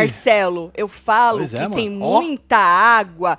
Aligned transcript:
Marcelo, 0.00 0.70
eu 0.74 0.88
falo 0.88 1.38
Pois 1.38 1.50
que 1.50 1.56
é, 1.56 1.60
mano. 1.62 1.74
tem 1.74 2.02
Ó. 2.02 2.20
muita 2.20 2.56
água 2.58 3.38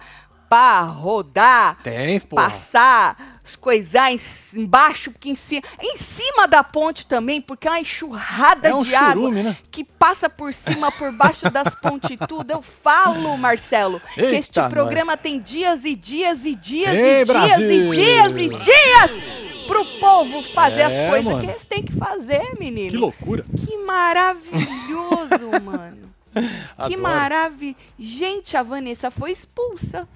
pra 0.49 0.79
rodar, 0.79 1.77
Tem, 1.83 2.21
passar, 2.21 3.37
as 3.43 3.57
coisar 3.57 4.13
em, 4.13 4.19
embaixo, 4.53 5.11
porque 5.11 5.29
em 5.29 5.35
cima, 5.35 5.61
em 5.81 5.97
cima 5.97 6.47
da 6.47 6.63
ponte 6.63 7.05
também, 7.05 7.41
porque 7.41 7.67
é 7.67 7.71
uma 7.71 7.79
enxurrada 7.81 8.69
É 8.69 8.73
um 8.73 8.81
de 8.81 8.95
água 8.95 9.11
churume, 9.23 9.43
né? 9.43 9.57
que 9.69 9.83
passa 9.83 10.29
por 10.29 10.53
cima, 10.53 10.89
por 10.89 11.11
baixo 11.17 11.49
das 11.51 11.75
pontes 11.81 12.11
e 12.11 12.17
tudo. 12.17 12.49
Eu 12.49 12.61
falo, 12.61 13.37
Marcelo, 13.37 14.01
que 14.13 14.21
Eita, 14.21 14.35
este 14.37 14.69
programa 14.69 15.17
tem 15.17 15.37
dias 15.37 15.83
e 15.83 15.93
dias 15.95 16.45
e 16.45 16.55
dias 16.55 16.93
Ei, 16.93 17.21
e 17.21 17.25
dias 17.25 17.27
Brasil! 17.27 17.69
e 17.69 17.89
dias 17.89 18.37
e 18.37 18.49
dias 18.49 19.11
pro 19.67 19.83
povo 19.99 20.41
fazer 20.53 20.79
É, 20.79 20.85
as 20.85 21.09
coisas 21.09 21.25
mano. 21.33 21.39
que 21.41 21.45
eles 21.51 21.65
têm 21.65 21.83
que 21.83 21.91
fazer, 21.91 22.55
menino. 22.57 22.91
Que 22.91 22.97
loucura. 22.97 23.43
Que 23.65 23.75
maravilhoso, 23.79 25.51
mano. 25.63 26.06
Que 26.87 26.97
maravilha. 26.97 27.75
Gente, 27.97 28.55
a 28.57 28.63
Vanessa 28.63 29.09
foi 29.11 29.31
expulsa. 29.31 30.07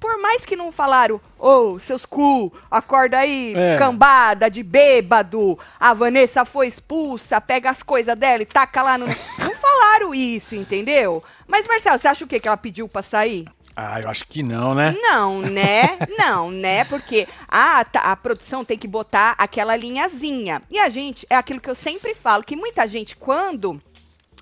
Por 0.00 0.16
mais 0.20 0.44
que 0.44 0.54
não 0.54 0.70
falaram, 0.70 1.20
ô, 1.36 1.76
seus 1.80 2.06
cu, 2.06 2.52
acorda 2.70 3.18
aí, 3.18 3.52
É. 3.56 3.76
cambada 3.76 4.48
de 4.48 4.62
bêbado, 4.62 5.58
a 5.78 5.92
Vanessa 5.92 6.44
foi 6.44 6.68
expulsa, 6.68 7.40
pega 7.40 7.68
as 7.70 7.82
coisas 7.82 8.16
dela 8.16 8.42
e 8.42 8.46
taca 8.46 8.80
lá 8.80 8.96
no... 8.96 9.06
não 9.08 9.54
falaram 9.56 10.14
isso, 10.14 10.54
entendeu? 10.54 11.22
Mas, 11.48 11.66
Marcelo, 11.66 11.98
você 11.98 12.06
acha 12.06 12.24
o 12.24 12.28
quê? 12.28 12.38
Que 12.38 12.46
ela 12.46 12.56
pediu 12.56 12.88
pra 12.88 13.02
sair? 13.02 13.48
Ah, 13.74 14.00
eu 14.00 14.08
acho 14.08 14.24
que 14.26 14.42
não, 14.42 14.74
né? 14.74 14.94
Não, 15.00 15.40
né? 15.40 15.98
Não, 16.18 16.50
né? 16.50 16.82
Porque 16.84 17.28
a, 17.48 17.84
a 17.94 18.16
produção 18.16 18.64
tem 18.64 18.76
que 18.76 18.88
botar 18.88 19.36
aquela 19.38 19.76
linhazinha. 19.76 20.60
E 20.68 20.80
a 20.80 20.88
gente, 20.88 21.24
é 21.30 21.36
aquilo 21.36 21.60
que 21.60 21.70
eu 21.70 21.76
sempre 21.76 22.12
falo, 22.12 22.42
que 22.42 22.56
muita 22.56 22.88
gente, 22.88 23.14
quando 23.14 23.80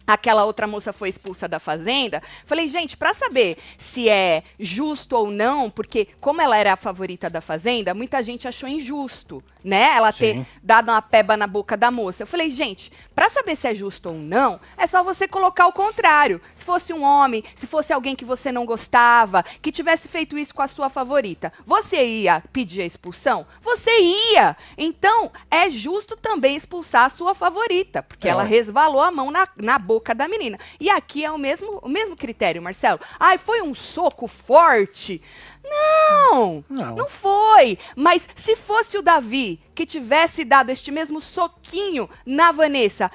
aquela 0.06 0.44
outra 0.44 0.66
moça 0.66 0.92
foi 0.92 1.08
expulsa 1.08 1.48
da 1.48 1.58
fazenda, 1.58 2.22
falei, 2.44 2.68
gente, 2.68 2.96
pra 2.96 3.12
saber 3.12 3.56
se 3.78 4.08
é 4.08 4.42
justo 4.58 5.16
ou 5.16 5.30
não, 5.30 5.68
porque 5.68 6.08
como 6.20 6.40
ela 6.40 6.56
era 6.56 6.72
a 6.74 6.76
favorita 6.76 7.28
da 7.28 7.40
fazenda, 7.40 7.94
muita 7.94 8.22
gente 8.22 8.46
achou 8.46 8.68
injusto, 8.68 9.42
né? 9.64 9.94
Ela 9.96 10.12
ter 10.12 10.34
Sim. 10.34 10.46
dado 10.62 10.90
uma 10.90 11.02
peba 11.02 11.36
na 11.36 11.46
boca 11.46 11.76
da 11.76 11.90
moça. 11.90 12.22
Eu 12.22 12.26
falei, 12.26 12.50
gente, 12.50 12.92
pra 13.14 13.28
saber 13.28 13.56
se 13.56 13.66
é 13.66 13.74
justo 13.74 14.10
ou 14.10 14.14
não, 14.14 14.60
é 14.76 14.86
só 14.86 15.02
você 15.02 15.26
colocar 15.26 15.66
o 15.66 15.72
contrário. 15.72 16.40
Se 16.54 16.64
fosse 16.64 16.92
um 16.92 17.02
homem, 17.02 17.42
se 17.56 17.66
fosse 17.66 17.92
alguém 17.92 18.14
que 18.14 18.24
você 18.24 18.52
não 18.52 18.64
gostava, 18.64 19.42
que 19.60 19.72
tivesse 19.72 20.06
feito 20.06 20.38
isso 20.38 20.54
com 20.54 20.62
a 20.62 20.68
sua 20.68 20.88
favorita, 20.88 21.52
você 21.66 22.04
ia 22.04 22.42
pedir 22.52 22.82
a 22.82 22.86
expulsão? 22.86 23.46
Você 23.60 23.90
ia. 24.32 24.56
Então, 24.78 25.32
é 25.50 25.68
justo 25.68 26.16
também 26.16 26.56
expulsar 26.56 27.06
a 27.06 27.10
sua 27.10 27.34
favorita, 27.34 28.02
porque 28.02 28.28
É, 28.28 28.30
ela 28.30 28.44
resvalou 28.44 29.02
a 29.02 29.10
mão 29.10 29.30
na, 29.30 29.48
na 29.56 29.78
boca 29.78 29.95
da 30.14 30.28
menina. 30.28 30.58
E 30.80 30.88
aqui 30.90 31.24
é 31.24 31.30
o 31.30 31.38
mesmo, 31.38 31.78
o 31.82 31.88
mesmo 31.88 32.16
critério, 32.16 32.62
Marcelo. 32.62 33.00
Ai, 33.18 33.38
foi 33.38 33.62
um 33.62 33.74
soco 33.74 34.26
forte. 34.26 35.20
Não, 35.64 36.64
Não. 36.68 36.94
não 36.96 37.08
foi. 37.08 37.78
Mas 37.94 38.28
se 38.34 38.54
fosse 38.56 38.96
o 38.96 39.02
Davi 39.02 39.60
que 39.74 39.84
tivesse 39.86 40.44
dado 40.44 40.70
este 40.70 40.90
mesmo 40.90 41.20
soquinho 41.20 42.08
na 42.24 42.52
Vanessa, 42.52 43.10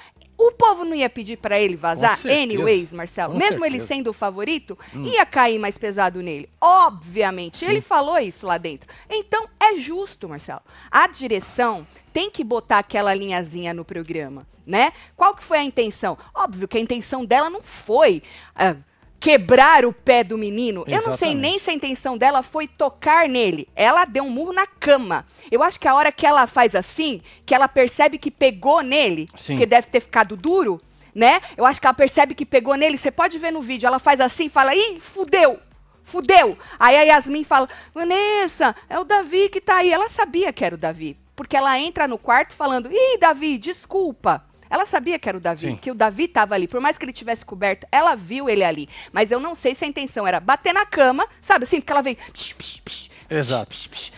o 0.48 0.52
povo 0.52 0.84
não 0.84 0.96
ia 0.96 1.10
pedir 1.10 1.38
pra 1.38 1.60
ele 1.60 1.76
vazar? 1.76 2.20
Anyways, 2.26 2.94
Marcelo. 2.94 3.34
Com 3.34 3.40
mesmo 3.40 3.66
ele 3.66 3.80
certeza. 3.80 3.84
Hum. 3.84 3.88
sendo 3.88 4.10
o 4.10 4.14
favorito, 4.14 4.78
ia 4.96 5.26
cair 5.26 5.60
mais 5.60 5.78
pesado 5.78 6.22
nele. 6.22 6.50
Obviamente. 6.60 7.66
Ele 7.66 7.82
falou 7.82 8.18
isso 8.20 8.46
lá 8.46 8.58
dentro. 8.58 8.90
Então, 9.10 9.48
é 9.60 9.78
justo, 9.78 10.28
Marcelo. 10.28 10.62
A 10.90 11.08
direção 11.08 11.86
tem 12.12 12.30
que 12.30 12.44
botar 12.44 12.80
aquela 12.80 13.14
linhazinha 13.14 13.74
no 13.74 13.86
programa, 13.86 14.48
né? 14.66 14.92
Qual 15.16 15.36
que 15.36 15.44
foi 15.44 15.60
a 15.60 15.64
intenção? 15.64 16.18
Óbvio 16.34 16.68
que 16.68 16.78
a 16.78 16.82
intenção 16.82 17.26
dela 17.26 17.50
não 17.50 17.62
foi 17.62 18.22
ah, 18.56 18.76
quebrar 19.22 19.86
o 19.86 19.94
pé 19.94 20.24
do 20.24 20.36
menino. 20.36 20.84
Eu 20.88 20.96
não 20.96 21.16
sei 21.16 21.30
Exatamente. 21.30 21.36
nem 21.36 21.60
se 21.60 21.70
a 21.70 21.74
intenção 21.74 22.18
dela 22.18 22.42
foi 22.42 22.68
tocar 22.68 23.30
nele. 23.30 23.70
Ela 23.76 24.04
deu 24.04 24.24
um 24.24 24.32
murro 24.32 24.52
na 24.52 24.66
cama. 24.66 25.28
Eu 25.52 25.62
acho 25.62 25.80
que 25.80 25.88
a 25.88 25.94
hora 25.94 26.12
que 26.12 26.26
ela 26.26 26.48
faz 26.48 26.74
assim, 26.74 27.22
que 27.46 27.54
ela 27.54 27.68
percebe 27.68 28.18
que 28.18 28.32
pegou 28.32 28.82
nele, 28.82 29.30
Sim. 29.38 29.58
que 29.58 29.66
deve 29.68 29.88
ter 29.88 30.00
ficado 30.02 30.36
duro, 30.36 30.82
né? 31.14 31.40
Eu 31.56 31.68
acho 31.68 31.80
que 31.80 31.86
ela 31.86 31.94
percebe 31.94 32.34
que 32.34 32.48
pegou 32.48 32.74
nele. 32.74 32.98
Você 32.98 33.12
pode 33.12 33.38
ver 33.38 33.52
no 33.52 33.62
vídeo, 33.62 33.86
ela 33.86 34.00
faz 34.00 34.20
assim, 34.20 34.50
fala: 34.50 34.74
"Ih, 34.76 35.00
fudeu". 35.00 35.60
Fudeu. 36.04 36.58
Aí 36.80 36.98
a 36.98 37.04
Yasmin 37.04 37.44
fala: 37.44 37.70
"Vanessa, 37.94 38.76
é 38.90 38.98
o 38.98 39.04
Davi 39.04 39.50
que 39.50 39.62
tá 39.62 39.78
aí". 39.78 39.92
Ela 39.92 40.10
sabia 40.10 40.52
que 40.52 40.66
era 40.66 40.74
o 40.74 40.80
Davi, 40.80 41.16
porque 41.36 41.56
ela 41.56 41.80
entra 41.80 42.08
no 42.08 42.18
quarto 42.18 42.56
falando: 42.56 42.90
"Ih, 42.92 43.20
Davi, 43.20 43.60
desculpa". 43.60 44.44
Ela 44.72 44.86
sabia 44.86 45.20
que 45.20 45.28
era 45.28 45.38
o 45.38 45.42
Davi, 45.42 45.68
Sim. 45.68 45.76
que 45.76 45.92
o 45.92 45.94
Davi 45.94 46.24
estava 46.24 46.56
ali. 46.56 46.66
Por 46.66 46.80
mais 46.80 46.98
que 46.98 47.04
ele 47.04 47.12
tivesse 47.12 47.46
coberto, 47.46 47.86
ela 47.92 48.16
viu 48.16 48.50
ele 48.50 48.64
ali. 48.64 48.88
Mas 49.12 49.30
eu 49.30 49.38
não 49.40 49.54
sei 49.54 49.76
se 49.76 49.84
a 49.84 49.88
intenção 49.88 50.26
era 50.26 50.40
bater 50.40 50.74
na 50.74 50.86
cama, 50.86 51.28
sabe 51.42 51.66
assim? 51.66 51.82
Porque 51.82 51.92
ela 51.92 52.02
veio. 52.02 52.16
psh, 52.16 52.54
psh, 52.54 52.82
psh, 52.86 53.12
Exato. 53.30 53.76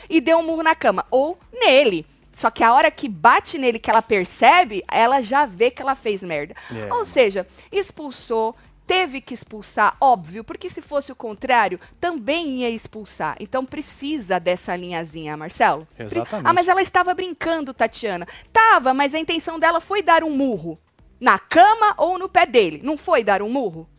e 0.08 0.22
deu 0.22 0.38
um 0.38 0.44
murro 0.44 0.62
na 0.62 0.76
cama. 0.76 1.08
Ou 1.10 1.40
nele. 1.52 2.06
Só 2.34 2.52
que 2.52 2.64
a 2.64 2.72
hora 2.72 2.92
que 2.92 3.10
bate 3.10 3.58
nele, 3.58 3.80
que 3.80 3.90
ela 3.90 4.02
percebe, 4.02 4.84
ela 4.88 5.22
já 5.22 5.46
vê 5.46 5.72
que 5.72 5.82
ela 5.82 5.96
fez 5.96 6.22
merda. 6.22 6.56
É. 6.72 6.94
Ou 6.94 7.06
seja, 7.06 7.48
expulsou, 7.72 8.56
teve 8.94 9.22
que 9.22 9.34
expulsar, 9.34 9.98
óbvio, 10.00 10.44
porque 10.44 10.70
se 10.70 10.80
fosse 10.80 11.12
o 11.12 11.16
contrário, 11.16 11.80
também 12.00 12.60
ia 12.60 12.70
expulsar. 12.70 13.36
Então 13.40 13.66
precisa 13.66 14.40
dessa 14.40 14.76
linhazinha, 14.76 15.36
Marcelo. 15.36 15.88
Exatamente. 15.98 16.48
Ah, 16.48 16.54
mas 16.54 16.68
ela 16.68 16.82
estava 16.82 17.12
brincando, 17.16 17.74
Tatiana. 17.74 18.28
Tava, 18.52 18.94
mas 18.94 19.16
a 19.16 19.20
intenção 19.20 19.58
dela 19.60 19.82
foi 19.82 20.04
dar 20.04 20.24
um 20.24 20.30
murro. 20.30 20.78
Na 21.20 21.40
cama 21.40 21.96
ou 21.98 22.20
no 22.20 22.30
pé 22.30 22.46
dele. 22.46 22.82
Não 22.84 22.96
foi 22.96 23.24
dar 23.24 23.42
um 23.42 23.50
murro? 23.50 23.90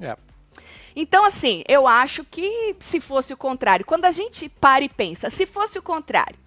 É. 0.00 0.16
Então, 0.96 1.26
assim, 1.26 1.62
eu 1.68 1.86
acho 1.86 2.24
que 2.24 2.76
se 2.80 3.00
fosse 3.00 3.32
o 3.34 3.36
contrário, 3.36 3.84
quando 3.84 4.06
a 4.06 4.12
gente 4.12 4.48
para 4.48 4.84
e 4.84 4.88
pensa, 4.88 5.28
se 5.28 5.44
fosse 5.44 5.78
o 5.78 5.82
contrário, 5.82 6.38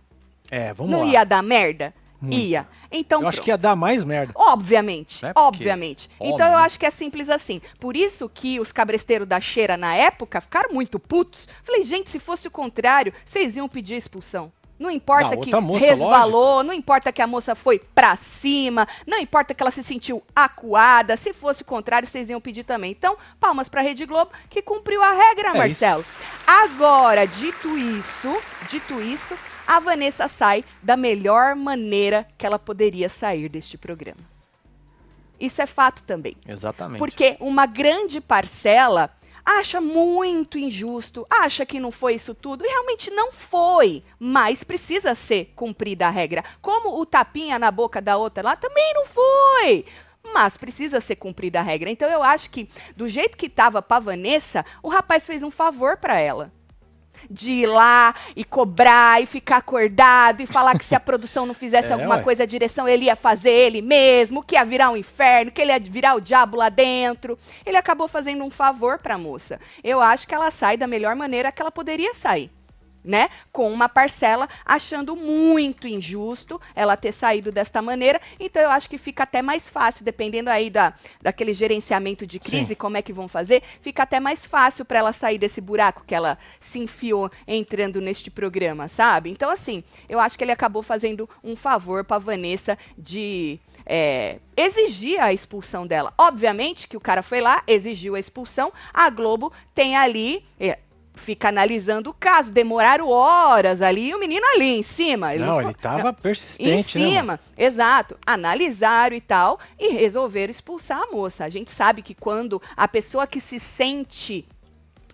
É, 0.50 0.74
vamos 0.74 0.92
não 0.92 1.02
lá. 1.02 1.06
ia 1.06 1.24
dar 1.26 1.44
merda? 1.44 1.94
Muito. 2.20 2.36
Ia. 2.36 2.68
Então, 2.92 3.22
eu 3.22 3.28
acho 3.28 3.38
pronto. 3.38 3.46
que 3.46 3.52
ia 3.52 3.58
dar 3.58 3.76
mais 3.76 4.04
merda. 4.04 4.34
Obviamente? 4.36 5.20
Porque- 5.22 5.40
obviamente. 5.40 6.10
Então 6.20 6.48
eu 6.48 6.58
né? 6.58 6.64
acho 6.66 6.80
que 6.80 6.86
é 6.86 6.92
simples 6.92 7.30
assim. 7.30 7.62
Por 7.80 7.96
isso 7.96 8.28
que 8.28 8.60
os 8.60 8.72
cabresteiros 8.72 9.28
da 9.28 9.40
cheira 9.40 9.78
na 9.78 9.96
época 9.96 10.42
ficaram 10.42 10.74
muito 10.74 11.00
putos. 11.00 11.48
Falei, 11.64 11.84
gente, 11.84 12.10
se 12.10 12.20
fosse 12.20 12.48
o 12.48 12.52
contrário, 12.52 13.14
vocês 13.26 13.56
iam 13.56 13.68
pedir 13.70 13.96
a 13.96 13.98
expulsão. 13.98 14.52
Não 14.80 14.92
importa 14.92 15.36
Da 15.36 15.38
que 15.38 15.52
moça, 15.56 15.86
resvalou, 15.88 16.64
não 16.64 16.72
importa 16.72 17.12
que 17.12 17.20
a 17.20 17.26
moça 17.26 17.56
foi 17.56 17.80
pra 17.80 18.16
cima, 18.16 18.88
não 19.08 19.18
importa 19.18 19.52
que 19.56 19.64
ela 19.64 19.72
se 19.72 19.84
sentiu 19.84 20.22
acuada. 20.36 21.18
Se 21.18 21.34
fosse 21.34 21.64
o 21.64 21.66
contrário, 21.66 22.08
vocês 22.08 22.30
iam 22.30 22.40
pedir 22.40 22.64
também. 22.64 22.92
Então, 22.92 23.18
palmas 23.40 23.68
pra 23.70 23.82
Rede 23.82 24.06
Globo, 24.06 24.30
que 24.50 24.62
cumpriu 24.62 25.02
a 25.04 25.14
regra, 25.14 25.50
É 25.50 25.54
Marcelo. 25.58 26.06
Agora, 26.46 27.26
dito 27.26 27.76
isso, 27.76 28.38
dito 28.70 29.02
isso, 29.02 29.36
a 29.68 29.82
Vanessa 29.82 30.30
sai 30.30 30.64
da 30.82 30.96
melhor 30.96 31.54
maneira 31.56 32.26
que 32.38 32.46
ela 32.46 32.58
poderia 32.58 33.10
sair 33.10 33.50
deste 33.50 33.78
programa. 33.78 34.22
Isso 35.38 35.62
é 35.62 35.66
fato 35.66 36.04
também. 36.04 36.38
Exatamente. 36.48 37.00
Porque 37.00 37.36
uma 37.42 37.66
grande 37.66 38.22
parcela 38.22 39.12
acha 39.46 39.80
muito 39.80 40.58
injusto, 40.58 41.28
acha 41.30 41.66
que 41.66 41.80
não 41.80 41.92
foi 41.92 42.16
isso 42.16 42.34
tudo, 42.34 42.66
e 42.66 42.68
realmente 42.68 43.10
não 43.12 43.32
foi, 43.32 44.04
mas 44.20 44.64
precisa 44.64 45.14
ser 45.16 45.54
cumprida 45.56 46.08
a 46.08 46.10
regra. 46.10 46.44
Como 46.62 47.00
o 47.00 47.06
tapinha 47.06 47.60
na 47.60 47.70
boca 47.70 48.02
da 48.02 48.18
outra 48.18 48.44
lá 48.44 48.56
também 48.56 48.94
não 48.94 49.06
foi. 49.06 49.86
Mas 50.34 50.58
precisa 50.58 51.00
ser 51.00 51.16
cumprida 51.18 51.60
a 51.60 51.64
regra. 51.64 51.90
Então 51.90 52.10
eu 52.10 52.24
acho 52.24 52.50
que, 52.50 52.70
do 52.96 53.08
jeito 53.08 53.38
que 53.38 53.48
tava 53.48 53.82
pra 53.82 54.00
Vanessa, 54.00 54.66
o 54.82 54.90
rapaz 54.90 55.26
fez 55.26 55.44
um 55.44 55.52
favor 55.52 55.98
pra 55.98 56.20
ela 56.20 56.52
de 57.30 57.52
ir 57.52 57.66
lá 57.68 58.14
e 58.36 58.44
cobrar 58.44 59.22
e 59.22 59.26
ficar 59.26 59.58
acordado 59.58 60.42
e 60.42 60.48
falar 60.48 60.78
que 60.78 60.86
se 60.86 60.96
a 60.96 61.00
produção 61.02 61.46
não 61.46 61.54
fizesse 61.54 61.90
É, 61.90 61.94
alguma 61.94 62.16
ué. 62.18 62.24
coisa, 62.24 62.44
a 62.44 62.46
direção 62.46 62.88
ele 62.88 63.06
ia 63.06 63.16
fazer 63.16 63.52
ele 63.52 63.82
mesmo, 63.82 64.44
que 64.44 64.56
ia 64.56 64.64
virar 64.66 64.90
um 64.92 64.98
inferno, 64.98 65.52
que 65.52 65.62
ele 65.62 65.72
ia 65.72 65.80
virar 65.80 66.16
o 66.16 66.22
diabo 66.22 66.58
lá 66.58 66.70
dentro. 66.70 67.38
Ele 67.66 67.78
acabou 67.78 68.08
fazendo 68.08 68.44
um 68.44 68.50
favor 68.50 69.00
pra 69.00 69.18
moça. 69.18 69.60
Eu 69.84 70.02
acho 70.02 70.28
que 70.28 70.34
ela 70.36 70.52
sai 70.52 70.78
da 70.78 70.88
melhor 70.88 71.16
maneira 71.16 71.52
que 71.52 71.62
ela 71.62 71.72
poderia 71.72 72.14
sair. 72.14 72.52
Né? 73.04 73.30
Com 73.52 73.72
uma 73.72 73.88
parcela 73.88 74.50
achando 74.66 75.16
muito 75.16 75.88
injusto 75.88 76.60
ela 76.76 76.98
ter 76.98 77.12
saído 77.12 77.52
desta 77.52 77.82
maneira. 77.82 78.20
Então 78.40 78.62
eu 78.62 78.70
acho 78.70 78.90
que 78.90 78.98
fica 78.98 79.24
até 79.24 79.42
mais 79.42 79.70
fácil, 79.70 80.04
dependendo 80.04 80.50
aí 80.50 80.70
da, 80.70 80.94
daquele 81.22 81.54
gerenciamento 81.54 82.28
de 82.28 82.40
crise, 82.40 82.70
Sim. 82.70 82.76
como 82.76 82.98
é 82.98 83.02
que 83.02 83.14
vão 83.14 83.28
fazer, 83.28 83.64
fica 83.82 84.04
até 84.04 84.20
mais 84.20 84.46
fácil 84.46 84.84
para 84.84 85.00
ela 85.00 85.14
sair 85.14 85.38
desse 85.38 85.62
buraco 85.62 86.04
que 86.06 86.14
ela 86.14 86.38
se 86.60 86.80
enfiou 86.80 87.32
entrando 87.48 88.02
neste 88.02 88.30
programa, 88.30 88.88
sabe? 88.88 89.30
Então, 89.30 89.50
assim, 89.50 89.84
eu 90.10 90.20
acho 90.20 90.38
que 90.38 90.44
ele 90.44 90.52
acabou 90.52 90.84
fazendo 90.84 91.30
um 91.44 91.56
favor 91.56 92.04
para 92.04 92.20
Vanessa 92.20 92.78
de 92.98 93.60
é, 93.86 94.40
exigir 94.56 95.20
a 95.22 95.32
expulsão 95.32 95.88
dela. 95.88 96.14
Obviamente 96.18 96.88
que 96.88 96.98
o 96.98 97.02
cara 97.02 97.24
foi 97.24 97.40
lá, 97.42 97.64
exigiu 97.66 98.16
a 98.16 98.20
expulsão, 98.20 98.72
a 98.94 99.10
Globo 99.10 99.52
tem 99.74 99.96
ali. 99.96 100.44
é, 100.60 100.80
fica 101.18 101.50
analisando 101.50 102.10
o 102.10 102.14
caso. 102.14 102.52
Demoraram 102.52 103.10
horas 103.10 103.82
ali 103.82 104.10
e 104.10 104.16
o 104.16 104.20
menino 104.20 104.46
ali 104.56 104.80
em 104.80 104.84
cima. 104.84 105.34
Ele 105.34 105.44
não, 105.44 105.54
não 105.54 105.62
ele 105.62 105.72
estava 105.72 106.14
persistente, 106.14 106.98
Em 106.98 107.02
né, 107.02 107.10
cima, 107.10 107.40
exato. 107.58 108.18
Analisaram 108.26 109.16
e 109.16 109.22
tal 109.22 109.60
e 109.80 109.90
resolveram 109.94 110.52
expulsar 110.52 111.02
a 111.02 111.12
moça. 111.12 111.44
A 111.46 111.50
gente 111.50 111.72
sabe 111.72 112.02
que 112.02 112.14
quando 112.14 112.62
a 112.76 112.88
pessoa 112.88 113.28
que 113.28 113.42
se 113.42 113.60
sente 113.60 114.48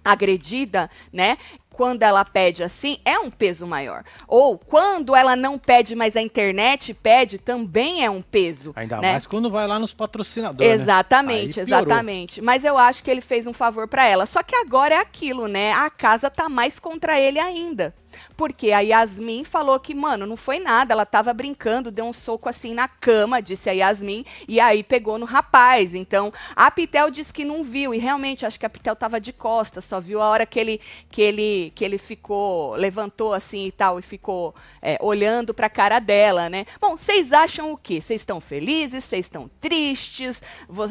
agredida, 0.04 0.90
né? 1.12 1.38
Quando 1.74 2.04
ela 2.04 2.24
pede 2.24 2.64
assim, 2.64 3.00
é 3.04 3.18
um 3.20 3.30
peso 3.30 3.68
maior. 3.68 4.04
Ou 4.28 4.58
quando 4.58 5.16
ela 5.16 5.36
não 5.36 5.58
pede, 5.58 5.96
mas 5.96 6.16
a 6.16 6.22
internet 6.22 6.94
pede, 6.94 7.40
também 7.40 8.06
é 8.06 8.10
um 8.10 8.22
peso. 8.22 8.72
Ainda 8.76 9.02
né? 9.02 9.12
mais 9.14 9.26
quando 9.26 9.50
vai 9.50 9.68
lá 9.68 9.80
nos 9.80 9.94
patrocinadores. 9.94 10.78
né? 10.78 10.84
Exatamente, 10.84 11.58
né? 11.58 11.64
exatamente. 11.64 12.42
Mas 12.42 12.64
eu 12.64 12.78
acho 12.78 13.04
que 13.04 13.10
ele 13.10 13.22
fez 13.22 13.48
um 13.48 13.54
favor 13.54 13.88
para 13.88 14.08
ela. 14.08 14.26
Só 14.28 14.44
que 14.44 14.56
agora 14.56 14.96
é 14.96 15.00
aquilo, 15.00 15.48
né? 15.48 15.74
A 15.74 15.90
casa 15.90 16.30
tá 16.30 16.48
mais 16.48 16.78
contra 16.80 17.20
ele 17.20 17.40
ainda. 17.40 17.94
Porque 18.36 18.72
a 18.72 18.80
Yasmin 18.80 19.44
falou 19.44 19.80
que, 19.80 19.94
mano, 19.94 20.26
não 20.26 20.38
foi 20.38 20.60
nada, 20.60 20.94
ela 20.94 21.06
tava 21.06 21.34
brincando, 21.34 21.92
deu 21.92 22.06
um 22.06 22.14
soco 22.14 22.50
assim 22.50 22.74
na 22.74 22.88
cama, 22.88 23.42
disse 23.42 23.70
a 23.70 23.74
Yasmin, 23.74 24.26
e 24.48 24.60
aí 24.60 24.84
pegou 24.84 25.18
no 25.18 25.26
rapaz. 25.26 25.94
Então, 25.94 26.32
a 26.56 26.70
Pitel 26.72 27.10
disse 27.10 27.34
que 27.34 27.46
não 27.46 27.64
viu, 27.64 27.94
e 27.94 27.98
realmente 27.98 28.46
acho 28.46 28.60
que 28.60 28.66
a 28.66 28.70
Pitel 28.70 28.96
tava 28.96 29.20
de 29.20 29.34
costas, 29.34 29.84
só 29.84 30.00
viu 30.00 30.22
a 30.22 30.28
hora 30.30 30.46
que 30.46 30.60
ele 30.60 30.82
que 31.10 31.22
ele 31.22 31.72
que 31.76 31.84
ele 31.84 31.98
ficou, 31.98 32.76
levantou 32.76 33.34
assim 33.34 33.66
e 33.68 33.72
tal, 33.72 34.00
e 34.00 34.02
ficou 34.02 34.54
é, 34.82 34.98
olhando 35.02 35.54
pra 35.54 35.70
cara 35.70 36.00
dela, 36.00 36.50
né? 36.50 36.66
Bom, 36.80 36.98
vocês 36.98 37.32
acham 37.34 37.72
o 37.72 37.78
quê? 37.78 38.02
Vocês 38.02 38.22
estão 38.22 38.40
felizes? 38.40 39.04
Vocês 39.04 39.26
estão 39.26 39.50
tristes? 39.60 40.42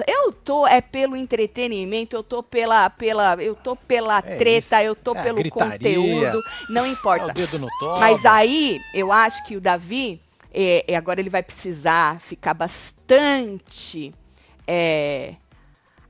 Eu 0.07 0.33
tô 0.33 0.67
é 0.67 0.81
pelo 0.81 1.17
entretenimento, 1.17 2.17
eu 2.17 2.23
tô 2.23 2.43
pela 2.43 2.89
pela 2.91 3.35
eu 3.41 3.55
tô 3.55 3.77
pela 3.77 4.19
é 4.19 4.37
treta, 4.37 4.81
isso. 4.81 4.89
eu 4.89 4.95
tô 4.95 5.15
é, 5.15 5.23
pelo 5.23 5.37
gritaria. 5.37 5.73
conteúdo, 5.73 6.43
não 6.69 6.87
importa 6.87 7.12
importa. 7.17 7.35
Mas 8.01 8.25
aí, 8.27 8.81
eu 8.95 9.13
acho 9.13 9.45
que 9.47 9.57
o 9.57 9.61
Davi, 9.61 10.21
é, 10.53 10.85
é, 10.87 10.97
agora 10.97 11.21
ele 11.21 11.31
vai 11.31 11.43
precisar 11.43 12.21
ficar 12.21 12.55
bastante 12.55 14.15
é, 14.67 15.35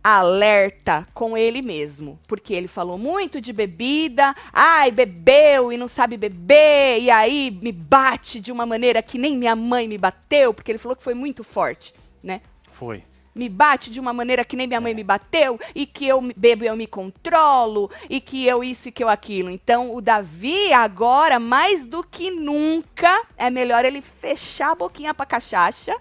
alerta 0.03 1.07
com 1.15 1.37
ele 1.37 1.63
mesmo. 1.63 2.19
Porque 2.27 2.53
ele 2.55 2.69
falou 2.69 2.99
muito 2.99 3.41
de 3.41 3.53
bebida, 3.53 4.35
ai, 4.53 4.91
bebeu 4.91 5.73
e 5.73 5.77
não 5.77 5.89
sabe 5.89 6.17
beber, 6.17 7.01
e 7.01 7.11
aí 7.11 7.57
me 7.63 7.73
bate 7.73 8.41
de 8.41 8.51
uma 8.51 8.67
maneira 8.67 9.03
que 9.03 9.19
nem 9.19 9.37
minha 9.37 9.57
mãe 9.57 9.87
me 9.87 9.99
bateu, 9.99 10.53
porque 10.53 10.71
ele 10.73 10.79
falou 10.79 10.97
que 10.97 11.03
foi 11.03 11.15
muito 11.15 11.45
forte, 11.45 11.95
né? 12.23 12.41
Foi 12.73 13.03
me 13.35 13.49
bate 13.49 13.91
de 13.91 14.01
uma 14.01 14.13
maneira 14.13 14.45
que 14.45 14.57
nem 14.57 14.67
minha 14.67 14.81
mãe 14.81 14.95
me 14.95 15.05
bateu, 15.05 15.59
e 15.75 15.87
que 15.87 16.07
eu 16.07 16.21
bebo 16.37 16.65
e 16.65 16.67
eu 16.67 16.77
me 16.77 16.87
controlo, 16.87 17.91
e 18.09 18.21
que 18.21 18.47
eu 18.47 18.63
isso 18.63 18.89
e 18.89 18.93
que 18.93 19.03
eu 19.03 19.09
aquilo. 19.09 19.51
Então, 19.51 19.95
o 19.95 20.01
Davi, 20.01 20.73
agora, 20.73 21.39
mais 21.39 21.87
do 21.87 22.05
que 22.05 22.31
nunca, 22.31 23.23
é 23.37 23.51
melhor 23.51 23.85
ele 23.85 24.03
fechar 24.03 24.73
a 24.73 24.77
boquinha 24.77 25.15
pra 25.15 25.27
cachaça, 25.27 25.97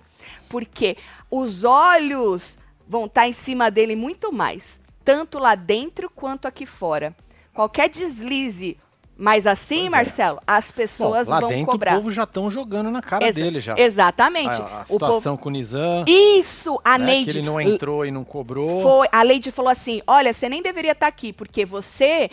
porque 0.50 0.98
os 1.30 1.64
olhos 1.64 2.58
vão 2.88 3.06
estar 3.06 3.22
tá 3.22 3.28
em 3.28 3.34
cima 3.34 3.72
dele 3.72 3.96
muito 3.96 4.34
mais, 4.34 4.80
tanto 5.04 5.40
lá 5.40 5.56
dentro 5.56 6.10
quanto 6.10 6.48
aqui 6.48 6.66
fora. 6.66 7.16
Qualquer 7.54 7.90
deslize 7.90 8.78
mas 9.22 9.46
assim, 9.46 9.82
pois 9.82 9.86
é. 9.86 9.90
Marcelo, 9.90 10.38
é. 10.40 10.42
as 10.48 10.72
pessoas 10.72 11.28
Bom, 11.28 11.34
lá 11.34 11.40
vão 11.42 11.50
dentro 11.50 11.68
cobrar. 11.68 11.94
O 11.94 11.96
povo 11.98 12.12
já 12.12 12.24
estão 12.24 12.50
jogando 12.50 12.90
na 12.90 13.04
cara 13.04 13.28
Exa 13.28 13.40
dele 13.40 13.62
já. 13.62 13.76
Exatamente. 13.78 14.60
A, 14.60 14.82
a 14.82 14.86
situação 14.86 15.34
povo... 15.34 15.44
com 15.44 15.50
o 15.50 15.52
Nizam. 15.52 16.06
Isso, 16.08 16.82
a 16.84 16.98
né, 16.98 17.06
Neide. 17.06 17.32
Que 17.32 17.38
ele 17.38 17.46
não 17.46 17.62
entrou 17.62 18.04
e 18.04 18.10
não 18.10 18.24
cobrou. 18.24 18.82
Foi, 18.82 19.08
a 19.12 19.22
Leide 19.22 19.52
falou 19.52 19.70
assim: 19.70 20.02
olha, 20.08 20.34
você 20.34 20.50
nem 20.50 20.64
deveria 20.64 20.94
estar 20.94 21.06
tá 21.06 21.08
aqui, 21.08 21.32
porque 21.32 21.64
você 21.64 22.32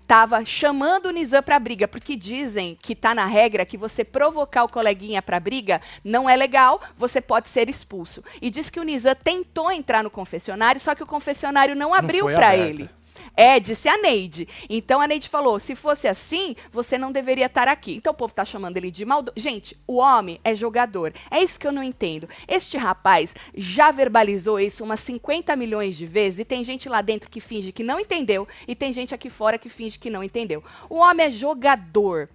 estava 0.00 0.40
é, 0.40 0.44
chamando 0.46 1.06
o 1.06 1.10
Nizam 1.10 1.42
para 1.42 1.58
briga, 1.58 1.86
porque 1.86 2.16
dizem 2.16 2.78
que 2.80 2.94
está 2.94 3.14
na 3.14 3.26
regra 3.26 3.66
que 3.66 3.76
você 3.76 4.02
provocar 4.02 4.64
o 4.64 4.70
coleguinha 4.70 5.20
para 5.20 5.38
briga 5.38 5.82
não 6.02 6.30
é 6.30 6.34
legal, 6.34 6.80
você 6.96 7.20
pode 7.20 7.50
ser 7.50 7.68
expulso. 7.68 8.24
E 8.40 8.50
diz 8.50 8.70
que 8.70 8.80
o 8.80 8.84
Nizam 8.84 9.14
tentou 9.22 9.70
entrar 9.70 10.02
no 10.02 10.08
confessionário, 10.08 10.80
só 10.80 10.94
que 10.94 11.02
o 11.02 11.06
confessionário 11.06 11.76
não 11.76 11.92
abriu 11.92 12.24
para 12.24 12.56
ele. 12.56 12.88
É, 13.36 13.58
disse 13.60 13.88
a 13.88 13.96
Neide. 13.98 14.48
Então 14.68 15.00
a 15.00 15.06
Neide 15.06 15.28
falou: 15.28 15.58
se 15.58 15.74
fosse 15.74 16.08
assim, 16.08 16.54
você 16.72 16.98
não 16.98 17.12
deveria 17.12 17.46
estar 17.46 17.68
aqui. 17.68 17.94
Então 17.94 18.12
o 18.12 18.16
povo 18.16 18.32
está 18.32 18.44
chamando 18.44 18.76
ele 18.76 18.90
de 18.90 19.04
maldoso. 19.04 19.34
Gente, 19.36 19.76
o 19.86 19.96
homem 19.96 20.40
é 20.44 20.54
jogador. 20.54 21.12
É 21.30 21.42
isso 21.42 21.58
que 21.58 21.66
eu 21.66 21.72
não 21.72 21.82
entendo. 21.82 22.28
Este 22.46 22.76
rapaz 22.76 23.34
já 23.54 23.90
verbalizou 23.90 24.58
isso 24.58 24.84
umas 24.84 25.00
50 25.00 25.54
milhões 25.56 25.96
de 25.96 26.06
vezes 26.06 26.40
e 26.40 26.44
tem 26.44 26.62
gente 26.64 26.88
lá 26.88 27.00
dentro 27.00 27.30
que 27.30 27.40
finge 27.40 27.72
que 27.72 27.82
não 27.82 28.00
entendeu 28.00 28.46
e 28.66 28.74
tem 28.74 28.92
gente 28.92 29.14
aqui 29.14 29.30
fora 29.30 29.58
que 29.58 29.68
finge 29.68 29.98
que 29.98 30.10
não 30.10 30.22
entendeu. 30.22 30.62
O 30.88 30.96
homem 30.96 31.26
é 31.26 31.30
jogador. 31.30 32.28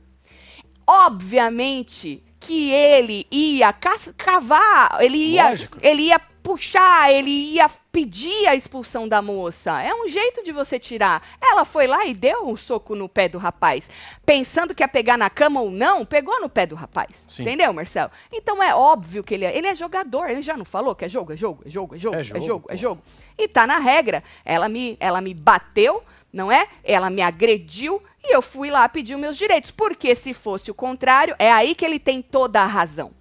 Obviamente 0.88 2.24
que 2.40 2.72
ele 2.72 3.26
ia 3.32 3.74
cavar, 3.74 4.98
ele 5.02 5.18
ia, 5.18 5.54
ele 5.82 6.04
ia 6.04 6.22
puxar, 6.46 7.12
ele 7.12 7.32
ia 7.32 7.68
pedir 7.92 8.48
a 8.48 8.56
expulsão 8.56 9.08
da 9.08 9.20
moça. 9.20 9.82
É 9.82 9.92
um 9.96 10.08
jeito 10.08 10.44
de 10.44 10.52
você 10.52 10.78
tirar. 10.78 11.28
Ela 11.42 11.66
foi 11.66 11.88
lá 11.88 12.06
e 12.06 12.14
deu 12.14 12.48
um 12.48 12.56
soco 12.56 12.94
no 12.94 13.10
pé 13.10 13.28
do 13.28 13.40
rapaz, 13.40 13.90
pensando 14.24 14.76
que 14.76 14.84
ia 14.84 14.88
pegar 14.88 15.18
na 15.18 15.28
cama 15.28 15.60
ou 15.60 15.72
não, 15.72 16.06
pegou 16.06 16.40
no 16.40 16.48
pé 16.48 16.68
do 16.68 16.76
rapaz. 16.76 17.26
Sim. 17.28 17.42
Entendeu, 17.42 17.74
Marcelo? 17.74 18.12
Então 18.32 18.62
é 18.62 18.76
óbvio 18.76 19.24
que 19.24 19.34
ele 19.34 19.44
é, 19.44 19.58
ele 19.58 19.66
é 19.66 19.74
jogador. 19.74 20.30
Ele 20.30 20.44
já 20.44 20.56
não 20.56 20.66
falou 20.66 20.94
que 20.94 21.04
é 21.04 21.10
jogo, 21.10 21.34
é 21.34 21.36
jogo, 21.36 21.64
é 21.66 21.70
jogo, 21.70 21.96
é 21.96 21.98
jogo, 21.98 22.16
é 22.16 22.24
jogo, 22.24 22.38
é 22.38 22.42
jogo, 22.46 22.68
é 22.74 22.78
jogo. 22.78 23.02
E 23.36 23.48
tá 23.48 23.66
na 23.66 23.80
regra. 23.80 24.24
Ela 24.46 24.70
me, 24.70 24.96
ela 25.00 25.22
me 25.22 25.34
bateu, 25.34 26.04
não 26.32 26.52
é? 26.52 26.68
Ela 26.84 27.10
me 27.10 27.24
agrediu 27.24 28.04
e 28.24 28.36
eu 28.36 28.42
fui 28.44 28.70
lá 28.70 28.88
pedir 28.88 29.16
os 29.16 29.22
meus 29.22 29.36
direitos. 29.36 29.72
Porque 29.72 30.14
se 30.14 30.32
fosse 30.32 30.70
o 30.70 30.76
contrário, 30.76 31.36
é 31.40 31.52
aí 31.52 31.74
que 31.74 31.84
ele 31.84 31.98
tem 31.98 32.22
toda 32.22 32.62
a 32.62 32.68
razão. 32.68 33.12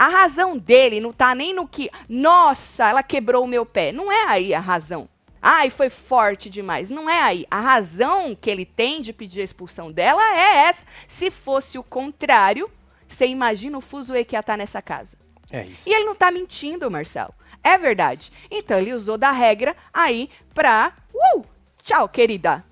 A 0.00 0.08
razão 0.08 0.56
dele 0.56 0.98
não 0.98 1.10
está 1.10 1.34
nem 1.34 1.52
no 1.52 1.68
que, 1.68 1.90
nossa, 2.08 2.88
ela 2.88 3.02
quebrou 3.02 3.44
o 3.44 3.46
meu 3.46 3.66
pé. 3.66 3.92
Não 3.92 4.10
é 4.10 4.24
aí 4.28 4.54
a 4.54 4.58
razão. 4.58 5.06
Ai, 5.42 5.68
foi 5.68 5.90
forte 5.90 6.48
demais. 6.48 6.88
Não 6.88 7.10
é 7.10 7.20
aí. 7.20 7.46
A 7.50 7.60
razão 7.60 8.34
que 8.34 8.48
ele 8.48 8.64
tem 8.64 9.02
de 9.02 9.12
pedir 9.12 9.42
a 9.42 9.44
expulsão 9.44 9.92
dela 9.92 10.22
é 10.22 10.68
essa. 10.68 10.86
Se 11.06 11.30
fosse 11.30 11.76
o 11.76 11.82
contrário, 11.82 12.70
você 13.06 13.26
imagina 13.26 13.76
o 13.76 13.82
fuzuê 13.82 14.24
que 14.24 14.34
ia 14.34 14.40
estar 14.40 14.54
tá 14.54 14.56
nessa 14.56 14.80
casa. 14.80 15.18
É 15.50 15.66
isso. 15.66 15.86
E 15.86 15.92
ele 15.92 16.06
não 16.06 16.14
está 16.14 16.30
mentindo, 16.30 16.90
Marcelo. 16.90 17.34
É 17.62 17.76
verdade. 17.76 18.32
Então 18.50 18.78
ele 18.78 18.94
usou 18.94 19.18
da 19.18 19.32
regra 19.32 19.76
aí 19.92 20.30
pra. 20.54 20.94
Uh! 21.12 21.44
Tchau, 21.82 22.08
querida 22.08 22.64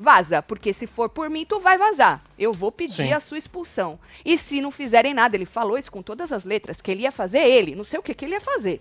vaza, 0.00 0.40
porque 0.42 0.72
se 0.72 0.86
for 0.86 1.10
por 1.10 1.28
mim, 1.28 1.44
tu 1.44 1.60
vai 1.60 1.76
vazar. 1.76 2.22
Eu 2.38 2.54
vou 2.54 2.72
pedir 2.72 3.08
Sim. 3.08 3.12
a 3.12 3.20
sua 3.20 3.36
expulsão. 3.36 4.00
E 4.24 4.38
se 4.38 4.60
não 4.62 4.70
fizerem 4.70 5.12
nada, 5.12 5.36
ele 5.36 5.44
falou 5.44 5.76
isso 5.76 5.92
com 5.92 6.02
todas 6.02 6.32
as 6.32 6.44
letras, 6.44 6.80
que 6.80 6.90
ele 6.90 7.02
ia 7.02 7.12
fazer 7.12 7.40
ele, 7.40 7.74
não 7.74 7.84
sei 7.84 7.98
o 7.98 8.02
que, 8.02 8.14
que 8.14 8.24
ele 8.24 8.32
ia 8.32 8.40
fazer. 8.40 8.80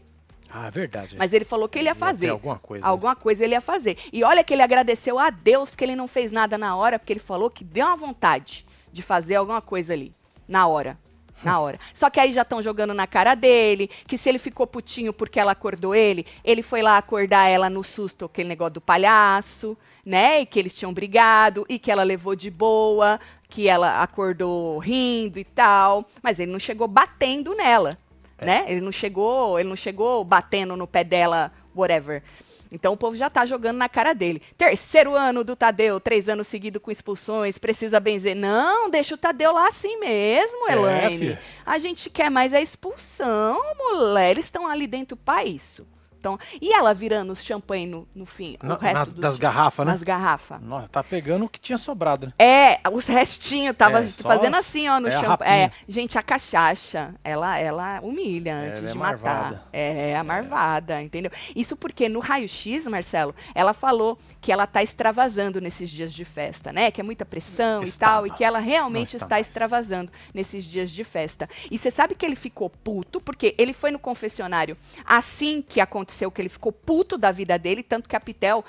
Ah, 0.49 0.67
é 0.67 0.71
verdade. 0.71 1.15
Mas 1.17 1.33
ele 1.33 1.45
falou 1.45 1.67
que 1.67 1.77
ele 1.77 1.89
ia 1.89 1.93
fazer. 1.93 2.27
Ia 2.27 2.31
alguma 2.31 2.57
coisa. 2.57 2.85
Alguma 2.85 3.13
né? 3.13 3.19
coisa 3.21 3.43
ele 3.43 3.53
ia 3.53 3.61
fazer. 3.61 3.97
E 4.11 4.23
olha 4.23 4.43
que 4.43 4.53
ele 4.53 4.63
agradeceu 4.63 5.19
a 5.19 5.29
Deus 5.29 5.75
que 5.75 5.83
ele 5.83 5.95
não 5.95 6.07
fez 6.07 6.31
nada 6.31 6.57
na 6.57 6.75
hora, 6.75 6.97
porque 6.97 7.13
ele 7.13 7.19
falou 7.19 7.51
que 7.51 7.63
deu 7.63 7.85
uma 7.85 7.97
vontade 7.97 8.65
de 8.91 9.01
fazer 9.03 9.35
alguma 9.35 9.61
coisa 9.61 9.93
ali, 9.93 10.13
na 10.47 10.65
hora 10.65 10.97
na 11.43 11.59
hora. 11.59 11.79
Só 11.93 12.09
que 12.09 12.19
aí 12.19 12.33
já 12.33 12.41
estão 12.41 12.61
jogando 12.61 12.93
na 12.93 13.07
cara 13.07 13.35
dele, 13.35 13.89
que 14.07 14.17
se 14.17 14.29
ele 14.29 14.37
ficou 14.37 14.67
putinho 14.67 15.13
porque 15.13 15.39
ela 15.39 15.51
acordou 15.51 15.95
ele, 15.95 16.25
ele 16.43 16.61
foi 16.61 16.81
lá 16.81 16.97
acordar 16.97 17.47
ela 17.47 17.69
no 17.69 17.83
susto, 17.83 18.25
aquele 18.25 18.49
negócio 18.49 18.75
do 18.75 18.81
palhaço, 18.81 19.77
né? 20.09 20.41
E 20.41 20.45
que 20.45 20.57
eles 20.57 20.73
tinham 20.73 20.91
brigado 20.91 21.65
e 21.69 21.77
que 21.77 21.91
ela 21.91 22.01
levou 22.01 22.35
de 22.35 22.49
boa, 22.49 23.19
que 23.47 23.67
ela 23.67 24.01
acordou 24.01 24.79
rindo 24.79 25.39
e 25.39 25.43
tal, 25.43 26.03
mas 26.21 26.39
ele 26.39 26.51
não 26.51 26.59
chegou 26.59 26.87
batendo 26.87 27.55
nela, 27.55 27.97
é. 28.39 28.45
né? 28.45 28.65
Ele 28.67 28.81
não 28.81 28.91
chegou, 28.91 29.59
ele 29.59 29.69
não 29.69 29.75
chegou 29.75 30.23
batendo 30.23 30.75
no 30.75 30.87
pé 30.87 31.03
dela, 31.03 31.51
whatever. 31.75 32.23
Então 32.71 32.93
o 32.93 32.97
povo 32.97 33.15
já 33.15 33.27
está 33.27 33.45
jogando 33.45 33.77
na 33.77 33.87
cara 33.87 34.13
dele. 34.13 34.41
Terceiro 34.57 35.15
ano 35.15 35.43
do 35.43 35.55
Tadeu, 35.55 35.99
três 35.99 36.27
anos 36.27 36.47
seguidos 36.47 36.81
com 36.81 36.91
expulsões, 36.91 37.59
precisa 37.59 37.99
benzer. 37.99 38.35
Não, 38.35 38.89
deixa 38.89 39.13
o 39.13 39.17
Tadeu 39.17 39.53
lá 39.53 39.67
assim 39.67 39.99
mesmo, 39.99 40.69
é, 40.69 40.73
Elaine. 40.73 41.37
A 41.65 41.77
gente 41.77 42.09
quer 42.09 42.31
mais 42.31 42.53
a 42.53 42.61
expulsão, 42.61 43.59
mulher. 43.77 44.31
Eles 44.31 44.45
estão 44.45 44.67
ali 44.67 44.87
dentro 44.87 45.15
para 45.15 45.45
isso. 45.45 45.87
Então, 46.19 46.37
e 46.61 46.73
ela 46.73 46.93
virando 46.93 47.31
os 47.31 47.43
champanhe 47.43 47.87
no, 47.87 48.07
no 48.13 48.25
fim? 48.25 48.57
Na, 48.61 48.75
o 48.75 48.77
resto 48.77 49.15
na, 49.15 49.21
das 49.21 49.37
garrafas, 49.37 49.85
né? 49.85 49.91
Nas 49.93 50.03
garrafas. 50.03 50.61
Nossa, 50.61 50.87
tá 50.89 51.01
pegando 51.01 51.45
o 51.45 51.49
que 51.49 51.59
tinha 51.59 51.77
sobrado. 51.77 52.27
Né? 52.27 52.33
É, 52.37 52.81
os 52.91 53.07
restinhos, 53.07 53.75
tava 53.75 54.03
é, 54.03 54.07
fazendo 54.07 54.55
assim, 54.55 54.89
ó, 54.89 54.99
no 54.99 55.07
é 55.07 55.11
champanhe. 55.11 55.51
É, 55.51 55.71
gente, 55.87 56.17
a 56.17 56.21
cachaça, 56.21 57.15
ela, 57.23 57.57
ela 57.57 58.01
humilha 58.01 58.53
antes 58.53 58.79
ela 58.79 58.89
é 58.89 58.91
de 58.91 58.97
matar. 58.97 59.69
É, 59.71 60.17
a 60.17 60.23
marvada, 60.23 61.01
entendeu? 61.01 61.31
Isso 61.55 61.77
porque 61.77 62.09
no 62.09 62.19
raio-x, 62.19 62.85
Marcelo, 62.87 63.33
ela 63.55 63.73
falou 63.73 64.19
que 64.41 64.51
ela 64.51 64.67
tá 64.67 64.83
extravasando 64.83 65.61
nesses 65.61 65.89
dias 65.89 66.11
de 66.11 66.25
festa, 66.25 66.73
né? 66.73 66.91
Que 66.91 66.99
é 66.99 67.03
muita 67.03 67.25
pressão 67.25 67.81
Estava. 67.81 68.27
e 68.27 68.27
tal, 68.27 68.27
e 68.27 68.37
que 68.37 68.43
ela 68.43 68.59
realmente 68.59 69.15
está, 69.15 69.25
está 69.25 69.39
extravasando 69.39 70.11
nesses 70.33 70.65
dias 70.65 70.91
de 70.91 71.03
festa. 71.05 71.47
E 71.71 71.77
você 71.77 71.89
sabe 71.89 72.13
que 72.13 72.25
ele 72.25 72.35
ficou 72.35 72.69
puto, 72.69 73.21
porque 73.21 73.55
ele 73.57 73.71
foi 73.71 73.89
no 73.91 73.99
confessionário 73.99 74.75
assim 75.05 75.61
que 75.61 75.79
aconteceu 75.79 76.08
aconteceu 76.09 76.31
que 76.31 76.41
ele 76.41 76.49
ficou 76.49 76.71
puto 76.71 77.17
da 77.17 77.31
vida 77.31 77.57
dele, 77.57 77.83
tanto 77.83 78.09
que 78.09 78.15
a 78.15 78.19
Pitel, 78.19 78.65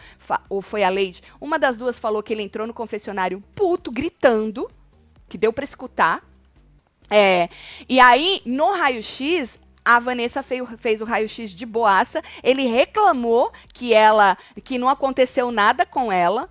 ou 0.49 0.61
foi 0.61 0.85
a 0.85 0.89
Leide, 0.89 1.23
uma 1.41 1.59
das 1.59 1.77
duas 1.77 1.99
falou 1.99 2.23
que 2.23 2.33
ele 2.33 2.43
entrou 2.43 2.67
no 2.67 2.75
confessionário 2.75 3.43
puto, 3.55 3.91
gritando, 3.91 4.71
que 5.29 5.39
deu 5.39 5.53
para 5.53 5.65
escutar. 5.65 6.23
É, 7.09 7.49
e 7.89 7.99
aí, 7.99 8.43
no 8.45 8.73
raio-x, 8.73 9.59
a 9.85 9.99
Vanessa 9.99 10.43
fez, 10.43 10.63
fez 10.79 11.01
o 11.01 11.05
raio-x 11.05 11.51
de 11.51 11.67
boaça. 11.67 12.23
Ele 12.43 12.67
reclamou 12.67 13.51
que 13.73 13.93
ela, 13.93 14.37
que 14.63 14.79
não 14.79 14.89
aconteceu 14.89 15.51
nada 15.51 15.87
com 15.87 16.13
ela 16.13 16.49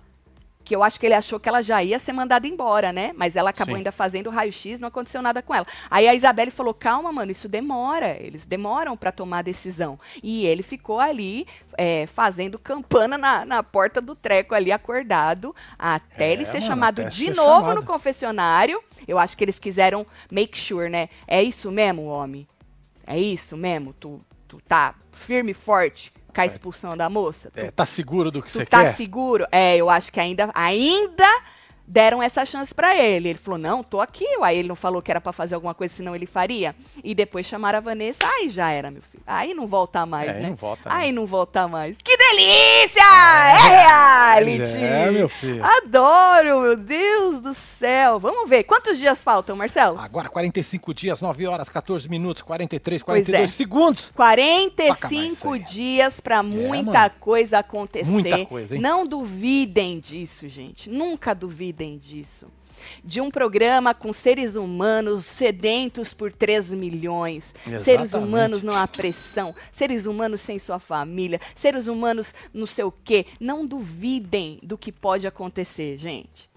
que 0.70 0.76
eu 0.76 0.84
acho 0.84 1.00
que 1.00 1.06
ele 1.06 1.14
achou 1.14 1.40
que 1.40 1.48
ela 1.48 1.62
já 1.62 1.82
ia 1.82 1.98
ser 1.98 2.12
mandada 2.12 2.46
embora, 2.46 2.92
né? 2.92 3.10
Mas 3.16 3.34
ela 3.34 3.50
acabou 3.50 3.74
Sim. 3.74 3.78
ainda 3.78 3.90
fazendo 3.90 4.28
o 4.28 4.30
raio-x, 4.30 4.78
não 4.78 4.86
aconteceu 4.86 5.20
nada 5.20 5.42
com 5.42 5.52
ela. 5.52 5.66
Aí 5.90 6.06
a 6.06 6.14
Isabelle 6.14 6.52
falou: 6.52 6.72
calma, 6.72 7.10
mano, 7.10 7.32
isso 7.32 7.48
demora. 7.48 8.16
Eles 8.20 8.46
demoram 8.46 8.96
para 8.96 9.10
tomar 9.10 9.38
a 9.38 9.42
decisão. 9.42 9.98
E 10.22 10.46
ele 10.46 10.62
ficou 10.62 11.00
ali 11.00 11.44
é, 11.76 12.06
fazendo 12.06 12.56
campana 12.56 13.18
na, 13.18 13.44
na 13.44 13.64
porta 13.64 14.00
do 14.00 14.14
treco 14.14 14.54
ali, 14.54 14.70
acordado, 14.70 15.52
até 15.76 16.28
é, 16.28 16.32
ele 16.34 16.44
ser 16.44 16.60
mano, 16.60 16.66
chamado 16.66 17.04
de 17.06 17.24
ser 17.24 17.34
novo 17.34 17.62
chamado. 17.62 17.80
no 17.80 17.82
confessionário. 17.82 18.80
Eu 19.08 19.18
acho 19.18 19.36
que 19.36 19.42
eles 19.42 19.58
quiseram 19.58 20.06
make 20.30 20.56
sure, 20.56 20.88
né? 20.88 21.08
É 21.26 21.42
isso 21.42 21.72
mesmo, 21.72 22.04
homem? 22.04 22.46
É 23.04 23.18
isso 23.18 23.56
mesmo? 23.56 23.92
Tu, 23.94 24.20
tu 24.46 24.60
tá 24.68 24.94
firme 25.10 25.50
e 25.50 25.54
forte? 25.54 26.12
Com 26.30 26.40
a 26.40 26.46
expulsão 26.46 26.96
da 26.96 27.08
moça? 27.08 27.50
É, 27.54 27.70
tá 27.70 27.84
seguro 27.84 28.30
do 28.30 28.42
que 28.42 28.50
você 28.50 28.64
tá 28.64 28.84
quer? 28.84 28.90
Tá 28.90 28.94
seguro? 28.94 29.46
É, 29.50 29.76
eu 29.76 29.90
acho 29.90 30.12
que 30.12 30.20
ainda, 30.20 30.50
ainda 30.54 31.28
deram 31.90 32.22
essa 32.22 32.46
chance 32.46 32.72
para 32.72 32.96
ele. 32.96 33.30
Ele 33.30 33.38
falou: 33.38 33.58
"Não, 33.58 33.82
tô 33.82 34.00
aqui". 34.00 34.24
Aí 34.42 34.58
ele 34.58 34.68
não 34.68 34.76
falou 34.76 35.02
que 35.02 35.10
era 35.10 35.20
para 35.20 35.32
fazer 35.32 35.56
alguma 35.56 35.74
coisa, 35.74 35.92
senão 35.92 36.14
ele 36.14 36.26
faria. 36.26 36.74
E 37.02 37.14
depois 37.14 37.46
chamaram 37.46 37.78
a 37.78 37.80
Vanessa, 37.80 38.18
aí 38.24 38.48
já 38.48 38.70
era, 38.70 38.90
meu 38.90 39.02
filho. 39.02 39.22
Aí 39.26 39.52
não 39.52 39.66
volta 39.66 40.06
mais, 40.06 40.36
é, 40.36 40.40
né? 40.40 40.48
Não 40.50 40.56
volta. 40.56 40.82
Aí 40.92 41.12
não 41.12 41.26
volta 41.26 41.66
mais. 41.66 41.98
Que 41.98 42.16
delícia! 42.16 43.02
É, 43.02 43.56
é 43.56 43.68
reality. 43.68 44.78
É, 44.78 45.10
meu 45.10 45.28
filho. 45.28 45.64
Adoro, 45.64 46.60
meu 46.60 46.76
Deus 46.76 47.42
do 47.42 47.54
céu. 47.54 48.18
Vamos 48.18 48.48
ver. 48.48 48.64
Quantos 48.64 48.96
dias 48.98 49.22
faltam, 49.22 49.56
Marcelo? 49.56 49.98
Agora 49.98 50.28
45 50.28 50.94
dias, 50.94 51.20
9 51.20 51.46
horas, 51.46 51.68
14 51.68 52.08
minutos, 52.08 52.42
43, 52.42 53.02
42 53.02 53.44
é. 53.44 53.46
segundos. 53.48 54.10
45 54.14 55.58
dias 55.58 56.20
para 56.20 56.38
é, 56.38 56.42
muita 56.42 57.06
é, 57.06 57.08
coisa 57.08 57.58
acontecer. 57.58 58.10
Muita 58.10 58.46
coisa, 58.46 58.76
hein? 58.76 58.80
Não 58.80 59.06
duvidem 59.06 59.98
disso, 59.98 60.48
gente. 60.48 60.88
Nunca 60.88 61.34
duvidem 61.34 61.79
disso. 61.98 62.48
De 63.04 63.20
um 63.20 63.30
programa 63.30 63.92
com 63.92 64.12
seres 64.12 64.56
humanos 64.56 65.26
sedentos 65.26 66.14
por 66.14 66.32
3 66.32 66.70
milhões, 66.70 67.54
Exatamente. 67.58 67.84
seres 67.84 68.14
humanos 68.14 68.62
numa 68.62 68.88
pressão, 68.88 69.54
seres 69.70 70.06
humanos 70.06 70.40
sem 70.40 70.58
sua 70.58 70.78
família, 70.78 71.40
seres 71.54 71.86
humanos 71.86 72.32
não 72.54 72.66
sei 72.66 72.84
o 72.84 72.92
quê. 72.92 73.26
Não 73.38 73.66
duvidem 73.66 74.58
do 74.62 74.78
que 74.78 74.90
pode 74.90 75.26
acontecer, 75.26 75.98
gente. 75.98 76.48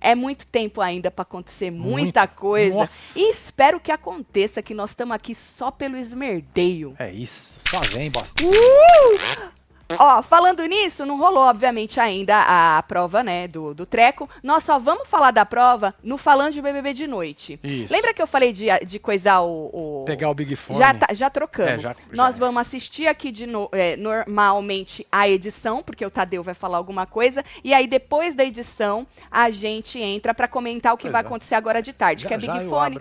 É 0.00 0.14
muito 0.14 0.46
tempo 0.46 0.80
ainda 0.80 1.10
para 1.10 1.22
acontecer 1.22 1.70
muita 1.70 2.20
muito, 2.20 2.34
coisa. 2.36 2.76
Nossa. 2.76 3.18
E 3.18 3.30
espero 3.30 3.78
que 3.78 3.92
aconteça, 3.92 4.62
que 4.62 4.72
nós 4.72 4.90
estamos 4.90 5.14
aqui 5.14 5.34
só 5.34 5.70
pelo 5.70 5.96
esmerdeio. 5.96 6.94
É 6.98 7.12
isso. 7.12 7.60
Só 7.68 7.80
vem, 7.80 8.10
bosta. 8.10 8.42
Uh! 8.42 9.59
Ó, 9.98 10.22
falando 10.22 10.64
nisso, 10.64 11.04
não 11.04 11.18
rolou, 11.18 11.44
obviamente, 11.44 11.98
ainda 11.98 12.44
a 12.46 12.82
prova, 12.82 13.22
né, 13.22 13.48
do, 13.48 13.74
do 13.74 13.86
treco. 13.86 14.28
Nós 14.42 14.64
só 14.64 14.78
vamos 14.78 15.08
falar 15.08 15.30
da 15.30 15.44
prova 15.44 15.94
no 16.02 16.16
Falando 16.16 16.52
de 16.52 16.62
BBB 16.62 16.92
de 16.92 17.06
noite. 17.06 17.58
Isso. 17.62 17.92
Lembra 17.92 18.14
que 18.14 18.22
eu 18.22 18.26
falei 18.26 18.52
de, 18.52 18.66
de 18.86 18.98
coisar 18.98 19.40
o, 19.40 20.02
o... 20.02 20.04
Pegar 20.04 20.30
o 20.30 20.34
Big 20.34 20.54
Fone. 20.56 20.78
Já, 20.78 20.94
tá, 20.94 21.06
já 21.12 21.30
trocamos. 21.30 21.72
É, 21.72 21.78
já, 21.78 21.92
já 21.92 21.96
Nós 22.12 22.36
é. 22.36 22.38
vamos 22.38 22.60
assistir 22.60 23.06
aqui 23.06 23.30
de 23.30 23.46
no, 23.46 23.68
é, 23.72 23.96
normalmente 23.96 25.06
a 25.10 25.28
edição, 25.28 25.82
porque 25.82 26.04
o 26.04 26.10
Tadeu 26.10 26.42
vai 26.42 26.54
falar 26.54 26.78
alguma 26.78 27.06
coisa. 27.06 27.44
E 27.64 27.72
aí, 27.72 27.86
depois 27.86 28.34
da 28.34 28.44
edição, 28.44 29.06
a 29.30 29.50
gente 29.50 29.98
entra 29.98 30.34
para 30.34 30.46
comentar 30.46 30.94
o 30.94 30.96
que 30.96 31.04
pois 31.04 31.12
vai 31.12 31.22
é. 31.22 31.26
acontecer 31.26 31.54
agora 31.54 31.82
de 31.82 31.92
tarde, 31.92 32.26
que 32.26 32.34
é 32.34 32.38
Big 32.38 32.60
Fone 32.68 33.00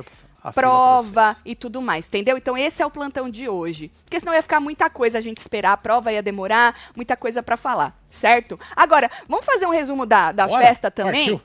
prova 0.53 1.35
e 1.45 1.55
tudo 1.55 1.81
mais, 1.81 2.07
entendeu? 2.07 2.37
Então 2.37 2.57
esse 2.57 2.81
é 2.81 2.85
o 2.85 2.91
plantão 2.91 3.29
de 3.29 3.47
hoje. 3.47 3.91
Porque 4.03 4.19
senão 4.19 4.33
ia 4.33 4.41
ficar 4.41 4.59
muita 4.59 4.89
coisa 4.89 5.17
a 5.17 5.21
gente 5.21 5.37
esperar, 5.37 5.73
a 5.73 5.77
prova 5.77 6.11
ia 6.11 6.21
demorar, 6.21 6.75
muita 6.95 7.15
coisa 7.15 7.41
para 7.41 7.57
falar, 7.57 7.97
certo? 8.09 8.59
Agora, 8.75 9.09
vamos 9.27 9.45
fazer 9.45 9.65
um 9.65 9.71
resumo 9.71 10.05
da, 10.05 10.31
da 10.31 10.47
festa 10.47 10.89
também? 10.91 11.31
Partiu. 11.31 11.41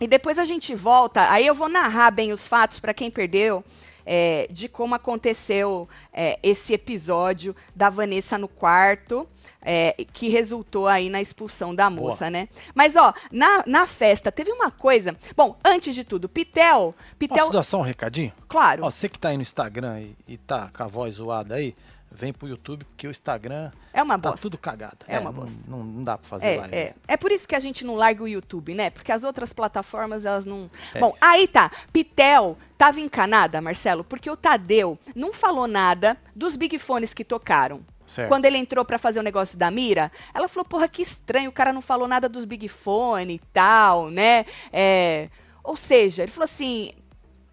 E 0.00 0.06
depois 0.06 0.38
a 0.38 0.46
gente 0.46 0.74
volta, 0.74 1.30
aí 1.30 1.46
eu 1.46 1.54
vou 1.54 1.68
narrar 1.68 2.10
bem 2.10 2.32
os 2.32 2.48
fatos 2.48 2.80
para 2.80 2.94
quem 2.94 3.10
perdeu. 3.10 3.62
É, 4.12 4.48
de 4.50 4.68
como 4.68 4.96
aconteceu 4.96 5.88
é, 6.12 6.36
esse 6.42 6.72
episódio 6.72 7.54
da 7.76 7.88
Vanessa 7.88 8.36
no 8.36 8.48
quarto 8.48 9.24
é, 9.62 9.94
que 10.12 10.28
resultou 10.28 10.88
aí 10.88 11.08
na 11.08 11.20
expulsão 11.20 11.72
da 11.72 11.88
moça, 11.88 12.24
Boa. 12.24 12.30
né? 12.30 12.48
Mas, 12.74 12.96
ó, 12.96 13.14
na, 13.30 13.62
na 13.66 13.86
festa 13.86 14.32
teve 14.32 14.50
uma 14.50 14.70
coisa. 14.70 15.16
Bom, 15.36 15.56
antes 15.64 15.94
de 15.94 16.02
tudo, 16.02 16.28
Pitel. 16.28 16.94
Pitel... 17.18 17.38
Posso 17.38 17.52
dar 17.52 17.62
só 17.62 17.78
um 17.78 17.82
recadinho? 17.82 18.32
Claro. 18.48 18.84
Ó, 18.84 18.90
você 18.90 19.08
que 19.08 19.18
tá 19.18 19.28
aí 19.28 19.36
no 19.36 19.42
Instagram 19.42 20.00
e, 20.00 20.16
e 20.26 20.36
tá 20.38 20.70
com 20.76 20.82
a 20.82 20.86
voz 20.86 21.14
zoada 21.16 21.54
aí, 21.54 21.74
vem 22.10 22.32
pro 22.32 22.48
YouTube, 22.48 22.84
porque 22.84 23.06
o 23.06 23.10
Instagram 23.10 23.70
é 23.92 24.02
uma 24.02 24.18
tá 24.18 24.30
bosta. 24.30 24.42
tudo 24.42 24.58
cagado. 24.58 24.98
É, 25.06 25.16
é 25.16 25.18
uma 25.20 25.30
bosta. 25.30 25.60
Não, 25.66 25.84
não, 25.84 26.04
dá 26.04 26.18
pra 26.18 26.28
fazer 26.28 26.46
é, 26.46 26.58
live. 26.58 26.74
É. 26.74 26.94
é 27.06 27.16
por 27.16 27.30
isso 27.30 27.46
que 27.46 27.54
a 27.54 27.60
gente 27.60 27.84
não 27.84 27.94
larga 27.94 28.22
o 28.22 28.28
YouTube, 28.28 28.74
né? 28.74 28.90
Porque 28.90 29.12
as 29.12 29.24
outras 29.24 29.52
plataformas, 29.52 30.24
elas 30.24 30.44
não. 30.44 30.70
É. 30.94 30.98
Bom, 30.98 31.14
aí 31.20 31.46
tá. 31.46 31.70
Pitel 31.92 32.58
tava 32.76 33.00
encanada, 33.00 33.60
Marcelo, 33.60 34.02
porque 34.02 34.30
o 34.30 34.36
Tadeu 34.36 34.98
não 35.14 35.32
falou 35.32 35.66
nada 35.66 36.16
dos 36.34 36.56
big 36.56 36.78
fones 36.78 37.14
que 37.14 37.24
tocaram. 37.24 37.80
Certo. 38.10 38.28
Quando 38.28 38.44
ele 38.44 38.58
entrou 38.58 38.84
para 38.84 38.98
fazer 38.98 39.20
o 39.20 39.22
negócio 39.22 39.56
da 39.56 39.70
mira, 39.70 40.10
ela 40.34 40.48
falou: 40.48 40.64
porra, 40.64 40.88
que 40.88 41.00
estranho, 41.00 41.48
o 41.48 41.52
cara 41.52 41.72
não 41.72 41.80
falou 41.80 42.08
nada 42.08 42.28
dos 42.28 42.44
Big 42.44 42.66
Fone 42.66 43.34
e 43.34 43.38
tal, 43.52 44.10
né? 44.10 44.44
É, 44.72 45.28
ou 45.62 45.76
seja, 45.76 46.24
ele 46.24 46.32
falou 46.32 46.46
assim: 46.46 46.92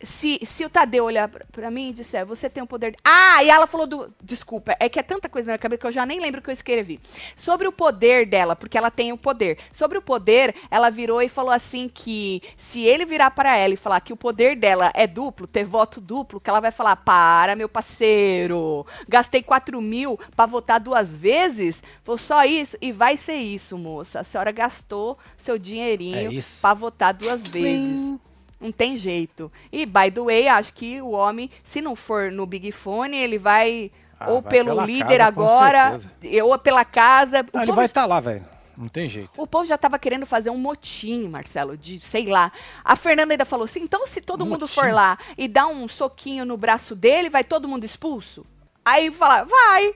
se, 0.03 0.39
se 0.45 0.63
o 0.63 0.69
Tadeu 0.69 1.05
olhar 1.05 1.27
para 1.27 1.71
mim 1.71 1.89
e 1.89 1.93
disser, 1.93 2.25
você 2.25 2.49
tem 2.49 2.61
o 2.61 2.67
poder. 2.67 2.91
De... 2.91 2.97
Ah, 3.03 3.43
e 3.43 3.49
ela 3.49 3.65
falou 3.65 3.87
do. 3.87 4.13
Desculpa, 4.21 4.75
é 4.79 4.87
que 4.87 4.99
é 4.99 5.03
tanta 5.03 5.27
coisa 5.27 5.47
na 5.47 5.51
minha 5.53 5.57
cabeça 5.57 5.81
que 5.81 5.87
eu 5.87 5.91
já 5.91 6.05
nem 6.05 6.19
lembro 6.19 6.39
o 6.39 6.43
que 6.43 6.49
eu 6.49 6.53
escrevi. 6.53 6.99
Sobre 7.35 7.67
o 7.67 7.71
poder 7.71 8.25
dela, 8.25 8.55
porque 8.55 8.77
ela 8.77 8.91
tem 8.91 9.11
o 9.11 9.17
poder. 9.17 9.57
Sobre 9.71 9.97
o 9.97 10.01
poder, 10.01 10.53
ela 10.69 10.89
virou 10.89 11.21
e 11.21 11.29
falou 11.29 11.51
assim 11.51 11.89
que 11.91 12.41
se 12.57 12.81
ele 12.81 13.05
virar 13.05 13.31
para 13.31 13.57
ela 13.57 13.73
e 13.73 13.77
falar 13.77 13.99
que 14.01 14.13
o 14.13 14.17
poder 14.17 14.55
dela 14.55 14.91
é 14.93 15.07
duplo, 15.07 15.47
ter 15.47 15.65
voto 15.65 15.99
duplo, 15.99 16.39
que 16.39 16.49
ela 16.49 16.59
vai 16.59 16.71
falar: 16.71 16.95
para, 16.97 17.55
meu 17.55 17.69
parceiro, 17.69 18.85
gastei 19.07 19.41
4 19.41 19.81
mil 19.81 20.19
para 20.35 20.45
votar 20.45 20.79
duas 20.79 21.15
vezes, 21.15 21.81
foi 22.03 22.17
só 22.17 22.43
isso, 22.45 22.77
e 22.81 22.91
vai 22.91 23.17
ser 23.17 23.35
isso, 23.35 23.77
moça. 23.77 24.19
A 24.19 24.23
senhora 24.23 24.51
gastou 24.51 25.17
seu 25.37 25.57
dinheirinho 25.57 26.39
é 26.39 26.43
para 26.61 26.73
votar 26.73 27.13
duas 27.13 27.41
vezes. 27.47 28.17
Não 28.59 28.71
tem 28.71 28.97
jeito. 28.97 29.51
E, 29.71 29.85
by 29.85 30.11
the 30.11 30.21
way, 30.21 30.47
acho 30.47 30.73
que 30.73 31.01
o 31.01 31.11
homem, 31.11 31.49
se 31.63 31.81
não 31.81 31.95
for 31.95 32.31
no 32.31 32.45
Big 32.45 32.71
Fone, 32.71 33.15
ele 33.15 33.37
vai 33.37 33.91
ah, 34.19 34.31
ou 34.31 34.41
vai 34.41 34.51
pelo 34.51 34.83
líder 34.83 35.19
casa, 35.19 35.25
agora, 35.25 36.01
ou 36.43 36.59
pela 36.59 36.83
casa. 36.83 37.45
Ah, 37.53 37.63
ele 37.63 37.71
vai 37.71 37.85
estar 37.85 38.01
tá 38.01 38.07
lá, 38.07 38.19
velho. 38.19 38.45
Não 38.75 38.87
tem 38.87 39.09
jeito. 39.09 39.31
O 39.35 39.47
povo 39.47 39.65
já 39.65 39.73
estava 39.73 39.97
querendo 39.97 40.25
fazer 40.25 40.51
um 40.51 40.57
motim, 40.57 41.27
Marcelo, 41.27 41.75
de 41.75 41.99
sei 41.99 42.27
lá. 42.27 42.51
A 42.85 42.95
Fernanda 42.95 43.33
ainda 43.33 43.45
falou 43.45 43.65
assim: 43.65 43.81
então, 43.81 44.05
se 44.05 44.21
todo 44.21 44.43
um 44.43 44.47
mundo 44.47 44.61
motim. 44.61 44.73
for 44.73 44.91
lá 44.91 45.17
e 45.35 45.47
dar 45.47 45.67
um 45.67 45.87
soquinho 45.87 46.45
no 46.45 46.57
braço 46.57 46.95
dele, 46.95 47.29
vai 47.29 47.43
todo 47.43 47.67
mundo 47.67 47.83
expulso? 47.83 48.45
Aí 48.85 49.11
fala, 49.11 49.43
vai. 49.43 49.95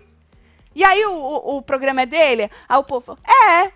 E 0.76 0.84
aí 0.84 1.06
o, 1.06 1.14
o, 1.14 1.58
o 1.58 1.62
programa 1.62 2.02
é 2.02 2.06
dele? 2.06 2.50
Aí 2.68 2.78
o 2.78 2.84
povo 2.84 3.06
falou, 3.06 3.22
é. 3.24 3.72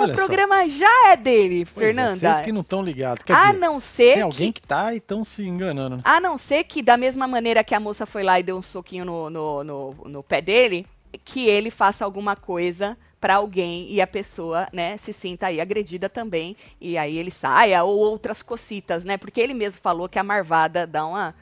Olha 0.00 0.12
o 0.12 0.16
programa 0.16 0.62
só. 0.62 0.68
já 0.68 1.08
é 1.08 1.16
dele, 1.16 1.66
pois 1.66 1.86
Fernanda. 1.86 2.14
É, 2.14 2.32
vocês 2.32 2.44
que 2.44 2.52
não 2.52 2.60
estão 2.60 2.82
ligados. 2.82 3.24
Quer 3.24 3.34
a 3.34 3.46
dizer, 3.46 3.58
não 3.58 3.80
ser 3.80 4.14
tem 4.14 4.22
alguém 4.22 4.52
que, 4.52 4.60
que 4.60 4.66
tá 4.66 4.94
e 4.94 4.98
estão 4.98 5.24
se 5.24 5.42
enganando. 5.44 5.96
Né? 5.96 6.02
A 6.04 6.20
não 6.20 6.36
ser 6.36 6.64
que, 6.64 6.82
da 6.82 6.96
mesma 6.96 7.26
maneira 7.26 7.64
que 7.64 7.74
a 7.74 7.80
moça 7.80 8.06
foi 8.06 8.22
lá 8.22 8.38
e 8.38 8.42
deu 8.42 8.56
um 8.56 8.62
soquinho 8.62 9.04
no, 9.04 9.30
no, 9.30 9.64
no, 9.64 9.94
no 10.06 10.22
pé 10.22 10.40
dele, 10.40 10.86
que 11.24 11.48
ele 11.48 11.70
faça 11.70 12.04
alguma 12.04 12.36
coisa 12.36 12.96
para 13.20 13.36
alguém 13.36 13.90
e 13.90 14.00
a 14.00 14.06
pessoa, 14.06 14.68
né, 14.72 14.96
se 14.98 15.12
sinta 15.12 15.46
aí 15.46 15.60
agredida 15.60 16.08
também 16.08 16.56
e 16.80 16.98
aí 16.98 17.16
ele 17.18 17.30
saia 17.30 17.82
ou 17.82 17.98
outras 17.98 18.42
cocitas, 18.42 19.04
né? 19.04 19.16
Porque 19.16 19.40
ele 19.40 19.54
mesmo 19.54 19.80
falou 19.80 20.08
que 20.08 20.18
a 20.18 20.22
marvada 20.22 20.86
dá 20.86 21.06
uma 21.06 21.34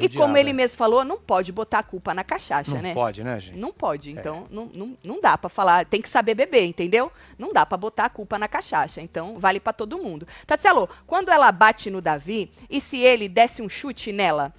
e 0.00 0.08
como 0.08 0.36
ele 0.36 0.52
mesmo 0.52 0.76
falou, 0.76 1.04
não 1.04 1.18
pode 1.18 1.50
botar 1.52 1.80
a 1.80 1.82
culpa 1.82 2.14
na 2.14 2.22
cachaça, 2.22 2.74
não 2.74 2.82
né? 2.82 2.88
Não 2.88 2.94
pode, 2.94 3.24
né, 3.24 3.40
gente? 3.40 3.56
Não 3.56 3.72
pode. 3.72 4.10
É. 4.10 4.12
Então, 4.12 4.46
é. 4.50 4.54
não, 4.54 4.66
não, 4.66 4.98
não 5.02 5.20
dá 5.20 5.36
para 5.36 5.48
falar. 5.48 5.84
Tem 5.84 6.00
que 6.00 6.08
saber 6.08 6.34
beber, 6.34 6.64
entendeu? 6.64 7.10
Não 7.38 7.52
dá 7.52 7.66
para 7.66 7.76
botar 7.76 8.04
a 8.04 8.10
culpa 8.10 8.38
na 8.38 8.48
cachaça. 8.48 9.00
Então, 9.00 9.38
vale 9.38 9.58
para 9.58 9.72
todo 9.72 9.98
mundo. 9.98 10.26
Tatielo, 10.46 10.88
quando 11.06 11.30
ela 11.30 11.50
bate 11.50 11.90
no 11.90 12.00
Davi, 12.00 12.50
e 12.70 12.80
se 12.80 12.98
ele 13.00 13.28
desse 13.28 13.62
um 13.62 13.68
chute 13.68 14.12
nela, 14.12 14.52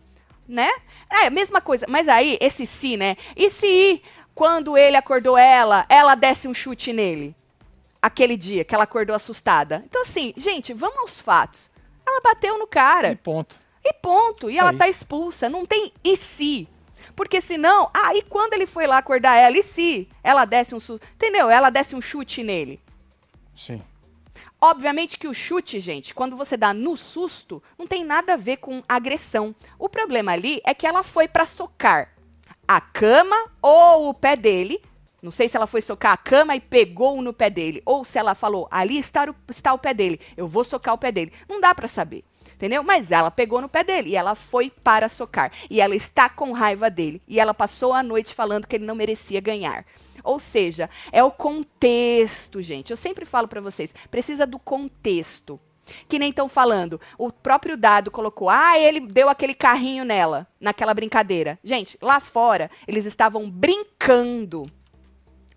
né? 0.48 0.70
É, 1.10 1.30
mesma 1.30 1.62
coisa. 1.62 1.86
Mas 1.88 2.08
aí, 2.08 2.38
esse 2.42 2.66
se, 2.66 2.98
né? 2.98 3.16
E 3.36 3.50
se 3.50 4.02
quando 4.34 4.78
ele 4.78 4.98
acordou 4.98 5.38
ela, 5.38 5.86
ela 5.90 6.16
desse 6.16 6.48
um 6.48 6.54
chute 6.54 6.92
nele? 6.92 7.36
Aquele 8.02 8.38
dia 8.38 8.64
que 8.64 8.76
ela 8.76 8.84
acordou 8.84 9.16
assustada. 9.16 9.84
Então, 9.86 10.02
assim, 10.02 10.34
gente, 10.38 10.74
vamos 10.74 11.00
aos 11.00 11.20
fatos. 11.20 11.70
Ela 12.06 12.22
bateu 12.22 12.58
no 12.58 12.68
cara. 12.68 13.12
E 13.12 13.16
ponto. 13.16 13.67
E 13.88 13.94
ponto. 13.94 14.50
E 14.50 14.58
é 14.58 14.60
ela 14.60 14.74
tá 14.74 14.90
expulsa. 14.90 15.48
Não 15.48 15.66
tem 15.66 15.94
e 16.04 16.18
se. 16.18 16.68
Porque 17.16 17.40
senão, 17.40 17.90
aí 17.94 18.22
ah, 18.24 18.28
quando 18.30 18.54
ele 18.54 18.68
foi 18.68 18.86
lá 18.86 18.98
acordar 18.98 19.38
ela, 19.38 19.58
e 19.58 19.64
se 19.64 20.08
ela 20.24 20.46
desse 20.46 20.76
um 20.76 20.80
susto, 20.80 21.06
entendeu? 21.16 21.50
Ela 21.50 21.70
desse 21.70 21.96
um 21.96 22.02
chute 22.02 22.44
nele. 22.44 22.82
Sim. 23.56 23.82
Obviamente 24.60 25.18
que 25.18 25.28
o 25.28 25.34
chute, 25.34 25.80
gente, 25.80 26.14
quando 26.14 26.36
você 26.36 26.58
dá 26.58 26.74
no 26.74 26.98
susto, 26.98 27.62
não 27.78 27.88
tem 27.88 28.04
nada 28.04 28.34
a 28.34 28.38
ver 28.38 28.58
com 28.58 28.84
agressão. 28.90 29.56
O 29.80 29.88
problema 29.88 30.34
ali 30.34 30.62
é 30.66 30.74
que 30.74 30.86
ela 30.86 31.04
foi 31.04 31.28
para 31.28 31.46
socar 31.46 32.14
a 32.68 32.82
cama 32.82 33.36
ou 33.62 34.10
o 34.10 34.14
pé 34.14 34.36
dele. 34.36 34.82
Não 35.22 35.32
sei 35.32 35.48
se 35.48 35.56
ela 35.56 35.68
foi 35.68 35.82
socar 35.82 36.12
a 36.12 36.18
cama 36.18 36.56
e 36.56 36.60
pegou 36.60 37.22
no 37.22 37.34
pé 37.34 37.50
dele, 37.50 37.82
ou 37.86 38.06
se 38.06 38.20
ela 38.20 38.36
falou, 38.36 38.68
ali 38.70 39.00
está 39.00 39.26
o, 39.30 39.36
está 39.52 39.74
o 39.74 39.80
pé 39.80 39.94
dele, 39.94 40.20
eu 40.38 40.48
vou 40.48 40.64
socar 40.64 40.94
o 40.94 40.98
pé 40.98 41.12
dele. 41.12 41.34
Não 41.50 41.60
dá 41.60 41.74
para 41.74 41.88
saber 41.88 42.24
entendeu? 42.58 42.84
Mas 42.84 43.12
ela 43.12 43.32
pegou 43.32 43.62
no 43.62 43.70
pé 43.70 43.84
dele 43.84 44.10
e 44.10 44.16
ela 44.16 44.36
foi 44.36 44.70
para 44.70 45.08
socar. 45.08 45.52
E 45.70 45.80
ela 45.80 45.96
está 45.96 46.28
com 46.28 46.52
raiva 46.52 46.90
dele. 46.90 47.22
E 47.28 47.40
ela 47.40 47.54
passou 47.54 47.94
a 47.94 48.04
noite 48.04 48.34
falando 48.34 48.68
que 48.68 48.76
ele 48.76 48.86
não 48.86 48.96
merecia 48.96 49.40
ganhar. 49.40 49.86
Ou 50.24 50.40
seja, 50.40 50.90
é 51.12 51.24
o 51.24 51.32
contexto, 51.32 52.62
gente. 52.62 52.92
Eu 52.92 52.98
sempre 52.98 53.24
falo 53.24 53.48
para 53.48 53.62
vocês, 53.62 53.96
precisa 54.12 54.46
do 54.46 54.60
contexto. 54.60 55.60
Que 56.10 56.20
nem 56.20 56.32
estão 56.32 56.50
falando. 56.50 57.00
O 57.18 57.32
próprio 57.32 57.78
dado 57.78 58.12
colocou: 58.12 58.50
ah, 58.50 58.78
ele 58.78 59.00
deu 59.00 59.30
aquele 59.30 59.54
carrinho 59.54 60.04
nela, 60.04 60.46
naquela 60.60 60.94
brincadeira. 60.94 61.58
Gente, 61.64 61.98
lá 62.02 62.20
fora, 62.20 62.70
eles 62.86 63.06
estavam 63.06 63.50
brincando 63.50 64.70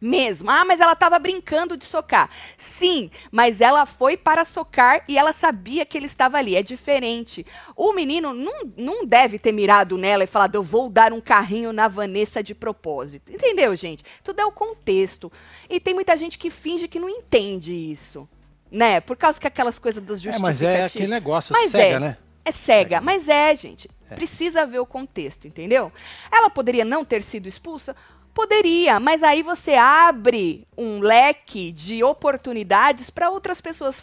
mesmo. 0.00 0.50
Ah, 0.50 0.64
mas 0.64 0.80
ela 0.80 0.92
estava 0.92 1.19
brincando 1.19 1.76
de 1.76 1.85
socar. 1.85 2.30
Sim, 2.57 3.11
mas 3.30 3.61
ela 3.61 3.85
foi 3.87 4.16
para 4.16 4.45
socar 4.45 5.04
e 5.07 5.19
ela 5.19 5.33
sabia 5.33 5.85
que 5.85 5.99
ele 5.99 6.07
estava 6.07 6.38
ali. 6.38 6.57
É 6.57 6.62
diferente. 6.62 7.45
O 7.76 7.92
menino 7.92 8.33
não, 8.33 8.73
não 8.76 9.07
deve 9.07 9.38
ter 9.38 9.52
mirado 9.52 9.99
nela 9.99 10.25
e 10.25 10.26
falado, 10.26 10.54
eu 10.54 10.62
vou 10.62 10.88
dar 10.88 11.12
um 11.12 11.21
carrinho 11.21 11.73
na 11.73 11.88
Vanessa 11.88 12.42
de 12.42 12.54
propósito. 12.54 13.33
Entendeu, 13.33 13.75
gente? 13.76 14.04
Tudo 14.25 14.40
é 14.40 14.45
o 14.45 14.52
contexto. 14.52 15.30
E 15.69 15.78
tem 15.78 15.95
muita 15.95 16.16
gente 16.16 16.38
que 16.38 16.50
finge 16.50 16.88
que 16.88 16.99
não 16.99 17.09
entende 17.09 17.73
isso. 17.73 18.28
Né? 18.71 19.00
Por 19.00 19.16
causa 19.16 19.40
que 19.40 19.47
aquelas 19.47 19.78
coisas 19.78 20.02
dos 20.02 20.21
justificativos. 20.21 20.62
É, 20.62 20.66
mas 20.66 20.80
é 20.80 20.85
aquele 20.85 21.09
negócio 21.09 21.52
mas 21.52 21.73
cega, 21.73 21.97
é. 21.97 22.00
né? 22.00 22.16
É 22.45 22.52
cega, 22.52 23.00
mas 23.00 23.28
é, 23.28 23.54
gente. 23.54 23.90
É. 24.11 24.14
Precisa 24.14 24.66
ver 24.66 24.78
o 24.78 24.87
contexto, 24.87 25.47
entendeu? 25.47 25.92
Ela 26.33 26.50
poderia 26.50 26.85
não 26.85 27.04
ter 27.04 27.23
sido 27.23 27.47
expulsa? 27.47 27.95
Poderia, 28.33 29.01
mas 29.01 29.23
aí 29.23 29.43
você 29.43 29.75
abre 29.75 30.67
um 30.77 31.01
leque 31.01 31.73
de 31.73 32.03
oportunidades 32.03 33.11
para 33.11 33.31
outras 33.31 33.61
pessoas 33.61 34.03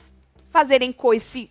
fazerem 0.49 0.91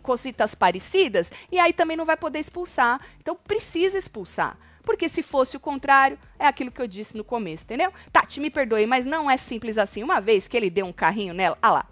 cositas 0.03 0.55
parecidas 0.55 1.31
e 1.51 1.59
aí 1.59 1.73
também 1.73 1.97
não 1.97 2.05
vai 2.05 2.17
poder 2.17 2.41
expulsar. 2.41 3.01
Então 3.21 3.35
precisa 3.37 3.99
expulsar. 3.99 4.59
Porque 4.83 5.09
se 5.09 5.23
fosse 5.23 5.57
o 5.57 5.61
contrário, 5.61 6.19
é 6.39 6.47
aquilo 6.47 6.71
que 6.71 6.81
eu 6.81 6.87
disse 6.87 7.17
no 7.17 7.25
começo, 7.25 7.65
entendeu? 7.65 7.93
Tati, 8.13 8.39
me 8.39 8.51
perdoe, 8.51 8.87
mas 8.87 9.05
não 9.05 9.29
é 9.29 9.37
simples 9.37 9.79
assim. 9.79 10.03
Uma 10.03 10.21
vez 10.21 10.47
que 10.47 10.57
ele 10.57 10.71
deu 10.71 10.87
um 10.87 10.93
carrinho 10.93 11.35
nela, 11.35 11.59
ah 11.61 11.73
lá. 11.73 11.87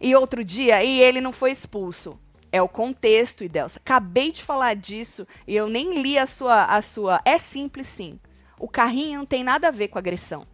E 0.00 0.14
outro 0.14 0.44
dia, 0.44 0.82
e 0.84 1.00
ele 1.00 1.20
não 1.20 1.32
foi 1.32 1.50
expulso. 1.50 2.16
É 2.52 2.62
o 2.62 2.68
contexto, 2.68 3.42
Idelsa. 3.42 3.80
Acabei 3.80 4.30
de 4.30 4.44
falar 4.44 4.74
disso 4.74 5.26
e 5.46 5.56
eu 5.56 5.68
nem 5.68 6.00
li 6.00 6.16
a 6.16 6.26
sua, 6.26 6.64
a 6.66 6.80
sua. 6.80 7.20
É 7.24 7.36
simples 7.36 7.88
sim. 7.88 8.18
O 8.58 8.68
carrinho 8.68 9.20
não 9.20 9.26
tem 9.26 9.44
nada 9.44 9.68
a 9.68 9.70
ver 9.70 9.88
com 9.88 9.98
agressão. 9.98 10.46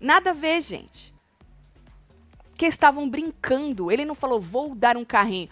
Nada 0.00 0.30
a 0.30 0.34
ver, 0.34 0.62
gente. 0.62 1.12
Que 2.56 2.66
estavam 2.66 3.08
brincando. 3.08 3.90
Ele 3.90 4.04
não 4.04 4.14
falou, 4.14 4.40
vou 4.40 4.74
dar 4.74 4.96
um 4.96 5.04
carrinho. 5.04 5.48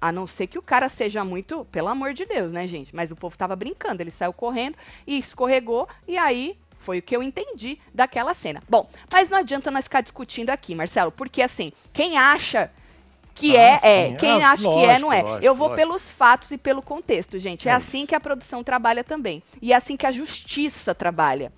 A 0.00 0.12
não 0.12 0.26
ser 0.26 0.46
que 0.46 0.58
o 0.58 0.62
cara 0.62 0.88
seja 0.88 1.24
muito, 1.24 1.64
pelo 1.66 1.88
amor 1.88 2.12
de 2.12 2.24
Deus, 2.24 2.52
né, 2.52 2.66
gente? 2.66 2.94
Mas 2.94 3.10
o 3.10 3.16
povo 3.16 3.34
estava 3.34 3.56
brincando. 3.56 4.02
Ele 4.02 4.10
saiu 4.10 4.32
correndo 4.32 4.76
e 5.06 5.18
escorregou. 5.18 5.88
E 6.06 6.18
aí 6.18 6.58
foi 6.78 6.98
o 6.98 7.02
que 7.02 7.14
eu 7.14 7.22
entendi 7.22 7.78
daquela 7.94 8.34
cena. 8.34 8.62
Bom, 8.68 8.88
mas 9.10 9.28
não 9.28 9.38
adianta 9.38 9.70
nós 9.70 9.84
ficar 9.84 10.00
discutindo 10.00 10.50
aqui, 10.50 10.74
Marcelo, 10.74 11.12
porque 11.12 11.42
assim, 11.42 11.72
quem 11.92 12.16
acha 12.16 12.72
que 13.40 13.56
ah, 13.56 13.60
é, 13.60 13.78
sim. 13.78 13.86
é. 13.86 14.16
Quem 14.16 14.44
ah, 14.44 14.50
acha 14.50 14.62
lógico, 14.64 14.84
que 14.84 14.90
é, 14.90 14.98
não 14.98 15.12
é. 15.12 15.22
Lógico, 15.22 15.44
eu 15.44 15.54
vou 15.54 15.68
lógico. 15.68 15.88
pelos 15.88 16.12
fatos 16.12 16.50
e 16.50 16.58
pelo 16.58 16.82
contexto, 16.82 17.38
gente. 17.38 17.66
É, 17.66 17.72
é 17.72 17.74
assim 17.74 18.04
que 18.04 18.14
a 18.14 18.20
produção 18.20 18.62
trabalha 18.62 19.02
também. 19.02 19.42
E 19.62 19.72
é 19.72 19.76
assim 19.76 19.96
que 19.96 20.06
a 20.06 20.12
justiça 20.12 20.94
trabalha. 20.94 21.50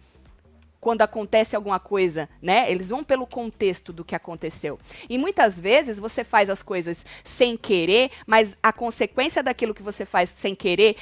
Quando 0.81 1.03
acontece 1.03 1.55
alguma 1.57 1.81
coisa, 1.81 2.29
né? 2.41 2.71
Eles 2.71 2.91
vão 2.91 3.03
pelo 3.03 3.27
contexto 3.27 3.93
do 3.93 4.05
que 4.05 4.15
aconteceu. 4.15 4.79
E 5.09 5.19
muitas 5.19 5.59
vezes 5.59 5.99
você 5.99 6.23
faz 6.23 6.49
as 6.49 6.63
coisas 6.63 7.05
sem 7.25 7.57
querer, 7.57 8.11
mas 8.27 8.57
a 8.63 8.73
consequência 8.73 9.43
daquilo 9.43 9.75
que 9.75 9.83
você 9.83 10.05
faz 10.05 10.31
sem 10.31 10.55
querer 10.55 10.97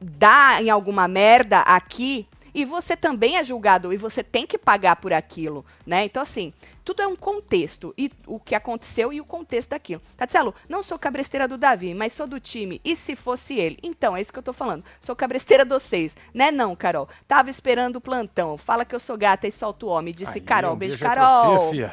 dá 0.00 0.58
em 0.60 0.70
alguma 0.70 1.06
merda 1.06 1.60
aqui 1.60 2.26
e 2.54 2.64
você 2.64 2.96
também 2.96 3.36
é 3.36 3.42
julgado 3.42 3.92
e 3.92 3.96
você 3.96 4.22
tem 4.22 4.46
que 4.46 4.56
pagar 4.56 4.96
por 4.96 5.12
aquilo, 5.12 5.64
né? 5.84 6.04
Então, 6.04 6.22
assim, 6.22 6.52
tudo 6.84 7.02
é 7.02 7.06
um 7.06 7.16
contexto 7.16 7.92
e 7.98 8.10
o 8.26 8.38
que 8.38 8.54
aconteceu 8.54 9.12
e 9.12 9.20
o 9.20 9.24
contexto 9.24 9.70
daquilo. 9.70 10.00
Tatielo, 10.16 10.54
não 10.68 10.82
sou 10.82 10.98
cabresteira 10.98 11.48
do 11.48 11.58
Davi, 11.58 11.94
mas 11.94 12.12
sou 12.12 12.26
do 12.26 12.38
time. 12.38 12.80
E 12.84 12.94
se 12.94 13.16
fosse 13.16 13.54
ele? 13.54 13.78
Então, 13.82 14.16
é 14.16 14.20
isso 14.20 14.32
que 14.32 14.38
eu 14.38 14.42
tô 14.42 14.52
falando. 14.52 14.84
Sou 15.00 15.16
cabresteira 15.16 15.64
dos 15.64 15.82
seis. 15.82 16.16
Né 16.32 16.50
não, 16.50 16.76
Carol? 16.76 17.08
Tava 17.26 17.50
esperando 17.50 17.96
o 17.96 18.00
plantão. 18.00 18.56
Fala 18.56 18.84
que 18.84 18.94
eu 18.94 19.00
sou 19.00 19.16
gata 19.16 19.48
e 19.48 19.52
solto 19.52 19.86
o 19.86 19.90
homem. 19.90 20.14
Disse 20.14 20.38
Aí, 20.38 20.44
Carol. 20.44 20.74
Um 20.74 20.76
beijo, 20.76 20.96
beijo 20.98 21.04
Carol. 21.04 21.70
Você, 21.70 21.90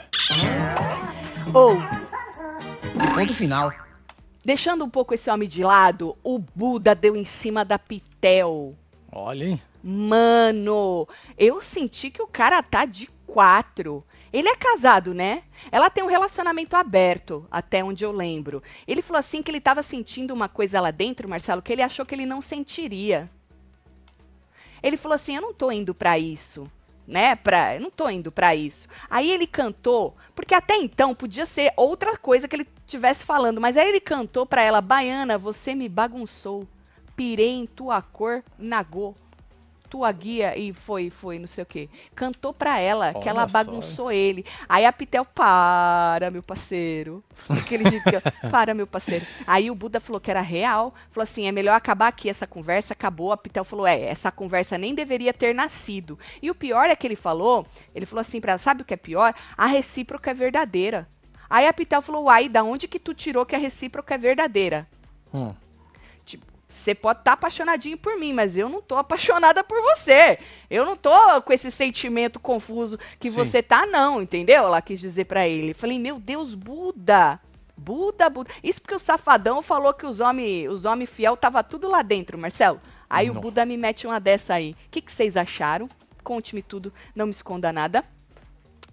Ou. 1.53 1.77
Oh. 1.77 3.15
Ponto 3.15 3.33
final. 3.33 3.73
Deixando 4.43 4.83
um 4.83 4.89
pouco 4.89 5.13
esse 5.13 5.29
homem 5.29 5.47
de 5.47 5.63
lado, 5.63 6.17
o 6.23 6.39
Buda 6.39 6.95
deu 6.95 7.15
em 7.15 7.25
cima 7.25 7.63
da 7.63 7.77
Pitel. 7.77 8.75
Olha, 9.11 9.45
hein? 9.45 9.61
Mano, 9.83 11.07
eu 11.37 11.61
senti 11.61 12.11
que 12.11 12.21
o 12.21 12.27
cara 12.27 12.61
tá 12.61 12.85
de 12.85 13.07
quatro. 13.25 14.03
Ele 14.31 14.47
é 14.47 14.55
casado, 14.55 15.13
né? 15.13 15.43
Ela 15.71 15.89
tem 15.89 16.03
um 16.03 16.07
relacionamento 16.07 16.75
aberto, 16.75 17.45
até 17.51 17.83
onde 17.83 18.05
eu 18.05 18.11
lembro. 18.11 18.61
Ele 18.87 19.01
falou 19.01 19.19
assim 19.19 19.41
que 19.41 19.49
ele 19.49 19.57
estava 19.57 19.83
sentindo 19.83 20.33
uma 20.33 20.47
coisa 20.47 20.79
lá 20.79 20.91
dentro, 20.91 21.27
Marcelo, 21.27 21.61
que 21.61 21.73
ele 21.73 21.81
achou 21.81 22.05
que 22.05 22.15
ele 22.15 22.25
não 22.25 22.41
sentiria. 22.41 23.29
Ele 24.81 24.97
falou 24.97 25.15
assim: 25.15 25.35
"Eu 25.35 25.41
não 25.41 25.53
tô 25.53 25.71
indo 25.71 25.93
para 25.93 26.17
isso" 26.17 26.69
né? 27.07 27.35
Pra, 27.35 27.77
não 27.79 27.89
tô 27.89 28.09
indo 28.09 28.31
para 28.31 28.55
isso. 28.55 28.87
Aí 29.09 29.29
ele 29.29 29.45
cantou, 29.45 30.15
porque 30.33 30.53
até 30.53 30.77
então 30.77 31.13
podia 31.13 31.45
ser 31.45 31.73
outra 31.75 32.17
coisa 32.17 32.47
que 32.47 32.55
ele 32.55 32.67
tivesse 32.87 33.25
falando, 33.25 33.59
mas 33.59 33.75
aí 33.75 33.89
ele 33.89 33.99
cantou 33.99 34.45
para 34.45 34.61
ela, 34.61 34.79
baiana, 34.79 35.37
você 35.37 35.75
me 35.75 35.89
bagunçou, 35.89 36.65
pirei 37.15 37.49
em 37.49 37.65
tua 37.65 38.01
cor, 38.01 38.43
nagô 38.57 39.13
tua 39.91 40.09
guia 40.13 40.57
e 40.57 40.71
foi, 40.71 41.09
foi, 41.09 41.37
não 41.37 41.47
sei 41.47 41.63
o 41.63 41.67
quê. 41.67 41.89
Cantou 42.15 42.53
pra 42.53 42.79
ela, 42.79 43.11
Olha 43.13 43.19
que 43.19 43.27
ela 43.27 43.45
bagunçou 43.45 44.05
só. 44.05 44.11
ele. 44.11 44.45
Aí 44.69 44.85
a 44.85 44.93
Pitel, 44.93 45.25
para, 45.25 46.31
meu 46.31 46.41
parceiro. 46.41 47.21
Aquele 47.49 47.89
jeito 47.89 48.05
que, 48.05 48.21
para, 48.49 48.73
meu 48.73 48.87
parceiro. 48.87 49.27
Aí 49.45 49.69
o 49.69 49.75
Buda 49.75 49.99
falou 49.99 50.21
que 50.21 50.31
era 50.31 50.39
real. 50.39 50.93
Falou 51.11 51.23
assim, 51.23 51.45
é 51.45 51.51
melhor 51.51 51.75
acabar 51.75 52.07
aqui 52.07 52.29
essa 52.29 52.47
conversa. 52.47 52.93
Acabou. 52.93 53.33
A 53.33 53.37
Pitel 53.37 53.65
falou, 53.65 53.85
é, 53.85 54.01
essa 54.01 54.31
conversa 54.31 54.77
nem 54.77 54.95
deveria 54.95 55.33
ter 55.33 55.53
nascido. 55.53 56.17
E 56.41 56.49
o 56.49 56.55
pior 56.55 56.89
é 56.89 56.95
que 56.95 57.05
ele 57.05 57.17
falou, 57.17 57.67
ele 57.93 58.05
falou 58.05 58.21
assim 58.21 58.39
pra 58.39 58.53
ela, 58.53 58.59
sabe 58.59 58.83
o 58.83 58.85
que 58.85 58.93
é 58.93 58.97
pior? 58.97 59.33
A 59.57 59.65
recíproca 59.65 60.31
é 60.31 60.33
verdadeira. 60.33 61.05
Aí 61.49 61.67
a 61.67 61.73
Pitel 61.73 62.01
falou, 62.01 62.23
uai, 62.23 62.47
da 62.47 62.63
onde 62.63 62.87
que 62.87 62.97
tu 62.97 63.13
tirou 63.13 63.45
que 63.45 63.55
a 63.55 63.59
recíproca 63.59 64.15
é 64.15 64.17
verdadeira? 64.17 64.87
Hum. 65.33 65.53
Você 66.71 66.95
pode 66.95 67.19
estar 67.19 67.31
tá 67.31 67.35
apaixonadinho 67.35 67.97
por 67.97 68.17
mim, 68.17 68.31
mas 68.31 68.55
eu 68.55 68.69
não 68.69 68.81
tô 68.81 68.97
apaixonada 68.97 69.63
por 69.63 69.81
você. 69.81 70.39
Eu 70.69 70.85
não 70.85 70.95
tô 70.95 71.11
com 71.41 71.51
esse 71.51 71.69
sentimento 71.69 72.39
confuso 72.39 72.97
que 73.19 73.29
Sim. 73.29 73.35
você 73.35 73.61
tá, 73.61 73.85
não, 73.85 74.21
entendeu? 74.21 74.65
Ela 74.65 74.81
quis 74.81 74.99
dizer 74.99 75.25
para 75.25 75.47
ele. 75.47 75.73
Falei, 75.73 75.99
meu 75.99 76.17
Deus, 76.17 76.55
Buda. 76.55 77.39
Buda, 77.75 78.29
Buda. 78.29 78.49
Isso 78.63 78.79
porque 78.79 78.95
o 78.95 78.99
safadão 78.99 79.61
falou 79.61 79.93
que 79.93 80.05
os 80.05 80.19
homens 80.19 80.69
os 80.69 80.85
homem 80.85 81.05
fiel 81.05 81.35
tava 81.35 81.61
tudo 81.61 81.89
lá 81.89 82.01
dentro, 82.01 82.37
Marcelo. 82.37 82.79
Aí 83.09 83.27
não. 83.27 83.35
o 83.35 83.41
Buda 83.41 83.65
me 83.65 83.75
mete 83.75 84.07
uma 84.07 84.19
dessa 84.19 84.53
aí. 84.53 84.71
O 84.71 84.89
que, 84.89 85.01
que 85.01 85.11
vocês 85.11 85.35
acharam? 85.35 85.89
Conte-me 86.23 86.61
tudo, 86.61 86.93
não 87.13 87.25
me 87.25 87.31
esconda 87.31 87.73
nada. 87.73 88.05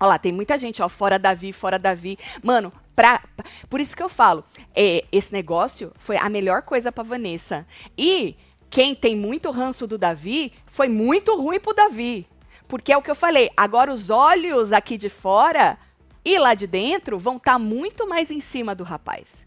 Olha 0.01 0.09
lá, 0.09 0.19
tem 0.19 0.33
muita 0.33 0.57
gente, 0.59 0.83
ó, 0.83 0.89
fora 0.89 1.19
Davi, 1.19 1.53
fora 1.53 1.79
Davi. 1.79 2.19
Mano, 2.43 2.73
Pra, 2.99 3.23
por 3.71 3.79
isso 3.79 3.97
que 3.97 4.03
eu 4.03 4.09
falo, 4.09 4.45
é, 4.75 5.05
esse 5.13 5.33
negócio 5.33 5.93
foi 5.99 6.17
a 6.17 6.29
melhor 6.29 6.63
coisa 6.63 6.91
para 6.91 7.05
Vanessa. 7.05 7.65
E 7.97 8.35
quem 8.69 8.93
tem 8.93 9.15
muito 9.15 9.53
ranço 9.53 9.87
do 9.87 9.97
Davi 9.97 10.53
foi 10.67 10.89
muito 10.89 11.41
ruim 11.41 11.61
pro 11.61 11.73
Davi. 11.73 12.27
Porque 12.67 12.93
é 12.93 12.97
o 12.97 13.03
que 13.03 13.09
eu 13.09 13.15
falei, 13.15 13.51
agora 13.57 13.93
os 13.93 14.11
olhos 14.11 14.73
aqui 14.73 14.99
de 14.99 15.09
fora 15.09 15.79
e 16.25 16.41
lá 16.41 16.55
de 16.55 16.67
dentro 16.67 17.21
vão 17.21 17.37
estar 17.37 17.53
tá 17.53 17.59
muito 17.61 18.09
mais 18.09 18.33
em 18.33 18.41
cima 18.41 18.75
do 18.75 18.83
rapaz. 18.83 19.47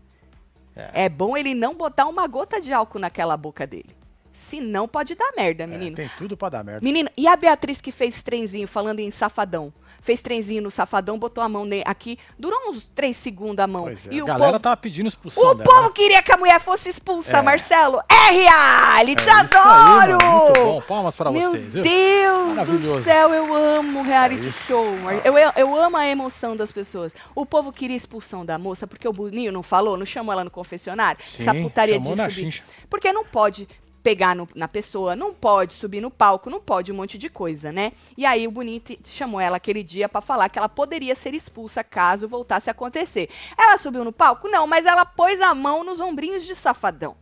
É. 0.73 1.03
é 1.03 1.09
bom 1.09 1.35
ele 1.35 1.53
não 1.53 1.75
botar 1.75 2.05
uma 2.05 2.25
gota 2.27 2.61
de 2.61 2.71
álcool 2.71 2.99
naquela 2.99 3.35
boca 3.35 3.67
dele. 3.67 3.93
Se 4.31 4.61
não, 4.61 4.87
pode 4.87 5.13
dar 5.13 5.33
merda, 5.35 5.65
É, 5.65 5.67
menino. 5.67 5.97
tem 5.97 6.09
tudo 6.17 6.37
pra 6.37 6.47
dar 6.47 6.63
merda. 6.63 6.81
Menino, 6.81 7.09
e 7.17 7.27
a 7.27 7.35
Beatriz 7.35 7.81
que 7.81 7.91
fez 7.91 8.23
trenzinho, 8.23 8.67
falando 8.67 8.99
em 8.99 9.11
safadão? 9.11 9.73
Fez 10.01 10.21
trenzinho 10.21 10.63
no 10.63 10.71
safadão, 10.71 11.17
botou 11.19 11.43
a 11.43 11.47
mão 11.49 11.65
aqui, 11.85 12.17
durou 12.37 12.57
uns 12.69 12.89
três 12.95 13.15
segundos 13.15 13.59
a 13.59 13.67
mão. 13.67 13.83
Pois 13.83 14.07
é, 14.07 14.13
E 14.13 14.19
a 14.19 14.23
o 14.23 14.27
galera 14.27 14.51
povo, 14.53 14.59
tava 14.59 14.77
pedindo 14.77 15.07
expulsão 15.07 15.43
o 15.43 15.53
dela. 15.53 15.63
povo 15.69 15.91
queria 15.91 16.23
que 16.23 16.31
a 16.31 16.37
mulher 16.37 16.59
fosse 16.59 16.89
expulsa, 16.89 17.37
É. 17.37 17.41
Marcelo. 17.41 18.01
É 18.09 18.31
reality, 18.31 19.23
É 19.27 19.31
aí, 19.31 19.39
adoro! 19.41 20.17
mano, 20.25 20.43
Muito 20.45 20.59
bom, 20.59 20.81
palmas 20.81 21.15
pra 21.15 21.31
Meu 21.31 21.51
vocês, 21.51 21.73
viu? 21.73 21.83
Deus 21.83 22.67
do 22.81 23.03
céu, 23.03 23.33
eu 23.33 23.53
amo 23.55 24.01
reality 24.01 24.47
É 24.47 24.51
show. 24.51 24.85
Eu, 25.23 25.37
eu, 25.37 25.51
eu 25.55 25.75
amo 25.75 25.97
a 25.97 26.07
emoção 26.07 26.55
das 26.55 26.71
pessoas. 26.71 27.13
O 27.35 27.45
povo 27.45 27.71
queria 27.71 27.95
expulsão 27.95 28.45
da 28.45 28.57
moça 28.57 28.87
porque 28.87 29.07
o 29.07 29.13
Boninho 29.13 29.51
não 29.51 29.61
falou, 29.63 29.97
não 29.97 30.05
chamou 30.05 30.33
ela 30.33 30.43
no 30.43 30.49
confessionário. 30.51 31.21
Sim, 31.27 31.43
essa 31.43 31.53
putaria 31.53 31.99
de 31.99 32.07
subir. 32.07 32.63
Porque 32.89 33.13
não 33.13 33.23
pode 33.23 33.67
pegar 34.03 34.35
no- 34.35 34.49
na 34.55 34.67
pessoa, 34.67 35.15
não 35.15 35.33
pode 35.33 35.73
subir 35.73 36.01
no 36.01 36.09
palco, 36.11 36.49
não 36.49 36.59
pode 36.59 36.91
um 36.91 36.95
monte 36.95 37.17
de 37.17 37.29
coisa, 37.29 37.71
né? 37.71 37.91
E 38.17 38.25
aí 38.25 38.47
o 38.47 38.51
Boninho 38.51 38.79
te- 38.79 38.99
chamou 39.05 39.39
ela 39.39 39.57
aquele 39.57 39.83
dia 39.83 40.09
pra 40.09 40.21
falar 40.21 40.49
que 40.49 40.57
ela 40.57 40.69
poderia 40.69 41.15
ser 41.15 41.33
expulsa 41.33 41.83
caso 41.83 42.27
voltasse 42.27 42.69
a 42.69 42.71
acontecer. 42.71 43.29
Ela 43.57 43.77
subiu 43.77 44.03
no 44.03 44.11
palco? 44.11 44.47
Não, 44.49 44.65
mas 44.65 44.85
ela 44.85 45.05
pôs 45.05 45.39
a 45.41 45.53
mão 45.53 45.83
nos 45.83 45.99
ombrinhos 45.99 46.43
de 46.43 46.55
safadão. 46.55 47.15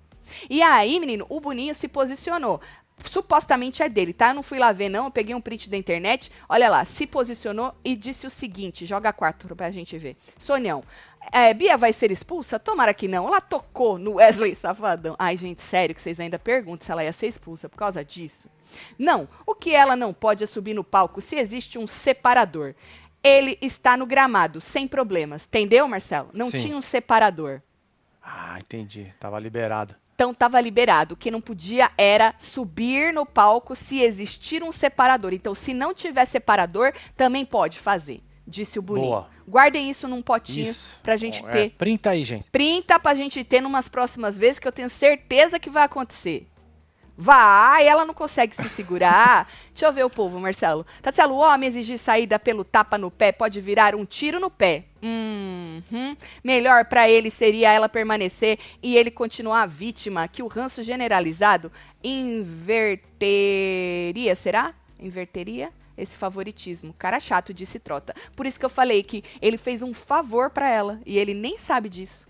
E 0.50 0.62
aí, 0.62 1.00
menino, 1.00 1.26
o 1.28 1.40
Boninho 1.40 1.74
se 1.74 1.88
posicionou. 1.88 2.62
Supostamente 3.06 3.82
é 3.82 3.90
dele, 3.90 4.14
tá? 4.14 4.30
Eu 4.30 4.36
não 4.36 4.44
fui 4.44 4.60
lá 4.60 4.72
ver, 4.72 4.90
não. 4.90 5.06
Eu 5.06 5.12
peguei 5.12 5.34
um 5.34 5.42
print 5.42 5.70
da 5.70 5.78
internet. 5.78 6.32
Olha 6.48 6.70
lá, 6.70 6.84
se 6.86 7.08
posicionou 7.08 7.74
e 7.84 7.96
disse 7.96 8.28
o 8.28 8.30
seguinte: 8.30 8.86
joga 8.86 9.14
quarto 9.14 9.56
pra 9.56 9.72
gente 9.72 9.98
ver. 9.98 10.18
Sonião, 10.38 10.84
é, 11.32 11.54
Bia 11.54 11.78
vai 11.78 11.94
ser 11.94 12.12
expulsa? 12.12 12.60
Tomara 12.60 12.94
que 12.94 13.08
não. 13.08 13.28
Ela 13.28 13.42
tocou 13.42 13.98
no 13.98 14.16
Wesley 14.16 14.56
Safadão. 14.56 15.16
Ai, 15.20 15.38
gente, 15.38 15.62
sério 15.62 15.94
que 15.94 16.02
vocês 16.02 16.20
ainda 16.20 16.40
perguntam 16.40 16.86
se 16.86 16.92
ela 16.92 17.04
ia 17.04 17.14
ser 17.14 17.28
expulsa 17.28 17.70
por 17.70 17.78
causa 17.78 18.04
disso? 18.04 18.50
Não. 18.98 19.28
O 19.46 19.54
que 19.54 19.74
ela 19.74 19.96
não 19.96 20.14
pode 20.14 20.44
é 20.44 20.48
subir 20.48 20.74
no 20.74 20.84
palco 20.84 21.22
se 21.22 21.36
existe 21.36 21.78
um 21.78 21.88
separador. 21.88 22.74
Ele 23.22 23.58
está 23.62 23.98
no 23.98 24.06
gramado, 24.06 24.62
sem 24.62 24.88
problemas. 24.88 25.46
Entendeu, 25.46 25.88
Marcelo? 25.88 26.30
Não 26.34 26.50
Sim. 26.50 26.58
tinha 26.58 26.78
um 26.78 26.82
separador. 26.82 27.62
Ah, 28.24 28.58
entendi. 28.60 29.14
Tava 29.20 29.40
liberado. 29.40 29.96
Então 30.20 30.32
estava 30.32 30.60
liberado. 30.60 31.14
O 31.14 31.18
que 31.18 31.32
não 31.32 31.40
podia 31.40 31.90
era 31.98 32.36
subir 32.38 33.14
no 33.14 33.26
palco 33.26 33.74
se 33.74 34.02
existir 34.02 34.62
um 34.62 34.70
separador. 34.70 35.32
Então, 35.32 35.56
se 35.56 35.74
não 35.74 35.94
tiver 35.94 36.26
separador, 36.26 36.92
também 37.16 37.46
pode 37.46 37.80
fazer, 37.80 38.20
disse 38.46 38.78
o 38.78 38.82
Boninho. 38.82 39.08
Boa. 39.08 39.30
Guardem 39.48 39.90
isso 39.90 40.10
num 40.10 40.22
potinho 40.22 40.70
Isso. 40.70 40.96
pra 41.02 41.16
gente 41.16 41.42
Bom, 41.42 41.48
é, 41.48 41.52
ter. 41.54 41.70
printa 41.72 42.10
aí, 42.10 42.26
gente. 42.26 42.50
Printa 42.52 43.00
pra 43.00 43.16
gente 43.16 43.44
ter 43.46 43.62
numas 43.62 43.88
próximas 43.88 44.38
vezes 44.38 44.60
que 44.60 44.68
eu 44.68 44.72
tenho 44.74 44.90
certeza 44.90 45.58
que 45.58 45.70
vai 45.70 45.84
acontecer. 45.84 46.49
Vai, 47.22 47.86
ela 47.86 48.06
não 48.06 48.14
consegue 48.14 48.56
se 48.56 48.70
segurar. 48.70 49.46
Deixa 49.76 49.86
eu 49.86 49.92
ver 49.92 50.06
o 50.06 50.10
povo, 50.10 50.40
Marcelo. 50.40 50.86
Tatselo, 51.02 51.34
o 51.36 51.40
homem 51.40 51.68
exigir 51.68 52.00
saída 52.00 52.40
pelo 52.40 52.64
tapa 52.64 52.98
no 52.98 53.12
pé 53.12 53.34
pode 53.34 53.60
virar 53.60 53.94
um 53.94 54.06
tiro 54.06 54.40
no 54.40 54.50
pé. 54.50 54.86
Uhum. 55.04 56.16
Melhor 56.42 56.86
pra 56.86 57.10
ele 57.10 57.30
seria 57.30 57.74
ela 57.74 57.90
permanecer 57.90 58.58
e 58.82 58.96
ele 58.96 59.12
continuar 59.12 59.66
vítima, 59.66 60.30
que 60.30 60.42
o 60.42 60.48
ranço 60.48 60.82
generalizado 60.82 61.70
inverteria, 62.02 63.14
será? 64.34 64.74
Inverteria? 64.98 65.74
Esse 65.98 66.16
favoritismo. 66.16 66.96
Cara 66.98 67.20
chato, 67.20 67.54
disse 67.54 67.80
Trota. 67.80 68.16
Por 68.34 68.46
isso 68.46 68.58
que 68.58 68.66
eu 68.66 68.70
falei 68.70 69.04
que 69.04 69.26
ele 69.42 69.58
fez 69.58 69.84
um 69.84 69.94
favor 69.94 70.52
pra 70.52 70.70
ela 70.70 71.02
e 71.06 71.20
ele 71.20 71.34
nem 71.34 71.58
sabe 71.58 71.90
disso. 71.90 72.29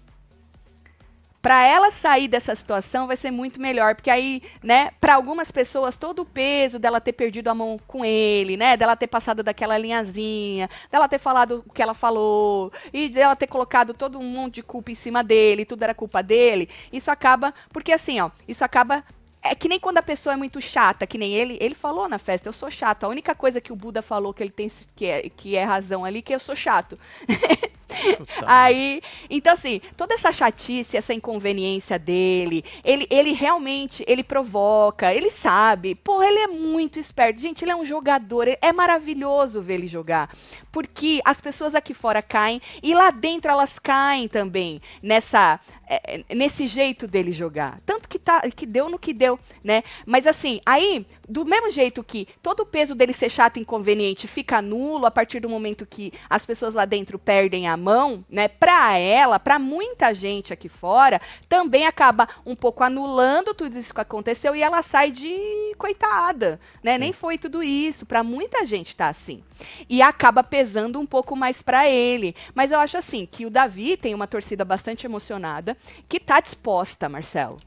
Pra 1.41 1.63
ela 1.65 1.89
sair 1.89 2.27
dessa 2.27 2.53
situação 2.53 3.07
vai 3.07 3.15
ser 3.15 3.31
muito 3.31 3.61
melhor, 3.61 3.95
porque 3.95 4.09
aí, 4.09 4.41
né, 4.61 4.91
para 4.99 5.15
algumas 5.15 5.51
pessoas 5.51 5.95
todo 5.95 6.23
o 6.23 6.25
peso 6.25 6.77
dela 6.77 6.99
ter 6.99 7.13
perdido 7.13 7.47
a 7.47 7.55
mão 7.55 7.79
com 7.87 8.03
ele, 8.03 8.57
né, 8.57 8.75
dela 8.75 8.95
ter 8.95 9.07
passado 9.07 9.41
daquela 9.41 9.77
linhazinha, 9.77 10.69
dela 10.91 11.07
ter 11.07 11.19
falado 11.19 11.63
o 11.65 11.71
que 11.71 11.81
ela 11.81 11.93
falou 11.93 12.73
e 12.91 13.07
dela 13.07 13.37
ter 13.37 13.47
colocado 13.47 13.93
todo 13.93 14.19
um 14.19 14.23
monte 14.23 14.55
de 14.55 14.63
culpa 14.63 14.91
em 14.91 14.95
cima 14.95 15.23
dele, 15.23 15.63
tudo 15.63 15.83
era 15.83 15.93
culpa 15.93 16.21
dele. 16.21 16.67
Isso 16.91 17.09
acaba, 17.09 17.53
porque 17.71 17.93
assim, 17.93 18.19
ó, 18.19 18.29
isso 18.45 18.63
acaba 18.65 19.03
é 19.41 19.55
que 19.55 19.69
nem 19.69 19.79
quando 19.79 19.97
a 19.97 20.03
pessoa 20.03 20.33
é 20.33 20.37
muito 20.37 20.59
chata, 20.59 21.07
que 21.07 21.17
nem 21.17 21.33
ele, 21.33 21.57
ele 21.61 21.73
falou 21.73 22.09
na 22.09 22.19
festa, 22.19 22.49
eu 22.49 22.53
sou 22.53 22.69
chato. 22.69 23.05
A 23.05 23.07
única 23.07 23.33
coisa 23.33 23.61
que 23.61 23.71
o 23.71 23.75
Buda 23.75 24.01
falou 24.01 24.33
que 24.33 24.43
ele 24.43 24.51
tem 24.51 24.69
que 24.95 25.05
é, 25.05 25.29
que 25.29 25.55
é 25.55 25.63
razão 25.63 26.03
ali, 26.03 26.21
que 26.21 26.35
eu 26.35 26.39
sou 26.39 26.55
chato. 26.55 26.99
Puta 27.89 28.45
Aí, 28.45 29.01
então 29.29 29.53
assim, 29.53 29.81
toda 29.97 30.13
essa 30.13 30.31
chatice, 30.31 30.95
essa 30.95 31.13
inconveniência 31.13 31.97
dele, 31.97 32.63
ele, 32.83 33.07
ele 33.09 33.33
realmente, 33.33 34.03
ele 34.07 34.23
provoca, 34.23 35.13
ele 35.13 35.31
sabe. 35.31 35.95
Porra, 35.95 36.27
ele 36.27 36.39
é 36.39 36.47
muito 36.47 36.99
esperto. 36.99 37.41
Gente, 37.41 37.63
ele 37.63 37.71
é 37.71 37.75
um 37.75 37.85
jogador, 37.85 38.47
é 38.47 38.71
maravilhoso 38.71 39.61
ver 39.61 39.75
ele 39.75 39.87
jogar. 39.87 40.29
Porque 40.71 41.19
as 41.25 41.41
pessoas 41.41 41.73
aqui 41.73 41.93
fora 41.93 42.21
caem 42.21 42.61
e 42.81 42.93
lá 42.93 43.11
dentro 43.11 43.49
elas 43.49 43.79
caem 43.79 44.27
também 44.27 44.81
nessa 45.01 45.59
é, 45.89 46.23
é, 46.29 46.35
nesse 46.35 46.67
jeito 46.67 47.07
dele 47.07 47.31
jogar. 47.31 47.79
Tanto 47.85 48.07
que 48.07 48.19
tá 48.19 48.41
que 48.49 48.65
deu 48.65 48.89
no 48.89 48.99
que 48.99 49.13
deu, 49.13 49.39
né? 49.63 49.83
Mas 50.05 50.27
assim, 50.27 50.61
aí, 50.65 51.05
do 51.27 51.45
mesmo 51.45 51.71
jeito 51.71 52.03
que 52.03 52.27
todo 52.41 52.61
o 52.61 52.65
peso 52.65 52.93
dele 52.93 53.13
ser 53.13 53.29
chato 53.29 53.57
e 53.57 53.61
inconveniente 53.61 54.27
fica 54.27 54.61
nulo 54.61 55.05
a 55.05 55.11
partir 55.11 55.39
do 55.39 55.49
momento 55.49 55.85
que 55.85 56.11
as 56.29 56.45
pessoas 56.45 56.73
lá 56.73 56.85
dentro 56.85 57.17
perdem 57.17 57.67
a 57.67 57.75
mão, 57.77 58.23
né? 58.29 58.47
Pra 58.47 58.97
ela, 58.97 59.39
pra 59.39 59.57
muita 59.57 60.13
gente 60.13 60.53
aqui 60.53 60.69
fora, 60.69 61.21
também 61.47 61.85
acaba 61.85 62.27
um 62.45 62.55
pouco 62.55 62.83
anulando 62.83 63.53
tudo 63.53 63.77
isso 63.77 63.93
que 63.93 64.01
aconteceu 64.01 64.55
e 64.55 64.61
ela 64.61 64.81
sai 64.81 65.11
de 65.11 65.73
coitada, 65.77 66.59
né? 66.83 66.97
Nem 66.97 67.13
foi 67.13 67.37
tudo 67.37 67.63
isso, 67.63 68.05
Pra 68.05 68.23
muita 68.23 68.65
gente 68.65 68.95
tá 68.95 69.07
assim. 69.07 69.43
E 69.87 70.01
acaba 70.01 70.43
pesando 70.43 70.99
um 70.99 71.05
pouco 71.05 71.35
mais 71.35 71.61
pra 71.61 71.87
ele. 71.87 72.35
Mas 72.55 72.71
eu 72.71 72.79
acho 72.79 72.97
assim 72.97 73.27
que 73.29 73.45
o 73.45 73.49
Davi 73.49 73.95
tem 73.95 74.15
uma 74.15 74.27
torcida 74.27 74.65
bastante 74.65 75.05
emocionada, 75.05 75.77
que 76.07 76.19
tá 76.19 76.39
disposta, 76.39 77.09
Marcelo. 77.09 77.57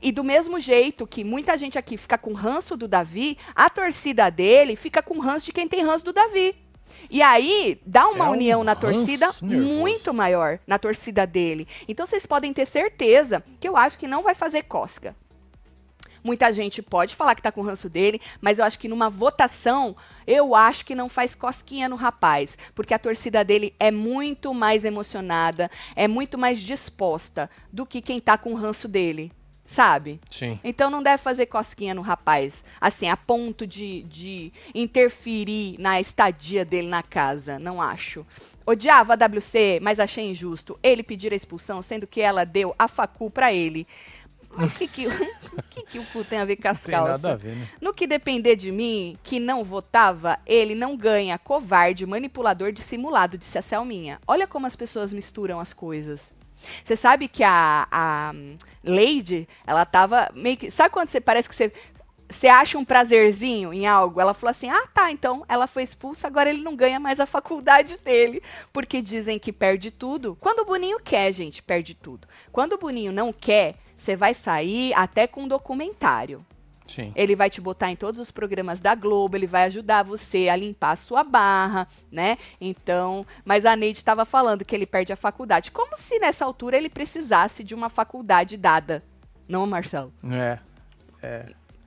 E 0.00 0.12
do 0.12 0.22
mesmo 0.22 0.60
jeito 0.60 1.06
que 1.06 1.24
muita 1.24 1.56
gente 1.58 1.78
aqui 1.78 1.96
fica 1.96 2.16
com 2.16 2.32
ranço 2.32 2.76
do 2.76 2.86
Davi, 2.86 3.36
a 3.54 3.68
torcida 3.68 4.30
dele 4.30 4.76
fica 4.76 5.02
com 5.02 5.18
ranço 5.18 5.46
de 5.46 5.52
quem 5.52 5.66
tem 5.66 5.84
ranço 5.84 6.04
do 6.04 6.12
Davi. 6.12 6.54
E 7.08 7.22
aí, 7.22 7.80
dá 7.84 8.08
uma 8.08 8.26
É 8.26 8.28
um 8.28 8.32
união 8.32 8.64
na 8.64 8.72
ranço 8.72 8.86
torcida 8.86 9.30
muito 9.42 10.12
maior, 10.12 10.58
na 10.66 10.78
torcida 10.78 11.26
dele. 11.26 11.66
Então 11.88 12.06
vocês 12.06 12.26
podem 12.26 12.52
ter 12.52 12.66
certeza 12.66 13.42
que 13.58 13.68
eu 13.68 13.76
acho 13.76 13.98
que 13.98 14.06
não 14.06 14.22
vai 14.22 14.34
fazer 14.34 14.62
cosca. 14.64 15.14
Muita 16.22 16.52
gente 16.52 16.82
pode 16.82 17.14
falar 17.16 17.34
que 17.34 17.42
tá 17.42 17.50
com 17.50 17.62
ranço 17.62 17.88
dele, 17.88 18.20
mas 18.40 18.58
eu 18.58 18.64
acho 18.64 18.78
que 18.78 18.88
numa 18.88 19.08
votação, 19.08 19.96
eu 20.26 20.54
acho 20.54 20.84
que 20.84 20.94
não 20.94 21.08
faz 21.08 21.34
cosquinha 21.34 21.88
no 21.88 21.96
rapaz, 21.96 22.56
porque 22.74 22.94
a 22.94 22.98
torcida 22.98 23.44
dele 23.44 23.74
é 23.78 23.90
muito 23.90 24.52
mais 24.52 24.84
emocionada, 24.84 25.70
é 25.96 26.06
muito 26.06 26.36
mais 26.36 26.60
disposta 26.60 27.50
do 27.72 27.86
que 27.86 28.00
quem 28.00 28.20
tá 28.20 28.36
com 28.36 28.54
ranço 28.54 28.86
dele, 28.86 29.32
sabe? 29.66 30.20
Sim. 30.30 30.58
Então 30.64 30.90
não 30.90 31.02
deve 31.02 31.22
fazer 31.22 31.46
cosquinha 31.46 31.94
no 31.94 32.02
rapaz, 32.02 32.64
assim, 32.80 33.08
a 33.08 33.16
ponto 33.16 33.66
de, 33.66 34.02
de 34.02 34.52
interferir 34.74 35.76
na 35.78 36.00
estadia 36.00 36.64
dele 36.64 36.88
na 36.88 37.02
casa, 37.02 37.58
não 37.58 37.80
acho. 37.80 38.26
Odiava 38.66 39.14
a 39.14 39.26
WC, 39.26 39.80
mas 39.80 39.98
achei 39.98 40.28
injusto 40.28 40.78
ele 40.82 41.02
pedir 41.02 41.32
a 41.32 41.36
expulsão, 41.36 41.80
sendo 41.80 42.06
que 42.06 42.20
ela 42.20 42.44
deu 42.44 42.74
a 42.78 42.86
facu 42.86 43.30
pra 43.30 43.52
ele. 43.52 43.86
O 44.52 44.68
que 44.68 44.88
que, 44.88 45.06
o 45.08 45.62
que 45.70 45.82
que 45.82 45.98
o 45.98 46.04
cu 46.06 46.24
tem 46.24 46.38
a 46.38 46.44
ver 46.44 46.56
com 46.56 46.68
as 46.68 46.78
Não 46.78 46.84
tem 46.84 46.94
nada 46.94 47.14
a 47.14 47.18
calças? 47.18 47.42
ver, 47.42 47.56
né? 47.56 47.68
No 47.80 47.94
que 47.94 48.06
depender 48.06 48.56
de 48.56 48.72
mim, 48.72 49.16
que 49.22 49.38
não 49.38 49.62
votava, 49.64 50.38
ele 50.46 50.74
não 50.74 50.96
ganha. 50.96 51.38
Covarde, 51.38 52.06
manipulador, 52.06 52.72
dissimulado, 52.72 53.38
disse 53.38 53.58
a 53.58 53.62
Selminha. 53.62 54.20
Olha 54.26 54.46
como 54.46 54.66
as 54.66 54.76
pessoas 54.76 55.12
misturam 55.12 55.60
as 55.60 55.72
coisas. 55.72 56.32
Você 56.84 56.96
sabe 56.96 57.28
que 57.28 57.42
a, 57.42 57.86
a 57.90 58.32
hum, 58.34 58.56
Lady, 58.84 59.48
ela 59.66 59.84
tava 59.86 60.30
meio 60.34 60.56
que. 60.56 60.70
Sabe 60.70 60.90
quando 60.90 61.08
você 61.08 61.20
parece 61.20 61.48
que 61.48 61.54
você. 61.54 61.72
Você 62.28 62.46
acha 62.46 62.78
um 62.78 62.84
prazerzinho 62.84 63.72
em 63.72 63.88
algo? 63.88 64.20
Ela 64.20 64.34
falou 64.34 64.50
assim: 64.50 64.68
ah, 64.68 64.86
tá, 64.94 65.10
então 65.10 65.44
ela 65.48 65.66
foi 65.66 65.82
expulsa, 65.82 66.28
agora 66.28 66.48
ele 66.50 66.62
não 66.62 66.76
ganha 66.76 67.00
mais 67.00 67.18
a 67.18 67.26
faculdade 67.26 67.96
dele. 68.04 68.42
Porque 68.72 69.02
dizem 69.02 69.38
que 69.38 69.52
perde 69.52 69.90
tudo. 69.90 70.36
Quando 70.40 70.60
o 70.60 70.64
Boninho 70.64 71.00
quer, 71.00 71.32
gente, 71.32 71.62
perde 71.62 71.94
tudo. 71.94 72.28
Quando 72.52 72.74
o 72.74 72.78
Boninho 72.78 73.10
não 73.10 73.32
quer, 73.32 73.74
você 74.00 74.16
vai 74.16 74.34
sair 74.34 74.92
até 74.94 75.26
com 75.26 75.42
um 75.42 75.48
documentário. 75.48 76.44
Sim. 76.86 77.12
Ele 77.14 77.36
vai 77.36 77.48
te 77.48 77.60
botar 77.60 77.90
em 77.90 77.96
todos 77.96 78.20
os 78.20 78.32
programas 78.32 78.80
da 78.80 78.96
Globo, 78.96 79.36
ele 79.36 79.46
vai 79.46 79.64
ajudar 79.64 80.02
você 80.02 80.48
a 80.48 80.56
limpar 80.56 80.92
a 80.92 80.96
sua 80.96 81.22
barra, 81.22 81.86
né? 82.10 82.36
Então, 82.60 83.24
mas 83.44 83.64
a 83.64 83.76
Neide 83.76 83.98
estava 83.98 84.24
falando 84.24 84.64
que 84.64 84.74
ele 84.74 84.86
perde 84.86 85.12
a 85.12 85.16
faculdade. 85.16 85.70
Como 85.70 85.96
se 85.96 86.18
nessa 86.18 86.44
altura 86.44 86.76
ele 86.76 86.88
precisasse 86.88 87.62
de 87.62 87.74
uma 87.76 87.88
faculdade 87.88 88.56
dada. 88.56 89.04
Não, 89.46 89.66
Marcelo? 89.66 90.12
É. 90.24 90.58
É. 91.22 91.46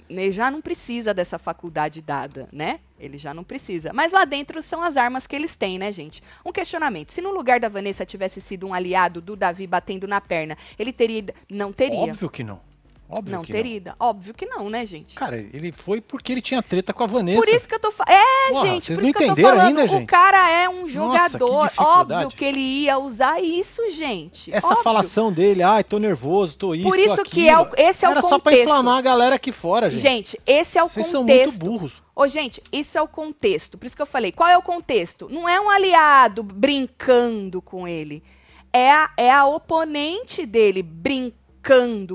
Ele 0.10 0.32
já 0.32 0.50
não 0.50 0.62
precisa 0.62 1.14
dessa 1.14 1.38
faculdade 1.38 2.02
dada, 2.02 2.48
né? 2.52 2.80
Ele 3.04 3.18
já 3.18 3.34
não 3.34 3.44
precisa. 3.44 3.92
Mas 3.94 4.12
lá 4.12 4.26
dentro 4.26 4.62
são 4.62 4.82
as 4.82 4.98
armas 4.98 5.28
que 5.28 5.36
eles 5.36 5.56
têm, 5.56 5.78
né, 5.78 5.92
gente? 5.92 6.24
Um 6.46 6.52
questionamento. 6.52 7.12
Se 7.12 7.22
no 7.22 7.32
lugar 7.32 7.60
da 7.60 7.68
Vanessa 7.68 8.06
tivesse 8.06 8.40
sido 8.40 8.68
um 8.68 8.74
aliado 8.74 9.22
do 9.22 9.36
Davi 9.36 9.68
batendo 9.68 10.08
na 10.08 10.22
perna, 10.22 10.58
ele 10.80 10.94
teria. 10.94 11.26
Não 11.50 11.72
teria. 11.72 12.00
Óbvio 12.00 12.30
que 12.30 12.44
não. 12.44 12.73
Óbvio 13.18 13.36
não 13.38 13.44
que 13.44 13.52
teria 13.52 13.76
ido. 13.78 13.94
Óbvio 14.00 14.34
que 14.34 14.46
não, 14.46 14.70
né, 14.70 14.86
gente? 14.86 15.16
Cara, 15.16 15.38
ele 15.38 15.72
foi 15.72 16.02
porque 16.02 16.32
ele 16.32 16.42
tinha 16.42 16.62
treta 16.62 16.94
com 16.94 17.04
a 17.04 17.08
Vanessa. 17.08 17.40
Por 17.40 17.48
isso 17.50 17.68
que 17.68 17.76
eu 17.76 17.80
tô 17.80 17.92
falando. 17.92 18.12
É, 18.18 18.50
Porra, 18.50 18.68
gente, 18.68 18.86
vocês 18.86 18.98
por 18.98 19.04
não 19.04 19.10
isso 19.10 19.18
que 19.18 19.24
eu 19.24 19.28
tô 19.28 19.34
entenderam 19.34 19.58
falando. 19.58 19.68
ainda, 19.80 19.84
O 19.84 19.88
gente? 20.00 20.08
cara 20.08 20.50
é 20.52 20.70
um 20.70 20.84
que 20.84 20.90
jogador. 20.90 21.64
dificuldade. 21.68 21.80
Óbvio 22.24 22.30
que 22.38 22.46
ele 22.46 22.60
ia 22.60 22.98
usar 22.98 23.42
isso, 23.42 23.82
gente. 23.92 24.54
Essa 24.54 24.68
Óbvio. 24.68 24.84
falação 24.84 25.32
dele, 25.32 25.64
ai, 25.64 25.84
tô 25.84 25.98
nervoso, 26.00 26.58
tô 26.58 26.74
isso, 26.76 26.88
Por 26.88 26.98
isso 27.00 27.16
tô 27.16 27.24
que 27.24 27.48
é 27.48 27.58
o- 27.58 27.62
aquilo", 27.64 27.90
esse 27.90 28.06
é 28.06 28.10
o 28.10 28.12
Era 28.12 28.22
só 28.22 28.28
pra 28.40 28.52
contexto. 28.52 28.64
inflamar 28.64 28.98
a 28.98 29.02
galera 29.02 29.36
aqui 29.36 29.52
fora, 29.52 29.90
gente. 29.90 30.02
Gente, 30.02 30.40
esse 30.46 30.78
é 30.78 30.84
o 30.84 30.90
Vocês 30.90 31.08
são 31.08 31.24
muito 31.24 31.38
contexto. 31.40 31.60
burros. 31.64 32.04
Ô, 32.16 32.28
gente, 32.28 32.62
isso 32.72 32.98
é 32.98 33.02
o 33.02 33.08
contexto. 33.08 33.78
Por 33.78 33.88
isso 33.88 33.96
que 33.96 34.02
eu 34.02 34.06
falei. 34.06 34.32
Qual 34.32 34.48
é 34.48 34.58
o 34.58 34.62
contexto? 34.62 35.28
Não 35.32 35.50
é 35.50 35.60
um 35.60 35.70
aliado 35.70 36.44
brincando 36.44 37.62
com 37.62 37.88
ele. 37.88 38.24
É 38.72 38.92
a, 38.92 39.10
é 39.18 39.32
a 39.32 39.46
oponente 39.46 40.46
dele 40.46 40.82
brincando 40.84 41.43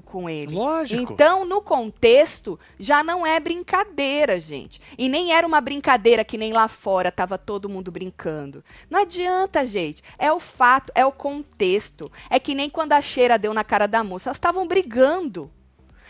com 0.02 0.28
ele. 0.28 0.54
Lógico. 0.54 1.12
Então, 1.12 1.44
no 1.44 1.62
contexto, 1.62 2.58
já 2.78 3.02
não 3.02 3.26
é 3.26 3.40
brincadeira, 3.40 4.38
gente. 4.38 4.80
E 4.96 5.08
nem 5.08 5.32
era 5.32 5.46
uma 5.46 5.60
brincadeira 5.60 6.24
que 6.24 6.36
nem 6.36 6.52
lá 6.52 6.68
fora 6.68 7.10
tava 7.10 7.38
todo 7.38 7.68
mundo 7.68 7.90
brincando. 7.90 8.62
Não 8.90 9.00
adianta, 9.00 9.66
gente. 9.66 10.02
É 10.18 10.30
o 10.30 10.38
fato, 10.38 10.92
é 10.94 11.04
o 11.04 11.12
contexto. 11.12 12.10
É 12.28 12.38
que 12.38 12.54
nem 12.54 12.68
quando 12.68 12.92
a 12.92 13.00
cheira 13.00 13.38
deu 13.38 13.54
na 13.54 13.64
cara 13.64 13.88
da 13.88 14.04
moça. 14.04 14.28
Elas 14.28 14.36
estavam 14.36 14.66
brigando. 14.66 15.50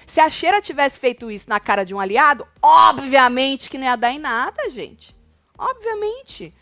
Se 0.06 0.20
a 0.20 0.28
cheira 0.28 0.60
tivesse 0.60 0.98
feito 0.98 1.30
isso 1.30 1.48
na 1.48 1.60
cara 1.60 1.84
de 1.84 1.94
um 1.94 2.00
aliado, 2.00 2.46
obviamente 2.62 3.70
que 3.70 3.78
não 3.78 3.84
ia 3.84 3.96
dar 3.96 4.10
em 4.10 4.18
nada, 4.18 4.68
gente. 4.70 5.14
Obviamente. 5.56 6.52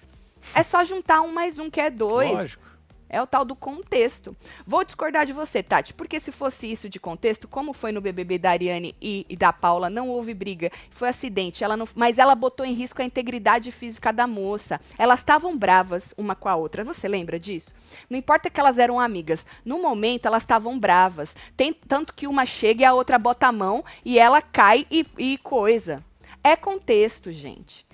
É 0.54 0.62
só 0.62 0.84
juntar 0.84 1.22
um 1.22 1.32
mais 1.32 1.58
um, 1.58 1.70
que 1.70 1.80
é 1.80 1.90
dois. 1.90 2.32
Lógico. 2.32 2.65
É 3.08 3.22
o 3.22 3.26
tal 3.26 3.44
do 3.44 3.54
contexto. 3.54 4.36
Vou 4.66 4.84
discordar 4.84 5.24
de 5.24 5.32
você, 5.32 5.62
Tati, 5.62 5.94
porque 5.94 6.18
se 6.18 6.32
fosse 6.32 6.70
isso 6.70 6.88
de 6.88 6.98
contexto, 6.98 7.46
como 7.46 7.72
foi 7.72 7.92
no 7.92 8.00
BBB 8.00 8.38
da 8.38 8.50
Ariane 8.50 8.94
e, 9.00 9.24
e 9.28 9.36
da 9.36 9.52
Paula, 9.52 9.88
não 9.88 10.08
houve 10.08 10.34
briga, 10.34 10.70
foi 10.90 11.08
acidente, 11.08 11.62
ela 11.62 11.76
não, 11.76 11.86
mas 11.94 12.18
ela 12.18 12.34
botou 12.34 12.66
em 12.66 12.72
risco 12.72 13.00
a 13.00 13.04
integridade 13.04 13.70
física 13.70 14.12
da 14.12 14.26
moça. 14.26 14.80
Elas 14.98 15.20
estavam 15.20 15.56
bravas 15.56 16.12
uma 16.16 16.34
com 16.34 16.48
a 16.48 16.56
outra. 16.56 16.82
Você 16.84 17.06
lembra 17.06 17.38
disso? 17.38 17.72
Não 18.10 18.18
importa 18.18 18.50
que 18.50 18.58
elas 18.58 18.78
eram 18.78 18.98
amigas, 18.98 19.46
no 19.64 19.80
momento 19.80 20.26
elas 20.26 20.42
estavam 20.42 20.78
bravas. 20.78 21.36
Tem 21.56 21.72
tanto 21.72 22.12
que 22.12 22.26
uma 22.26 22.44
chega 22.44 22.82
e 22.82 22.84
a 22.84 22.92
outra 22.92 23.18
bota 23.18 23.46
a 23.46 23.52
mão 23.52 23.84
e 24.04 24.18
ela 24.18 24.42
cai 24.42 24.86
e, 24.90 25.06
e 25.16 25.38
coisa. 25.38 26.02
É 26.42 26.56
contexto, 26.56 27.32
gente. 27.32 27.85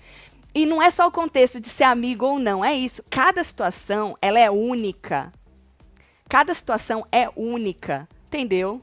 E 0.54 0.66
não 0.66 0.82
é 0.82 0.90
só 0.90 1.06
o 1.06 1.12
contexto 1.12 1.60
de 1.60 1.68
ser 1.68 1.84
amigo 1.84 2.26
ou 2.26 2.38
não, 2.38 2.64
é 2.64 2.74
isso. 2.74 3.02
Cada 3.08 3.42
situação, 3.42 4.16
ela 4.20 4.38
é 4.38 4.50
única. 4.50 5.32
Cada 6.28 6.54
situação 6.54 7.06
é 7.10 7.28
única, 7.34 8.08
entendeu? 8.26 8.82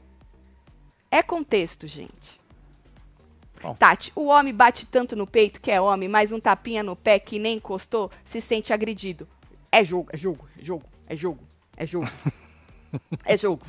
É 1.10 1.22
contexto, 1.22 1.86
gente. 1.86 2.40
Bom. 3.62 3.74
Tati, 3.74 4.12
o 4.16 4.26
homem 4.26 4.54
bate 4.54 4.86
tanto 4.86 5.14
no 5.14 5.26
peito 5.26 5.60
que 5.60 5.70
é 5.70 5.80
homem, 5.80 6.08
mas 6.08 6.32
um 6.32 6.40
tapinha 6.40 6.82
no 6.82 6.96
pé 6.96 7.18
que 7.18 7.38
nem 7.38 7.56
encostou 7.56 8.10
se 8.24 8.40
sente 8.40 8.72
agredido. 8.72 9.28
É 9.70 9.84
jogo, 9.84 10.10
é 10.12 10.16
jogo, 10.16 10.48
é 10.58 10.64
jogo, 10.64 10.86
é 11.06 11.16
jogo, 11.16 11.44
é 11.76 11.86
jogo. 11.86 12.10
é 13.24 13.36
jogo. 13.36 13.62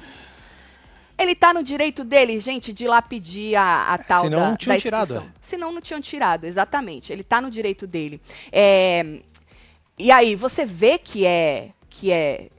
Ele 1.21 1.35
tá 1.35 1.53
no 1.53 1.63
direito 1.63 2.03
dele, 2.03 2.39
gente, 2.39 2.73
de 2.73 2.87
lá 2.87 3.01
pedir 3.01 3.55
a, 3.55 3.93
a 3.93 3.97
tal 3.97 4.23
senão 4.23 4.39
da, 4.39 4.49
não 4.49 4.57
tinham 4.57 4.75
da 4.75 4.81
tirado, 4.81 5.03
expulsão. 5.03 5.27
é. 5.27 5.33
Senão 5.41 5.71
não 5.71 5.81
tinham 5.81 6.01
tirado, 6.01 6.45
exatamente. 6.45 7.13
Ele 7.13 7.23
tá 7.23 7.39
no 7.39 7.51
direito 7.51 7.85
dele. 7.85 8.21
É, 8.51 9.19
e 9.97 10.11
aí 10.11 10.35
você 10.35 10.65
vê 10.65 10.97
que 10.97 11.25
é 11.25 11.69
que 11.89 12.11
é 12.11 12.49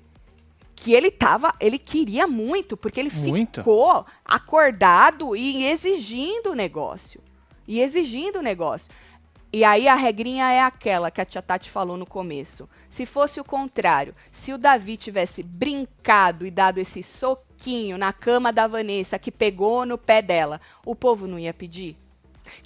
que 0.83 0.93
ele 0.93 1.13
tava, 1.13 1.55
ele 1.61 1.79
queria 1.79 2.27
muito, 2.27 2.77
porque 2.77 2.99
ele 2.99 3.11
Muito. 3.15 3.61
ficou 3.61 4.05
acordado 4.25 5.37
e 5.37 5.65
exigindo 5.65 6.51
o 6.51 6.55
negócio. 6.55 7.21
E 7.69 7.81
exigindo 7.81 8.41
o 8.41 8.43
negócio. 8.43 8.91
E 9.53 9.65
aí 9.65 9.87
a 9.87 9.95
regrinha 9.95 10.51
é 10.51 10.61
aquela 10.61 11.11
que 11.11 11.21
a 11.21 11.27
tia 11.27 11.43
Tati 11.43 11.71
falou 11.71 11.99
no 11.99 12.07
começo. 12.07 12.67
Se 12.89 13.05
fosse 13.05 13.39
o 13.39 13.45
contrário, 13.45 14.15
se 14.31 14.51
o 14.51 14.57
Davi 14.57 14.97
tivesse 14.97 15.43
brincado 15.43 16.47
e 16.47 16.51
dado 16.51 16.79
esse 16.79 17.03
soquinho 17.03 17.99
na 17.99 18.15
cama 18.15 18.51
da 18.51 18.67
Vanessa 18.67 19.19
que 19.19 19.31
pegou 19.31 19.85
no 19.85 19.99
pé 19.99 20.23
dela, 20.23 20.59
o 20.87 20.95
povo 20.95 21.27
não 21.27 21.39
ia 21.39 21.53
pedir? 21.53 21.97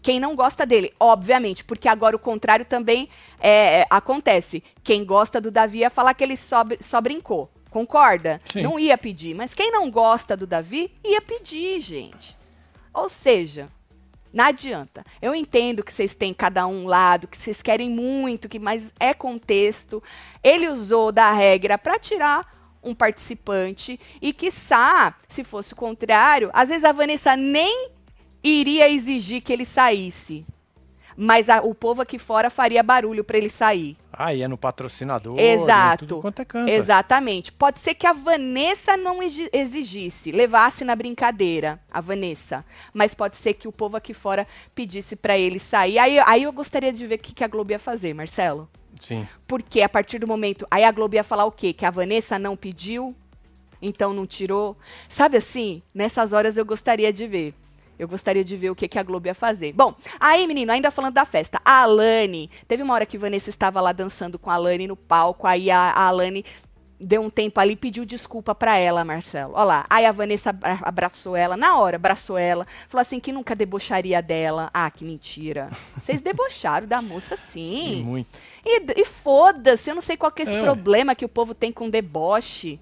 Quem 0.01 0.20
não 0.20 0.37
gosta 0.37 0.64
dele, 0.64 0.92
obviamente, 0.99 1.64
porque 1.64 1.88
agora 1.88 2.14
o 2.14 2.20
contrário 2.20 2.64
também 2.64 3.09
é, 3.40 3.81
é, 3.81 3.87
acontece. 3.90 4.62
Quem 4.85 5.05
gosta 5.05 5.40
do 5.40 5.51
Davi 5.51 5.79
ia 5.79 5.90
falar 5.90 6.14
que 6.14 6.22
ele 6.22 6.37
só, 6.37 6.64
só 6.81 7.01
brincou. 7.01 7.51
Concorda? 7.68 8.40
Sim. 8.53 8.62
Não 8.62 8.79
ia 8.79 8.96
pedir. 8.96 9.35
Mas 9.35 9.55
quem 9.55 9.72
não 9.72 9.90
gosta 9.90 10.37
do 10.37 10.46
Davi, 10.46 10.92
ia 11.05 11.20
pedir, 11.20 11.81
gente. 11.81 12.37
Ou 12.94 13.09
seja, 13.09 13.68
não 14.37 14.44
adianta. 14.44 15.03
Eu 15.22 15.35
entendo 15.35 15.83
que 15.83 15.90
vocês 15.90 16.14
têm 16.14 16.35
cada 16.35 16.66
um 16.66 16.87
lado, 16.87 17.27
que 17.27 17.38
vocês 17.38 17.62
querem 17.62 17.88
muito, 17.88 18.51
que 18.51 18.59
mas 18.59 18.92
é 19.01 19.14
contexto. 19.14 20.03
Ele 20.44 20.68
usou 20.68 21.11
da 21.11 21.33
regra 21.33 21.79
para 21.79 21.99
tirar 21.99 22.55
um 22.83 22.94
participante 22.94 23.99
e 24.20 24.35
quiçá, 24.35 25.14
se 25.27 25.42
fosse 25.42 25.72
o 25.72 25.77
contrário, 25.77 26.51
às 26.53 26.68
vezes 26.68 26.85
a 26.85 26.92
Vanessa 26.92 27.35
nem 27.35 27.92
iria 28.44 28.90
exigir 28.90 29.40
que 29.40 29.51
ele 29.51 29.64
saísse. 29.64 30.44
Mas 31.16 31.48
a- 31.48 31.62
o 31.62 31.74
povo 31.74 32.02
aqui 32.02 32.18
fora 32.18 32.50
faria 32.50 32.83
barulho 32.83 33.24
para 33.24 33.38
ele 33.38 33.48
sair. 33.48 33.96
Aí 34.12 34.42
é 34.42 34.48
no 34.48 34.59
patrocinador. 34.59 35.38
Exato. 35.38 36.05
em 36.05 36.09
tudo 36.09 36.20
quanto 36.20 36.42
é 36.42 36.44
canto. 36.44 36.68
Exatamente. 36.70 37.50
Pode 37.52 37.79
ser 37.79 37.94
que 37.94 38.07
a 38.07 38.12
Vanessa 38.12 38.96
não 38.96 39.22
exi- 39.22 39.48
exigisse, 39.52 40.31
levasse 40.31 40.85
na 40.85 40.94
brincadeira, 40.94 41.81
a 41.90 42.00
Vanessa. 42.00 42.64
Mas 42.92 43.14
pode 43.14 43.37
ser 43.38 43.55
que 43.55 43.66
o 43.66 43.72
povo 43.72 43.96
aqui 43.96 44.12
fora 44.12 44.46
pedisse 44.74 45.16
pra 45.16 45.38
ele 45.38 45.59
sair. 45.59 45.98
Aí, 45.98 46.18
aí 46.18 46.42
eu 46.42 46.52
gostaria 46.52 46.92
de 46.92 47.07
ver 47.07 47.14
o 47.14 47.18
que, 47.18 47.35
que 47.35 47.44
a 47.44 47.48
Globo 47.48 47.72
ia 47.72 47.79
fazer, 47.79 48.12
Marcelo. 48.14 48.68
Sim. 49.00 49.26
Porque 49.46 49.81
a 49.83 49.88
partir 49.88 50.18
do 50.18 50.26
momento. 50.26 50.66
Aí 50.70 50.85
a 50.85 50.90
Globo 50.92 51.14
ia 51.14 51.24
falar 51.24 51.44
o 51.46 51.52
quê? 51.52 51.72
Que 51.72 51.85
a 51.87 51.90
Vanessa 51.90 52.38
não 52.38 52.57
pediu, 52.57 53.14
então 53.81 54.12
não 54.14 54.26
tirou. 54.26 54.76
Sabe 55.09 55.37
assim? 55.37 55.83
Nessas 55.94 56.33
horas 56.33 56.57
eu 56.57 56.64
gostaria 56.64 57.12
de 57.12 57.26
ver. 57.26 57.55
Eu 57.98 58.06
gostaria 58.09 58.44
de 58.44 58.56
ver 58.56 58.70
o 58.70 58.74
que, 58.76 58.88
que 58.88 58.98
a 58.98 59.02
Globo 59.02 59.26
ia 59.26 59.35
fazer. 59.35 59.72
Bom, 59.72 59.94
aí, 60.20 60.46
menino, 60.46 60.72
ainda 60.72 60.90
falando 60.90 61.14
da 61.14 61.24
festa, 61.24 61.61
a 61.64 61.82
Alane. 61.82 62.50
Teve 62.68 62.82
uma 62.82 62.94
hora 62.94 63.06
que 63.06 63.16
Vanessa 63.18 63.48
estava 63.50 63.80
lá 63.80 63.92
dançando 63.92 64.38
com 64.38 64.50
a 64.50 64.54
Alane 64.54 64.87
no 64.87 64.96
palco, 64.96 65.46
aí 65.46 65.70
a, 65.70 65.78
a 65.90 66.06
Alane 66.09 66.44
deu 66.98 67.20
um 67.20 67.28
tempo 67.28 67.61
ali 67.61 67.74
e 67.74 67.76
pediu 67.76 68.06
desculpa 68.06 68.54
pra 68.54 68.76
ela, 68.78 69.04
Marcelo. 69.04 69.52
Olha 69.54 69.64
lá. 69.64 69.87
Aí 69.90 70.06
a 70.06 70.12
Vanessa 70.12 70.48
abra- 70.50 70.78
abraçou 70.82 71.37
ela, 71.37 71.54
na 71.56 71.78
hora, 71.78 71.96
abraçou 71.96 72.38
ela. 72.38 72.66
Falou 72.88 73.02
assim 73.02 73.20
que 73.20 73.32
nunca 73.32 73.54
debocharia 73.54 74.22
dela. 74.22 74.70
Ah, 74.72 74.90
que 74.90 75.04
mentira. 75.04 75.68
Vocês 75.96 76.22
debocharam 76.22 76.87
da 76.87 77.02
moça 77.02 77.35
E 77.35 77.38
sim. 77.38 78.02
muito. 78.02 78.28
E, 78.64 79.00
e 79.00 79.04
foda-se, 79.04 79.90
eu 79.90 79.94
não 79.94 80.02
sei 80.02 80.16
qual 80.16 80.32
que 80.32 80.42
é 80.42 80.44
esse 80.46 80.56
É, 80.56 80.62
problema 80.62 81.14
que 81.14 81.24
o 81.24 81.28
povo 81.28 81.54
tem 81.54 81.70
com 81.70 81.90
deboche. 81.90 82.80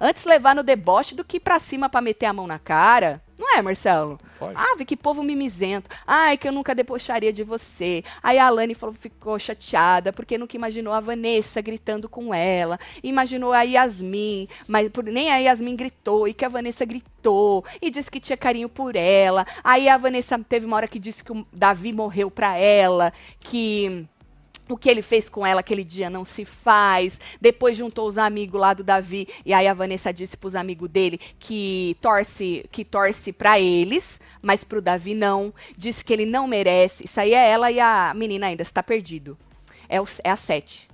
Antes 0.00 0.24
levar 0.24 0.54
no 0.54 0.62
deboche 0.62 1.14
do 1.14 1.22
que 1.22 1.36
ir 1.36 1.40
pra 1.40 1.58
cima 1.60 1.88
pra 1.90 2.00
meter 2.00 2.24
a 2.24 2.32
mão 2.32 2.46
na 2.46 2.58
cara. 2.58 3.20
Não 3.42 3.56
é, 3.56 3.60
Marcelo? 3.60 4.20
Pode. 4.38 4.54
Ah, 4.56 4.76
que 4.84 4.96
povo 4.96 5.20
mimizento. 5.20 5.90
Ai, 6.06 6.36
que 6.36 6.46
eu 6.46 6.52
nunca 6.52 6.76
debocharia 6.76 7.32
de 7.32 7.42
você. 7.42 8.04
Aí 8.22 8.38
a 8.38 8.46
Alane 8.46 8.72
falou, 8.72 8.94
ficou 8.94 9.36
chateada 9.36 10.12
porque 10.12 10.38
nunca 10.38 10.56
imaginou 10.56 10.92
a 10.92 11.00
Vanessa 11.00 11.60
gritando 11.60 12.08
com 12.08 12.32
ela. 12.32 12.78
Imaginou 13.02 13.52
a 13.52 13.62
Yasmin, 13.62 14.46
mas 14.68 14.88
por- 14.90 15.02
nem 15.04 15.32
a 15.32 15.38
Yasmin 15.38 15.74
gritou 15.74 16.28
e 16.28 16.32
que 16.32 16.44
a 16.44 16.48
Vanessa 16.48 16.84
gritou 16.84 17.64
e 17.80 17.90
disse 17.90 18.10
que 18.10 18.20
tinha 18.20 18.36
carinho 18.36 18.68
por 18.68 18.94
ela. 18.94 19.44
Aí 19.64 19.88
a 19.88 19.96
Vanessa 19.96 20.38
teve 20.38 20.64
uma 20.66 20.76
hora 20.76 20.86
que 20.88 21.00
disse 21.00 21.24
que 21.24 21.32
o 21.32 21.44
Davi 21.52 21.92
morreu 21.92 22.30
pra 22.30 22.56
ela, 22.56 23.12
que 23.40 24.06
o 24.68 24.76
que 24.76 24.88
ele 24.88 25.02
fez 25.02 25.28
com 25.28 25.46
ela 25.46 25.60
aquele 25.60 25.84
dia 25.84 26.08
não 26.08 26.24
se 26.24 26.44
faz. 26.44 27.20
Depois 27.40 27.76
juntou 27.76 28.06
os 28.06 28.18
amigos 28.18 28.60
lá 28.60 28.74
do 28.74 28.84
Davi 28.84 29.26
e 29.44 29.52
aí 29.52 29.66
a 29.66 29.74
Vanessa 29.74 30.12
disse 30.12 30.36
pros 30.36 30.54
amigos 30.54 30.88
dele 30.88 31.18
que 31.38 31.96
torce, 32.00 32.64
que 32.70 32.84
torce 32.84 33.32
para 33.32 33.58
eles, 33.60 34.20
mas 34.40 34.64
pro 34.64 34.82
Davi 34.82 35.14
não. 35.14 35.52
Disse 35.76 36.04
que 36.04 36.12
ele 36.12 36.26
não 36.26 36.46
merece. 36.46 37.04
Isso 37.04 37.20
aí 37.20 37.34
é 37.34 37.50
ela 37.50 37.70
e 37.70 37.80
a 37.80 38.12
menina 38.14 38.46
ainda, 38.46 38.62
está 38.62 38.82
perdido. 38.82 39.36
É, 39.88 40.00
o, 40.00 40.06
é 40.24 40.30
a 40.30 40.36
sete. 40.36 40.88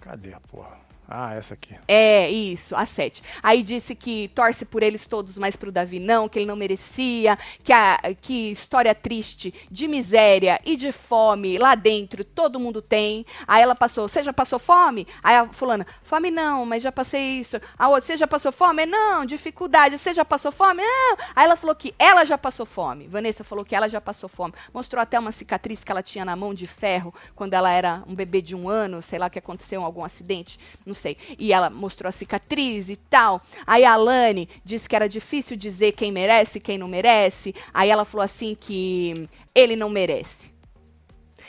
Cadê 0.00 0.32
a 0.32 0.40
porra? 0.40 0.83
Ah, 1.08 1.34
essa 1.34 1.54
aqui. 1.54 1.74
É, 1.86 2.30
isso, 2.30 2.74
a 2.74 2.86
sete. 2.86 3.22
Aí 3.42 3.62
disse 3.62 3.94
que 3.94 4.28
torce 4.34 4.64
por 4.64 4.82
eles 4.82 5.06
todos, 5.06 5.38
mas 5.38 5.54
pro 5.54 5.70
Davi 5.70 5.98
não, 5.98 6.28
que 6.28 6.38
ele 6.38 6.46
não 6.46 6.56
merecia, 6.56 7.38
que, 7.62 7.72
a, 7.72 7.98
que 8.20 8.52
história 8.52 8.94
triste 8.94 9.52
de 9.70 9.86
miséria 9.86 10.60
e 10.64 10.76
de 10.76 10.92
fome 10.92 11.58
lá 11.58 11.74
dentro 11.74 12.24
todo 12.24 12.58
mundo 12.58 12.80
tem. 12.80 13.24
Aí 13.46 13.62
ela 13.62 13.74
passou, 13.74 14.08
você 14.08 14.22
já 14.22 14.32
passou 14.32 14.58
fome? 14.58 15.06
Aí 15.22 15.36
a 15.36 15.46
fulana, 15.48 15.86
fome 16.02 16.30
não, 16.30 16.64
mas 16.64 16.82
já 16.82 16.90
passei 16.90 17.40
isso. 17.40 17.60
A 17.78 17.88
outra, 17.88 18.06
você 18.06 18.16
já 18.16 18.26
passou 18.26 18.50
fome? 18.50 18.86
Não, 18.86 19.24
dificuldade. 19.24 19.98
Você 19.98 20.14
já 20.14 20.24
passou 20.24 20.50
fome? 20.50 20.82
Não. 20.82 21.16
Aí 21.34 21.44
ela 21.44 21.56
falou 21.56 21.74
que 21.74 21.94
ela 21.98 22.24
já 22.24 22.38
passou 22.38 22.64
fome. 22.64 23.06
Vanessa 23.06 23.44
falou 23.44 23.64
que 23.64 23.74
ela 23.74 23.88
já 23.88 24.00
passou 24.00 24.28
fome. 24.28 24.54
Mostrou 24.72 25.00
até 25.00 25.18
uma 25.18 25.32
cicatriz 25.32 25.84
que 25.84 25.92
ela 25.92 26.02
tinha 26.02 26.24
na 26.24 26.36
mão 26.36 26.54
de 26.54 26.66
ferro 26.66 27.14
quando 27.34 27.54
ela 27.54 27.70
era 27.70 28.02
um 28.06 28.14
bebê 28.14 28.40
de 28.40 28.54
um 28.54 28.68
ano, 28.68 29.02
sei 29.02 29.18
lá 29.18 29.28
que 29.28 29.38
aconteceu, 29.38 29.84
algum 29.84 30.04
acidente. 30.04 30.58
Não 30.84 30.93
não 30.94 31.00
sei. 31.00 31.16
E 31.36 31.52
ela 31.52 31.68
mostrou 31.68 32.08
a 32.08 32.12
cicatriz 32.12 32.88
e 32.88 32.96
tal. 32.96 33.42
Aí 33.66 33.84
a 33.84 33.92
Alane 33.92 34.48
disse 34.64 34.88
que 34.88 34.94
era 34.94 35.08
difícil 35.08 35.56
dizer 35.56 35.92
quem 35.92 36.12
merece 36.12 36.58
e 36.58 36.60
quem 36.60 36.78
não 36.78 36.86
merece. 36.86 37.54
Aí 37.74 37.90
ela 37.90 38.04
falou 38.04 38.24
assim 38.24 38.56
que 38.58 39.28
ele 39.54 39.74
não 39.74 39.90
merece 39.90 40.54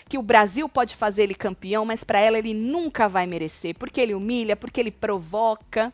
que 0.08 0.20
o 0.20 0.22
Brasil 0.22 0.70
pode 0.70 0.96
fazer 0.96 1.24
ele 1.24 1.34
campeão, 1.34 1.84
mas 1.84 2.04
para 2.04 2.20
ela 2.20 2.38
ele 2.38 2.54
nunca 2.54 3.10
vai 3.10 3.26
merecer, 3.26 3.76
porque 3.76 4.00
ele 4.00 4.14
humilha, 4.14 4.56
porque 4.56 4.80
ele 4.80 4.92
provoca. 4.92 5.92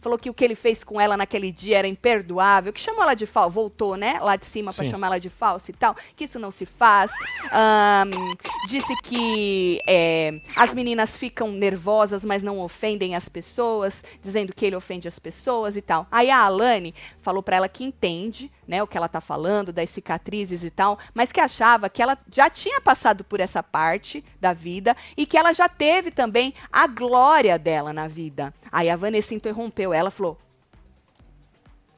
Falou 0.00 0.18
que 0.18 0.30
o 0.30 0.34
que 0.34 0.44
ele 0.44 0.54
fez 0.54 0.82
com 0.82 1.00
ela 1.00 1.16
naquele 1.16 1.50
dia 1.50 1.78
era 1.78 1.88
imperdoável, 1.88 2.72
que 2.72 2.80
chamou 2.80 3.02
ela 3.02 3.14
de 3.14 3.26
falsa, 3.26 3.50
voltou, 3.50 3.96
né, 3.96 4.18
lá 4.20 4.36
de 4.36 4.46
cima 4.46 4.72
para 4.72 4.84
chamar 4.84 5.08
ela 5.08 5.20
de 5.20 5.30
falsa 5.30 5.70
e 5.70 5.74
tal, 5.74 5.96
que 6.14 6.24
isso 6.24 6.38
não 6.38 6.50
se 6.50 6.66
faz. 6.66 7.10
Um, 7.46 8.34
disse 8.66 8.94
que 9.02 9.80
é, 9.86 10.40
as 10.54 10.74
meninas 10.74 11.16
ficam 11.16 11.50
nervosas, 11.52 12.24
mas 12.24 12.42
não 12.42 12.60
ofendem 12.60 13.14
as 13.14 13.28
pessoas, 13.28 14.02
dizendo 14.20 14.52
que 14.52 14.66
ele 14.66 14.76
ofende 14.76 15.08
as 15.08 15.18
pessoas 15.18 15.76
e 15.76 15.82
tal. 15.82 16.06
Aí 16.10 16.30
a 16.30 16.38
Alane 16.38 16.94
falou 17.20 17.42
para 17.42 17.56
ela 17.56 17.68
que 17.68 17.84
entende, 17.84 18.50
né, 18.66 18.82
o 18.82 18.86
que 18.86 18.96
ela 18.96 19.08
tá 19.08 19.20
falando, 19.20 19.72
das 19.72 19.90
cicatrizes 19.90 20.64
e 20.64 20.70
tal, 20.70 20.98
mas 21.14 21.32
que 21.32 21.40
achava 21.40 21.88
que 21.88 22.02
ela 22.02 22.18
já 22.32 22.50
tinha 22.50 22.80
passado 22.80 23.24
por 23.24 23.40
essa 23.40 23.62
parte 23.62 24.24
da 24.40 24.52
vida 24.52 24.96
e 25.16 25.24
que 25.24 25.36
ela 25.36 25.52
já 25.52 25.68
teve 25.68 26.10
também 26.10 26.54
a 26.72 26.86
glória 26.86 27.58
dela 27.58 27.92
na 27.92 28.08
vida. 28.08 28.52
Aí 28.70 28.90
a 28.90 28.96
Vanessa 28.96 29.34
interrompeu 29.34 29.65
ela, 29.92 30.10
falou: 30.10 30.38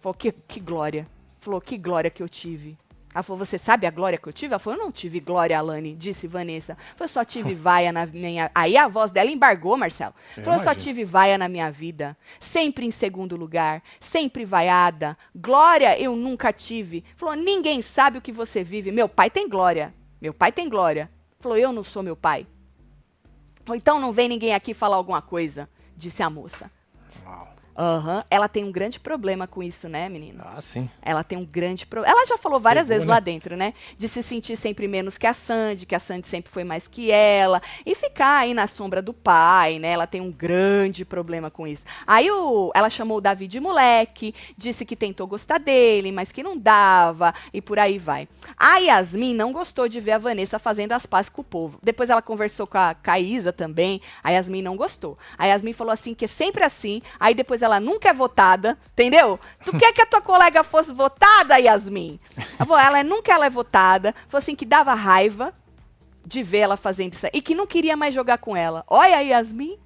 falou 0.01 0.15
que, 0.15 0.33
que 0.33 0.61
glória. 0.61 1.07
Falou: 1.41 1.61
que 1.61 1.77
glória 1.77 2.11
que 2.11 2.23
eu 2.23 2.29
tive. 2.29 2.77
Ela 3.15 3.23
falou, 3.23 3.45
você 3.45 3.59
sabe 3.59 3.87
a 3.87 3.91
glória 3.91 4.19
que 4.19 4.29
eu 4.29 4.33
tive? 4.33 4.53
Ela 4.53 4.59
falou, 4.59 4.79
eu 4.79 4.85
não 4.85 4.93
tive 4.93 5.19
glória, 5.19 5.59
Alane, 5.59 5.95
disse 5.95 6.27
Vanessa. 6.27 6.77
Eu 7.01 7.09
só 7.09 7.25
tive 7.25 7.55
vaia 7.57 7.91
na 7.91 8.07
minha... 8.07 8.51
Aí 8.55 8.77
a 8.77 8.87
voz 8.87 9.11
dela 9.11 9.31
embargou, 9.31 9.77
Marcelo. 9.77 10.15
Eu 10.37 10.45
falou, 10.45 10.61
eu 10.61 10.65
só 10.65 10.75
tive 10.75 11.05
vaia 11.05 11.39
na 11.39 11.49
minha 11.49 11.71
vida. 11.71 12.17
Sempre 12.39 12.87
em 12.87 12.91
segundo 12.91 13.35
lugar. 13.35 13.83
Sempre 13.99 14.45
vaiada. 14.45 15.17
Glória 15.35 15.99
eu 15.99 16.15
nunca 16.15 16.53
tive. 16.53 17.03
Falou, 17.17 17.35
ninguém 17.35 17.81
sabe 17.81 18.19
o 18.19 18.23
que 18.23 18.31
você 18.31 18.63
vive. 18.63 18.93
Meu 18.93 19.09
pai 19.09 19.31
tem 19.31 19.49
glória. 19.49 19.95
Meu 20.21 20.35
pai 20.35 20.53
tem 20.53 20.69
glória. 20.69 21.11
Falou, 21.41 21.57
eu 21.57 21.73
não 21.73 21.83
sou 21.83 22.03
meu 22.03 22.15
pai. 22.15 22.47
Então 23.75 24.01
não 24.01 24.13
vem 24.13 24.29
ninguém 24.29 24.55
aqui 24.55 24.73
falar 24.73 24.97
alguma 24.97 25.21
coisa, 25.21 25.69
disse 25.97 26.23
a 26.23 26.31
moça. 26.31 26.71
Uhum. 27.79 28.21
Ela 28.29 28.49
tem 28.49 28.65
um 28.65 28.73
grande 28.73 28.99
problema 28.99 29.47
com 29.47 29.63
isso, 29.63 29.89
né, 29.89 30.09
menina? 30.09 30.45
Ah, 30.57 30.61
sim. 30.61 30.91
Ela 31.01 31.23
tem 31.23 31.39
um 31.39 31.45
grande 31.45 31.87
problema. 31.87 32.13
Ela 32.13 32.27
já 32.27 32.37
falou 32.37 32.59
várias 32.59 32.87
Pegou, 32.87 32.95
vezes 32.97 33.07
né? 33.07 33.15
lá 33.15 33.21
dentro, 33.21 33.57
né? 33.57 33.73
De 33.97 34.09
se 34.09 34.21
sentir 34.21 34.57
sempre 34.57 34.89
menos 34.89 35.17
que 35.17 35.29
a 35.29 35.33
Sandy, 35.33 35.87
que 35.87 35.95
a 35.95 36.01
Sandy 36.01 36.27
sempre 36.27 36.51
foi 36.51 36.65
mais 36.65 36.89
que 36.89 37.13
ela. 37.13 37.63
E 37.87 37.95
ficar 37.95 38.39
aí 38.39 38.53
na 38.53 38.67
sombra 38.67 39.01
do 39.01 39.15
pai, 39.15 39.79
né? 39.79 39.91
Ela 39.91 40.09
tem 40.09 40.21
um 40.21 40.33
grande 40.33 41.05
problema 41.05 41.53
com 41.53 41.69
isso. 41.69 41.85
Aí 42.05 42.29
o, 42.29 42.73
ela 42.75 42.91
chamou 42.91 43.19
o 43.19 43.21
Davi 43.21 43.47
de 43.47 43.61
moleque, 43.61 44.35
disse 44.57 44.85
que 44.85 44.97
tentou 44.97 45.29
gostar 45.29 45.59
dele, 45.59 46.11
mas 46.11 46.33
que 46.33 46.43
não 46.43 46.59
dava, 46.59 47.33
e 47.53 47.63
por 47.63 47.79
aí 47.79 47.97
vai. 47.97 48.29
A 48.57 48.79
Yasmin 48.79 49.35
não 49.35 49.53
gostou 49.53 49.89
de 49.89 50.01
ver 50.01 50.13
a 50.13 50.19
Vanessa 50.19 50.59
fazendo 50.59 50.93
as 50.93 51.07
pazes 51.07 51.29
com 51.29 51.43
o 51.43 51.45
povo. 51.45 51.79
Depois 51.81 52.11
ela 52.11 52.23
conversou 52.23 52.67
com 52.67 52.79
a 52.79 52.93
Caísa 52.93 53.53
também. 53.53 54.01
A 54.23 54.31
Yasmin 54.31 54.63
não 54.63 54.77
gostou. 54.77 55.17
A 55.37 55.47
Yasmin 55.47 55.73
falou 55.73 55.93
assim 55.93 56.13
que 56.13 56.25
é 56.25 56.29
sempre 56.29 56.65
assim. 56.65 57.01
Aí 57.21 57.35
depois 57.35 57.63
ela 57.63 57.68
nunca 57.79 58.09
é 58.09 58.13
votada, 58.13 58.79
entendeu? 58.93 59.39
Tu 59.65 59.77
quer 59.77 59.93
que 59.93 60.01
a 60.01 60.07
tua 60.07 60.21
colega 60.21 60.65
fosse 60.65 60.93
votada, 60.93 61.59
Yasmin? 61.59 62.19
Ela 62.59 62.87
ela 62.87 63.03
nunca 63.05 63.33
ela 63.33 63.47
é 63.47 63.51
votada. 63.51 64.15
Falou 64.29 64.43
assim 64.43 64.57
que 64.57 64.65
dava 64.65 64.95
raiva 64.95 65.53
de 66.27 66.43
ver 66.43 66.59
ela 66.59 66.77
fazendo 66.77 67.13
isso. 67.13 67.27
E 67.33 67.41
que 67.43 67.55
não 67.55 67.67
queria 67.67 67.97
mais 67.97 68.15
jogar 68.15 68.39
com 68.39 68.57
ela. 68.57 68.83
Olha, 68.89 69.21
Yasmin. 69.23 69.79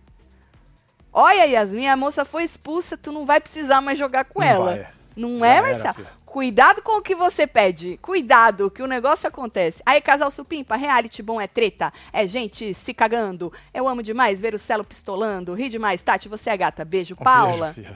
Olha, 1.13 1.45
Yasmin, 1.45 1.87
a 1.89 1.97
moça 1.97 2.25
foi 2.25 2.43
expulsa, 2.45 2.97
tu 2.97 3.13
não 3.13 3.27
vai 3.27 3.39
precisar 3.41 3.81
mais 3.81 3.99
jogar 3.99 4.25
com 4.25 4.41
Não 4.41 4.47
ela. 4.47 4.71
vai. 4.77 4.87
Não 5.15 5.39
Já 5.41 5.47
é, 5.47 5.61
Marcelo? 5.61 6.07
Cuidado 6.33 6.81
com 6.81 6.93
o 6.93 7.03
que 7.03 7.15
você 7.15 7.47
pede. 7.47 7.99
Cuidado, 8.01 8.71
que 8.71 8.83
o 8.83 8.87
negócio 8.87 9.29
acontece. 9.29 9.83
Aí, 9.85 10.01
casal 10.01 10.31
supimpa, 10.31 10.77
reality 10.77 11.23
bom 11.23 11.39
é 11.39 11.47
treta. 11.47 11.93
É 12.11 12.27
gente 12.27 12.73
se 12.73 12.95
cagando. 12.95 13.53
Eu 13.75 13.87
amo 13.87 14.03
demais 14.03 14.41
ver 14.41 14.55
o 14.55 14.59
Celo 14.59 14.83
pistolando. 14.83 15.53
Ri 15.53 15.69
demais. 15.69 16.03
Tati, 16.03 16.31
você 16.31 16.49
é 16.49 16.57
gata. 16.57 16.87
Beijo, 16.87 17.13
Um 17.21 17.23
Paula. 17.23 17.75
beijo. 17.77 17.95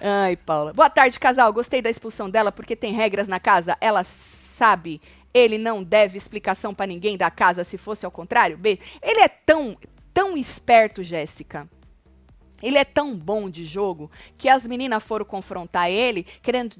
Ai, 0.00 0.34
Paula. 0.34 0.72
Boa 0.72 0.90
tarde, 0.90 1.20
casal. 1.20 1.52
Gostei 1.52 1.80
da 1.80 1.88
expulsão 1.88 2.28
dela 2.28 2.50
porque 2.50 2.74
tem 2.74 2.92
regras 2.92 3.28
na 3.28 3.38
casa. 3.38 3.76
Ela 3.80 4.02
sabe. 4.02 5.00
Ele 5.32 5.56
não 5.56 5.84
deve 5.84 6.18
explicação 6.18 6.74
pra 6.74 6.84
ninguém 6.84 7.16
da 7.16 7.30
casa 7.30 7.62
se 7.62 7.78
fosse 7.78 8.04
ao 8.04 8.10
contrário. 8.10 8.58
B. 8.58 8.80
Ele 9.00 9.20
é 9.20 9.28
tão, 9.28 9.78
tão 10.12 10.36
esperto, 10.36 11.00
Jéssica. 11.04 11.68
Ele 12.62 12.78
é 12.78 12.84
tão 12.84 13.14
bom 13.16 13.50
de 13.50 13.64
jogo 13.64 14.10
que 14.38 14.48
as 14.48 14.66
meninas 14.66 15.02
foram 15.02 15.24
confrontar 15.24 15.90
ele, 15.90 16.24
querendo 16.40 16.76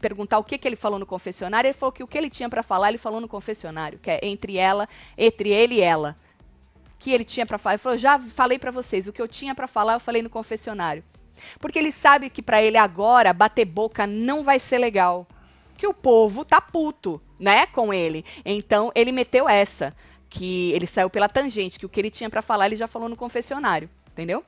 perguntar 0.00 0.38
o 0.38 0.44
que, 0.44 0.56
que 0.56 0.68
ele 0.68 0.76
falou 0.76 0.98
no 0.98 1.06
confessionário. 1.06 1.68
Ele 1.68 1.74
falou 1.74 1.92
que 1.92 2.02
o 2.02 2.06
que 2.06 2.16
ele 2.16 2.30
tinha 2.30 2.48
pra 2.48 2.62
falar, 2.62 2.90
ele 2.90 2.98
falou 2.98 3.20
no 3.20 3.28
confessionário, 3.28 3.98
que 3.98 4.10
é 4.10 4.20
entre 4.22 4.56
ela, 4.56 4.88
entre 5.18 5.50
ele 5.50 5.76
e 5.76 5.80
ela. 5.80 6.16
Que 6.98 7.10
ele 7.10 7.24
tinha 7.24 7.44
pra 7.44 7.58
falar. 7.58 7.74
Ele 7.74 7.82
falou: 7.82 7.98
já 7.98 8.18
falei 8.18 8.58
pra 8.58 8.70
vocês, 8.70 9.08
o 9.08 9.12
que 9.12 9.20
eu 9.20 9.28
tinha 9.28 9.54
pra 9.54 9.66
falar, 9.66 9.94
eu 9.94 10.00
falei 10.00 10.22
no 10.22 10.30
confessionário. 10.30 11.02
Porque 11.60 11.78
ele 11.78 11.92
sabe 11.92 12.30
que 12.30 12.42
pra 12.42 12.62
ele 12.62 12.76
agora 12.76 13.32
bater 13.32 13.64
boca 13.64 14.06
não 14.06 14.42
vai 14.42 14.58
ser 14.58 14.78
legal. 14.78 15.26
Que 15.76 15.86
o 15.86 15.92
povo 15.92 16.44
tá 16.44 16.60
puto, 16.60 17.20
né, 17.38 17.66
com 17.66 17.92
ele. 17.92 18.24
Então 18.44 18.90
ele 18.94 19.12
meteu 19.12 19.48
essa, 19.48 19.94
que 20.30 20.72
ele 20.72 20.86
saiu 20.86 21.10
pela 21.10 21.28
tangente, 21.28 21.78
que 21.78 21.84
o 21.84 21.88
que 21.88 22.00
ele 22.00 22.10
tinha 22.10 22.30
pra 22.30 22.42
falar 22.42 22.66
ele 22.66 22.76
já 22.76 22.86
falou 22.86 23.08
no 23.08 23.16
confessionário, 23.16 23.90
entendeu? 24.10 24.44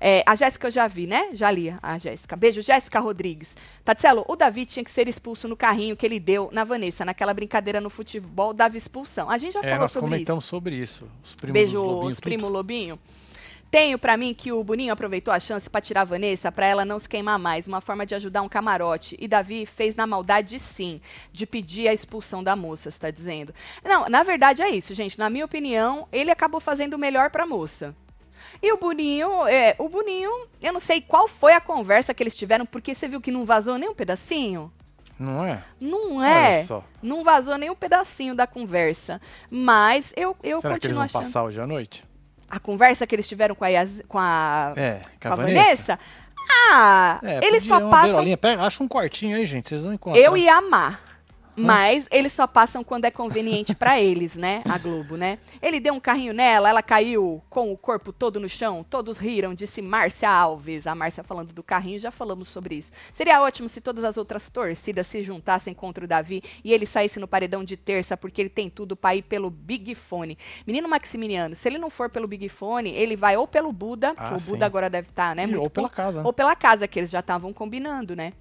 É, 0.00 0.22
a 0.26 0.34
Jéssica 0.34 0.68
eu 0.68 0.70
já 0.70 0.88
vi, 0.88 1.06
né? 1.06 1.28
Já 1.34 1.50
li 1.50 1.74
a 1.82 1.98
Jéssica. 1.98 2.34
Beijo, 2.34 2.62
Jéssica 2.62 2.98
Rodrigues. 3.00 3.54
Tatselo, 3.84 4.24
o 4.26 4.34
Davi 4.34 4.64
tinha 4.64 4.82
que 4.82 4.90
ser 4.90 5.06
expulso 5.08 5.46
no 5.46 5.56
carrinho 5.56 5.94
que 5.96 6.06
ele 6.06 6.18
deu 6.18 6.48
na 6.52 6.64
Vanessa, 6.64 7.04
naquela 7.04 7.34
brincadeira 7.34 7.80
no 7.80 7.90
futebol, 7.90 8.54
dava 8.54 8.78
expulsão. 8.78 9.28
A 9.28 9.36
gente 9.36 9.52
já 9.52 9.60
É, 9.60 9.70
falou 9.72 9.88
sobre 9.88 10.06
isso. 10.06 10.14
comentamos 10.14 10.44
sobre 10.46 10.76
isso. 10.76 11.06
Os 11.22 11.34
primos 11.34 11.52
Beijo, 11.52 11.78
dos 11.78 11.86
lobinhos, 11.86 12.12
os 12.14 12.20
primo 12.20 12.48
Lobinho. 12.48 12.98
Tenho 13.70 13.98
pra 14.00 14.16
mim 14.16 14.34
que 14.34 14.50
o 14.50 14.64
Boninho 14.64 14.92
aproveitou 14.92 15.32
a 15.32 15.38
chance 15.38 15.70
pra 15.70 15.80
tirar 15.80 16.00
a 16.00 16.04
Vanessa 16.04 16.50
pra 16.50 16.66
ela 16.66 16.84
não 16.84 16.98
se 16.98 17.08
queimar 17.08 17.38
mais, 17.38 17.68
uma 17.68 17.80
forma 17.80 18.04
de 18.04 18.16
ajudar 18.16 18.42
um 18.42 18.48
camarote. 18.48 19.16
E 19.20 19.28
Davi 19.28 19.64
fez 19.64 19.94
na 19.94 20.08
maldade 20.08 20.58
sim, 20.58 21.00
de 21.32 21.46
pedir 21.46 21.86
a 21.86 21.92
expulsão 21.94 22.42
da 22.42 22.56
moça, 22.56 22.88
está 22.88 23.12
dizendo. 23.12 23.54
Não, 23.84 24.08
na 24.08 24.24
verdade 24.24 24.60
é 24.60 24.68
isso, 24.70 24.92
gente. 24.92 25.16
Na 25.16 25.30
minha 25.30 25.44
opinião, 25.44 26.08
ele 26.10 26.32
acabou 26.32 26.58
fazendo 26.58 26.94
o 26.94 26.98
melhor 26.98 27.30
pra 27.30 27.46
moça. 27.46 27.94
E 28.62 28.72
o 28.72 28.76
Boninho, 28.76 29.46
é, 29.46 29.74
o 29.78 29.88
Boninho, 29.88 30.30
eu 30.62 30.72
não 30.72 30.80
sei 30.80 31.00
qual 31.00 31.26
foi 31.28 31.52
a 31.54 31.60
conversa 31.60 32.12
que 32.14 32.22
eles 32.22 32.34
tiveram, 32.36 32.66
porque 32.66 32.94
você 32.94 33.08
viu 33.08 33.20
que 33.20 33.30
não 33.30 33.44
vazou 33.44 33.76
nem 33.78 33.88
um 33.88 33.94
pedacinho? 33.94 34.72
Não 35.18 35.44
é? 35.44 35.62
Não 35.80 36.24
é. 36.24 36.64
Não 37.02 37.22
vazou 37.22 37.56
nem 37.58 37.68
um 37.70 37.74
pedacinho 37.74 38.34
da 38.34 38.46
conversa. 38.46 39.20
Mas 39.50 40.12
eu, 40.16 40.34
eu 40.42 40.60
Será 40.60 40.78
que 40.78 40.86
eles 40.86 40.96
continuo 40.96 40.96
vão 40.96 41.02
achando. 41.04 41.22
passar 41.24 41.42
hoje 41.44 41.60
à 41.60 41.66
noite? 41.66 42.02
A 42.48 42.58
conversa 42.58 43.06
que 43.06 43.14
eles 43.14 43.28
tiveram 43.28 43.54
com 43.54 43.64
a, 43.64 43.68
Yas- 43.68 44.02
com 44.08 44.18
a, 44.18 44.72
É, 44.76 45.00
com 45.20 45.28
a 45.28 45.36
Vanessa? 45.36 45.62
Vanessa? 45.66 45.98
Ah, 46.72 47.20
É, 47.22 47.46
eles 47.46 47.64
só 47.64 47.88
passam. 47.90 48.36
Pega, 48.38 48.62
acha 48.62 48.82
um 48.82 48.88
quartinho 48.88 49.36
aí, 49.36 49.46
gente. 49.46 49.68
Vocês 49.68 49.84
não 49.84 49.92
encontram. 49.92 50.20
Eu 50.22 50.36
ia 50.36 50.56
amar. 50.56 51.00
Mas 51.66 52.06
eles 52.10 52.32
só 52.32 52.46
passam 52.46 52.82
quando 52.84 53.04
é 53.04 53.10
conveniente 53.10 53.74
pra 53.74 54.00
eles, 54.00 54.36
né? 54.36 54.62
A 54.64 54.78
Globo, 54.78 55.16
né? 55.16 55.38
Ele 55.60 55.80
deu 55.80 55.94
um 55.94 56.00
carrinho 56.00 56.32
nela, 56.32 56.68
ela 56.68 56.82
caiu 56.82 57.42
com 57.50 57.72
o 57.72 57.76
corpo 57.76 58.12
todo 58.12 58.38
no 58.40 58.48
chão, 58.48 58.84
todos 58.88 59.18
riram, 59.18 59.54
disse 59.54 59.80
Márcia 59.82 60.30
Alves. 60.30 60.86
A 60.86 60.94
Márcia 60.94 61.22
falando 61.24 61.52
do 61.52 61.62
carrinho, 61.62 61.98
já 61.98 62.10
falamos 62.10 62.48
sobre 62.48 62.74
isso. 62.76 62.92
Seria 63.12 63.40
ótimo 63.42 63.68
se 63.68 63.80
todas 63.80 64.04
as 64.04 64.16
outras 64.16 64.48
torcidas 64.48 65.06
se 65.06 65.22
juntassem 65.22 65.74
contra 65.74 66.04
o 66.04 66.08
Davi 66.08 66.42
e 66.64 66.72
ele 66.72 66.86
saísse 66.86 67.18
no 67.20 67.28
paredão 67.28 67.62
de 67.64 67.76
terça, 67.76 68.16
porque 68.16 68.40
ele 68.40 68.50
tem 68.50 68.68
tudo 68.70 68.96
pra 68.96 69.14
ir 69.14 69.22
pelo 69.22 69.50
Big 69.50 69.94
Fone. 69.94 70.38
Menino 70.66 70.88
Maximiliano, 70.88 71.54
se 71.56 71.68
ele 71.68 71.78
não 71.78 71.90
for 71.90 72.08
pelo 72.10 72.26
Big 72.28 72.48
Fone, 72.48 72.90
ele 72.90 73.16
vai 73.16 73.36
ou 73.36 73.46
pelo 73.46 73.72
Buda, 73.72 74.14
Ah, 74.16 74.28
que 74.30 74.34
o 74.34 74.40
sim. 74.40 74.50
Buda 74.52 74.66
agora 74.66 74.88
deve 74.90 75.08
estar, 75.08 75.34
né? 75.36 75.46
E 75.46 75.56
ou 75.56 75.68
pela 75.70 75.88
casa. 75.88 76.22
ou 76.24 76.32
pela 76.32 76.54
casa, 76.56 76.86
que 76.88 76.98
eles 76.98 77.10
já 77.10 77.20
estavam 77.20 77.52
combinando, 77.52 78.14
né? 78.16 78.32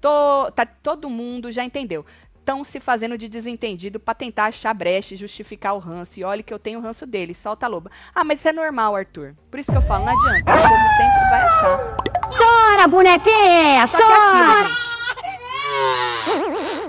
Tô- 0.00 0.50
tá- 0.52 0.66
todo 0.66 1.08
mundo 1.08 1.50
já 1.50 1.64
entendeu. 1.64 2.04
Estão 2.44 2.62
se 2.62 2.78
fazendo 2.78 3.16
de 3.16 3.26
desentendido 3.26 3.98
pra 3.98 4.12
tentar 4.12 4.44
achar 4.44 4.74
brecha 4.74 5.14
e 5.14 5.16
justificar 5.16 5.74
o 5.74 5.78
ranço. 5.78 6.20
E 6.20 6.24
olha 6.24 6.42
que 6.42 6.52
eu 6.52 6.58
tenho 6.58 6.78
o 6.78 6.82
ranço 6.82 7.06
dele, 7.06 7.34
solta 7.34 7.64
a 7.64 7.68
loba. 7.70 7.90
Ah, 8.14 8.22
mas 8.22 8.40
isso 8.40 8.48
é 8.48 8.52
normal, 8.52 8.94
Arthur. 8.94 9.34
Por 9.50 9.58
isso 9.58 9.72
que 9.72 9.78
eu 9.78 9.80
falo, 9.80 10.04
não 10.04 10.12
adianta. 10.12 10.52
O 10.52 10.56
povo 10.58 10.88
sempre 10.98 11.30
vai 11.30 11.40
achar. 11.40 11.96
Chora, 12.36 12.86
bonequinha, 12.86 13.86
Só 13.86 13.96
que 13.96 14.02
é 14.02 14.06
chora! 14.06 14.60
aquilo, 14.60 14.68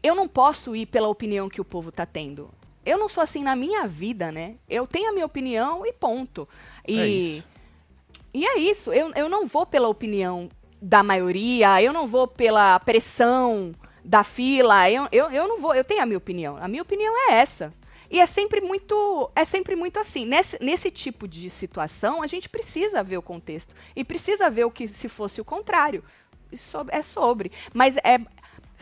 eu 0.04 0.14
não 0.14 0.28
posso 0.28 0.76
ir 0.76 0.88
pela 0.88 1.08
opinião 1.08 1.48
que 1.48 1.62
o 1.62 1.66
povo 1.66 1.90
tá 1.90 2.06
tendo. 2.06 2.50
Eu 2.86 2.98
não 2.98 3.08
sou 3.08 3.24
assim 3.24 3.44
na 3.46 3.56
minha 3.56 3.88
vida, 3.88 4.30
né? 4.30 4.56
Eu 4.70 4.86
tenho 4.86 5.10
a 5.10 5.14
minha 5.14 5.26
opinião 5.26 5.86
e 5.86 5.94
ponto. 5.94 6.50
E 6.86 7.00
É 7.00 7.08
isso. 7.08 7.44
E 8.34 8.46
é 8.46 8.60
isso. 8.60 8.92
Eu, 8.92 9.12
eu 9.16 9.30
não 9.30 9.48
vou 9.48 9.66
pela 9.66 9.88
opinião 9.88 10.50
da 10.82 11.04
maioria, 11.04 11.82
eu 11.82 11.94
não 11.94 12.08
vou 12.08 12.28
pela 12.28 12.80
pressão 12.80 13.74
da 14.04 14.24
fila. 14.24 14.90
Eu, 14.90 15.08
eu, 15.12 15.30
eu 15.30 15.48
não 15.48 15.60
vou. 15.60 15.76
Eu 15.76 15.84
tenho 15.84 16.02
a 16.02 16.06
minha 16.06 16.18
opinião. 16.18 16.58
A 16.58 16.68
minha 16.68 16.82
opinião 16.82 17.14
é 17.30 17.34
essa. 17.36 17.74
E 18.10 18.20
é 18.20 18.26
sempre 18.26 18.60
muito, 18.60 19.32
é 19.36 19.46
sempre 19.46 19.76
muito 19.76 19.98
assim. 19.98 20.26
Nesse, 20.26 20.62
nesse 20.62 20.92
tipo 20.92 21.28
de 21.28 21.50
situação, 21.50 22.22
a 22.22 22.28
gente 22.28 22.50
precisa 22.50 23.02
ver 23.02 23.18
o 23.18 23.22
contexto 23.22 23.74
e 23.96 24.04
precisa 24.04 24.50
ver 24.50 24.66
o 24.66 24.72
que 24.72 24.88
se 24.88 25.08
fosse 25.08 25.40
o 25.40 25.46
contrário. 25.46 26.04
Isso 26.52 26.78
é 26.90 27.02
sobre, 27.02 27.52
mas 27.74 27.96
é 27.98 28.20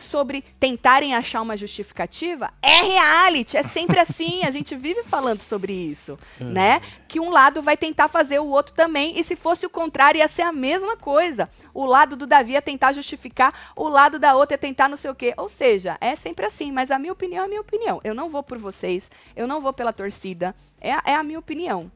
sobre 0.00 0.42
tentarem 0.58 1.14
achar 1.14 1.40
uma 1.42 1.56
justificativa, 1.56 2.50
é 2.62 2.82
reality, 2.82 3.56
é 3.56 3.62
sempre 3.62 3.98
assim, 4.00 4.42
a 4.44 4.50
gente 4.50 4.74
vive 4.76 5.02
falando 5.04 5.40
sobre 5.42 5.72
isso, 5.72 6.18
né? 6.38 6.80
Que 7.08 7.20
um 7.20 7.30
lado 7.30 7.62
vai 7.62 7.76
tentar 7.76 8.08
fazer 8.08 8.38
o 8.38 8.46
outro 8.46 8.74
também, 8.74 9.18
e 9.18 9.24
se 9.24 9.36
fosse 9.36 9.66
o 9.66 9.70
contrário, 9.70 10.18
ia 10.18 10.28
ser 10.28 10.42
a 10.42 10.52
mesma 10.52 10.96
coisa. 10.96 11.50
O 11.74 11.84
lado 11.84 12.16
do 12.16 12.26
Davi 12.26 12.52
ia 12.52 12.62
tentar 12.62 12.92
justificar, 12.92 13.72
o 13.76 13.88
lado 13.88 14.18
da 14.18 14.34
outra 14.34 14.54
ia 14.54 14.58
tentar 14.58 14.88
não 14.88 14.96
sei 14.96 15.10
o 15.10 15.14
quê. 15.14 15.34
Ou 15.36 15.48
seja, 15.48 15.96
é 16.00 16.16
sempre 16.16 16.46
assim, 16.46 16.72
mas 16.72 16.90
a 16.90 16.98
minha 16.98 17.12
opinião 17.12 17.42
é 17.42 17.46
a 17.46 17.48
minha 17.48 17.60
opinião. 17.60 18.00
Eu 18.02 18.14
não 18.14 18.28
vou 18.28 18.42
por 18.42 18.58
vocês, 18.58 19.10
eu 19.36 19.46
não 19.46 19.60
vou 19.60 19.72
pela 19.72 19.92
torcida, 19.92 20.54
é, 20.80 20.92
a- 20.92 21.02
é 21.06 21.14
a 21.14 21.22
minha 21.22 21.38
opinião. 21.38 21.90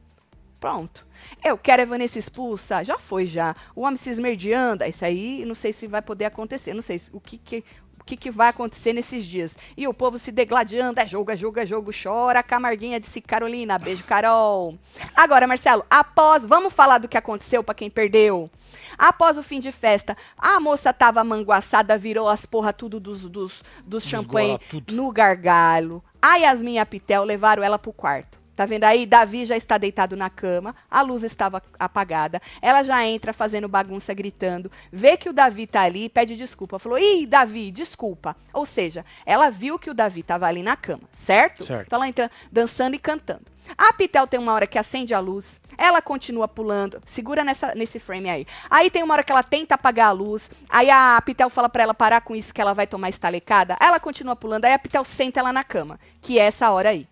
Pronto. 0.59 1.05
Eu 1.43 1.57
quero 1.57 1.81
a 1.83 1.85
Vanessa 1.85 2.17
expulsa, 2.17 2.83
já 2.83 2.97
foi 2.97 3.27
já. 3.27 3.55
O 3.75 3.81
homem 3.81 3.97
se 3.97 4.09
esmerdeando, 4.09 4.83
isso 4.85 5.03
aí 5.05 5.43
não 5.45 5.53
sei 5.53 5.71
se 5.73 5.85
vai 5.85 6.01
poder 6.01 6.25
acontecer, 6.25 6.73
não 6.73 6.81
sei 6.81 6.97
se- 6.99 7.09
o 7.13 7.19
que 7.19 7.37
que 7.37 7.63
que, 8.05 8.15
que 8.15 8.29
vai 8.29 8.49
acontecer 8.49 8.93
nesses 8.93 9.25
dias. 9.25 9.57
E 9.75 9.87
o 9.87 9.93
povo 9.93 10.17
se 10.17 10.31
degladiando, 10.31 10.99
é 10.99 11.07
jogo, 11.07 11.31
é 11.31 11.35
jogo, 11.35 11.59
é 11.59 11.65
jogo, 11.65 11.91
chora. 11.91 12.43
Camarguinha 12.43 12.99
disse 12.99 13.19
Carolina, 13.19 13.79
beijo, 13.79 14.03
Carol. 14.03 14.77
Agora, 15.15 15.47
Marcelo, 15.47 15.83
após, 15.89 16.45
vamos 16.45 16.73
falar 16.73 16.99
do 16.99 17.07
que 17.07 17.17
aconteceu 17.17 17.63
para 17.63 17.75
quem 17.75 17.89
perdeu. 17.89 18.49
Após 18.97 19.37
o 19.37 19.43
fim 19.43 19.59
de 19.59 19.71
festa, 19.71 20.15
a 20.37 20.59
moça 20.59 20.93
tava 20.93 21.23
manguaçada, 21.23 21.97
virou 21.97 22.29
as 22.29 22.45
porra 22.45 22.71
tudo 22.71 22.99
dos, 22.99 23.21
dos, 23.27 23.63
dos 23.83 24.03
champanhe 24.03 24.59
no 24.91 25.11
gargalo. 25.11 26.03
A 26.21 26.37
Yasmin 26.37 26.73
e 26.73 26.79
a 26.79 26.85
Pitel 26.85 27.23
levaram 27.23 27.63
ela 27.63 27.79
pro 27.79 27.93
quarto. 27.93 28.44
Tá 28.55 28.65
vendo 28.65 28.85
aí? 28.85 29.05
Davi 29.05 29.43
já 29.43 29.57
está 29.57 29.77
deitado 29.77 30.15
na 30.15 30.29
cama, 30.29 30.75
a 30.89 31.01
luz 31.01 31.23
estava 31.23 31.61
apagada. 31.77 32.41
Ela 32.61 32.83
já 32.83 33.05
entra 33.05 33.33
fazendo 33.33 33.67
bagunça, 33.67 34.13
gritando. 34.13 34.71
Vê 34.91 35.17
que 35.17 35.29
o 35.29 35.33
Davi 35.33 35.67
tá 35.67 35.81
ali 35.81 36.05
e 36.05 36.09
pede 36.09 36.35
desculpa. 36.35 36.79
Falou: 36.79 36.97
Ih, 36.97 37.25
Davi, 37.25 37.69
desculpa. 37.69 38.35
Ou 38.53 38.65
seja, 38.65 39.03
ela 39.25 39.49
viu 39.49 39.77
que 39.77 39.89
o 39.89 39.93
Davi 39.93 40.21
estava 40.21 40.47
ali 40.47 40.63
na 40.63 40.75
cama, 40.75 41.03
certo? 41.11 41.65
Certo. 41.65 41.87
Então 41.87 41.97
ela 41.97 42.07
entra 42.07 42.31
dançando 42.51 42.95
e 42.95 42.99
cantando. 42.99 43.55
A 43.77 43.91
Pitel 43.93 44.27
tem 44.27 44.39
uma 44.39 44.53
hora 44.53 44.67
que 44.67 44.77
acende 44.77 45.11
a 45.13 45.19
luz, 45.19 45.59
ela 45.75 45.99
continua 45.99 46.47
pulando, 46.47 47.01
segura 47.03 47.43
nessa, 47.43 47.73
nesse 47.73 47.97
frame 47.97 48.29
aí. 48.29 48.47
Aí 48.69 48.91
tem 48.91 49.01
uma 49.01 49.15
hora 49.15 49.23
que 49.23 49.31
ela 49.31 49.41
tenta 49.41 49.73
apagar 49.73 50.09
a 50.09 50.11
luz, 50.11 50.51
aí 50.69 50.89
a 50.91 51.19
Pitel 51.25 51.49
fala 51.49 51.67
pra 51.67 51.81
ela 51.81 51.93
parar 51.93 52.21
com 52.21 52.35
isso 52.35 52.53
que 52.53 52.61
ela 52.61 52.73
vai 52.73 52.85
tomar 52.85 53.09
estalecada, 53.09 53.75
ela 53.79 53.99
continua 53.99 54.35
pulando, 54.35 54.65
aí 54.65 54.73
a 54.73 54.77
Pitel 54.77 55.03
senta 55.03 55.39
ela 55.39 55.51
na 55.51 55.63
cama, 55.63 55.99
que 56.21 56.37
é 56.37 56.43
essa 56.43 56.69
hora 56.69 56.89
aí 56.89 57.07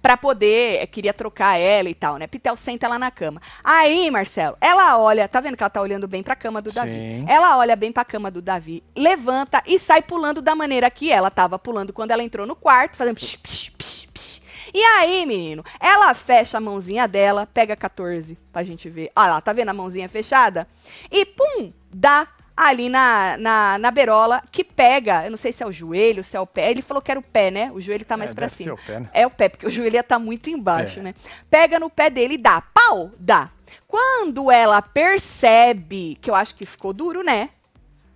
Pra 0.00 0.16
poder, 0.16 0.80
eh, 0.82 0.86
queria 0.86 1.12
trocar 1.12 1.58
ela 1.58 1.88
e 1.88 1.94
tal, 1.94 2.16
né? 2.16 2.26
Pitel 2.26 2.56
senta 2.56 2.86
ela 2.86 2.98
na 2.98 3.10
cama. 3.10 3.40
Aí, 3.62 4.10
Marcelo, 4.10 4.56
ela 4.60 4.98
olha, 4.98 5.28
tá 5.28 5.40
vendo 5.40 5.56
que 5.56 5.62
ela 5.62 5.70
tá 5.70 5.80
olhando 5.80 6.08
bem 6.08 6.22
pra 6.22 6.34
cama 6.34 6.60
do 6.60 6.72
Davi? 6.72 6.90
Sim. 6.90 7.26
Ela 7.28 7.56
olha 7.58 7.76
bem 7.76 7.92
pra 7.92 8.04
cama 8.04 8.30
do 8.30 8.42
Davi, 8.42 8.82
levanta 8.96 9.62
e 9.66 9.78
sai 9.78 10.02
pulando 10.02 10.42
da 10.42 10.54
maneira 10.54 10.90
que 10.90 11.12
ela 11.12 11.30
tava 11.30 11.58
pulando 11.58 11.92
quando 11.92 12.10
ela 12.10 12.22
entrou 12.22 12.46
no 12.46 12.56
quarto, 12.56 12.96
fazendo 12.96 13.16
psh, 13.16 13.36
psh, 13.36 13.70
psh, 13.70 14.06
psh. 14.12 14.42
E 14.74 14.82
aí, 14.82 15.26
menino, 15.26 15.62
ela 15.78 16.14
fecha 16.14 16.56
a 16.56 16.60
mãozinha 16.60 17.06
dela, 17.06 17.46
pega 17.46 17.76
14 17.76 18.38
pra 18.50 18.62
gente 18.62 18.88
ver. 18.88 19.12
Olha 19.14 19.34
lá, 19.34 19.40
tá 19.40 19.52
vendo 19.52 19.68
a 19.68 19.74
mãozinha 19.74 20.08
fechada? 20.08 20.66
E 21.10 21.26
pum, 21.26 21.72
dá 21.92 22.26
ali 22.56 22.88
na, 22.88 23.36
na, 23.38 23.78
na 23.78 23.90
berola, 23.90 24.42
que 24.52 24.62
pega, 24.62 25.24
eu 25.24 25.30
não 25.30 25.36
sei 25.38 25.52
se 25.52 25.62
é 25.62 25.66
o 25.66 25.72
joelho, 25.72 26.22
se 26.22 26.36
é 26.36 26.40
o 26.40 26.46
pé. 26.46 26.70
Ele 26.70 26.82
falou 26.82 27.00
que 27.02 27.10
era 27.10 27.18
o 27.18 27.22
pé, 27.22 27.50
né? 27.50 27.70
O 27.74 27.80
joelho 27.80 28.04
tá 28.04 28.16
mais 28.16 28.32
É, 28.32 28.34
pra 28.34 28.48
cima. 28.48 28.74
o 28.74 28.78
pé, 28.78 29.00
né? 29.00 29.10
É 29.12 29.26
o 29.26 29.30
pé, 29.30 29.48
porque 29.48 29.66
o 29.66 29.70
joelho 29.70 29.94
ia 29.96 30.02
tá 30.02 30.18
muito 30.18 30.50
embaixo, 30.50 30.98
É. 31.00 31.02
né? 31.02 31.14
Pega 31.50 31.78
no 31.80 31.88
pé 31.88 32.10
dele 32.10 32.34
e 32.34 32.38
dá. 32.38 32.60
Pau! 32.60 33.10
Dá. 33.18 33.50
Quando 33.88 34.50
ela 34.50 34.82
percebe, 34.82 36.18
que 36.20 36.28
eu 36.30 36.34
acho 36.34 36.54
que 36.54 36.66
ficou 36.66 36.92
duro, 36.92 37.22
né? 37.22 37.48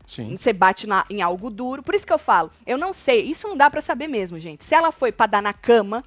Sim. 0.07 0.37
Você 0.37 0.53
bate 0.53 0.87
na- 0.87 1.05
em 1.11 1.23
algo 1.23 1.51
duro. 1.51 1.83
Por 1.83 1.95
isso 1.95 2.07
que 2.07 2.13
eu 2.13 2.19
falo, 2.19 2.51
eu 2.67 2.79
não 2.79 2.93
sei, 2.93 3.23
isso 3.23 3.49
não 3.49 3.57
dá 3.57 3.71
pra 3.71 3.81
saber 3.81 4.07
mesmo, 4.07 4.39
gente. 4.39 4.65
Se 4.65 4.75
ela 4.75 4.93
foi 4.93 5.11
pra 5.11 5.27
dar 5.27 5.43
na 5.43 5.53
cama, 5.53 6.05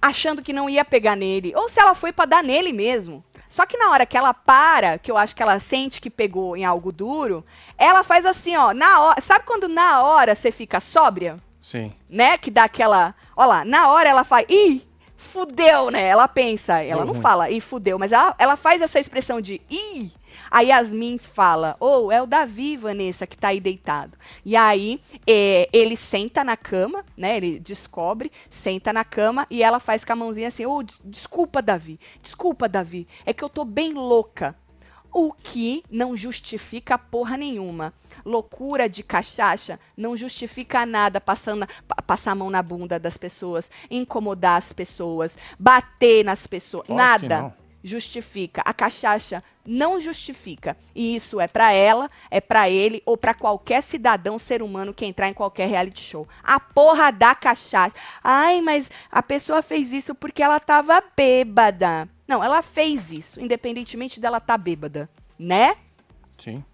achando 0.00 0.42
que 0.42 0.52
não 0.52 0.68
ia 0.70 0.84
pegar 0.84 1.14
nele, 1.16 1.52
ou 1.54 1.68
se 1.68 1.78
ela 1.78 1.94
foi 1.94 2.12
pra 2.12 2.24
dar 2.24 2.42
nele 2.42 2.72
mesmo. 2.72 3.22
Só 3.52 3.66
que 3.66 3.76
na 3.76 3.90
hora 3.90 4.06
que 4.06 4.16
ela 4.16 4.32
para, 4.32 4.96
que 4.96 5.10
eu 5.10 5.18
acho 5.18 5.36
que 5.36 5.42
ela 5.42 5.60
sente 5.60 6.00
que 6.00 6.08
pegou 6.08 6.56
em 6.56 6.64
algo 6.64 6.90
duro, 6.90 7.44
ela 7.76 8.02
faz 8.02 8.24
assim, 8.24 8.56
ó, 8.56 8.72
na 8.72 9.00
hora, 9.00 9.20
sabe 9.20 9.44
quando 9.44 9.68
na 9.68 10.02
hora 10.02 10.34
você 10.34 10.50
fica 10.50 10.80
sóbria? 10.80 11.38
Sim. 11.60 11.92
né? 12.08 12.36
Que 12.38 12.50
dá 12.50 12.64
aquela. 12.64 13.14
Ó 13.36 13.44
lá, 13.44 13.62
na 13.64 13.88
hora 13.88 14.08
ela 14.08 14.24
faz. 14.24 14.46
Ih! 14.48 14.82
Fudeu, 15.16 15.90
né? 15.90 16.02
Ela 16.02 16.26
pensa, 16.26 16.82
ela 16.82 16.96
Deu 17.02 17.06
não 17.06 17.12
ruim. 17.12 17.22
fala, 17.22 17.48
ih, 17.50 17.60
fudeu, 17.60 17.98
mas 17.98 18.10
ela, 18.10 18.34
ela 18.38 18.56
faz 18.56 18.82
essa 18.82 18.98
expressão 18.98 19.40
de 19.40 19.60
ih. 19.70 20.10
A 20.52 20.60
Yasmin 20.60 21.16
fala, 21.16 21.74
ou 21.80 22.12
é 22.12 22.20
o 22.20 22.26
Davi, 22.26 22.76
Vanessa, 22.76 23.26
que 23.26 23.38
tá 23.38 23.48
aí 23.48 23.58
deitado. 23.60 24.18
E 24.44 24.54
aí, 24.54 25.00
é, 25.26 25.66
ele 25.72 25.96
senta 25.96 26.44
na 26.44 26.56
cama, 26.58 27.04
né? 27.16 27.38
Ele 27.38 27.58
descobre, 27.58 28.30
senta 28.50 28.92
na 28.92 29.02
cama 29.02 29.46
e 29.50 29.62
ela 29.62 29.80
faz 29.80 30.04
com 30.04 30.12
a 30.12 30.16
mãozinha 30.16 30.48
assim, 30.48 30.66
ô, 30.66 30.82
des- 30.82 31.00
desculpa, 31.02 31.62
Davi, 31.62 31.98
desculpa, 32.22 32.68
Davi, 32.68 33.08
é 33.24 33.32
que 33.32 33.42
eu 33.42 33.48
tô 33.48 33.64
bem 33.64 33.94
louca. 33.94 34.54
O 35.14 35.32
que 35.32 35.82
não 35.90 36.16
justifica 36.16 36.96
porra 36.98 37.36
nenhuma. 37.36 37.92
Loucura 38.24 38.88
de 38.88 39.02
cachaça 39.02 39.78
não 39.96 40.16
justifica 40.16 40.86
nada 40.86 41.20
passando, 41.20 41.66
pa- 41.86 42.02
passar 42.02 42.32
a 42.32 42.34
mão 42.34 42.48
na 42.50 42.62
bunda 42.62 42.98
das 42.98 43.16
pessoas, 43.18 43.70
incomodar 43.90 44.56
as 44.58 44.72
pessoas, 44.72 45.36
bater 45.58 46.24
nas 46.24 46.46
pessoas. 46.46 46.86
Nada 46.88 47.54
justifica. 47.84 48.62
A 48.64 48.72
cachaça 48.72 49.42
não 49.66 50.00
justifica. 50.00 50.76
E 50.94 51.16
isso 51.16 51.40
é 51.40 51.46
pra 51.46 51.72
ela, 51.72 52.10
é 52.30 52.40
pra 52.40 52.68
ele 52.68 53.02
ou 53.06 53.16
pra 53.16 53.34
qualquer 53.34 53.82
cidadão 53.82 54.38
ser 54.38 54.62
humano 54.62 54.92
que 54.94 55.04
entrar 55.06 55.28
em 55.28 55.34
qualquer 55.34 55.68
reality 55.68 56.00
show. 56.02 56.26
A 56.42 56.58
porra 56.58 57.10
da 57.10 57.34
cachaça. 57.34 57.94
Ai, 58.22 58.60
mas 58.60 58.90
a 59.10 59.22
pessoa 59.22 59.62
fez 59.62 59.92
isso 59.92 60.14
porque 60.14 60.42
ela 60.42 60.58
tava 60.60 61.02
bêbada. 61.16 62.08
Não, 62.26 62.42
ela 62.42 62.62
fez 62.62 63.10
isso, 63.12 63.40
independentemente 63.40 64.18
dela 64.20 64.38
estar 64.38 64.56
bêbada, 64.58 65.08
né? 65.38 65.76
Sim. 66.38 66.64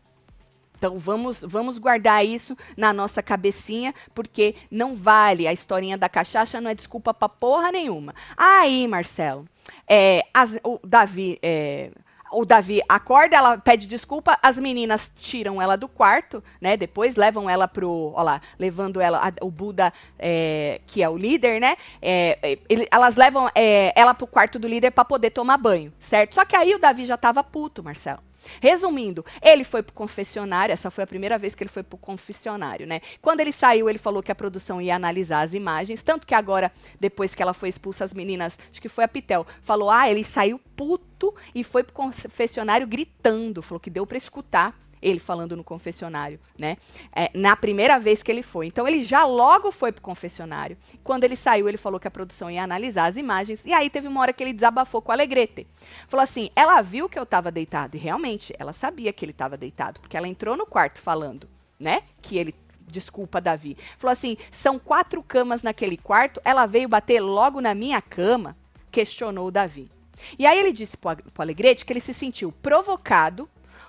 Então 0.77 0.97
vamos, 0.97 1.41
vamos 1.43 1.77
guardar 1.77 2.25
isso 2.25 2.57
na 2.77 2.93
nossa 2.93 3.21
cabecinha, 3.21 3.93
porque 4.15 4.55
não 4.71 4.95
vale. 4.95 5.49
A 5.49 5.53
historinha 5.53 5.99
da 5.99 6.09
cachaça 6.09 6.61
não 6.61 6.71
é 6.71 6.75
desculpa 6.75 7.13
pra 7.13 7.29
porra 7.29 7.73
nenhuma. 7.73 8.15
Aí, 8.37 8.87
Marcelo, 8.87 9.45
é, 9.89 10.23
as- 10.33 10.61
o 10.63 10.79
Davi. 10.85 11.37
é, 11.43 11.91
o 12.33 12.45
Davi 12.45 12.81
acorda, 12.89 13.37
ela 13.37 13.59
pede 13.59 13.87
desculpa, 13.87 14.39
as 14.43 14.59
meninas 14.59 15.11
tiram 15.17 15.61
ela 15.61 15.77
do 15.77 15.89
quarto, 15.89 16.43
né? 16.61 16.77
Depois 16.77 17.17
levam 17.17 17.49
ela 17.49 17.67
pro. 17.69 18.13
Ó 18.15 18.23
lá, 18.23 18.41
levando 18.59 19.01
ela, 19.01 19.19
a- 19.29 19.45
o 19.45 19.51
Buda, 19.51 19.93
é, 20.19 20.81
que 20.87 21.03
é 21.03 21.09
o 21.09 21.17
líder, 21.17 21.61
né? 21.61 21.77
É, 22.03 22.39
é, 22.43 22.59
ele- 22.69 22.87
elas 22.91 23.17
levam 23.17 23.49
é, 23.55 23.93
ela 23.99 24.15
pro 24.15 24.27
quarto 24.27 24.59
do 24.59 24.69
líder 24.69 24.91
pra 24.91 25.05
poder 25.05 25.31
tomar 25.31 25.57
banho, 25.59 25.93
certo? 25.99 26.35
Só 26.35 26.45
que 26.45 26.57
aí 26.57 26.75
o 26.75 26.79
Davi 26.79 27.05
já 27.07 27.17
tava 27.17 27.43
puto, 27.43 27.83
Marcelo. 27.83 28.21
Resumindo, 28.61 29.25
ele 29.43 29.65
foi 29.65 29.83
pro 29.83 29.95
confessionário, 29.95 30.73
essa 30.73 30.91
foi 30.91 31.05
a 31.05 31.07
primeira 31.07 31.39
vez 31.39 31.55
que 31.55 31.63
ele 31.63 31.71
foi 31.71 31.83
pro 31.83 31.99
confessionário, 31.99 32.87
né? 32.87 33.01
Quando 33.21 33.41
ele 33.41 33.53
saiu, 33.53 33.89
ele 33.89 33.99
falou 33.99 34.23
que 34.23 34.33
a 34.33 34.35
produção 34.35 34.81
ia 34.81 34.95
analisar 34.95 35.43
as 35.43 35.55
imagens, 35.55 36.03
tanto 36.03 36.27
que 36.27 36.35
agora, 36.35 36.73
depois 37.01 37.35
que 37.35 37.43
ela 37.43 37.53
foi 37.53 37.69
expulsa, 37.69 38.05
as 38.05 38.15
meninas, 38.15 38.59
acho 38.71 38.81
que 38.81 38.89
foi 38.89 39.05
a 39.05 39.09
Pitel, 39.09 39.47
falou: 39.63 39.91
"Ah, 39.91 40.11
ele 40.11 40.25
saiu 40.25 40.61
puto 40.77 41.35
e 41.55 41.65
foi 41.65 41.83
pro 41.83 41.95
confessionário 41.95 42.87
gritando", 42.87 43.63
falou 43.63 43.81
que 43.81 43.91
deu 43.91 44.07
pra 44.07 44.19
escutar 44.19 44.75
ele 45.01 45.19
falando 45.19 45.57
no 45.57 45.65
confessionário, 45.65 46.39
né? 46.59 46.77
É, 47.15 47.31
na 47.35 47.57
primeira 47.57 47.99
vez 47.99 48.23
que 48.23 48.31
ele 48.31 48.43
foi. 48.43 48.67
Então 48.67 48.87
ele 48.87 49.03
já 49.03 49.25
logo 49.25 49.71
foi 49.71 49.93
pro 49.93 50.03
confessionário. 50.03 50.77
Quando 51.03 51.25
ele 51.25 51.37
saiu, 51.37 51.69
ele 51.69 51.77
falou 51.77 52.01
que 52.01 52.09
a 52.09 52.11
produção 52.11 52.51
ia 52.51 52.63
analisar 52.63 53.07
as 53.07 53.17
imagens. 53.17 53.65
E 53.65 53.73
aí 53.73 53.89
teve 53.91 54.09
uma 54.09 54.21
hora 54.21 54.33
que 54.33 54.43
ele 54.43 54.53
desabafou 54.53 55.01
com 55.01 55.13
a 55.13 55.15
Alegrete. 55.15 55.67
Falou 56.09 56.25
assim: 56.25 56.51
ela 56.55 56.81
viu 56.83 57.09
que 57.09 57.19
eu 57.19 57.27
tava 57.27 57.51
deitado. 57.51 57.97
E 57.97 58.01
realmente, 58.01 58.53
ela 58.59 58.73
sabia 58.73 59.13
que 59.13 59.25
ele 59.25 59.33
tava 59.33 59.57
deitado. 59.57 60.01
Porque 60.01 60.17
ela 60.17 60.29
entrou 60.29 60.57
no 60.57 60.67
quarto 60.67 61.01
falando, 61.01 61.49
né? 61.79 62.03
Que 62.21 62.39
ele. 62.39 62.55
Desculpa, 62.91 63.41
Davi. 63.41 63.77
Falou 63.99 64.13
assim: 64.13 64.37
são 64.51 64.79
quatro 64.79 65.23
camas 65.23 65.63
naquele 65.63 65.97
quarto. 65.97 66.41
Ela 66.45 66.67
veio 66.67 66.89
bater 66.89 67.21
logo 67.21 67.61
na 67.61 67.75
minha 67.75 68.01
cama. 68.01 68.57
Questionou 68.91 69.49
o 69.49 69.51
Davi. 69.51 69.91
E 70.39 70.47
aí 70.47 70.59
ele 70.59 70.73
disse 70.73 70.97
pro, 70.97 71.17
pro 71.17 71.43
Alegrete 71.43 71.85
que 71.85 71.93
ele 71.93 72.01
se 72.01 72.15
sentiu 72.15 72.51
provocado 72.51 73.49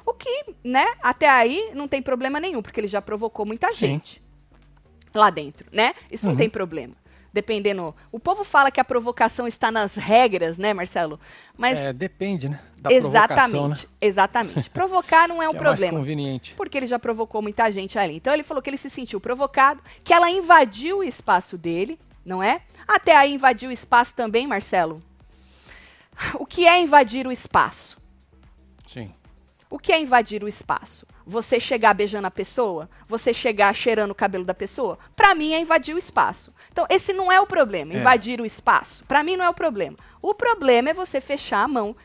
o 0.09 0.13
que, 0.13 0.45
né, 0.63 0.85
até 1.01 1.29
aí 1.29 1.71
não 1.73 1.87
tem 1.87 2.01
problema 2.01 2.39
nenhum, 2.39 2.61
porque 2.61 2.79
ele 2.79 2.87
já 2.87 3.01
provocou 3.01 3.45
muita 3.45 3.73
gente 3.73 4.21
lá 5.13 5.29
dentro, 5.29 5.67
né? 5.71 5.93
Isso 6.11 6.27
não 6.27 6.35
tem 6.35 6.49
problema. 6.49 6.95
Dependendo. 7.31 7.95
O 8.11 8.19
povo 8.19 8.43
fala 8.43 8.71
que 8.71 8.79
a 8.79 8.83
provocação 8.83 9.47
está 9.47 9.71
nas 9.71 9.95
regras, 9.95 10.57
né, 10.57 10.73
Marcelo? 10.73 11.19
Mas 11.55 11.77
É, 11.77 11.93
depende, 11.93 12.49
né? 12.49 12.59
Da 12.75 12.91
exatamente, 12.91 13.85
né? 13.85 13.93
exatamente. 14.01 14.69
Provocar 14.71 15.27
não 15.27 15.41
é 15.43 15.47
um 15.47 15.51
é 15.51 15.53
mais 15.53 15.61
problema. 15.61 15.99
conveniente. 15.99 16.55
Porque 16.55 16.77
ele 16.77 16.87
já 16.87 16.97
provocou 16.97 17.41
muita 17.41 17.69
gente 17.71 17.99
ali. 17.99 18.15
Então 18.15 18.33
ele 18.33 18.41
falou 18.41 18.63
que 18.63 18.69
ele 18.69 18.77
se 18.77 18.89
sentiu 18.89 19.19
provocado, 19.19 19.81
que 20.03 20.11
ela 20.13 20.29
invadiu 20.29 20.99
o 20.99 21.03
espaço 21.03 21.55
dele, 21.57 21.99
não 22.25 22.41
é? 22.41 22.61
Até 22.87 23.15
aí 23.15 23.33
invadir 23.33 23.69
o 23.69 23.71
espaço 23.71 24.15
também, 24.15 24.47
Marcelo. 24.47 25.01
O 26.35 26.45
que 26.45 26.65
é 26.65 26.81
invadir 26.81 27.27
o 27.27 27.31
espaço? 27.31 27.97
Sim. 28.87 29.13
O 29.69 29.77
que 29.77 29.91
é 29.91 29.99
invadir 29.99 30.43
o 30.43 30.47
espaço? 30.47 31.05
Você 31.25 31.59
chegar 31.59 31.93
beijando 31.93 32.25
a 32.25 32.31
pessoa? 32.31 32.89
Você 33.07 33.31
chegar 33.33 33.73
cheirando 33.75 34.11
o 34.11 34.15
cabelo 34.15 34.43
da 34.43 34.53
pessoa? 34.53 34.97
Pra 35.15 35.35
mim 35.35 35.53
é 35.53 35.59
invadir 35.59 35.93
o 35.93 35.97
espaço. 35.99 36.51
Então, 36.71 36.87
esse 36.89 37.13
não 37.13 37.31
é 37.31 37.39
o 37.39 37.45
problema, 37.45 37.93
É. 37.93 37.97
invadir 37.97 38.41
o 38.41 38.45
espaço. 38.45 39.05
Pra 39.05 39.23
mim 39.23 39.35
não 39.35 39.45
é 39.45 39.49
o 39.49 39.53
problema. 39.53 39.95
O 40.21 40.33
problema 40.33 40.89
é 40.89 40.93
você 40.93 41.21
fechar 41.21 41.63
a 41.63 41.67
mão 41.67 41.95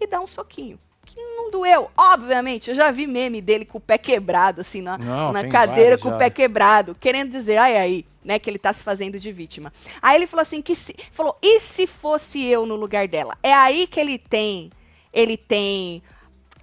e 0.00 0.06
dar 0.06 0.20
um 0.20 0.26
soquinho. 0.26 0.78
Que 1.04 1.20
não 1.20 1.48
doeu. 1.52 1.88
Obviamente, 1.96 2.70
eu 2.70 2.74
já 2.74 2.90
vi 2.90 3.06
meme 3.06 3.40
dele 3.40 3.64
com 3.64 3.78
o 3.78 3.80
pé 3.80 3.96
quebrado, 3.96 4.60
assim, 4.62 4.82
na, 4.82 4.98
Não, 4.98 5.32
na 5.32 5.46
cadeira 5.48 5.96
com 5.96 6.08
o 6.08 6.10
já. 6.10 6.18
pé 6.18 6.30
quebrado, 6.30 6.96
querendo 6.98 7.30
dizer, 7.30 7.58
ai, 7.58 7.76
aí, 7.76 8.04
né, 8.24 8.40
que 8.40 8.50
ele 8.50 8.58
tá 8.58 8.72
se 8.72 8.82
fazendo 8.82 9.20
de 9.20 9.30
vítima. 9.30 9.72
Aí 10.02 10.16
ele 10.16 10.26
falou 10.26 10.42
assim, 10.42 10.60
que 10.60 10.74
se, 10.74 10.96
falou, 11.12 11.38
e 11.40 11.60
se 11.60 11.86
fosse 11.86 12.44
eu 12.44 12.66
no 12.66 12.74
lugar 12.74 13.06
dela? 13.06 13.38
É 13.40 13.54
aí 13.54 13.86
que 13.86 14.00
ele 14.00 14.18
tem, 14.18 14.72
ele 15.12 15.36
tem 15.36 16.02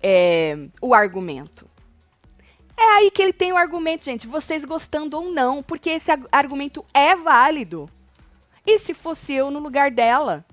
é, 0.03 0.67
o 0.81 0.93
argumento. 0.93 1.67
É 2.75 2.83
aí 2.97 3.11
que 3.11 3.21
ele 3.21 3.33
tem 3.33 3.53
o 3.53 3.57
argumento, 3.57 4.03
gente, 4.03 4.27
vocês 4.27 4.65
gostando 4.65 5.17
ou 5.17 5.31
não, 5.31 5.63
porque 5.63 5.89
esse 5.91 6.11
argumento 6.31 6.83
é 6.93 7.15
válido. 7.15 7.89
E 8.65 8.79
se 8.79 8.93
fosse 8.93 9.33
eu 9.33 9.49
no 9.49 9.59
lugar 9.59 9.89
dela? 9.91 10.45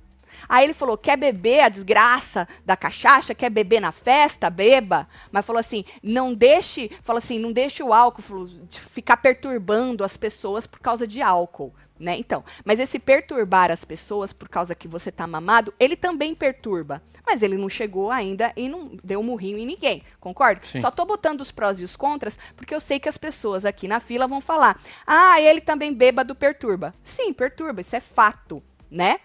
Aí 0.48 0.64
ele 0.64 0.72
falou: 0.74 0.96
quer 0.96 1.16
beber 1.16 1.60
a 1.60 1.68
desgraça 1.68 2.46
da 2.64 2.76
cachaça, 2.76 3.34
quer 3.34 3.50
beber 3.50 3.80
na 3.80 3.92
festa, 3.92 4.50
beba. 4.50 5.08
Mas 5.30 5.44
falou 5.44 5.60
assim: 5.60 5.84
não 6.02 6.34
deixe, 6.34 6.90
falou 7.02 7.18
assim, 7.18 7.38
não 7.38 7.52
deixe 7.52 7.82
o 7.82 7.92
álcool 7.92 8.48
ficar 8.92 9.16
perturbando 9.16 10.04
as 10.04 10.16
pessoas 10.16 10.66
por 10.66 10.80
causa 10.80 11.06
de 11.06 11.22
álcool. 11.22 11.74
Né? 11.98 12.16
Então, 12.16 12.42
mas 12.64 12.80
esse 12.80 12.98
perturbar 12.98 13.70
as 13.70 13.84
pessoas 13.84 14.32
por 14.32 14.48
causa 14.48 14.74
que 14.74 14.88
você 14.88 15.12
tá 15.12 15.26
mamado, 15.26 15.74
ele 15.78 15.96
também 15.96 16.34
perturba. 16.34 17.02
Mas 17.30 17.44
ele 17.44 17.56
não 17.56 17.68
chegou 17.68 18.10
ainda 18.10 18.52
e 18.56 18.68
não 18.68 18.90
deu 19.04 19.20
um 19.20 19.22
murrinho 19.22 19.56
em 19.56 19.64
ninguém, 19.64 20.02
concorda? 20.18 20.62
Sim. 20.64 20.80
Só 20.80 20.90
tô 20.90 21.04
botando 21.04 21.40
os 21.40 21.52
prós 21.52 21.80
e 21.80 21.84
os 21.84 21.94
contras, 21.94 22.36
porque 22.56 22.74
eu 22.74 22.80
sei 22.80 22.98
que 22.98 23.08
as 23.08 23.16
pessoas 23.16 23.64
aqui 23.64 23.86
na 23.86 24.00
fila 24.00 24.26
vão 24.26 24.40
falar: 24.40 24.80
ah, 25.06 25.40
ele 25.40 25.60
também 25.60 25.94
bêbado 25.94 26.34
perturba. 26.34 26.92
Sim, 27.04 27.32
perturba, 27.32 27.82
isso 27.82 27.94
é 27.94 28.00
fato, 28.00 28.60
né? 28.90 29.20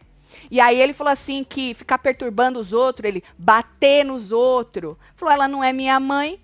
E 0.51 0.59
aí 0.59 0.79
ele 0.79 0.93
falou 0.93 1.11
assim 1.11 1.43
que 1.43 1.73
ficar 1.73 1.97
perturbando 1.97 2.59
os 2.59 2.73
outros, 2.73 3.09
ele 3.09 3.23
bater 3.39 4.05
nos 4.05 4.31
outros. 4.31 4.95
Falou, 5.15 5.33
ela 5.33 5.47
não 5.47 5.63
é 5.63 5.73
minha 5.73 5.99
mãe, 5.99 6.39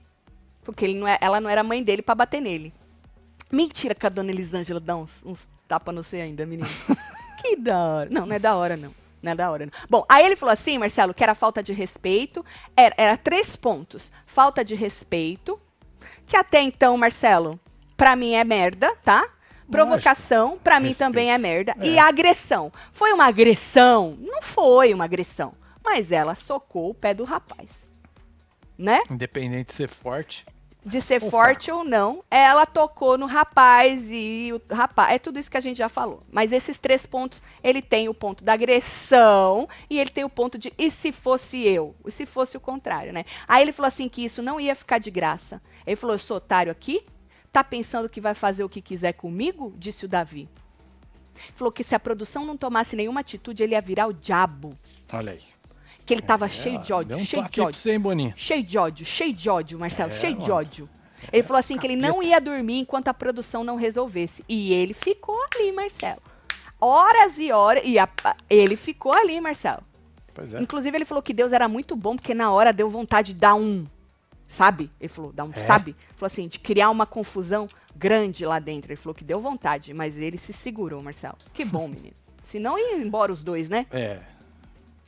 porque 0.64 0.92
não 0.96 1.08
é, 1.08 1.20
ela 1.22 1.40
não 1.40 1.48
era 1.48 1.64
mãe 1.64 1.84
dele 1.84 2.02
pra 2.02 2.16
bater 2.16 2.42
nele. 2.42 2.74
Mentira 3.52 3.94
que 3.94 4.08
a 4.08 4.10
dona 4.10 4.32
Elisângela 4.32 4.80
dá 4.80 4.96
uns, 4.98 5.24
uns 5.24 5.48
tapa 5.68 5.92
no 5.92 6.02
você 6.02 6.22
ainda, 6.22 6.44
menino. 6.44 6.68
que 7.40 7.56
da 7.56 7.78
hora. 7.78 8.10
Não, 8.10 8.26
não 8.26 8.36
é 8.36 8.40
da 8.40 8.56
hora, 8.56 8.76
não. 8.76 9.00
Não 9.22 9.32
é 9.32 9.36
da 9.36 9.52
hora, 9.52 9.66
não. 9.66 9.72
Bom, 9.90 10.06
aí 10.10 10.26
ele 10.26 10.36
falou 10.36 10.54
assim, 10.54 10.78
Marcelo, 10.78 11.14
que 11.14 11.24
era 11.24 11.36
falta 11.36 11.62
de 11.62 11.74
respeito. 11.74 12.44
Era, 12.76 12.96
era 12.98 13.18
três 13.18 13.56
pontos. 13.56 14.12
Falta 14.26 14.66
de 14.66 14.74
respeito, 14.76 15.60
que 16.26 16.36
até 16.36 16.62
então, 16.62 16.98
Marcelo, 16.98 17.60
pra 17.96 18.16
mim 18.16 18.34
é 18.34 18.44
merda, 18.44 18.96
tá? 19.04 19.28
Provocação, 19.70 20.58
pra 20.62 20.80
mim 20.80 20.90
Respeito. 20.90 21.10
também 21.10 21.32
é 21.32 21.38
merda. 21.38 21.76
É. 21.80 21.88
E 21.88 22.00
agressão. 22.00 22.72
Foi 22.92 23.14
uma 23.14 23.26
agressão? 23.26 24.18
Não 24.20 24.42
foi 24.42 24.94
uma 24.94 25.06
agressão. 25.06 25.54
Mas 25.84 26.12
ela 26.12 26.36
socou 26.36 26.90
o 26.90 26.94
pé 26.94 27.14
do 27.14 27.24
rapaz. 27.24 27.88
Né? 28.78 29.00
Independente 29.10 29.68
de 29.68 29.74
ser 29.74 29.88
forte. 29.88 30.46
De 30.84 31.00
ser 31.00 31.24
Ou 31.24 31.30
forte 31.30 31.72
ou 31.72 31.84
não, 31.84 32.24
ela 32.30 32.66
tocou 32.66 33.18
no 33.18 33.26
rapaz 33.26 34.10
e 34.10 34.52
o 34.52 34.74
rapaz. 34.74 35.14
É 35.14 35.20
tudo 35.20 35.40
isso 35.40 35.52
que 35.52 35.58
a 35.58 35.62
gente 35.62 35.78
já 35.78 35.88
falou. 35.88 36.24
Mas 36.32 36.52
esses 36.52 36.80
três 36.80 37.06
pontos, 37.06 37.42
ele 37.64 37.82
tem 37.82 38.10
o 38.10 38.14
ponto 38.14 38.44
da 38.44 38.54
agressão 38.54 39.70
e 39.90 40.00
ele 40.00 40.10
tem 40.10 40.24
o 40.24 40.30
ponto 40.30 40.58
de 40.58 40.74
e 40.78 40.90
se 40.90 41.12
fosse 41.12 41.62
eu? 41.62 41.96
E 42.06 42.12
se 42.12 42.26
fosse 42.26 42.58
o 42.58 42.60
contrário, 42.60 43.14
né? 43.14 43.26
Aí 43.48 43.62
ele 43.62 43.72
falou 43.72 43.88
assim 43.88 44.10
que 44.10 44.26
isso 44.26 44.42
não 44.42 44.60
ia 44.60 44.76
ficar 44.76 44.98
de 44.98 45.12
graça. 45.12 45.62
Ele 45.86 45.96
falou: 45.96 46.16
eu 46.16 46.20
sou 46.20 46.38
otário 46.38 46.72
aqui? 46.72 47.06
Tá 47.52 47.64
pensando 47.64 48.10
que 48.10 48.22
vai 48.22 48.34
fazer 48.34 48.64
o 48.64 48.70
que 48.70 48.82
quiser 48.82 49.14
comigo? 49.14 49.74
Disse 49.78 50.06
o 50.06 50.08
Davi. 50.08 50.50
Falou 51.56 51.72
que 51.72 51.84
se 51.84 51.96
a 51.96 52.00
produção 52.00 52.46
não 52.46 52.58
tomasse 52.58 52.96
nenhuma 52.96 53.20
atitude, 53.20 53.64
ele 53.64 53.74
ia 53.74 53.82
virar 53.82 54.08
o 54.08 54.14
diabo. 54.14 54.78
Olha 55.12 55.34
aí. 55.34 55.51
Que 56.06 56.14
ele 56.14 56.22
tava 56.22 56.48
cheio 56.50 56.80
de 56.80 56.92
ódio, 56.92 57.16
um 57.18 57.24
cheio 57.26 57.48
de 57.50 57.62
ódio. 57.62 57.80
você, 57.80 57.94
hein? 57.94 58.34
Cheio 58.36 58.64
de 58.64 58.78
ódio, 58.78 59.06
cheio 59.06 59.34
de 59.34 59.50
ódio, 59.50 59.80
Marcelo, 59.80 60.12
É, 60.12 60.16
cheio 60.16 60.34
de 60.36 60.42
mano. 60.42 60.54
ódio. 60.56 60.90
Ele 61.32 61.44
falou 61.44 61.60
assim 61.60 61.78
que 61.78 61.86
ele 61.86 61.96
não 61.96 62.22
ia 62.24 62.42
dormir 62.42 62.80
enquanto 62.80 63.08
a 63.08 63.14
produção 63.14 63.64
não 63.64 63.76
resolvesse. 63.76 64.44
E 64.50 64.74
ele 64.74 64.94
ficou 64.94 65.38
ali, 65.56 65.72
Marcelo. 65.72 66.22
Horas 66.80 67.38
e 67.38 67.52
horas. 67.52 67.84
E 67.86 68.00
a- 68.00 68.10
ele 68.50 68.76
ficou 68.76 69.14
ali, 69.16 69.40
Marcelo. 69.40 69.84
Pois 70.34 70.54
é. 70.54 70.60
Inclusive, 70.62 70.98
ele 70.98 71.06
falou 71.06 71.22
que 71.22 71.34
Deus 71.34 71.54
era 71.54 71.68
muito 71.68 71.96
bom, 71.96 72.16
porque 72.16 72.34
na 72.34 72.52
hora 72.52 72.74
deu 72.74 72.90
vontade 72.90 73.34
de 73.34 73.40
dar 73.40 73.54
um. 73.54 73.86
Sabe? 74.48 74.90
Ele 75.00 75.08
falou, 75.08 75.32
dar 75.32 75.46
um, 75.46 75.52
É? 75.54 75.60
sabe? 75.66 75.96
Falou 76.16 76.28
assim, 76.28 76.48
de 76.48 76.58
criar 76.60 76.90
uma 76.90 77.06
confusão 77.06 77.68
grande 77.96 78.46
lá 78.46 78.58
dentro. 78.60 78.92
Ele 78.92 78.98
falou 79.00 79.14
que 79.14 79.24
deu 79.24 79.40
vontade, 79.40 79.94
mas 79.94 80.18
ele 80.18 80.38
se 80.38 80.52
segurou, 80.52 81.02
Marcelo. 81.04 81.38
Que 81.54 81.64
bom, 81.64 81.88
menino. 81.88 82.16
Senão 82.44 82.78
ia 82.78 82.96
embora 82.98 83.32
os 83.32 83.44
dois, 83.44 83.70
né? 83.70 83.86
É. 83.92 84.20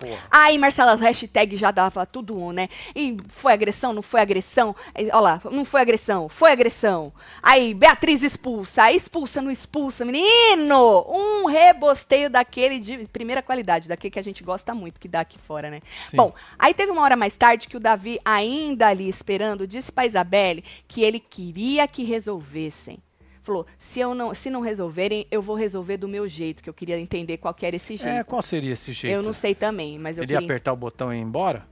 Porra. 0.03 0.21
Aí, 0.29 0.57
Marcelo, 0.57 0.91
as 0.91 1.01
hashtags 1.01 1.59
já 1.59 1.71
dava 1.71 2.05
tudo 2.05 2.37
um, 2.37 2.51
né? 2.51 2.69
E 2.95 3.17
foi 3.27 3.53
agressão, 3.53 3.93
não 3.93 4.01
foi 4.01 4.21
agressão. 4.21 4.75
Olha 4.95 5.19
lá, 5.19 5.41
não 5.51 5.65
foi 5.65 5.81
agressão, 5.81 6.29
foi 6.29 6.51
agressão. 6.51 7.13
Aí, 7.41 7.73
Beatriz 7.73 8.23
expulsa, 8.23 8.83
aí 8.83 8.97
expulsa, 8.97 9.41
não 9.41 9.51
expulsa. 9.51 10.05
Menino! 10.05 11.05
Um 11.07 11.45
rebosteio 11.45 12.29
daquele 12.29 12.79
de 12.79 13.07
primeira 13.07 13.41
qualidade, 13.41 13.87
daquele 13.87 14.11
que 14.11 14.19
a 14.19 14.23
gente 14.23 14.43
gosta 14.43 14.73
muito, 14.73 14.99
que 14.99 15.07
dá 15.07 15.21
aqui 15.21 15.39
fora, 15.39 15.69
né? 15.69 15.81
Sim. 16.09 16.17
Bom, 16.17 16.33
aí 16.57 16.73
teve 16.73 16.91
uma 16.91 17.01
hora 17.01 17.15
mais 17.15 17.35
tarde 17.35 17.67
que 17.67 17.77
o 17.77 17.79
Davi, 17.79 18.19
ainda 18.23 18.87
ali 18.87 19.07
esperando, 19.07 19.67
disse 19.67 19.91
pra 19.91 20.05
Isabelle 20.05 20.63
que 20.87 21.01
ele 21.01 21.19
queria 21.19 21.87
que 21.87 22.03
resolvessem. 22.03 22.99
Falou, 23.43 23.65
se, 23.77 23.99
eu 23.99 24.15
não, 24.15 24.33
se 24.33 24.49
não 24.49 24.61
resolverem, 24.61 25.27
eu 25.29 25.41
vou 25.41 25.55
resolver 25.55 25.97
do 25.97 26.07
meu 26.07 26.27
jeito, 26.29 26.63
que 26.63 26.69
eu 26.69 26.73
queria 26.73 26.97
entender 26.97 27.37
qual 27.37 27.53
era 27.61 27.75
esse 27.75 27.97
jeito. 27.97 28.19
É, 28.19 28.23
qual 28.23 28.41
seria 28.41 28.71
esse 28.71 28.93
jeito? 28.93 29.13
eu 29.13 29.21
não 29.21 29.33
sei 29.33 29.53
também, 29.53 29.99
mas 29.99 30.17
eu 30.17 30.23
Ele 30.23 30.31
ia 30.31 30.39
queria... 30.39 30.47
apertar 30.55 30.71
o 30.71 30.77
botão 30.77 31.13
e 31.13 31.17
ir 31.17 31.21
embora? 31.21 31.67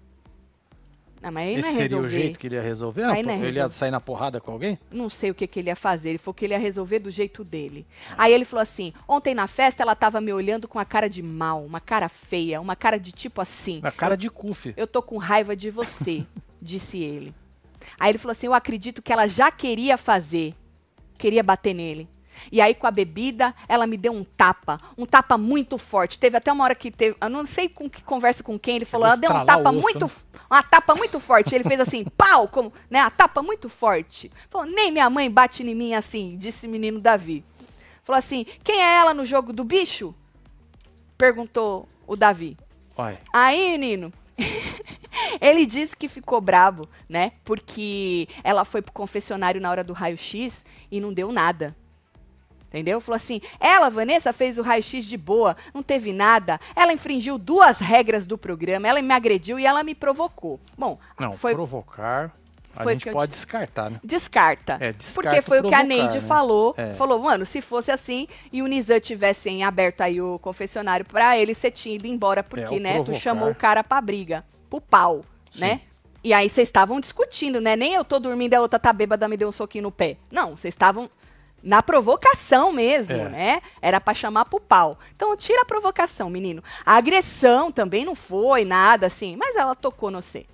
Não, 1.21 1.31
mas 1.31 1.47
aí 1.47 1.53
Esse 1.53 1.61
não 1.61 1.67
é 1.67 1.71
seria 1.71 1.83
resolver. 1.83 2.07
o 2.07 2.09
jeito 2.09 2.39
que 2.39 2.47
ele 2.47 2.55
ia 2.55 2.61
resolver? 2.61 3.03
Aí 3.03 3.21
Não, 3.23 3.35
não 3.37 3.43
é 3.43 3.47
ele 3.47 3.57
ia 3.59 3.69
sair 3.69 3.91
na 3.91 4.01
porrada 4.01 4.41
com 4.41 4.51
alguém? 4.51 4.79
Não 4.91 5.07
sei 5.07 5.29
o 5.29 5.35
que, 5.35 5.45
que 5.45 5.59
ele 5.59 5.69
ia 5.69 5.75
fazer. 5.75 6.09
Ele 6.09 6.17
falou 6.17 6.33
que 6.33 6.43
ele 6.45 6.55
ia 6.55 6.59
resolver 6.59 6.97
do 6.99 7.11
jeito 7.11 7.43
dele. 7.43 7.85
Aí 8.17 8.33
ele 8.33 8.43
falou 8.43 8.63
assim: 8.63 8.91
ontem 9.07 9.35
na 9.35 9.45
festa 9.45 9.83
ela 9.83 9.95
tava 9.95 10.19
me 10.19 10.33
olhando 10.33 10.67
com 10.67 10.79
a 10.79 10.83
cara 10.85 11.07
de 11.07 11.21
mal, 11.21 11.63
uma 11.63 11.79
cara 11.79 12.09
feia, 12.09 12.59
uma 12.59 12.75
cara 12.75 12.97
de 12.97 13.11
tipo 13.11 13.39
assim. 13.39 13.79
Na 13.81 13.91
cara 13.91 14.17
de 14.17 14.29
cu, 14.31 14.51
fi. 14.53 14.73
Eu 14.75 14.87
tô 14.87 15.01
com 15.01 15.17
raiva 15.17 15.55
de 15.55 15.69
você, 15.69 16.25
disse 16.59 16.97
ele. 16.97 17.33
Aí 17.99 18.09
ele 18.11 18.17
falou 18.17 18.31
assim: 18.31 18.47
Eu 18.47 18.53
acredito 18.55 18.99
que 19.01 19.13
ela 19.13 19.27
já 19.27 19.51
queria 19.51 19.97
fazer, 19.99 20.55
queria 21.21 21.43
bater 21.43 21.73
nele. 21.75 22.09
E 22.51 22.59
aí, 22.59 22.73
com 22.73 22.87
a 22.87 22.91
bebida, 22.91 23.53
ela 23.67 23.85
me 23.85 23.97
deu 23.97 24.11
um 24.13 24.23
tapa, 24.23 24.79
um 24.97 25.05
tapa 25.05 25.37
muito 25.37 25.77
forte. 25.77 26.17
Teve 26.17 26.37
até 26.37 26.51
uma 26.51 26.63
hora 26.63 26.73
que 26.73 26.89
teve, 26.89 27.15
eu 27.21 27.29
não 27.29 27.45
sei 27.45 27.69
com 27.69 27.89
que 27.89 28.01
conversa 28.01 28.41
com 28.41 28.57
quem, 28.57 28.77
ele 28.77 28.85
falou, 28.85 29.05
ela 29.07 29.15
deu 29.15 29.29
um 29.31 29.45
tapa 29.45 29.71
muito, 29.71 30.05
né? 30.05 30.11
uma 30.49 30.63
tapa 30.63 30.95
muito 30.95 31.19
forte. 31.19 31.53
Ele 31.53 31.63
fez 31.63 31.79
assim, 31.79 32.05
pau, 32.17 32.47
como, 32.47 32.73
né, 32.89 32.99
a 32.99 33.09
tapa 33.09 33.43
muito 33.43 33.69
forte. 33.69 34.31
Falou, 34.49 34.65
nem 34.65 34.91
minha 34.91 35.09
mãe 35.09 35.29
bate 35.29 35.61
em 35.61 35.75
mim 35.75 35.93
assim, 35.93 36.35
disse 36.37 36.65
o 36.65 36.69
menino 36.69 36.99
Davi. 36.99 37.43
Falou 38.03 38.17
assim, 38.17 38.45
quem 38.63 38.81
é 38.81 38.97
ela 38.97 39.13
no 39.13 39.25
jogo 39.25 39.53
do 39.53 39.63
bicho? 39.63 40.15
Perguntou 41.17 41.87
o 42.07 42.15
Davi. 42.15 42.57
Olha. 42.97 43.19
Aí, 43.31 43.77
menino, 43.77 44.11
ele 45.39 45.65
disse 45.65 45.95
que 45.95 46.07
ficou 46.07 46.41
bravo, 46.41 46.87
né? 47.07 47.33
Porque 47.43 48.27
ela 48.43 48.65
foi 48.65 48.81
pro 48.81 48.93
confessionário 48.93 49.61
na 49.61 49.69
hora 49.69 49.83
do 49.83 49.93
raio-x 49.93 50.65
e 50.91 50.99
não 50.99 51.13
deu 51.13 51.31
nada. 51.31 51.75
Entendeu? 52.67 53.01
Falou 53.01 53.17
assim: 53.17 53.41
ela, 53.59 53.89
Vanessa, 53.89 54.31
fez 54.31 54.57
o 54.57 54.61
raio-x 54.61 55.05
de 55.05 55.17
boa, 55.17 55.57
não 55.73 55.83
teve 55.83 56.13
nada. 56.13 56.57
Ela 56.73 56.93
infringiu 56.93 57.37
duas 57.37 57.79
regras 57.79 58.25
do 58.25 58.37
programa, 58.37 58.87
ela 58.87 59.01
me 59.01 59.13
agrediu 59.13 59.59
e 59.59 59.65
ela 59.65 59.83
me 59.83 59.93
provocou. 59.93 60.57
Bom, 60.77 60.97
Não, 61.19 61.33
foi. 61.33 61.53
provocar, 61.53 62.33
a 62.75 62.83
foi 62.83 62.93
gente 62.93 63.03
que 63.05 63.11
pode 63.11 63.31
descartar, 63.31 63.89
né? 63.89 63.99
Descarta. 64.03 64.77
É, 64.79 64.93
descarta 64.93 65.29
Porque 65.29 65.41
foi 65.41 65.59
o 65.59 65.63
que 65.63 65.73
a 65.73 65.79
provocar, 65.79 65.83
Neide 65.83 66.19
né? 66.21 66.27
falou. 66.27 66.73
É. 66.77 66.93
Falou, 66.93 67.19
mano, 67.19 67.45
se 67.45 67.61
fosse 67.61 67.91
assim 67.91 68.27
e 68.51 68.61
o 68.61 68.67
Nizam 68.67 68.99
tivessem 68.99 69.63
aberto 69.63 70.01
aí 70.01 70.21
o 70.21 70.37
confessionário 70.39 71.05
pra 71.05 71.37
ele, 71.37 71.53
você 71.53 71.69
tinha 71.71 71.95
ido 71.95 72.07
embora, 72.07 72.43
porque, 72.43 72.75
É, 72.75 72.79
né, 72.79 72.91
tu 72.93 73.03
provocar. 73.05 73.19
chamou 73.19 73.49
o 73.49 73.55
cara 73.55 73.83
pra 73.83 73.99
briga, 74.01 74.43
pro 74.69 74.79
pau, 74.81 75.23
Sim. 75.51 75.61
né? 75.61 75.81
E 76.23 76.33
aí 76.33 76.47
vocês 76.49 76.67
estavam 76.67 76.99
discutindo, 76.99 77.59
né? 77.59 77.75
Nem 77.75 77.93
eu 77.95 78.05
tô 78.05 78.19
dormindo 78.19 78.53
a 78.53 78.61
outra 78.61 78.77
tá 78.77 78.93
bêbada, 78.93 79.27
me 79.27 79.35
deu 79.35 79.49
um 79.49 79.51
soquinho 79.51 79.83
no 79.83 79.91
pé. 79.91 80.17
Não, 80.31 80.55
vocês 80.55 80.71
estavam 80.73 81.09
na 81.63 81.81
provocação 81.83 82.71
mesmo, 82.71 83.15
É. 83.15 83.29
né? 83.29 83.61
Era 83.81 83.99
pra 83.99 84.13
chamar 84.13 84.45
pro 84.45 84.59
pau. 84.59 84.97
Então 85.15 85.35
tira 85.35 85.61
a 85.61 85.65
provocação, 85.65 86.29
menino. 86.29 86.63
A 86.85 86.95
agressão 86.95 87.71
também 87.71 88.05
não 88.05 88.13
foi 88.15 88.65
nada 88.65 89.07
assim, 89.07 89.35
mas 89.35 89.55
ela 89.55 89.75
tocou 89.75 90.09
no 90.11 90.21
você. 90.21 90.45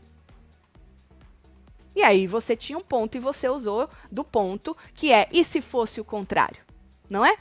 E 1.98 2.04
aí 2.04 2.28
você 2.28 2.56
tinha 2.56 2.78
um 2.78 2.84
ponto 2.84 3.18
e 3.18 3.20
você 3.20 3.50
usou 3.50 3.89
do 4.12 4.24
ponto 4.24 4.78
que 4.93 5.12
é 5.12 5.28
e 5.32 5.43
se 5.43 5.62
fosse 5.62 6.00
o 6.00 6.06
contrário, 6.06 6.62
não 7.10 7.26
é? 7.26 7.36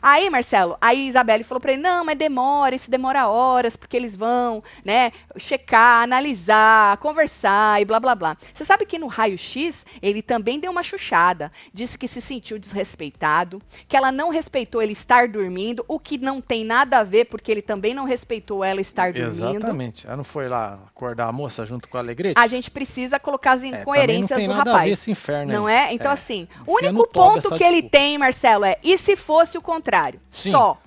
Aí, 0.00 0.30
Marcelo, 0.30 0.76
aí 0.80 1.08
Isabelle 1.08 1.44
falou 1.44 1.60
pra 1.60 1.72
ele: 1.72 1.82
não, 1.82 2.04
mas 2.04 2.16
demora, 2.16 2.74
isso 2.74 2.90
demora 2.90 3.26
horas, 3.26 3.76
porque 3.76 3.96
eles 3.96 4.16
vão, 4.16 4.62
né, 4.84 5.12
checar, 5.36 6.02
analisar, 6.02 6.96
conversar 6.98 7.80
e 7.80 7.84
blá 7.84 7.98
blá 7.98 8.14
blá. 8.14 8.36
Você 8.54 8.64
sabe 8.64 8.86
que 8.86 8.98
no 8.98 9.06
raio-x 9.06 9.84
ele 10.00 10.22
também 10.22 10.60
deu 10.60 10.70
uma 10.70 10.82
chuchada. 10.82 11.50
Disse 11.72 11.98
que 11.98 12.08
se 12.08 12.20
sentiu 12.20 12.58
desrespeitado, 12.58 13.60
que 13.88 13.96
ela 13.96 14.12
não 14.12 14.30
respeitou 14.30 14.80
ele 14.80 14.92
estar 14.92 15.28
dormindo, 15.28 15.84
o 15.88 15.98
que 15.98 16.18
não 16.18 16.40
tem 16.40 16.64
nada 16.64 16.98
a 16.98 17.02
ver, 17.02 17.26
porque 17.26 17.50
ele 17.50 17.62
também 17.62 17.94
não 17.94 18.04
respeitou 18.04 18.62
ela 18.62 18.80
estar 18.80 19.12
dormindo. 19.12 19.56
Exatamente. 19.56 20.06
Ela 20.06 20.16
não 20.16 20.24
foi 20.24 20.48
lá 20.48 20.90
acordar 21.04 21.26
a 21.28 21.32
moça 21.32 21.66
junto 21.66 21.88
com 21.88 21.96
a 21.96 22.00
Alegrete? 22.00 22.38
A 22.38 22.46
gente 22.46 22.70
precisa 22.70 23.18
colocar 23.18 23.52
as 23.52 23.62
É, 23.62 23.66
incoerências 23.68 24.28
do 24.28 24.32
não 24.34 24.38
tem 24.38 24.48
nada 24.48 24.60
a 24.60 24.64
ver 24.64 24.70
rapaz. 24.70 24.92
esse 24.92 25.10
inferno 25.10 25.52
Não 25.52 25.66
aí. 25.66 25.74
é? 25.74 25.94
Então, 25.94 26.10
É. 26.10 26.14
assim, 26.14 26.46
o 26.66 26.74
único 26.76 27.06
ponto 27.08 27.48
que 27.56 27.64
ele 27.64 27.82
desculpa. 27.82 27.90
tem, 27.98 28.18
Marcelo, 28.18 28.64
é 28.64 28.76
e 28.82 28.96
se 28.96 29.16
fosse 29.16 29.58
o 29.58 29.62
contrário? 29.62 30.20
Sim. 30.30 30.52
Só. 30.52 30.78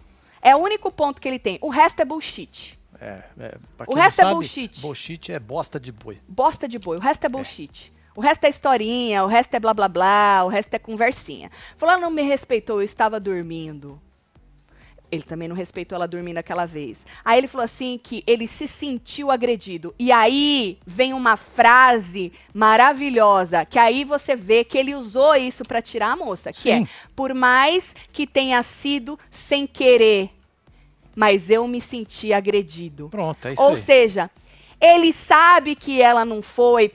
É 0.41 0.55
o 0.55 0.59
único 0.59 0.91
ponto 0.91 1.21
que 1.21 1.27
ele 1.27 1.39
tem. 1.39 1.57
O 1.61 1.69
resto 1.69 1.99
é 2.01 2.05
bullshit. 2.05 2.79
É, 3.01 3.23
é, 3.39 3.57
O 3.87 3.93
resto 3.95 4.21
é 4.21 4.23
sabe, 4.23 4.33
bullshit. 4.35 4.79
Bullshit 4.79 5.31
é 5.31 5.39
bosta 5.39 5.79
de 5.79 5.91
boi. 5.91 6.17
Bosta 6.27 6.67
de 6.67 6.79
boi. 6.79 6.97
O 6.97 6.99
resto 7.01 7.25
é 7.25 7.29
bullshit. 7.29 7.91
O 8.15 8.21
resto 8.21 8.45
é 8.45 8.49
historinha, 8.49 9.25
o 9.25 9.27
resto 9.27 9.53
é 9.55 9.59
blá 9.59 9.73
blá 9.73 9.89
blá, 9.89 10.43
o 10.45 10.47
resto 10.47 10.73
é 10.73 10.79
conversinha. 10.79 11.51
Fulano 11.77 12.01
não 12.03 12.09
me 12.09 12.21
respeitou, 12.21 12.79
eu 12.79 12.85
estava 12.85 13.19
dormindo. 13.19 13.99
Ele 15.11 15.23
também 15.23 15.47
não 15.47 15.55
respeitou 15.55 15.95
ela 15.95 16.07
dormindo 16.07 16.37
aquela 16.37 16.65
vez. 16.65 17.05
Aí 17.23 17.37
ele 17.37 17.47
falou 17.47 17.65
assim 17.65 17.99
que 18.01 18.23
ele 18.25 18.47
se 18.47 18.67
sentiu 18.67 19.31
agredido. 19.31 19.93
E 19.97 20.11
aí 20.11 20.77
vem 20.85 21.13
uma 21.13 21.37
frase 21.37 22.31
maravilhosa, 22.53 23.65
que 23.65 23.79
aí 23.79 24.03
você 24.03 24.35
vê 24.35 24.63
que 24.63 24.77
ele 24.77 24.95
usou 24.95 25.35
isso 25.35 25.63
para 25.63 25.81
tirar 25.81 26.11
a 26.11 26.15
moça, 26.15 26.51
que 26.51 26.61
Sim. 26.61 26.83
é: 26.83 26.87
por 27.15 27.33
mais 27.33 27.95
que 28.11 28.25
tenha 28.25 28.61
sido 28.63 29.17
sem 29.31 29.65
querer, 29.65 30.29
mas 31.15 31.49
eu 31.49 31.67
me 31.67 31.79
senti 31.79 32.33
agredido. 32.33 33.09
Pronto, 33.09 33.47
é 33.47 33.53
isso 33.53 33.61
Ou 33.61 33.69
aí. 33.69 33.81
seja, 33.81 34.29
ele 34.79 35.13
sabe 35.13 35.75
que 35.75 36.01
ela 36.01 36.25
não 36.25 36.41
foi 36.41 36.91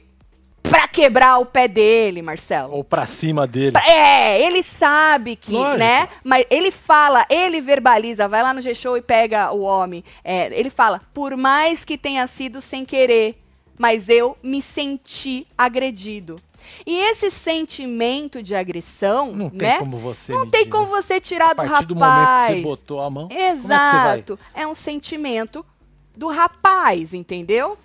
pra 0.62 0.86
quebrar 0.88 1.38
o 1.38 1.46
pé 1.46 1.66
dele, 1.66 2.22
Marcelo. 2.22 2.72
Ou 2.74 2.84
pra 2.84 3.06
cima 3.06 3.46
dele. 3.46 3.76
É, 3.78 4.40
ele 4.40 4.62
sabe 4.62 5.36
que, 5.36 5.52
Lógico. 5.52 5.78
né? 5.78 6.08
Mas 6.22 6.46
ele 6.50 6.70
fala, 6.70 7.26
ele 7.28 7.60
verbaliza, 7.60 8.28
vai 8.28 8.42
lá 8.42 8.52
no 8.54 8.60
G-Show 8.60 8.96
e 8.96 9.02
pega 9.02 9.50
o 9.52 9.60
homem. 9.60 10.04
É, 10.22 10.48
ele 10.58 10.70
fala, 10.70 11.00
por 11.12 11.36
mais 11.36 11.84
que 11.84 11.96
tenha 11.98 12.26
sido 12.26 12.60
sem 12.60 12.84
querer, 12.84 13.42
mas 13.78 14.08
eu 14.08 14.36
me 14.42 14.60
senti 14.60 15.46
agredido. 15.56 16.36
E 16.86 16.94
esse 16.98 17.30
sentimento 17.30 18.42
de 18.42 18.54
agressão, 18.54 19.32
Não 19.32 19.48
tem 19.48 19.68
né? 19.68 19.78
como 19.78 19.96
você 19.96 20.30
não 20.32 20.40
medir, 20.40 20.50
tem 20.50 20.68
como 20.68 20.84
né? 20.84 20.90
você 20.90 21.18
tirar 21.20 21.50
A 21.50 21.54
do 21.54 21.56
partir 21.56 21.86
do 21.86 21.94
momento 21.94 22.12
que 22.12 22.20
rapaz. 22.20 22.54
você 22.56 22.60
botou 22.62 23.00
a 23.00 23.08
mão, 23.10 23.28
é? 23.30 23.50
Exato. 23.50 24.38
É 24.54 24.66
um 24.66 24.74
sentimento 24.74 25.64
do 26.14 26.28
rapaz, 26.28 27.14
entendeu? 27.14 27.78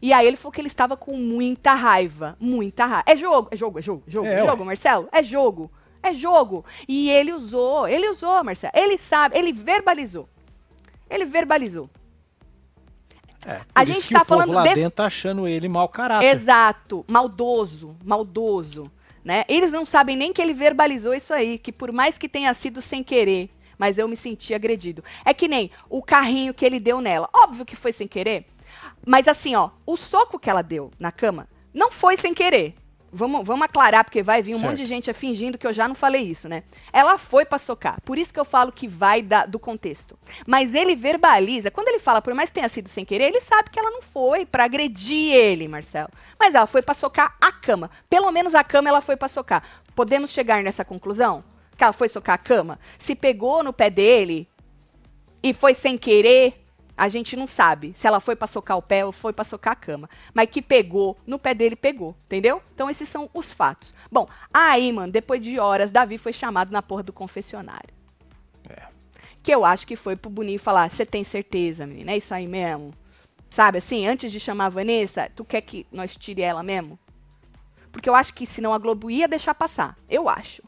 E 0.00 0.12
aí 0.12 0.26
ele 0.26 0.36
falou 0.36 0.52
que 0.52 0.60
ele 0.60 0.68
estava 0.68 0.96
com 0.96 1.16
muita 1.16 1.74
raiva, 1.74 2.36
muita 2.40 2.86
raiva. 2.86 3.04
É 3.06 3.16
jogo, 3.16 3.48
é 3.50 3.56
jogo, 3.56 3.78
é 3.78 3.82
jogo, 3.82 4.02
jogo, 4.06 4.26
É, 4.28 4.44
jogo, 4.46 4.64
Marcelo, 4.64 5.08
é 5.12 5.22
jogo, 5.22 5.70
é 6.02 6.12
jogo. 6.12 6.64
E 6.86 7.10
ele 7.10 7.32
usou, 7.32 7.86
ele 7.88 8.08
usou, 8.08 8.42
Marcelo. 8.44 8.72
Ele 8.76 8.98
sabe, 8.98 9.36
ele 9.38 9.52
verbalizou. 9.52 10.28
Ele 11.08 11.24
verbalizou. 11.24 11.88
É, 13.44 13.60
A 13.74 13.84
gente 13.84 14.08
tá 14.12 14.24
povo 14.24 14.40
falando 14.40 14.52
lá 14.54 14.66
de- 14.66 14.74
dentro 14.74 14.90
tá 14.96 15.06
achando 15.06 15.46
ele 15.46 15.68
mau 15.68 15.88
caráter. 15.88 16.26
Exato, 16.26 17.04
maldoso, 17.06 17.96
maldoso, 18.04 18.90
né? 19.24 19.44
Eles 19.48 19.70
não 19.70 19.86
sabem 19.86 20.16
nem 20.16 20.32
que 20.32 20.42
ele 20.42 20.52
verbalizou 20.52 21.14
isso 21.14 21.32
aí, 21.32 21.56
que 21.56 21.70
por 21.70 21.92
mais 21.92 22.18
que 22.18 22.28
tenha 22.28 22.52
sido 22.54 22.80
sem 22.80 23.04
querer, 23.04 23.48
mas 23.78 23.98
eu 23.98 24.08
me 24.08 24.16
senti 24.16 24.52
agredido. 24.52 25.04
É 25.24 25.32
que 25.32 25.46
nem 25.46 25.70
o 25.88 26.02
carrinho 26.02 26.52
que 26.52 26.64
ele 26.66 26.80
deu 26.80 27.00
nela. 27.00 27.28
Óbvio 27.32 27.64
que 27.64 27.76
foi 27.76 27.92
sem 27.92 28.08
querer, 28.08 28.46
mas 29.06 29.26
assim, 29.28 29.54
ó, 29.54 29.70
o 29.86 29.96
soco 29.96 30.38
que 30.38 30.50
ela 30.50 30.60
deu 30.62 30.90
na 30.98 31.10
cama 31.10 31.48
não 31.72 31.90
foi 31.90 32.18
sem 32.18 32.34
querer. 32.34 32.74
Vamos, 33.12 33.46
vamos 33.46 33.64
aclarar, 33.64 34.04
porque 34.04 34.22
vai 34.22 34.42
vir 34.42 34.52
um 34.54 34.58
Certo. 34.58 34.70
monte 34.72 34.78
de 34.78 34.84
gente 34.84 35.10
fingindo 35.14 35.56
que 35.56 35.66
eu 35.66 35.72
já 35.72 35.88
não 35.88 35.94
falei 35.94 36.20
isso, 36.22 36.48
né? 36.50 36.64
Ela 36.92 37.16
foi 37.16 37.46
pra 37.46 37.58
socar. 37.58 37.98
Por 38.02 38.18
isso 38.18 38.34
que 38.34 38.38
eu 38.38 38.44
falo 38.44 38.70
que 38.70 38.86
vai 38.86 39.22
da- 39.22 39.46
do 39.46 39.58
contexto. 39.58 40.18
Mas 40.46 40.74
ele 40.74 40.94
verbaliza. 40.94 41.70
Quando 41.70 41.88
ele 41.88 41.98
fala, 42.00 42.20
por 42.20 42.34
mais 42.34 42.50
que 42.50 42.54
tenha 42.56 42.68
sido 42.68 42.88
sem 42.90 43.06
querer, 43.06 43.26
ele 43.28 43.40
sabe 43.40 43.70
que 43.70 43.78
ela 43.78 43.90
não 43.90 44.02
foi 44.02 44.44
pra 44.44 44.64
agredir 44.64 45.32
ele, 45.32 45.66
Marcelo. 45.68 46.10
Mas 46.38 46.54
ela 46.54 46.66
foi 46.66 46.82
pra 46.82 46.94
socar 46.94 47.36
a 47.40 47.50
cama. 47.52 47.90
Pelo 48.10 48.30
menos 48.32 48.54
a 48.54 48.62
cama 48.64 48.88
ela 48.90 49.00
foi 49.00 49.16
pra 49.16 49.28
socar. 49.28 49.62
Podemos 49.94 50.30
chegar 50.30 50.62
nessa 50.62 50.84
conclusão? 50.84 51.42
Que 51.74 51.84
ela 51.84 51.94
foi 51.94 52.08
socar 52.10 52.34
a 52.34 52.38
cama? 52.38 52.78
Se 52.98 53.14
pegou 53.14 53.62
no 53.62 53.72
pé 53.72 53.88
dele 53.88 54.46
e 55.42 55.54
foi 55.54 55.72
sem 55.74 55.96
querer, 55.96 56.65
a 56.96 57.08
gente 57.08 57.36
não 57.36 57.46
sabe 57.46 57.92
se 57.94 58.06
ela 58.06 58.20
foi 58.20 58.34
pra 58.34 58.48
socar 58.48 58.78
o 58.78 58.82
pé 58.82 59.04
ou 59.04 59.12
foi 59.12 59.32
pra 59.32 59.44
socar 59.44 59.72
a 59.74 59.76
cama. 59.76 60.08
Mas 60.32 60.48
que 60.48 60.62
pegou 60.62 61.16
no 61.26 61.38
pé 61.38 61.52
dele, 61.52 61.76
pegou, 61.76 62.16
entendeu? 62.24 62.62
Então 62.74 62.88
esses 62.88 63.08
são 63.08 63.28
os 63.34 63.52
fatos. 63.52 63.94
Bom, 64.10 64.26
aí, 64.52 64.90
mano, 64.92 65.12
depois 65.12 65.40
de 65.42 65.58
horas, 65.58 65.90
Davi 65.90 66.16
foi 66.16 66.32
chamado 66.32 66.72
na 66.72 66.80
porra 66.80 67.02
do 67.02 67.12
confessionário. 67.12 67.94
É. 68.68 68.82
Que 69.42 69.54
eu 69.54 69.64
acho 69.64 69.86
que 69.86 69.96
foi 69.96 70.16
pro 70.16 70.30
Boninho 70.30 70.58
falar, 70.58 70.90
você 70.90 71.04
tem 71.04 71.22
certeza, 71.22 71.86
menina? 71.86 72.12
É 72.12 72.16
isso 72.16 72.32
aí 72.32 72.46
mesmo? 72.46 72.94
Sabe 73.50 73.78
assim, 73.78 74.06
antes 74.06 74.32
de 74.32 74.40
chamar 74.40 74.66
a 74.66 74.70
Vanessa, 74.70 75.30
tu 75.34 75.44
quer 75.44 75.60
que 75.60 75.86
nós 75.92 76.16
tire 76.16 76.42
ela 76.42 76.62
mesmo? 76.62 76.98
Porque 77.92 78.08
eu 78.08 78.14
acho 78.14 78.34
que 78.34 78.46
senão 78.46 78.74
a 78.74 78.78
Globo 78.78 79.10
ia 79.10 79.28
deixar 79.28 79.54
passar. 79.54 79.96
Eu 80.08 80.28
acho. 80.28 80.62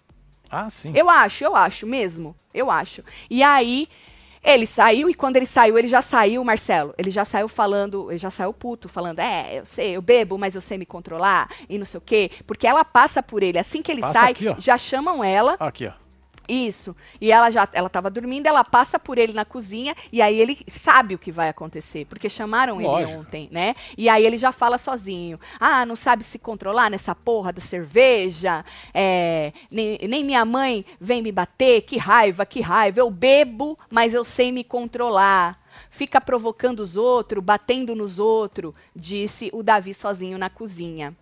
Ah, 0.51 0.71
sim. 0.71 0.93
Eu 0.95 1.11
acho, 1.11 1.45
eu 1.45 1.55
acho 1.55 1.87
mesmo. 1.87 2.35
Eu 2.55 2.71
acho. 2.71 3.05
E 3.29 3.43
aí, 3.43 3.89
ele 4.43 4.67
saiu, 4.67 5.09
e 5.09 5.15
quando 5.15 5.37
ele 5.37 5.47
saiu, 5.47 5.79
ele 5.79 5.89
já 5.89 6.03
saiu, 6.03 6.45
Marcelo. 6.45 6.95
Ele 6.99 7.11
já 7.11 7.25
saiu 7.25 7.49
falando, 7.49 8.11
ele 8.11 8.19
já 8.19 8.31
saiu 8.31 8.53
puto, 8.53 8.89
falando: 8.89 9.19
é, 9.19 9.59
eu 9.59 9.67
sei, 9.67 9.97
eu 9.97 10.03
bebo, 10.03 10.39
mas 10.39 10.55
eu 10.55 10.61
sei 10.61 10.79
me 10.79 10.87
controlar, 10.87 11.49
e 11.69 11.79
não 11.79 11.85
sei 11.85 11.99
o 11.99 12.01
quê. 12.01 12.31
Porque 12.47 12.67
ela 12.67 12.85
passa 12.85 13.23
por 13.23 13.43
ele. 13.43 13.59
Assim 13.59 13.83
que 13.83 13.91
ele 13.91 14.01
Passa 14.01 14.21
sai, 14.21 14.33
aqui, 14.33 14.55
já 14.59 14.79
chamam 14.79 15.23
ela. 15.23 15.57
Aqui, 15.59 15.87
ó. 15.87 15.93
Isso. 16.49 16.97
E 17.21 17.31
ela 17.31 17.51
já 17.51 17.69
ela 17.75 17.91
tava 17.91 18.09
dormindo, 18.09 18.47
ela 18.47 18.65
passa 18.65 18.99
por 18.99 19.19
ele 19.19 19.35
na 19.35 19.45
cozinha 19.45 19.95
e 20.11 20.23
aí 20.23 20.41
ele 20.41 20.59
sabe 20.67 21.15
o 21.15 21.19
que 21.19 21.31
vai 21.31 21.51
acontecer, 21.51 22.07
porque 22.07 22.29
chamaram 22.31 22.81
ele 22.81 22.89
Lógico. 22.89 23.21
ontem, 23.21 23.49
né? 23.53 23.75
E 23.97 24.09
aí 24.09 24.25
ele 24.25 24.39
já 24.39 24.51
fala 24.51 24.79
sozinho. 24.79 25.39
Ah, 25.61 25.85
não 25.85 25.95
sabe 25.95 26.25
se 26.25 26.39
controlar 26.39 26.91
nessa 26.91 27.15
porra 27.15 27.53
da 27.53 27.61
cerveja. 27.61 28.65
É, 28.95 29.53
nem, 29.71 29.99
nem 30.09 30.25
minha 30.25 30.45
mãe 30.45 30.87
vem 30.99 31.21
me 31.21 31.31
bater, 31.31 31.83
que 31.83 31.99
raiva, 31.99 32.47
que 32.47 32.63
raiva. 32.63 32.99
Eu 33.01 33.11
bebo, 33.11 33.79
mas 33.91 34.15
eu 34.15 34.25
sei 34.25 34.51
me 34.51 34.65
controlar. 34.65 35.59
Fica 35.91 36.21
provocando 36.21 36.81
os 36.81 36.97
outros, 36.97 37.45
batendo 37.45 37.95
nos 37.95 38.19
outros, 38.19 38.75
disse 38.97 39.51
o 39.53 39.63
Davi 39.63 39.93
sozinho 39.93 40.39
na 40.39 40.49
cozinha. 40.49 41.15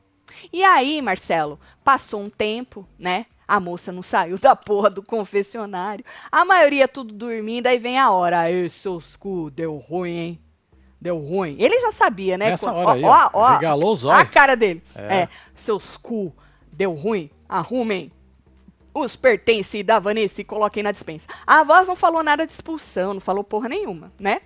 E 0.53 0.63
aí, 0.63 1.01
Marcelo, 1.03 1.59
passou 1.85 2.21
um 2.21 2.31
tempo, 2.31 2.87
né? 2.99 3.27
A 3.49 3.61
moça 3.61 3.93
não 3.93 4.03
saiu 4.03 4.39
da 4.39 4.57
porra 4.57 4.91
do 4.91 5.03
confessionário. 5.03 6.05
A 6.33 6.45
maioria 6.45 6.89
tudo 6.89 7.15
dormindo, 7.15 7.67
aí 7.69 7.79
vem 7.79 7.99
a 7.99 8.11
hora. 8.11 8.41
Aí, 8.41 8.69
seus 8.71 9.15
cu, 9.17 9.51
deu 9.51 9.77
ruim, 9.77 10.11
hein? 10.19 10.41
Deu 11.01 11.19
ruim. 11.19 11.57
Ele 11.59 11.79
já 11.81 11.93
sabia, 11.93 12.37
né? 12.37 12.51
Nessa 12.51 12.73
hora 12.73 12.93
aí, 12.93 13.05
ó, 13.05 13.53
regalou 13.55 13.93
os 13.93 14.05
A 14.05 14.17
olhos. 14.19 14.31
cara 14.31 14.57
dele. 14.57 14.83
É. 14.95 15.15
É. 15.19 15.29
seus 15.55 15.97
cu, 15.97 16.35
deu 16.73 16.93
ruim? 16.95 17.31
Arrumem 17.49 18.11
os 18.93 19.15
pertences 19.15 19.85
da 19.85 19.99
Vanessa 19.99 20.41
e 20.41 20.45
coloquem 20.45 20.83
na 20.83 20.91
dispensa. 20.91 21.29
A 21.47 21.63
voz 21.63 21.87
não 21.87 21.95
falou 21.95 22.23
nada 22.23 22.47
de 22.47 22.53
expulsão, 22.53 23.15
não 23.15 23.21
falou 23.21 23.45
porra 23.45 23.69
nenhuma, 23.69 24.11
né? 24.19 24.41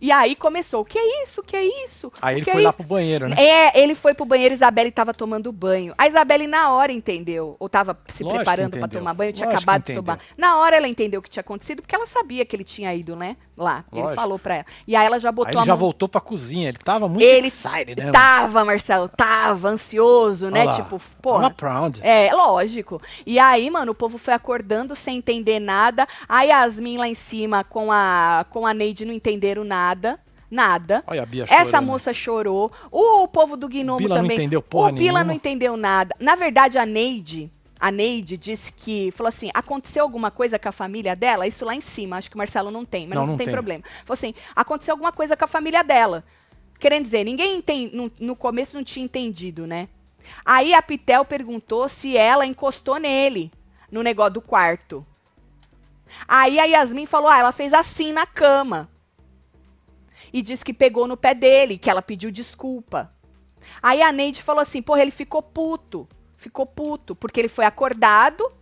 E 0.00 0.12
aí 0.12 0.34
começou, 0.36 0.82
o 0.82 0.84
que 0.84 0.98
é 0.98 1.24
isso, 1.24 1.40
o 1.40 1.44
que 1.44 1.56
é 1.56 1.64
isso? 1.84 2.12
Aí 2.20 2.36
ele 2.36 2.44
que 2.44 2.50
foi 2.52 2.60
é 2.60 2.64
lá 2.64 2.70
isso?" 2.70 2.76
pro 2.76 2.86
banheiro, 2.86 3.28
né? 3.28 3.36
É, 3.38 3.80
ele 3.80 3.94
foi 3.94 4.14
pro 4.14 4.24
banheiro, 4.24 4.54
Isabelle 4.54 4.90
tava 4.90 5.12
tomando 5.14 5.50
banho. 5.52 5.94
A 5.96 6.06
Isabelle 6.06 6.46
na 6.46 6.70
hora 6.72 6.92
entendeu, 6.92 7.56
ou 7.58 7.68
tava 7.68 7.98
se 8.08 8.22
Lógico 8.22 8.38
preparando 8.38 8.70
pra 8.70 8.80
entendeu. 8.80 9.00
tomar 9.00 9.14
banho, 9.14 9.32
tinha 9.32 9.46
Lógico 9.48 9.62
acabado 9.70 9.84
de 9.86 9.94
tomar. 9.94 10.18
Na 10.36 10.58
hora 10.58 10.76
ela 10.76 10.88
entendeu 10.88 11.20
o 11.20 11.22
que 11.22 11.30
tinha 11.30 11.40
acontecido, 11.40 11.82
porque 11.82 11.94
ela 11.94 12.06
sabia 12.06 12.44
que 12.44 12.54
ele 12.54 12.64
tinha 12.64 12.94
ido, 12.94 13.16
né? 13.16 13.36
Lá. 13.56 13.84
Ele 13.90 14.02
Lógico. 14.02 14.20
falou 14.20 14.38
pra 14.38 14.56
ela. 14.56 14.66
E 14.86 14.94
aí 14.94 15.06
ela 15.06 15.18
já 15.18 15.30
Aí 15.30 15.34
botou 15.34 15.52
ele 15.52 15.60
a 15.60 15.64
já 15.64 15.72
mão. 15.72 15.78
voltou 15.80 16.08
pra 16.08 16.20
cozinha. 16.20 16.68
Ele 16.68 16.76
tava 16.76 17.08
muito 17.08 17.22
Ele 17.24 17.46
excited, 17.46 17.96
né? 17.96 18.10
Tava, 18.12 18.64
Marcelo, 18.66 19.08
tava 19.08 19.68
ansioso, 19.68 20.50
né? 20.50 20.70
Tipo, 20.74 21.00
porra. 21.22 21.44
Tava 21.44 21.54
proud. 21.54 22.00
É, 22.02 22.30
lógico. 22.34 23.00
E 23.24 23.38
aí, 23.38 23.70
mano, 23.70 23.92
o 23.92 23.94
povo 23.94 24.18
foi 24.18 24.34
acordando 24.34 24.94
sem 24.94 25.16
entender 25.16 25.58
nada. 25.58 26.06
A 26.28 26.42
Yasmin 26.42 26.98
lá 26.98 27.08
em 27.08 27.14
cima 27.14 27.64
com 27.64 27.90
a, 27.90 28.44
com 28.50 28.66
a 28.66 28.74
Neide 28.74 29.06
não 29.06 29.14
entenderam 29.14 29.64
nada. 29.64 29.85
Nada. 30.50 31.02
Olha 31.06 31.22
a 31.22 31.26
Bia 31.26 31.44
Essa 31.44 31.64
chorando. 31.64 31.86
moça 31.86 32.12
chorou. 32.12 32.72
O, 32.90 33.26
povo 33.28 33.56
do 33.56 33.68
Gnomo 33.68 33.98
Bila 33.98 34.14
não 34.16 34.22
também. 34.22 34.36
entendeu 34.36 34.62
porra 34.62 34.90
o 34.90 34.92
Bila 34.92 35.00
nenhuma. 35.00 35.24
não 35.24 35.34
entendeu 35.34 35.76
nada. 35.76 36.14
Na 36.20 36.36
verdade, 36.36 36.78
a 36.78 36.86
Neide, 36.86 37.50
a 37.80 37.90
Neide 37.90 38.36
disse 38.36 38.72
que, 38.72 39.10
falou 39.10 39.28
assim, 39.28 39.50
aconteceu 39.52 40.02
alguma 40.04 40.30
coisa 40.30 40.56
com 40.58 40.68
a 40.68 40.72
família 40.72 41.16
dela? 41.16 41.46
Isso 41.48 41.64
lá 41.64 41.74
em 41.74 41.80
cima, 41.80 42.16
acho 42.16 42.30
que 42.30 42.36
o 42.36 42.38
Marcelo 42.38 42.70
não 42.70 42.84
tem, 42.84 43.06
mas 43.08 43.16
Não, 43.16 43.22
não, 43.22 43.32
não 43.32 43.36
tem, 43.36 43.46
tem. 43.46 43.52
problema. 43.52 43.82
Falou 44.04 44.14
assim, 44.16 44.34
aconteceu 44.54 44.92
alguma 44.94 45.10
coisa 45.12 45.36
com 45.36 45.44
a 45.44 45.48
família 45.48 45.82
dela. 45.82 46.22
Querendo 46.78 47.02
dizer, 47.04 47.24
ninguém 47.24 47.60
tem, 47.60 47.90
no, 47.92 48.10
no 48.20 48.36
começo 48.36 48.76
não 48.76 48.84
tinha 48.84 49.04
entendido, 49.04 49.66
né? 49.66 49.88
Aí 50.44 50.74
a 50.74 50.82
Pitel 50.82 51.24
perguntou 51.24 51.88
se 51.88 52.16
ela 52.16 52.46
encostou 52.46 52.98
nele, 52.98 53.50
no 53.90 54.02
negócio 54.02 54.34
do 54.34 54.40
quarto. 54.40 55.04
Aí 56.28 56.58
a 56.58 56.64
Yasmin 56.64 57.06
falou: 57.06 57.28
ah, 57.28 57.38
ela 57.38 57.52
fez 57.52 57.72
assim 57.72 58.12
na 58.12 58.26
cama. 58.26 58.88
E 60.36 60.42
disse 60.42 60.62
que 60.62 60.74
pegou 60.74 61.08
no 61.08 61.16
pé 61.16 61.32
dele, 61.32 61.78
que 61.78 61.88
ela 61.88 62.02
pediu 62.02 62.30
desculpa. 62.30 63.10
Aí 63.82 64.02
a 64.02 64.12
Neide 64.12 64.42
falou 64.42 64.60
assim: 64.60 64.82
porra, 64.82 65.00
ele 65.00 65.10
ficou 65.10 65.40
puto. 65.40 66.06
Ficou 66.36 66.66
puto, 66.66 67.16
porque 67.16 67.40
ele 67.40 67.48
foi 67.48 67.64
acordado. 67.64 68.52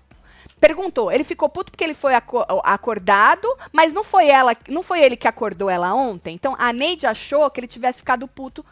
Perguntou, 0.61 1.11
ele 1.11 1.25
ficou 1.25 1.49
puto 1.49 1.73
porque 1.73 1.83
ele 1.83 1.93
foi 1.93 2.15
aco 2.15 2.47
acordado, 2.63 3.49
mas 3.73 3.93
não 3.93 4.05
foi 4.05 4.29
ela, 4.29 4.57
não 4.69 4.85
foi 4.85 5.03
ele 5.03 5.17
que 5.17 5.27
acordou 5.27 5.69
ela 5.69 5.93
ontem. 5.93 6.37
Então 6.37 6.55
a 6.57 6.73
Neide 6.73 7.09
achou 7.09 7.51
que 7.51 7.59
ele 7.59 7.67
tivesse 7.67 7.99
ficado 7.99 8.29
puto 8.29 8.65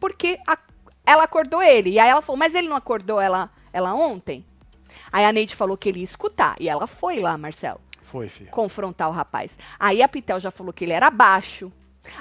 porque 0.00 0.40
a, 0.48 0.56
ela 1.04 1.24
acordou 1.24 1.62
ele. 1.62 1.90
E 1.90 1.98
aí 1.98 2.08
ela 2.08 2.22
falou, 2.22 2.38
mas 2.38 2.54
ele 2.54 2.68
não 2.68 2.76
acordou 2.76 3.20
ela, 3.20 3.50
ela 3.70 3.92
ontem? 3.92 4.46
Aí 5.12 5.26
a 5.26 5.30
Neide 5.30 5.54
falou 5.54 5.76
que 5.76 5.90
ele 5.90 5.98
ia 5.98 6.04
escutar. 6.04 6.56
E 6.58 6.70
ela 6.70 6.86
foi 6.86 7.20
lá, 7.20 7.36
Marcelo. 7.36 7.82
Foi, 8.00 8.28
filho. 8.28 8.50
Confrontar 8.50 9.10
o 9.10 9.12
rapaz. 9.12 9.58
Aí 9.78 10.02
a 10.02 10.08
Pitel 10.08 10.40
já 10.40 10.50
falou 10.50 10.72
que 10.72 10.86
ele 10.86 10.94
era 10.94 11.10
baixo. 11.10 11.70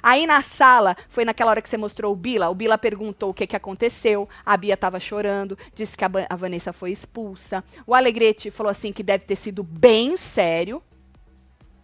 Aí 0.02 0.26
na 0.28 0.42
sala, 0.42 0.96
foi 1.10 1.26
naquela 1.26 1.52
hora 1.52 1.62
que 1.62 1.70
você 1.70 1.78
mostrou 1.78 2.14
o 2.14 2.16
Bila, 2.16 2.50
o 2.50 2.56
Bila 2.56 2.78
perguntou 2.78 3.30
o 3.30 3.34
que, 3.34 3.48
que 3.48 3.56
aconteceu, 3.56 4.28
a 4.46 4.56
Bia 4.58 4.74
estava 4.74 5.00
chorando, 5.00 5.58
disse 5.74 5.98
que 5.98 6.06
a, 6.06 6.12
a, 6.30 6.36
Vanessa 6.36 6.74
foi 6.74 6.92
expulsa. 6.92 7.64
O 7.86 7.94
Alegrete 7.94 8.52
falou 8.52 8.70
assim 8.70 8.92
que 8.92 9.04
deve 9.04 9.26
ter 9.26 9.36
sido 9.36 9.64
bem 9.64 10.18
sério, 10.18 10.82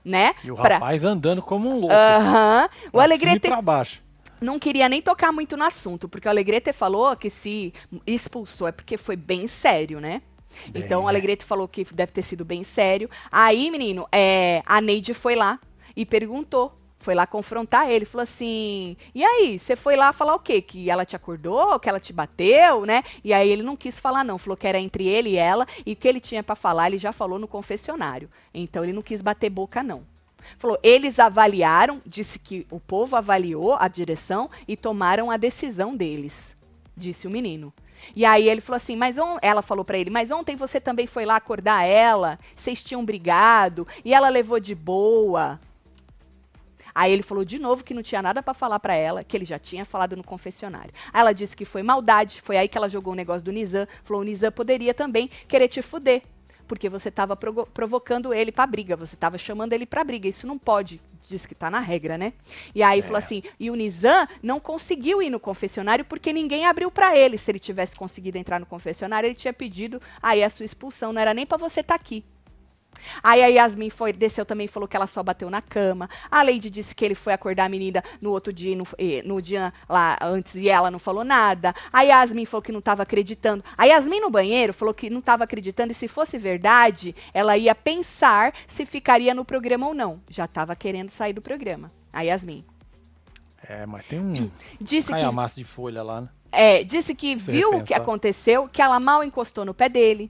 né? 0.04 0.34
E 0.44 0.52
o 0.52 0.56
pra... 0.56 0.76
rapaz 0.76 1.04
andando 1.04 1.42
como 1.42 1.70
um 1.70 1.80
louco. 1.80 1.94
Aham. 1.94 2.64
Uh 2.64 2.68
-huh. 2.68 2.90
O 2.94 3.00
Alegrete 3.00 3.48
pra 3.48 3.62
baixo 3.62 4.02
não 4.42 4.58
queria 4.58 4.90
nem 4.90 5.02
tocar 5.02 5.32
muito 5.32 5.56
no 5.56 5.64
assunto, 5.64 6.10
porque 6.10 6.28
o 6.28 6.32
Alegrete 6.32 6.74
falou 6.74 7.16
que 7.16 7.30
se 7.30 7.72
expulsou 8.08 8.68
é 8.68 8.72
porque 8.72 8.98
foi 8.98 9.16
bem 9.16 9.48
sério, 9.48 10.02
né? 10.02 10.24
Bem, 10.70 10.84
então 10.84 11.04
o 11.04 11.08
Alegrete 11.08 11.46
falou 11.46 11.68
que 11.68 11.86
deve 11.94 12.12
ter 12.12 12.24
sido 12.24 12.44
bem 12.44 12.64
sério. 12.64 13.10
Aí, 13.32 13.70
menino, 13.72 14.08
é, 14.12 14.62
a 14.66 14.82
Neide 14.82 15.14
foi 15.14 15.36
lá 15.36 15.60
e 15.96 16.06
perguntou. 16.06 16.78
Foi 17.02 17.16
lá 17.16 17.28
confrontar 17.28 17.90
ele, 17.90 18.06
falou 18.06 18.24
assim: 18.24 18.96
"E 19.14 19.24
aí, 19.24 19.60
você 19.60 19.76
foi 19.76 19.96
lá 19.96 20.14
falar 20.14 20.36
o 20.36 20.40
quê? 20.40 20.62
Que 20.62 20.90
ela 20.90 21.04
te 21.04 21.16
acordou, 21.16 21.80
que 21.80 21.90
ela 21.90 22.00
te 22.00 22.14
bateu, 22.14 22.86
né?" 22.86 23.04
E 23.24 23.34
aí 23.34 23.50
ele 23.50 23.64
não 23.64 23.76
quis 23.76 24.00
falar 24.00 24.24
não, 24.24 24.38
falou 24.38 24.56
que 24.56 24.68
era 24.68 24.80
entre 24.80 25.08
ele 25.08 25.32
e 25.32 25.38
ela 25.38 25.68
e 25.86 25.94
o 25.94 25.96
que 25.96 26.08
ele 26.08 26.20
tinha 26.20 26.44
para 26.44 26.56
falar, 26.56 26.88
ele 26.88 26.98
já 26.98 27.12
falou 27.12 27.40
no 27.40 27.48
confessionário. 27.48 28.30
Então 28.54 28.84
ele 28.84 28.94
não 28.94 29.02
quis 29.02 29.22
bater 29.22 29.50
boca 29.50 29.84
não. 29.84 30.04
Falou, 30.58 30.80
eles 30.82 31.20
avaliaram, 31.20 32.02
disse 32.06 32.40
que 32.40 32.66
o 32.72 32.80
povo 32.80 33.16
avaliou 33.16 33.76
a 33.76 33.88
direção 33.88 34.50
e 34.68 34.76
tomaram 34.76 35.30
a 35.30 35.38
decisão 35.38 35.96
deles, 35.96 36.56
disse 36.96 37.28
o 37.28 37.32
menino. 37.32 37.74
E 38.16 38.26
aí 38.26 38.50
ele 38.50 38.62
falou 38.62 38.78
assim, 38.78 38.96
mas 38.96 39.18
on... 39.18 39.38
ela 39.42 39.62
falou 39.62 39.86
para 39.86 39.98
ele, 39.98 40.10
mas 40.10 40.32
ontem 40.32 40.56
você 40.56 40.80
também 40.80 41.06
foi 41.06 41.26
lá 41.26 41.36
acordar 41.36 41.86
ela, 41.86 42.40
vocês 42.56 42.84
tinham 42.84 43.06
brigado 43.06 43.88
e 44.04 44.14
ela 44.14 44.30
levou 44.30 44.60
de 44.60 44.74
boa. 44.74 45.60
Aí 46.94 47.12
ele 47.12 47.24
falou 47.24 47.46
de 47.46 47.60
novo 47.60 47.84
que 47.84 47.94
não 47.94 48.04
tinha 48.04 48.22
nada 48.22 48.42
para 48.44 48.54
falar 48.54 48.80
para 48.80 48.96
ela, 48.96 49.24
que 49.24 49.36
ele 49.36 49.46
já 49.46 49.60
tinha 49.60 49.86
falado 49.86 50.16
no 50.16 50.24
confessionário. 50.24 50.94
Aí 51.12 51.22
ela 51.22 51.34
disse 51.34 51.56
que 51.56 51.66
foi 51.66 51.84
maldade, 51.84 52.42
foi 52.42 52.58
aí 52.58 52.68
que 52.68 52.78
ela 52.78 52.90
jogou 52.90 53.14
o 53.14 53.16
negócio 53.16 53.44
do 53.44 53.52
Nizam, 53.52 53.88
falou 54.04 54.22
o 54.22 54.26
Nizam 54.26 54.52
poderia 54.52 54.94
também 54.94 55.30
querer 55.48 55.68
te 55.68 55.82
fuder 55.82 56.24
porque 56.72 56.88
você 56.88 57.10
estava 57.10 57.36
provocando 57.36 58.34
ele 58.34 58.50
para 58.50 58.66
briga, 58.66 58.96
você 58.96 59.14
estava 59.14 59.38
chamando 59.38 59.74
ele 59.74 59.86
para 59.86 60.06
briga. 60.06 60.30
Isso 60.30 60.48
não 60.48 60.58
pode, 60.58 61.02
diz 61.28 61.46
que 61.46 61.52
está 61.52 61.70
na 61.70 61.80
regra, 61.80 62.18
né? 62.18 62.32
E 62.74 62.82
aí 62.82 63.00
é. 63.00 63.02
falou 63.02 63.18
assim: 63.18 63.44
e 63.60 63.70
o 63.70 63.76
Nizam 63.76 64.26
não 64.42 64.58
conseguiu 64.58 65.22
ir 65.22 65.30
no 65.30 65.38
confessionário 65.38 66.06
porque 66.06 66.32
ninguém 66.32 66.66
abriu 66.66 66.90
para 66.90 67.14
ele. 67.14 67.38
Se 67.38 67.52
ele 67.52 67.60
tivesse 67.60 67.94
conseguido 67.94 68.38
entrar 68.38 68.58
no 68.58 68.66
confessionário, 68.66 69.28
ele 69.28 69.36
tinha 69.36 69.52
pedido 69.52 70.02
aí 70.24 70.42
a 70.42 70.50
sua 70.50 70.66
expulsão. 70.66 71.12
Não 71.12 71.22
era 71.22 71.34
nem 71.34 71.46
para 71.46 71.58
você 71.58 71.82
estar 71.82 71.98
tá 71.98 72.02
aqui. 72.02 72.24
Aí 73.24 73.44
a 73.44 73.48
Yasmin 73.48 73.90
foi, 73.90 74.14
desceu 74.14 74.46
também 74.46 74.66
e 74.66 74.68
falou 74.68 74.88
que 74.88 74.96
ela 74.96 75.08
só 75.08 75.22
bateu 75.24 75.50
na 75.50 75.62
cama. 75.62 76.10
A 76.30 76.44
Lady 76.44 76.70
disse 76.70 76.94
que 76.94 77.04
ele 77.04 77.16
foi 77.16 77.34
acordar 77.34 77.66
a 77.66 77.70
menina 77.70 78.04
no 78.20 78.32
outro 78.32 78.52
dia, 78.52 78.76
no, 78.76 78.86
no 79.26 79.42
dia 79.42 79.74
lá 79.88 80.18
antes, 80.22 80.56
e 80.56 80.70
ela 80.70 80.92
não 80.92 81.00
falou 81.00 81.24
nada. 81.24 81.74
A 81.92 82.02
Yasmin 82.02 82.46
falou 82.46 82.62
que 82.62 82.72
não 82.72 82.80
estava 82.80 83.04
acreditando. 83.04 83.64
A 83.78 83.86
Yasmin 83.86 84.20
no 84.20 84.30
banheiro 84.30 84.74
falou 84.74 84.94
que 84.94 85.10
não 85.10 85.20
estava 85.20 85.44
acreditando, 85.44 85.92
e 85.92 85.96
se 85.96 86.08
fosse 86.08 86.38
verdade, 86.38 87.16
ela 87.34 87.58
ia 87.58 87.76
pensar 87.76 88.54
se 88.68 88.86
ficaria 88.86 89.34
no 89.34 89.46
programa 89.46 89.88
ou 89.88 89.94
não. 89.94 90.22
Já 90.30 90.46
estava 90.46 90.76
querendo 90.76 91.10
sair 91.10 91.34
do 91.34 91.42
programa. 91.42 91.92
A 92.14 92.22
Yasmin. 92.22 92.66
É, 93.68 93.86
mas 93.86 94.06
tem 94.06 94.20
um. 94.20 94.50
Disse 94.82 95.12
Cai 95.12 95.22
que. 95.22 95.32
massa 95.32 95.56
de 95.56 95.64
folha 95.64 96.04
lá, 96.04 96.22
né? 96.22 96.30
É, 96.52 96.84
disse 96.84 97.16
que 97.16 97.38
Você 97.38 97.50
viu 97.50 97.78
o 97.78 97.84
que 97.84 97.94
aconteceu, 97.94 98.68
que 98.68 98.82
ela 98.82 99.00
mal 99.00 99.24
encostou 99.24 99.64
no 99.64 99.74
pé 99.74 99.88
dele 99.88 100.30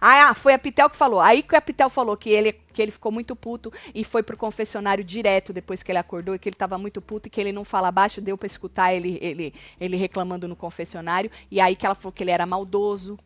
ah, 0.00 0.34
foi 0.34 0.52
a 0.54 0.58
Pitel 0.58 0.90
que 0.90 0.96
falou. 0.96 1.20
Aí 1.20 1.42
que 1.42 1.56
a 1.56 1.60
Pitel 1.60 1.88
falou 1.88 2.16
que 2.16 2.30
ele, 2.30 2.52
que 2.52 2.82
ele 2.82 2.90
ficou 2.90 3.12
muito 3.12 3.34
puto 3.34 3.72
e 3.94 4.04
foi 4.04 4.22
pro 4.22 4.36
confessionário 4.36 5.04
direto 5.04 5.52
depois 5.52 5.82
que 5.82 5.90
ele 5.90 5.98
acordou 5.98 6.34
e 6.34 6.38
que 6.38 6.48
ele 6.48 6.56
tava 6.56 6.78
muito 6.78 7.00
puto 7.00 7.28
e 7.28 7.30
que 7.30 7.40
ele 7.40 7.52
não 7.52 7.64
fala 7.64 7.90
baixo, 7.90 8.20
deu 8.20 8.36
para 8.36 8.46
escutar 8.46 8.92
ele, 8.92 9.18
ele, 9.20 9.54
ele 9.80 9.96
reclamando 9.96 10.48
no 10.48 10.56
confessionário. 10.56 11.30
E 11.50 11.60
aí 11.60 11.76
que 11.76 11.86
ela 11.86 11.94
falou 11.94 12.12
que 12.12 12.22
ele 12.22 12.30
era 12.30 12.46
maldoso, 12.46 13.18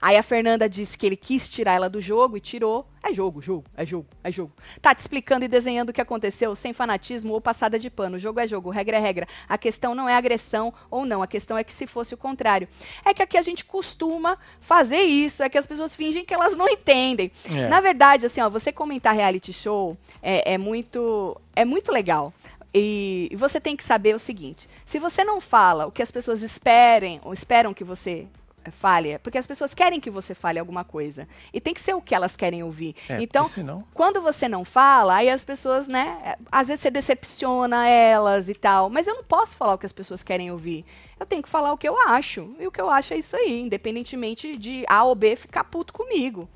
Aí 0.00 0.16
a 0.16 0.22
Fernanda 0.22 0.68
disse 0.68 0.96
que 0.96 1.06
ele 1.06 1.16
quis 1.16 1.48
tirar 1.48 1.74
ela 1.74 1.88
do 1.88 2.00
jogo 2.00 2.36
e 2.36 2.40
tirou. 2.40 2.86
É 3.04 3.12
jogo, 3.12 3.42
jogo, 3.42 3.64
é 3.76 3.84
jogo, 3.84 4.06
é 4.22 4.30
jogo. 4.30 4.52
Tá 4.80 4.94
te 4.94 5.00
explicando 5.00 5.44
e 5.44 5.48
desenhando 5.48 5.88
o 5.88 5.92
que 5.92 6.00
aconteceu 6.00 6.54
sem 6.54 6.72
fanatismo 6.72 7.32
ou 7.32 7.40
passada 7.40 7.76
de 7.78 7.90
pano. 7.90 8.18
Jogo 8.18 8.38
é 8.38 8.46
jogo, 8.46 8.70
regra 8.70 8.96
é 8.96 9.00
regra. 9.00 9.26
A 9.48 9.58
questão 9.58 9.92
não 9.94 10.08
é 10.08 10.14
agressão 10.14 10.72
ou 10.88 11.04
não, 11.04 11.20
a 11.20 11.26
questão 11.26 11.58
é 11.58 11.64
que 11.64 11.72
se 11.72 11.86
fosse 11.86 12.14
o 12.14 12.16
contrário. 12.16 12.68
É 13.04 13.12
que 13.12 13.22
aqui 13.22 13.36
a 13.36 13.42
gente 13.42 13.64
costuma 13.64 14.38
fazer 14.60 15.00
isso, 15.00 15.42
é 15.42 15.48
que 15.48 15.58
as 15.58 15.66
pessoas 15.66 15.96
fingem 15.96 16.24
que 16.24 16.32
elas 16.32 16.56
não 16.56 16.68
entendem. 16.68 17.32
É. 17.50 17.68
Na 17.68 17.80
verdade, 17.80 18.26
assim, 18.26 18.40
ó, 18.40 18.48
você 18.48 18.70
comentar 18.70 19.14
reality 19.14 19.52
show 19.52 19.96
é, 20.22 20.52
é 20.52 20.58
muito, 20.58 21.36
é 21.56 21.64
muito 21.64 21.90
legal. 21.90 22.32
E 22.74 23.30
você 23.34 23.60
tem 23.60 23.76
que 23.76 23.84
saber 23.84 24.14
o 24.14 24.18
seguinte: 24.18 24.68
se 24.84 24.98
você 24.98 25.24
não 25.24 25.40
fala 25.40 25.86
o 25.86 25.92
que 25.92 26.02
as 26.02 26.10
pessoas 26.10 26.42
esperem 26.42 27.20
ou 27.22 27.32
esperam 27.32 27.74
que 27.74 27.84
você 27.84 28.26
fale, 28.70 29.18
porque 29.18 29.38
as 29.38 29.46
pessoas 29.46 29.74
querem 29.74 30.00
que 30.00 30.10
você 30.10 30.34
fale 30.34 30.58
alguma 30.58 30.84
coisa. 30.84 31.26
E 31.52 31.60
tem 31.60 31.74
que 31.74 31.80
ser 31.80 31.94
o 31.94 32.00
que 32.00 32.14
elas 32.14 32.36
querem 32.36 32.62
ouvir. 32.62 32.94
É, 33.08 33.20
então, 33.20 33.46
senão... 33.46 33.84
quando 33.92 34.20
você 34.20 34.48
não 34.48 34.64
fala, 34.64 35.16
aí 35.16 35.28
as 35.28 35.44
pessoas, 35.44 35.88
né, 35.88 36.36
às 36.50 36.68
vezes 36.68 36.82
você 36.82 36.90
decepciona 36.90 37.88
elas 37.88 38.48
e 38.48 38.54
tal, 38.54 38.88
mas 38.88 39.06
eu 39.06 39.14
não 39.14 39.24
posso 39.24 39.56
falar 39.56 39.74
o 39.74 39.78
que 39.78 39.86
as 39.86 39.92
pessoas 39.92 40.22
querem 40.22 40.50
ouvir. 40.50 40.84
Eu 41.18 41.26
tenho 41.26 41.42
que 41.42 41.48
falar 41.48 41.72
o 41.72 41.78
que 41.78 41.88
eu 41.88 41.98
acho. 42.08 42.54
E 42.58 42.66
o 42.66 42.70
que 42.70 42.80
eu 42.80 42.90
acho 42.90 43.14
é 43.14 43.18
isso 43.18 43.36
aí, 43.36 43.60
independentemente 43.60 44.56
de 44.56 44.84
A 44.88 45.04
ou 45.04 45.14
B 45.14 45.36
ficar 45.36 45.64
puto 45.64 45.92
comigo. 45.92 46.48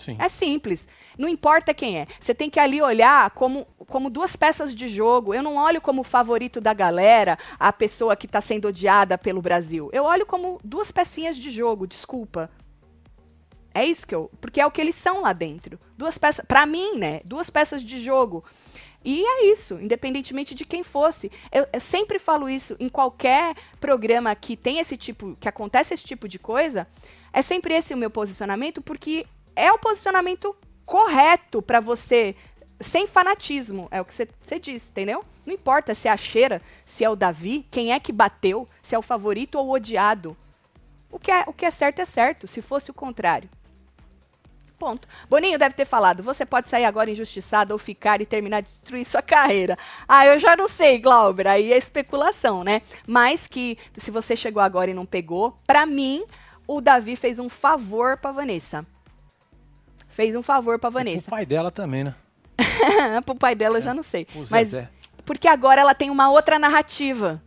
Sim. 0.00 0.16
É 0.18 0.28
simples. 0.28 0.88
Não 1.18 1.28
importa 1.28 1.74
quem 1.74 1.98
é. 1.98 2.06
Você 2.18 2.34
tem 2.34 2.48
que 2.48 2.58
ali 2.58 2.80
olhar 2.80 3.30
como, 3.30 3.66
como 3.86 4.08
duas 4.08 4.34
peças 4.34 4.74
de 4.74 4.88
jogo. 4.88 5.34
Eu 5.34 5.42
não 5.42 5.56
olho 5.56 5.80
como 5.80 6.02
favorito 6.02 6.60
da 6.60 6.72
galera 6.72 7.38
a 7.58 7.72
pessoa 7.72 8.16
que 8.16 8.26
está 8.26 8.40
sendo 8.40 8.68
odiada 8.68 9.18
pelo 9.18 9.42
Brasil. 9.42 9.90
Eu 9.92 10.04
olho 10.04 10.24
como 10.24 10.58
duas 10.64 10.90
pecinhas 10.90 11.36
de 11.36 11.50
jogo, 11.50 11.86
desculpa. 11.86 12.50
É 13.74 13.84
isso 13.84 14.06
que 14.06 14.14
eu. 14.14 14.30
Porque 14.40 14.60
é 14.60 14.66
o 14.66 14.70
que 14.70 14.80
eles 14.80 14.94
são 14.94 15.22
lá 15.22 15.32
dentro. 15.32 15.78
Duas 15.96 16.18
peças. 16.18 16.44
Para 16.44 16.66
mim, 16.66 16.96
né? 16.96 17.20
Duas 17.24 17.50
peças 17.50 17.84
de 17.84 18.00
jogo. 18.00 18.44
E 19.04 19.24
é 19.24 19.46
isso, 19.46 19.78
independentemente 19.80 20.54
de 20.54 20.64
quem 20.64 20.82
fosse. 20.82 21.30
Eu, 21.50 21.66
eu, 21.72 21.80
sempre 21.80 22.18
falo 22.18 22.50
isso 22.50 22.76
em 22.78 22.88
qualquer 22.88 23.54
programa 23.80 24.34
que 24.34 24.56
tem 24.56 24.78
esse 24.78 24.96
tipo, 24.96 25.36
que 25.40 25.48
acontece 25.48 25.94
esse 25.94 26.04
tipo 26.04 26.28
de 26.28 26.38
coisa. 26.38 26.86
É 27.32 27.40
sempre 27.40 27.74
esse 27.74 27.94
o 27.94 27.96
meu 27.96 28.10
posicionamento, 28.10 28.82
porque 28.82 29.24
é 29.54 29.72
o 29.72 29.78
posicionamento 29.78 30.54
correto 30.84 31.62
para 31.62 31.78
você, 31.78 32.34
sem 32.80 33.06
fanatismo. 33.06 33.86
É 33.90 34.00
o 34.00 34.04
que 34.04 34.12
você 34.12 34.58
disse, 34.58 34.90
entendeu? 34.90 35.24
Não 35.46 35.54
importa 35.54 35.94
se 35.94 36.08
é 36.08 36.10
a 36.10 36.16
cheira, 36.16 36.60
se 36.84 37.04
é 37.04 37.08
o 37.10 37.16
Davi, 37.16 37.66
quem 37.70 37.92
é 37.92 38.00
que 38.00 38.12
bateu, 38.12 38.68
se 38.82 38.94
é 38.94 38.98
o 38.98 39.02
favorito 39.02 39.56
ou 39.56 39.68
o 39.68 39.72
odiado. 39.72 40.36
O 41.10 41.18
que 41.18 41.30
é, 41.30 41.44
o 41.46 41.52
que 41.52 41.64
é 41.64 41.70
certo 41.70 42.00
é 42.00 42.04
certo, 42.04 42.48
se 42.48 42.60
fosse 42.60 42.90
o 42.90 42.94
contrário. 42.94 43.48
Ponto. 44.78 45.06
Boninho 45.28 45.58
deve 45.58 45.74
ter 45.74 45.84
falado: 45.84 46.22
você 46.22 46.46
pode 46.46 46.68
sair 46.68 46.86
agora 46.86 47.10
injustiçado 47.10 47.72
ou 47.72 47.78
ficar 47.78 48.20
e 48.20 48.26
terminar 48.26 48.62
de 48.62 48.70
destruir 48.70 49.04
sua 49.04 49.20
carreira. 49.20 49.76
Ah, 50.08 50.26
eu 50.26 50.40
já 50.40 50.56
não 50.56 50.68
sei, 50.68 50.98
Glauber. 50.98 51.46
Aí 51.46 51.72
é 51.72 51.76
especulação, 51.76 52.64
né? 52.64 52.80
Mas 53.06 53.46
que 53.46 53.76
se 53.98 54.10
você 54.10 54.34
chegou 54.34 54.62
agora 54.62 54.90
e 54.90 54.94
não 54.94 55.04
pegou, 55.04 55.58
para 55.66 55.84
mim, 55.84 56.24
o 56.66 56.80
Davi 56.80 57.14
fez 57.14 57.38
um 57.38 57.48
favor 57.48 58.16
para 58.16 58.32
Vanessa 58.32 58.86
fez 60.20 60.36
um 60.36 60.42
favor 60.42 60.78
pra 60.78 60.90
Vanessa. 60.90 61.28
O 61.28 61.30
pai 61.30 61.46
dela 61.46 61.70
também, 61.70 62.04
né? 62.04 62.14
pro 63.24 63.34
pai 63.34 63.54
dela 63.54 63.78
eu 63.78 63.82
já 63.82 63.94
não 63.94 64.02
sei. 64.02 64.26
Mas 64.50 64.74
porque 65.24 65.48
agora 65.48 65.80
ela 65.80 65.94
tem 65.94 66.10
uma 66.10 66.30
outra 66.30 66.58
narrativa. 66.58 67.42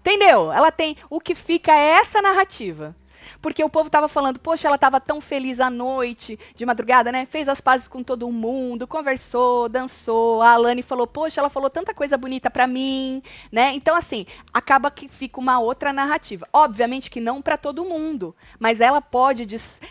Entendeu? 0.00 0.52
Ela 0.52 0.72
tem 0.72 0.96
o 1.08 1.20
que 1.20 1.36
fica 1.36 1.72
é 1.72 2.00
essa 2.00 2.20
narrativa. 2.20 2.96
Porque 3.40 3.62
o 3.62 3.68
povo 3.68 3.90
tava 3.90 4.08
falando, 4.08 4.38
poxa, 4.40 4.68
ela 4.68 4.78
tava 4.78 5.00
tão 5.00 5.20
feliz 5.20 5.60
à 5.60 5.70
noite, 5.70 6.38
de 6.54 6.66
madrugada, 6.66 7.12
né? 7.12 7.26
Fez 7.26 7.48
as 7.48 7.60
pazes 7.60 7.88
com 7.88 8.02
todo 8.02 8.30
mundo, 8.30 8.86
conversou, 8.86 9.68
dançou. 9.68 10.42
A 10.42 10.52
Alane 10.52 10.82
falou, 10.82 11.06
poxa, 11.06 11.40
ela 11.40 11.50
falou 11.50 11.70
tanta 11.70 11.94
coisa 11.94 12.16
bonita 12.16 12.50
pra 12.50 12.66
mim, 12.66 13.22
né? 13.50 13.72
Então, 13.74 13.94
assim, 13.94 14.26
acaba 14.52 14.90
que 14.90 15.08
fica 15.08 15.40
uma 15.40 15.58
outra 15.58 15.92
narrativa. 15.92 16.46
Obviamente 16.52 17.10
que 17.10 17.20
não 17.20 17.42
para 17.42 17.56
todo 17.56 17.84
mundo, 17.84 18.34
mas 18.58 18.80
ela 18.80 19.00
pode, 19.00 19.46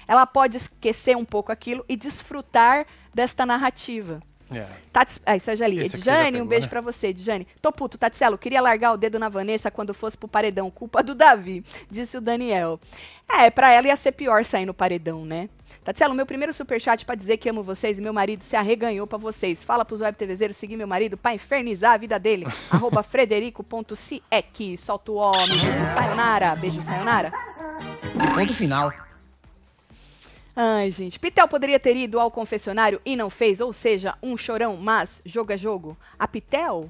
ela 0.08 0.26
pode 0.26 0.58
esquecer 0.58 1.16
um 1.16 1.26
pouco 1.26 1.52
aquilo 1.52 1.86
e 1.88 1.96
desfrutar 1.96 2.86
desta 3.14 3.46
narrativa. 3.46 4.22
É. 4.52 4.66
Tati, 4.92 5.22
ah, 5.26 5.36
isso 5.36 5.50
é 5.50 5.54
aqui 5.54 5.90
você 5.90 5.98
já 5.98 6.20
Edjane, 6.28 6.42
um 6.42 6.46
beijo 6.46 6.66
né? 6.66 6.70
pra 6.70 6.82
você, 6.82 7.08
Edjane. 7.08 7.48
Tô 7.62 7.72
puto, 7.72 7.98
Tatselo, 7.98 8.38
queria 8.38 8.62
largar 8.62 8.94
o 8.94 8.98
dedo 8.98 9.18
na 9.18 9.30
Vanessa 9.30 9.72
quando 9.72 9.94
fosse 9.94 10.18
pro 10.18 10.28
paredão. 10.28 10.70
Culpa 10.70 11.02
do 11.02 11.16
Davi, 11.16 11.64
disse 11.90 12.18
o 12.18 12.22
Daniel. 12.22 12.80
É, 13.30 13.50
pra 13.50 13.72
ela 13.72 13.88
ia 13.88 13.96
ser 13.96 14.12
pior 14.12 14.44
sair 14.44 14.66
no 14.66 14.74
paredão, 14.74 15.26
né? 15.26 15.48
Tatselo, 15.84 16.14
meu 16.14 16.26
primeiro 16.26 16.54
superchat 16.54 17.06
pra 17.06 17.16
dizer 17.16 17.38
que 17.38 17.50
amo 17.50 17.64
vocês 17.64 17.98
e 17.98 18.02
meu 18.02 18.14
marido 18.14 18.44
se 18.44 18.56
arreganhou 18.56 19.08
pra 19.08 19.18
vocês. 19.18 19.64
Fala 19.64 19.86
pros 19.86 20.02
web 20.02 20.18
TVzeiros 20.18 20.58
seguir 20.58 20.76
meu 20.76 20.88
marido 20.88 21.18
pra 21.18 21.34
infernizar 21.34 21.94
a 21.94 21.98
vida 21.98 22.20
dele. 22.20 22.46
Arroba 22.70 23.02
frederico.ciec. 23.02 24.78
Solta 24.78 25.12
o 25.12 25.16
homem, 25.16 25.48
disse 25.48 25.94
Sayonara. 25.94 26.56
Beijo, 26.58 26.82
Sayonara. 26.82 27.32
Ponto 28.36 28.54
final. 28.54 28.92
Ai, 30.56 30.92
gente. 30.92 31.20
Pitel 31.20 31.48
poderia 31.48 31.80
ter 31.80 31.96
ido 31.96 32.20
ao 32.20 32.30
confessionário 32.30 33.02
e 33.06 33.16
não 33.16 33.30
fez, 33.30 33.62
ou 33.62 33.72
seja, 33.72 34.16
um 34.22 34.36
chorão, 34.36 34.78
mas 34.78 35.22
jogo 35.26 35.54
é 35.54 35.58
jogo. 35.58 35.98
A 36.20 36.28
Pitel? 36.28 36.90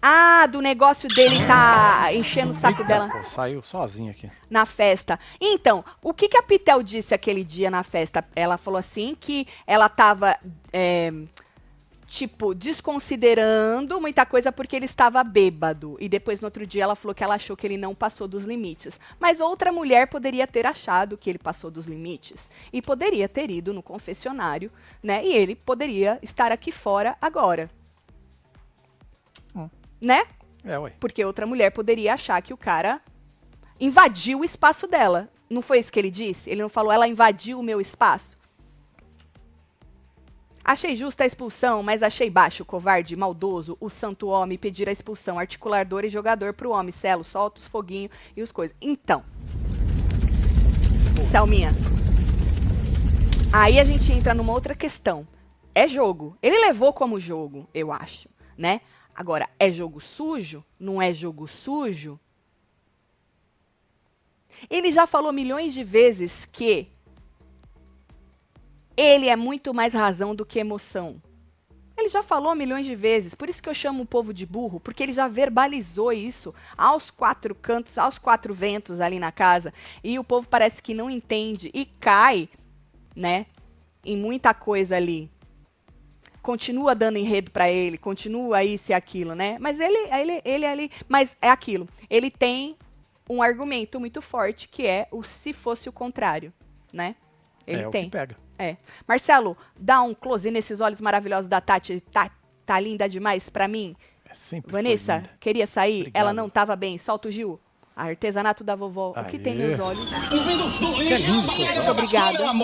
Ah, 0.00 0.46
do 0.46 0.62
negócio 0.62 1.08
dele 1.10 1.44
tá 1.46 2.08
enchendo 2.14 2.52
o 2.52 2.54
saco 2.54 2.80
Eita, 2.80 2.84
dela 2.84 3.08
pô, 3.08 3.22
saiu 3.24 3.62
sozinho 3.62 4.10
aqui. 4.10 4.30
na 4.48 4.64
festa. 4.64 5.18
Então, 5.38 5.84
o 6.02 6.14
que, 6.14 6.26
que 6.28 6.38
a 6.38 6.42
Pitel 6.42 6.82
disse 6.82 7.14
aquele 7.14 7.44
dia 7.44 7.70
na 7.70 7.82
festa? 7.82 8.24
Ela 8.34 8.56
falou 8.56 8.78
assim 8.78 9.14
que 9.18 9.46
ela 9.66 9.88
tava, 9.90 10.38
é, 10.72 11.12
tipo, 12.06 12.54
desconsiderando 12.54 14.00
muita 14.00 14.24
coisa 14.26 14.52
porque 14.52 14.76
ele 14.76 14.84
estava 14.84 15.22
bêbado. 15.24 15.96
E 16.00 16.08
depois, 16.08 16.40
no 16.40 16.46
outro 16.46 16.66
dia, 16.66 16.84
ela 16.84 16.94
falou 16.94 17.14
que 17.14 17.24
ela 17.24 17.34
achou 17.34 17.56
que 17.56 17.66
ele 17.66 17.76
não 17.76 17.94
passou 17.94 18.28
dos 18.28 18.44
limites. 18.44 18.98
Mas 19.18 19.40
outra 19.40 19.72
mulher 19.72 20.08
poderia 20.08 20.46
ter 20.46 20.66
achado 20.66 21.16
que 21.16 21.28
ele 21.28 21.38
passou 21.38 21.70
dos 21.70 21.86
limites. 21.86 22.48
E 22.72 22.80
poderia 22.80 23.28
ter 23.28 23.50
ido 23.50 23.72
no 23.72 23.82
confessionário, 23.82 24.70
né? 25.02 25.24
E 25.24 25.32
ele 25.32 25.54
poderia 25.54 26.18
estar 26.22 26.52
aqui 26.52 26.70
fora 26.70 27.16
agora. 27.20 27.70
Né? 30.00 30.26
É, 30.62 30.78
ué. 30.78 30.92
Porque 31.00 31.24
outra 31.24 31.46
mulher 31.46 31.70
poderia 31.70 32.14
achar 32.14 32.40
que 32.42 32.52
o 32.52 32.56
cara 32.56 33.00
invadiu 33.80 34.40
o 34.40 34.44
espaço 34.44 34.86
dela. 34.86 35.30
Não 35.48 35.62
foi 35.62 35.78
isso 35.78 35.92
que 35.92 35.98
ele 35.98 36.10
disse? 36.10 36.50
Ele 36.50 36.62
não 36.62 36.68
falou, 36.68 36.92
ela 36.92 37.08
invadiu 37.08 37.58
o 37.58 37.62
meu 37.62 37.80
espaço? 37.80 38.38
Achei 40.64 40.96
justa 40.96 41.24
a 41.24 41.26
expulsão, 41.26 41.82
mas 41.82 42.02
achei 42.02 42.30
baixo, 42.30 42.64
covarde, 42.64 43.14
maldoso, 43.14 43.76
o 43.78 43.90
santo 43.90 44.28
homem 44.28 44.56
pedir 44.56 44.88
a 44.88 44.92
expulsão, 44.92 45.38
articulador 45.38 46.04
e 46.04 46.08
jogador 46.08 46.54
pro 46.54 46.70
homem. 46.70 46.90
Celo, 46.90 47.22
solta 47.22 47.60
os 47.60 47.66
foguinhos 47.66 48.10
e 48.34 48.40
os 48.40 48.50
coisas. 48.50 48.74
Então, 48.80 49.22
Selminha, 51.30 51.70
aí 53.52 53.78
a 53.78 53.84
gente 53.84 54.10
entra 54.10 54.32
numa 54.32 54.52
outra 54.52 54.74
questão. 54.74 55.28
É 55.74 55.86
jogo. 55.86 56.38
Ele 56.40 56.58
levou 56.58 56.92
como 56.92 57.20
jogo, 57.20 57.68
eu 57.74 57.92
acho, 57.92 58.28
né? 58.56 58.80
Agora, 59.14 59.48
é 59.58 59.70
jogo 59.70 60.00
sujo? 60.00 60.64
Não 60.78 61.02
é 61.02 61.12
jogo 61.12 61.46
sujo? 61.46 62.18
Ele 64.70 64.92
já 64.92 65.06
falou 65.06 65.32
milhões 65.32 65.74
de 65.74 65.84
vezes 65.84 66.44
que 66.44 66.88
ele 68.96 69.28
é 69.28 69.36
muito 69.36 69.74
mais 69.74 69.94
razão 69.94 70.34
do 70.34 70.46
que 70.46 70.58
emoção. 70.58 71.20
Ele 71.96 72.08
já 72.08 72.22
falou 72.22 72.54
milhões 72.54 72.84
de 72.84 72.96
vezes, 72.96 73.34
por 73.34 73.48
isso 73.48 73.62
que 73.62 73.68
eu 73.68 73.74
chamo 73.74 74.02
o 74.02 74.06
povo 74.06 74.34
de 74.34 74.44
burro, 74.44 74.80
porque 74.80 75.02
ele 75.02 75.12
já 75.12 75.28
verbalizou 75.28 76.12
isso 76.12 76.52
aos 76.76 77.08
quatro 77.10 77.54
cantos, 77.54 77.96
aos 77.98 78.18
quatro 78.18 78.52
ventos 78.52 79.00
ali 79.00 79.20
na 79.20 79.30
casa, 79.30 79.72
e 80.02 80.18
o 80.18 80.24
povo 80.24 80.48
parece 80.48 80.82
que 80.82 80.92
não 80.92 81.08
entende 81.08 81.70
e 81.72 81.86
cai, 81.86 82.48
né, 83.14 83.46
em 84.04 84.16
muita 84.16 84.52
coisa 84.52 84.96
ali. 84.96 85.30
Continua 86.42 86.94
dando 86.96 87.16
enredo 87.16 87.52
pra 87.52 87.70
ele, 87.70 87.96
continua 87.96 88.64
isso 88.64 88.90
e 88.90 88.94
aquilo, 88.94 89.34
né? 89.34 89.56
Mas 89.58 89.80
ele, 89.80 89.96
ele, 90.12 90.42
ele 90.44 90.66
ali, 90.66 90.90
mas 91.08 91.36
é 91.40 91.48
aquilo. 91.48 91.88
Ele 92.10 92.30
tem 92.30 92.76
um 93.30 93.40
argumento 93.40 93.98
muito 93.98 94.20
forte 94.20 94.68
que 94.68 94.86
é 94.86 95.08
o 95.10 95.22
se 95.22 95.54
fosse 95.54 95.88
o 95.88 95.92
contrário, 95.92 96.52
né? 96.92 97.16
Ele 97.66 97.82
é 97.82 97.88
o 97.88 97.90
tem. 97.90 98.04
que 98.04 98.10
pega. 98.10 98.43
É. 98.58 98.76
Marcelo, 99.06 99.56
dá 99.78 100.02
um 100.02 100.14
close 100.14 100.50
nesses 100.50 100.80
olhos 100.80 101.00
maravilhosos 101.00 101.48
da 101.48 101.60
Tati. 101.60 102.02
Tá, 102.12 102.30
tá 102.64 102.78
linda 102.80 103.08
demais 103.08 103.50
pra 103.50 103.66
mim. 103.68 103.96
É 104.28 104.34
sempre 104.34 104.72
Vanessa, 104.72 105.22
queria 105.40 105.66
sair? 105.66 106.00
Obrigado. 106.00 106.20
Ela 106.20 106.32
não 106.32 106.48
tava 106.48 106.74
bem. 106.76 106.98
Solta 106.98 107.28
o 107.28 107.30
Gil. 107.30 107.60
Artesanato 107.96 108.64
da 108.64 108.74
vovó. 108.74 109.12
O 109.16 109.24
que 109.24 109.38
tem 109.38 109.52
Aê. 109.52 109.68
meus 109.68 109.78
olhos? 109.78 110.10
Que 110.10 110.36
lindo, 110.36 111.52
seu 111.52 111.64
Muito 111.66 111.90
obrigada. 111.90 112.50
Obrigada. 112.50 112.54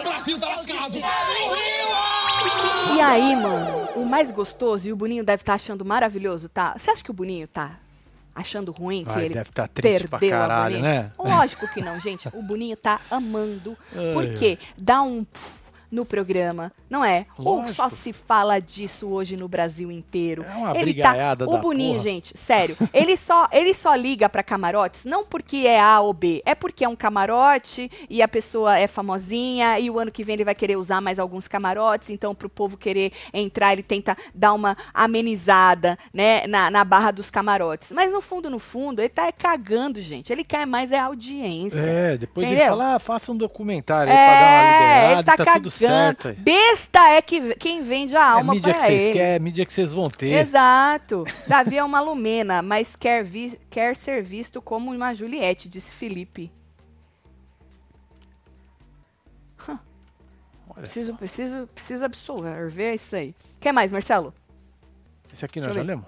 Brasil 0.00 0.38
tá 0.38 0.48
lascado. 0.48 0.94
E 2.96 3.00
aí, 3.00 3.34
mano, 3.34 3.88
o 3.96 4.04
mais 4.06 4.30
gostoso, 4.30 4.88
e 4.88 4.92
o 4.92 4.96
Boninho 4.96 5.24
deve 5.24 5.42
estar 5.42 5.54
achando 5.54 5.84
maravilhoso, 5.84 6.48
tá? 6.48 6.74
Você 6.78 6.90
acha 6.92 7.02
que 7.02 7.10
o 7.10 7.14
Boninho 7.14 7.48
tá 7.48 7.80
achando 8.34 8.72
ruim 8.72 9.04
que 9.04 9.10
Ai, 9.10 9.24
ele 9.26 9.34
deve 9.34 9.50
tá 9.52 9.66
triste 9.68 10.08
pra 10.08 10.18
perdeu 10.18 10.38
caralho, 10.38 10.76
a 10.76 10.80
Vanessa? 10.80 11.02
né? 11.02 11.12
Lógico 11.18 11.68
que 11.68 11.80
não, 11.80 12.00
gente. 12.00 12.28
O 12.32 12.42
Boninho 12.42 12.76
tá 12.76 13.00
amando. 13.10 13.76
Ai, 13.94 14.12
Porque 14.12 14.58
dá 14.76 15.02
um 15.02 15.24
no 15.94 16.04
programa, 16.04 16.72
não 16.90 17.04
é? 17.04 17.26
Ou 17.38 17.56
Lógico. 17.56 17.74
só 17.74 17.88
se 17.88 18.12
fala 18.12 18.58
disso 18.60 19.08
hoje 19.08 19.36
no 19.36 19.48
Brasil 19.48 19.90
inteiro. 19.90 20.44
É 20.44 20.56
uma 20.56 20.76
ele 20.76 20.94
tá, 20.94 21.14
O 21.46 21.58
Boninho, 21.58 21.92
porra. 21.94 22.02
gente, 22.02 22.36
sério, 22.36 22.76
ele 22.92 23.16
só, 23.16 23.48
ele 23.52 23.72
só 23.72 23.94
liga 23.94 24.28
pra 24.28 24.42
camarotes 24.42 25.04
não 25.04 25.24
porque 25.24 25.58
é 25.58 25.80
A 25.80 26.00
ou 26.00 26.12
B, 26.12 26.42
é 26.44 26.54
porque 26.54 26.84
é 26.84 26.88
um 26.88 26.96
camarote 26.96 27.90
e 28.10 28.20
a 28.20 28.28
pessoa 28.28 28.76
é 28.76 28.86
famosinha 28.86 29.78
e 29.78 29.88
o 29.88 29.98
ano 29.98 30.10
que 30.10 30.24
vem 30.24 30.34
ele 30.34 30.44
vai 30.44 30.54
querer 30.54 30.76
usar 30.76 31.00
mais 31.00 31.18
alguns 31.18 31.46
camarotes, 31.46 32.10
então 32.10 32.34
pro 32.34 32.48
povo 32.48 32.76
querer 32.76 33.12
entrar, 33.32 33.72
ele 33.72 33.82
tenta 33.82 34.16
dar 34.34 34.52
uma 34.52 34.76
amenizada, 34.92 35.96
né, 36.12 36.46
na, 36.46 36.70
na 36.70 36.84
barra 36.84 37.10
dos 37.12 37.30
camarotes. 37.30 37.92
Mas 37.92 38.12
no 38.12 38.20
fundo, 38.20 38.50
no 38.50 38.58
fundo, 38.58 39.00
ele 39.00 39.08
tá 39.08 39.30
cagando, 39.30 40.00
gente. 40.00 40.32
Ele 40.32 40.42
quer 40.42 40.66
mais 40.66 40.90
é 40.90 40.98
audiência. 40.98 41.78
É, 41.78 42.16
depois 42.16 42.46
Entendeu? 42.46 42.64
ele 42.64 42.70
fala, 42.70 42.94
ah, 42.96 42.98
faça 42.98 43.30
um 43.30 43.36
documentário 43.36 44.12
aí 44.12 44.16
pra 44.18 44.34
dar 44.34 44.50
uma 44.50 44.72
liberada, 44.72 45.12
ele 45.12 45.22
tá, 45.24 45.36
tá 45.36 45.44
cagando. 45.44 45.62
tudo 45.62 45.70
certo 45.70 45.83
aí. 45.88 46.34
Besta 46.34 47.08
é 47.10 47.20
que, 47.22 47.54
quem 47.56 47.82
vende 47.82 48.16
a 48.16 48.20
É 48.20 48.22
alma 48.22 48.54
mídia 48.54 48.72
que 48.72 48.78
pra 48.78 48.86
vocês 48.88 49.12
querem, 49.12 49.20
é 49.34 49.38
mídia 49.38 49.66
que 49.66 49.72
vocês 49.72 49.92
vão 49.92 50.08
ter. 50.08 50.32
Exato. 50.32 51.24
Davi 51.46 51.76
é 51.78 51.84
uma 51.84 52.00
Lumena, 52.00 52.62
mas 52.62 52.96
quer, 52.96 53.22
vi- 53.24 53.58
quer 53.70 53.96
ser 53.96 54.22
visto 54.22 54.60
como 54.62 54.92
uma 54.92 55.12
Juliette, 55.14 55.68
disse 55.68 55.92
Felipe. 55.92 56.50
Preciso, 60.74 61.12
só. 61.12 61.16
preciso, 61.16 61.68
preciso 61.72 62.04
absorver 62.04 62.94
isso 62.94 63.14
aí. 63.14 63.34
Quer 63.60 63.72
mais, 63.72 63.92
Marcelo? 63.92 64.34
Esse 65.32 65.44
aqui 65.44 65.60
nós 65.60 65.72
já 65.74 65.82
lemos? 65.82 66.04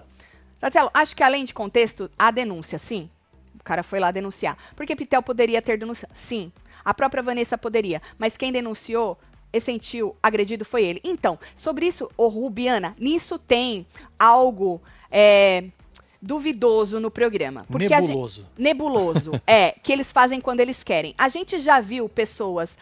Marcelo, 0.61 0.89
acho 0.93 1.15
que 1.15 1.23
além 1.23 1.45
de 1.45 1.53
contexto, 1.53 2.11
há 2.19 2.31
denúncia, 2.31 2.77
sim. 2.77 3.09
O 3.57 3.63
cara 3.63 3.81
foi 3.81 3.99
lá 3.99 4.11
denunciar. 4.11 4.57
Porque 4.75 4.95
Pitel 4.95 5.21
poderia 5.23 5.61
ter 5.61 5.77
denunciado. 5.77 6.13
Sim. 6.15 6.51
A 6.83 6.93
própria 6.93 7.23
Vanessa 7.23 7.57
poderia. 7.57 8.01
Mas 8.17 8.35
quem 8.35 8.51
denunciou 8.51 9.17
sentiu 9.59 10.15
agredido 10.21 10.63
foi 10.63 10.83
ele. 10.83 11.01
Então, 11.03 11.39
sobre 11.55 11.87
isso, 11.87 12.09
ô 12.17 12.27
Rubiana, 12.27 12.95
nisso 12.99 13.37
tem 13.39 13.85
algo 14.19 14.81
é, 15.09 15.65
duvidoso 16.21 16.99
no 16.99 17.09
programa. 17.09 17.65
Porque 17.69 17.93
a 17.93 18.01
gente- 18.01 18.09
Nebuloso. 18.09 18.45
nebuloso. 18.57 19.31
é, 19.47 19.71
que 19.71 19.91
eles 19.91 20.11
fazem 20.11 20.41
quando 20.41 20.59
eles 20.59 20.83
querem. 20.83 21.15
A 21.17 21.29
gente 21.29 21.59
já 21.59 21.79
viu 21.79 22.07
pessoas 22.09 22.77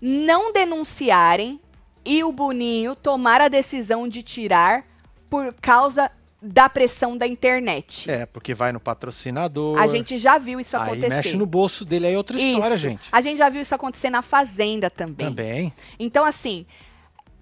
não 0.00 0.52
denunciarem 0.52 1.60
e 2.04 2.22
o 2.24 2.32
Boninho 2.32 2.94
tomar 2.96 3.40
a 3.40 3.48
decisão 3.48 4.08
de 4.08 4.22
tirar 4.22 4.84
por 5.28 5.52
causa 5.60 6.10
da 6.40 6.68
pressão 6.68 7.16
da 7.16 7.26
internet. 7.26 8.10
É, 8.10 8.24
porque 8.24 8.54
vai 8.54 8.72
no 8.72 8.78
patrocinador. 8.78 9.78
A 9.78 9.88
gente 9.88 10.18
já 10.18 10.38
viu 10.38 10.60
isso 10.60 10.76
aí 10.76 10.82
acontecer. 10.82 11.08
mexe 11.08 11.36
no 11.36 11.46
bolso 11.46 11.84
dele, 11.84 12.06
aí 12.06 12.14
é 12.14 12.16
outra 12.16 12.38
história, 12.40 12.74
Isso. 12.74 12.82
gente. 12.82 13.02
A 13.10 13.20
gente 13.20 13.38
já 13.38 13.48
viu 13.48 13.60
isso 13.60 13.74
acontecer 13.74 14.08
na 14.08 14.22
Fazenda 14.22 14.88
também. 14.88 15.26
Também. 15.26 15.72
Então, 15.98 16.24
assim, 16.24 16.64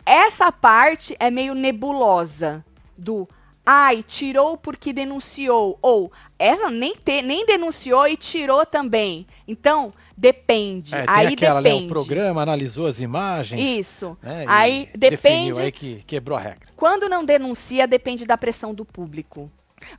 essa 0.04 0.50
parte 0.50 1.14
é 1.18 1.30
meio 1.30 1.54
nebulosa 1.54 2.64
do. 2.96 3.28
Ai, 3.68 4.04
tirou 4.06 4.56
porque 4.56 4.92
denunciou. 4.92 5.76
Ou 5.82 6.12
essa 6.38 6.70
nem, 6.70 6.94
te, 6.94 7.20
nem 7.20 7.44
denunciou 7.44 8.06
e 8.06 8.16
tirou 8.16 8.64
também. 8.64 9.26
Então, 9.48 9.92
depende. 10.16 10.94
É, 10.94 11.04
aí 11.08 11.34
aquela, 11.34 11.60
depende. 11.60 11.80
né, 11.80 11.86
o 11.86 11.88
programa 11.88 12.42
analisou 12.42 12.86
as 12.86 13.00
imagens. 13.00 13.60
Isso. 13.60 14.16
né, 14.22 14.44
e 14.44 14.48
aí 14.48 14.88
depende. 14.96 15.60
aí 15.60 15.72
que 15.72 16.04
quebrou 16.06 16.38
a 16.38 16.40
regra. 16.40 16.66
Quando 16.76 17.08
não 17.08 17.24
denuncia, 17.24 17.88
depende 17.88 18.24
da 18.24 18.38
pressão 18.38 18.72
do 18.72 18.84
público. 18.84 19.50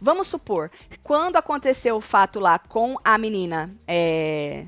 Vamos 0.01 0.27
supor, 0.27 0.71
quando 1.03 1.35
aconteceu 1.35 1.97
o 1.97 2.01
fato 2.01 2.39
lá 2.39 2.57
com 2.57 2.97
a 3.03 3.17
menina, 3.17 3.69
é, 3.87 4.65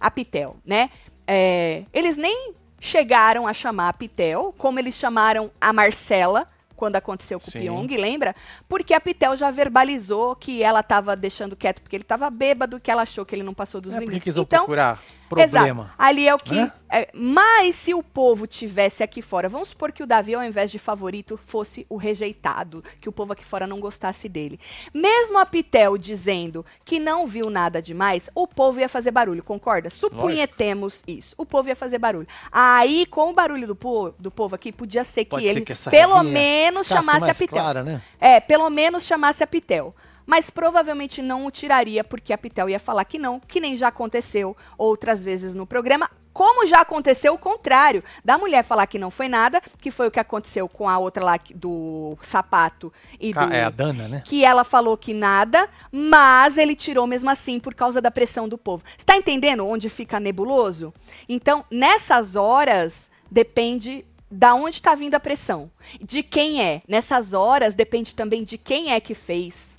a 0.00 0.10
Pitel, 0.10 0.56
né? 0.64 0.90
É, 1.26 1.84
eles 1.92 2.16
nem 2.16 2.54
chegaram 2.80 3.46
a 3.46 3.52
chamar 3.52 3.88
a 3.88 3.92
Pitel, 3.92 4.54
como 4.56 4.78
eles 4.78 4.94
chamaram 4.94 5.50
a 5.60 5.72
Marcela, 5.72 6.48
quando 6.76 6.96
aconteceu 6.96 7.40
com 7.40 7.50
Sim. 7.50 7.58
o 7.58 7.62
Pyong, 7.62 7.96
lembra? 7.96 8.36
Porque 8.68 8.94
a 8.94 9.00
Pitel 9.00 9.36
já 9.36 9.50
verbalizou 9.50 10.36
que 10.36 10.62
ela 10.62 10.80
estava 10.80 11.16
deixando 11.16 11.56
quieto 11.56 11.80
porque 11.80 11.96
ele 11.96 12.04
estava 12.04 12.30
bêbado, 12.30 12.78
que 12.78 12.90
ela 12.90 13.02
achou 13.02 13.24
que 13.24 13.34
ele 13.34 13.42
não 13.42 13.54
passou 13.54 13.80
dos 13.80 13.94
É 13.94 13.98
limites. 13.98 14.36
Então, 14.36 14.44
procurar 14.44 15.02
Exato. 15.34 15.50
problema. 15.50 15.92
Ali 15.98 16.28
é 16.28 16.34
o 16.34 16.38
que. 16.38 16.54
Né? 16.54 16.72
é, 16.90 17.08
mas 17.12 17.76
se 17.76 17.92
o 17.92 18.02
povo 18.02 18.46
tivesse 18.46 19.02
aqui 19.02 19.20
fora, 19.20 19.48
vamos 19.48 19.68
supor 19.68 19.92
que 19.92 20.02
o 20.02 20.06
Davi, 20.06 20.34
ao 20.34 20.42
invés 20.42 20.70
de 20.70 20.78
favorito, 20.78 21.36
fosse 21.36 21.84
o 21.88 21.96
rejeitado, 21.96 22.82
que 23.00 23.08
o 23.08 23.12
povo 23.12 23.32
aqui 23.32 23.44
fora 23.44 23.66
não 23.66 23.80
gostasse 23.80 24.28
dele. 24.28 24.58
Mesmo 24.94 25.38
a 25.38 25.46
Pitel 25.46 25.98
dizendo 25.98 26.64
que 26.84 26.98
não 26.98 27.26
viu 27.26 27.50
nada 27.50 27.82
demais, 27.82 28.30
o 28.34 28.46
povo 28.46 28.80
ia 28.80 28.88
fazer 28.88 29.10
barulho, 29.10 29.42
concorda? 29.42 29.90
Supunhetemos 29.90 31.02
isso. 31.06 31.34
O 31.36 31.44
povo 31.44 31.68
ia 31.68 31.76
fazer 31.76 31.98
barulho. 31.98 32.28
Aí, 32.50 33.06
com 33.06 33.30
o 33.30 33.32
barulho 33.32 33.66
do, 33.66 33.74
po 33.74 34.10
do 34.18 34.30
povo 34.30 34.54
aqui, 34.54 34.70
podia 34.70 35.04
ser 35.04 35.24
que 35.24 35.30
Pode 35.30 35.44
ser 35.44 35.50
ele, 35.50 35.60
que 35.62 35.74
pelo 35.90 36.22
menos, 36.22 36.86
chamasse 36.86 37.30
a 37.30 37.34
Pitel. 37.34 37.58
clara, 37.58 37.82
né? 37.82 38.00
É, 38.20 38.40
pelo 38.40 38.70
menos 38.70 39.04
chamasse 39.04 39.42
a 39.42 39.46
Pitel. 39.46 39.94
Mas 40.26 40.50
provavelmente 40.50 41.22
não 41.22 41.46
o 41.46 41.50
tiraria, 41.50 42.02
porque 42.02 42.32
a 42.32 42.38
Pitel 42.38 42.68
ia 42.68 42.80
falar 42.80 43.04
que 43.04 43.18
não, 43.18 43.38
que 43.38 43.60
nem 43.60 43.76
já 43.76 43.88
aconteceu 43.88 44.56
outras 44.76 45.22
vezes 45.22 45.54
no 45.54 45.66
programa. 45.66 46.10
Como 46.32 46.66
já 46.66 46.80
aconteceu 46.80 47.32
o 47.32 47.38
contrário, 47.38 48.04
da 48.22 48.36
mulher 48.36 48.62
falar 48.62 48.86
que 48.86 48.98
não 48.98 49.10
foi 49.10 49.26
nada, 49.26 49.58
que 49.80 49.90
foi 49.90 50.08
o 50.08 50.10
que 50.10 50.20
aconteceu 50.20 50.68
com 50.68 50.86
a 50.86 50.98
outra 50.98 51.24
lá 51.24 51.38
do 51.54 52.18
sapato 52.20 52.92
e 53.18 53.32
do. 53.32 53.40
É 53.40 53.64
a 53.64 53.70
Dana, 53.70 54.06
né? 54.06 54.22
Que 54.22 54.44
ela 54.44 54.62
falou 54.62 54.98
que 54.98 55.14
nada, 55.14 55.66
mas 55.90 56.58
ele 56.58 56.76
tirou 56.76 57.06
mesmo 57.06 57.30
assim 57.30 57.58
por 57.58 57.74
causa 57.74 58.02
da 58.02 58.10
pressão 58.10 58.46
do 58.46 58.58
povo. 58.58 58.84
Está 58.98 59.16
entendendo 59.16 59.66
onde 59.66 59.88
fica 59.88 60.20
nebuloso? 60.20 60.92
Então, 61.26 61.64
nessas 61.70 62.36
horas, 62.36 63.10
depende 63.30 64.04
da 64.30 64.54
onde 64.54 64.76
está 64.76 64.94
vindo 64.94 65.14
a 65.14 65.20
pressão. 65.20 65.70
De 66.02 66.22
quem 66.22 66.62
é. 66.62 66.82
Nessas 66.86 67.32
horas, 67.32 67.74
depende 67.74 68.14
também 68.14 68.44
de 68.44 68.58
quem 68.58 68.92
é 68.92 69.00
que 69.00 69.14
fez 69.14 69.75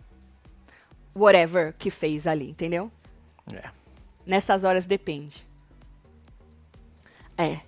whatever 1.17 1.73
que 1.77 1.89
fez 1.89 2.27
ali, 2.27 2.49
entendeu? 2.49 2.91
É. 3.53 3.69
Nessas 4.25 4.63
horas 4.63 4.85
depende. 4.85 5.45
É. 7.37 7.59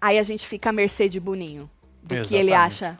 Aí 0.00 0.18
a 0.18 0.22
gente 0.22 0.46
fica 0.46 0.70
à 0.70 0.72
mercê 0.72 1.08
de 1.08 1.18
Boninho. 1.18 1.70
Do 2.02 2.20
que 2.22 2.34
ele 2.34 2.50
Exatamente. 2.50 2.84
acha 2.84 2.98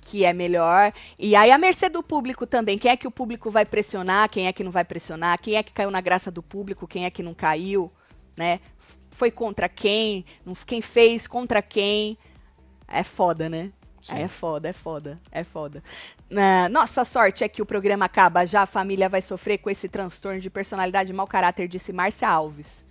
que 0.00 0.24
é 0.24 0.32
melhor. 0.32 0.92
E 1.18 1.34
aí 1.34 1.50
a 1.50 1.58
mercê 1.58 1.88
do 1.88 2.02
público 2.02 2.46
também. 2.46 2.78
Quem 2.78 2.90
é 2.90 2.96
que 2.96 3.06
o 3.06 3.10
público 3.10 3.50
vai 3.50 3.66
pressionar, 3.66 4.30
quem 4.30 4.46
é 4.46 4.52
que 4.52 4.64
não 4.64 4.70
vai 4.70 4.84
pressionar, 4.84 5.38
quem 5.38 5.56
é 5.56 5.62
que 5.62 5.72
caiu 5.72 5.90
na 5.90 6.00
graça 6.00 6.30
do 6.30 6.42
público, 6.42 6.86
quem 6.86 7.04
é 7.04 7.10
que 7.10 7.22
não 7.22 7.34
caiu, 7.34 7.92
né? 8.36 8.60
Foi 9.10 9.30
contra 9.30 9.68
quem, 9.68 10.24
quem 10.64 10.80
fez 10.80 11.26
contra 11.26 11.60
quem. 11.60 12.16
É 12.88 13.02
foda, 13.02 13.48
né? 13.48 13.72
Sim. 14.06 14.18
É 14.18 14.28
foda, 14.28 14.68
é 14.68 14.72
foda, 14.72 15.18
é 15.32 15.42
foda. 15.42 15.82
Nossa 16.70 17.04
sorte 17.04 17.42
é 17.42 17.48
que 17.48 17.60
o 17.60 17.66
programa 17.66 18.04
acaba 18.04 18.46
já, 18.46 18.62
a 18.62 18.66
família 18.66 19.08
vai 19.08 19.20
sofrer 19.20 19.58
com 19.58 19.68
esse 19.68 19.88
transtorno 19.88 20.40
de 20.40 20.48
personalidade 20.48 21.10
e 21.10 21.14
mau 21.14 21.26
caráter, 21.26 21.66
disse 21.66 21.92
Márcia 21.92 22.28
Alves. 22.28 22.84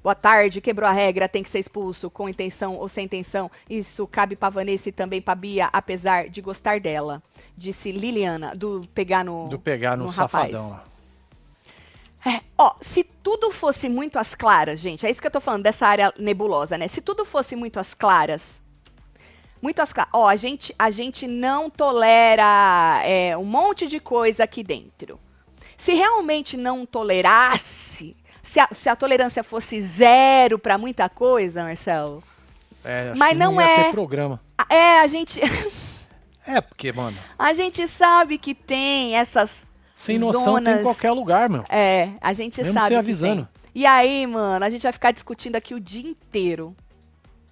Boa 0.00 0.14
tarde, 0.14 0.60
quebrou 0.60 0.88
a 0.88 0.92
regra, 0.92 1.28
tem 1.28 1.42
que 1.42 1.48
ser 1.48 1.58
expulso, 1.58 2.08
com 2.08 2.28
intenção 2.28 2.76
ou 2.76 2.88
sem 2.88 3.06
intenção. 3.06 3.50
Isso 3.68 4.06
cabe 4.06 4.36
pra 4.36 4.48
Vanessa 4.48 4.88
e 4.88 4.92
também 4.92 5.20
pra 5.20 5.34
Bia, 5.34 5.68
apesar 5.72 6.28
de 6.28 6.40
gostar 6.40 6.78
dela. 6.78 7.20
Disse 7.56 7.90
Liliana, 7.90 8.54
do 8.54 8.86
pegar 8.94 9.24
no. 9.24 9.48
Do 9.48 9.58
pegar 9.58 9.96
no, 9.96 10.04
no 10.04 10.10
rapaz. 10.10 10.52
safadão 10.52 10.70
lá. 10.70 10.84
É, 12.24 12.40
ó, 12.56 12.74
se 12.80 13.02
tudo 13.02 13.50
fosse 13.50 13.88
muito 13.88 14.16
às 14.16 14.32
claras, 14.32 14.78
gente, 14.78 15.04
é 15.04 15.10
isso 15.10 15.20
que 15.20 15.26
eu 15.26 15.30
tô 15.30 15.40
falando 15.40 15.64
dessa 15.64 15.88
área 15.88 16.14
nebulosa, 16.16 16.78
né? 16.78 16.86
Se 16.86 17.00
tudo 17.00 17.24
fosse 17.24 17.56
muito 17.56 17.80
às 17.80 17.94
claras, 17.94 18.62
muito 19.60 19.80
às 19.80 19.92
claras, 19.92 20.10
ó, 20.14 20.26
a 20.28 20.36
gente, 20.36 20.74
a 20.78 20.90
gente 20.90 21.26
não 21.26 21.68
tolera 21.70 23.00
é, 23.04 23.36
um 23.36 23.44
monte 23.44 23.86
de 23.86 23.98
coisa 24.00 24.44
aqui 24.44 24.62
dentro. 24.62 25.18
Se 25.76 25.92
realmente 25.94 26.56
não 26.56 26.84
tolerasse, 26.86 28.16
se 28.42 28.60
a, 28.60 28.68
se 28.72 28.88
a 28.88 28.96
tolerância 28.96 29.42
fosse 29.44 29.80
zero 29.82 30.58
pra 30.58 30.78
muita 30.78 31.08
coisa, 31.08 31.62
Marcelo, 31.64 32.22
É, 32.84 33.12
Mas 33.16 33.36
não 33.36 33.60
ia 33.60 33.66
é. 33.68 33.84
ter 33.84 33.90
programa. 33.90 34.40
é, 34.70 35.00
a 35.00 35.06
gente, 35.06 35.40
É, 36.46 36.60
porque, 36.60 36.92
mano, 36.92 37.16
a 37.38 37.52
gente 37.54 37.86
sabe 37.88 38.38
que 38.38 38.54
tem 38.54 39.16
essas 39.16 39.64
sem 39.96 40.18
noção 40.18 40.42
tem 40.44 40.52
Zonas. 40.66 40.80
em 40.80 40.82
qualquer 40.82 41.10
lugar, 41.10 41.48
meu. 41.48 41.64
É, 41.68 42.10
a 42.20 42.32
gente 42.32 42.58
Mesmo 42.58 42.72
sabe. 42.74 42.86
você 42.86 42.92
que 42.94 42.98
avisando. 42.98 43.36
tem. 43.42 43.48
E 43.74 43.84
aí, 43.84 44.26
mano, 44.26 44.64
a 44.64 44.70
gente 44.70 44.82
vai 44.82 44.92
ficar 44.92 45.10
discutindo 45.10 45.56
aqui 45.56 45.74
o 45.74 45.80
dia 45.80 46.08
inteiro. 46.08 46.74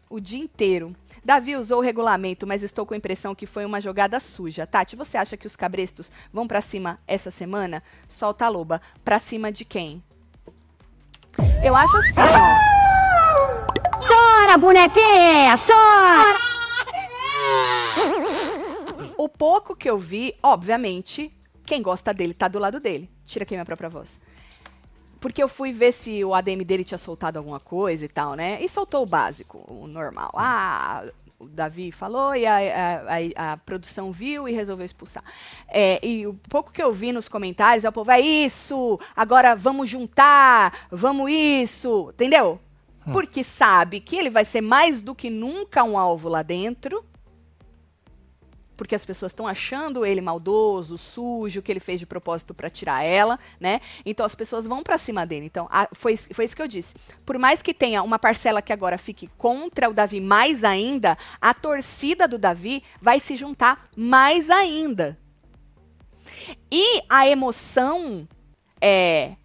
O 0.08 0.20
dia 0.20 0.38
inteiro. 0.38 0.94
Davi 1.24 1.56
usou 1.56 1.78
o 1.78 1.82
regulamento, 1.82 2.46
mas 2.46 2.62
estou 2.62 2.84
com 2.84 2.92
a 2.92 2.96
impressão 2.96 3.34
que 3.34 3.46
foi 3.46 3.64
uma 3.64 3.80
jogada 3.80 4.20
suja. 4.20 4.66
Tati, 4.66 4.94
você 4.94 5.16
acha 5.16 5.36
que 5.36 5.46
os 5.46 5.56
cabrestos 5.56 6.12
vão 6.32 6.46
pra 6.46 6.60
cima 6.60 6.98
essa 7.06 7.30
semana? 7.30 7.82
Solta 8.06 8.44
a 8.44 8.48
loba. 8.48 8.82
Pra 9.02 9.18
cima 9.18 9.50
de 9.50 9.64
quem? 9.64 10.02
Eu 11.64 11.74
acho 11.74 11.96
assim, 11.96 12.20
ó. 12.20 12.84
Chora, 14.06 14.58
bonequinha, 14.58 15.54
chora! 15.56 16.36
O 19.16 19.28
pouco 19.28 19.74
que 19.74 19.88
eu 19.88 19.98
vi, 19.98 20.34
obviamente, 20.42 21.32
quem 21.64 21.80
gosta 21.80 22.12
dele 22.12 22.34
tá 22.34 22.48
do 22.48 22.58
lado 22.58 22.78
dele. 22.78 23.10
Tira 23.24 23.44
aqui 23.44 23.54
minha 23.54 23.64
própria 23.64 23.88
voz. 23.88 24.18
Porque 25.24 25.42
eu 25.42 25.48
fui 25.48 25.72
ver 25.72 25.90
se 25.90 26.22
o 26.22 26.34
ADM 26.34 26.62
dele 26.66 26.84
tinha 26.84 26.98
soltado 26.98 27.38
alguma 27.38 27.58
coisa 27.58 28.04
e 28.04 28.08
tal, 28.08 28.34
né? 28.34 28.58
E 28.60 28.68
soltou 28.68 29.02
o 29.04 29.06
básico, 29.06 29.56
o 29.66 29.86
normal. 29.86 30.30
Ah, 30.34 31.02
o 31.38 31.46
Davi 31.46 31.90
falou 31.90 32.34
e 32.36 32.44
a, 32.44 32.56
a- 32.58 33.52
a- 33.52 33.56
produção 33.56 34.12
viu 34.12 34.46
e 34.46 34.52
resolveu 34.52 34.84
expulsar. 34.84 35.24
É, 35.66 35.98
e 36.06 36.26
o 36.26 36.34
pouco 36.50 36.70
que 36.70 36.82
eu 36.82 36.92
vi 36.92 37.10
nos 37.10 37.26
comentários 37.26 37.86
é 37.86 37.88
o 37.88 37.92
povo, 37.92 38.10
é 38.10 38.20
isso, 38.20 39.00
agora 39.16 39.56
vamos 39.56 39.88
juntar, 39.88 40.86
vamos 40.90 41.30
isso, 41.32 42.10
entendeu? 42.12 42.60
Porque 43.10 43.42
sabe 43.42 44.00
que 44.00 44.16
ele 44.16 44.28
vai 44.28 44.44
ser 44.44 44.60
mais 44.60 45.00
do 45.00 45.14
que 45.14 45.30
nunca 45.30 45.82
um 45.84 45.96
alvo 45.96 46.28
lá 46.28 46.42
dentro 46.42 47.02
porque 48.76 48.94
as 48.94 49.04
pessoas 49.04 49.32
estão 49.32 49.46
achando 49.46 50.04
ele 50.04 50.20
maldoso, 50.20 50.98
sujo, 50.98 51.62
que 51.62 51.70
ele 51.72 51.80
fez 51.80 52.00
de 52.00 52.06
propósito 52.06 52.54
para 52.54 52.70
tirar 52.70 53.02
ela, 53.02 53.38
né? 53.60 53.80
Então 54.04 54.24
as 54.24 54.34
pessoas 54.34 54.66
vão 54.66 54.82
para 54.82 54.98
cima 54.98 55.24
dele. 55.26 55.46
Então 55.46 55.68
a- 55.70 55.88
foi, 55.92 56.16
foi 56.16 56.44
isso 56.44 56.56
que 56.56 56.62
eu 56.62 56.68
disse. 56.68 56.94
Por 57.24 57.38
mais 57.38 57.62
que 57.62 57.74
tenha 57.74 58.02
uma 58.02 58.18
parcela 58.18 58.62
que 58.62 58.72
agora 58.72 58.98
fique 58.98 59.28
contra 59.38 59.88
o 59.88 59.94
Davi 59.94 60.20
mais 60.20 60.64
ainda, 60.64 61.16
a 61.40 61.54
torcida 61.54 62.26
do 62.28 62.38
Davi 62.38 62.82
vai 63.00 63.20
se 63.20 63.36
juntar 63.36 63.88
mais 63.96 64.50
ainda. 64.50 65.18
E 66.70 67.02
a 67.08 67.28
emoção 67.28 68.26
é, 68.80 69.36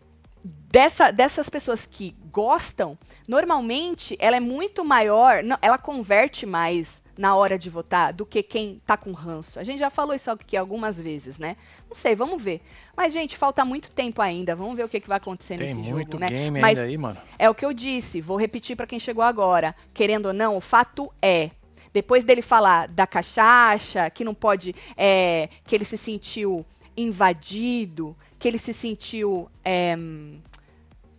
dessa, 0.44 1.12
dessas 1.12 1.50
pessoas 1.50 1.86
que 1.86 2.16
gostam, 2.32 2.96
normalmente 3.28 4.16
ela 4.20 4.36
é 4.38 4.40
muito 4.40 4.84
maior, 4.86 5.44
não, 5.44 5.58
ela 5.62 5.78
converte 5.78 6.46
mais 6.46 7.02
na 7.20 7.36
hora 7.36 7.60
de 7.60 7.70
votar 7.70 8.14
do 8.14 8.26
que 8.26 8.42
quem 8.42 8.82
tá 8.88 8.96
com 8.96 9.12
ranço. 9.12 9.60
A 9.60 9.64
gente 9.64 9.78
já 9.78 9.90
falou 9.90 10.16
isso 10.16 10.32
aqui 10.32 10.56
algumas 10.56 10.98
vezes, 10.98 11.38
né? 11.38 11.58
Não 11.90 11.94
sei, 11.94 12.16
vamos 12.16 12.42
ver. 12.42 12.62
Mas, 12.96 13.12
gente, 13.12 13.36
falta 13.36 13.66
muito 13.66 13.92
tempo 13.92 14.22
ainda. 14.22 14.56
Vamos 14.56 14.78
ver 14.78 14.86
o 14.86 14.88
que, 14.88 15.02
que 15.02 15.08
vai 15.10 15.18
acontecer 15.18 15.58
Tem 15.58 15.74
nesse 15.76 15.90
jogo, 15.90 16.18
né? 16.18 16.30
game 16.30 16.62
Mas 16.62 16.80
ainda 16.80 16.90
aí, 16.90 16.98
mano. 16.98 17.18
é 17.38 17.50
o 17.50 17.54
que 17.54 17.66
eu 17.66 17.74
disse, 17.74 18.22
vou 18.22 18.38
repetir 18.38 18.78
para 18.78 18.88
quem 18.88 18.98
chegou 18.98 19.22
agora. 19.22 19.76
Querendo 19.94 20.28
ou 20.28 20.34
não, 20.34 20.56
o 20.56 20.62
fato 20.62 21.12
é. 21.22 21.52
Depois 21.92 22.24
dele 22.24 22.42
falar 22.42 22.88
da 22.88 23.06
cachaça, 23.06 24.10
que 24.10 24.24
não 24.24 24.34
pode. 24.34 24.74
é, 24.96 25.50
que 25.66 25.76
ele 25.76 25.84
se 25.84 25.98
sentiu 25.98 26.66
invadido, 26.96 28.16
que 28.38 28.48
ele 28.48 28.58
se 28.58 28.72
sentiu 28.74 29.50
é, 29.66 29.98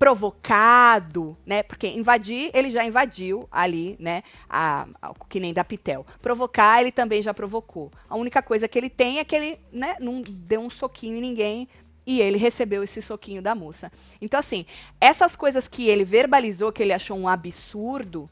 provocado, 0.01 1.37
né? 1.45 1.63
Porque 1.63 1.87
invadir, 1.87 2.51
ele 2.55 2.71
já 2.71 2.83
invadiu 2.83 3.47
ali, 3.53 3.97
né? 4.01 4.23
A, 4.49 4.89
a- 5.03 5.13
que 5.29 5.39
nem 5.39 5.53
da 5.53 5.63
Pitel. 5.63 6.07
Provocar, 6.23 6.81
ele 6.81 6.91
também 6.91 7.21
já 7.21 7.35
provocou. 7.35 7.93
A 8.09 8.17
única 8.17 8.43
coisa 8.43 8.67
que 8.67 8.79
ele 8.79 8.89
tem 8.89 9.19
é 9.19 9.25
que 9.25 9.37
ele, 9.37 9.59
né, 9.71 9.97
não 10.01 10.23
deu 10.23 10.61
um 10.63 10.71
soquinho 10.71 11.19
em 11.19 11.21
ninguém 11.21 11.69
e 12.07 12.21
ele 12.23 12.39
recebeu 12.39 12.83
esse 12.83 13.03
soquinho 13.03 13.43
da 13.43 13.55
moça. 13.55 13.93
Então, 14.23 14.41
assim, 14.41 14.65
essas 14.99 15.37
coisas 15.37 15.69
que 15.69 15.87
ele 15.89 16.03
verbalizou, 16.03 16.73
que 16.73 16.83
ele 16.83 16.95
achou 16.95 17.19
um 17.19 17.29
absurdo, 17.29 18.29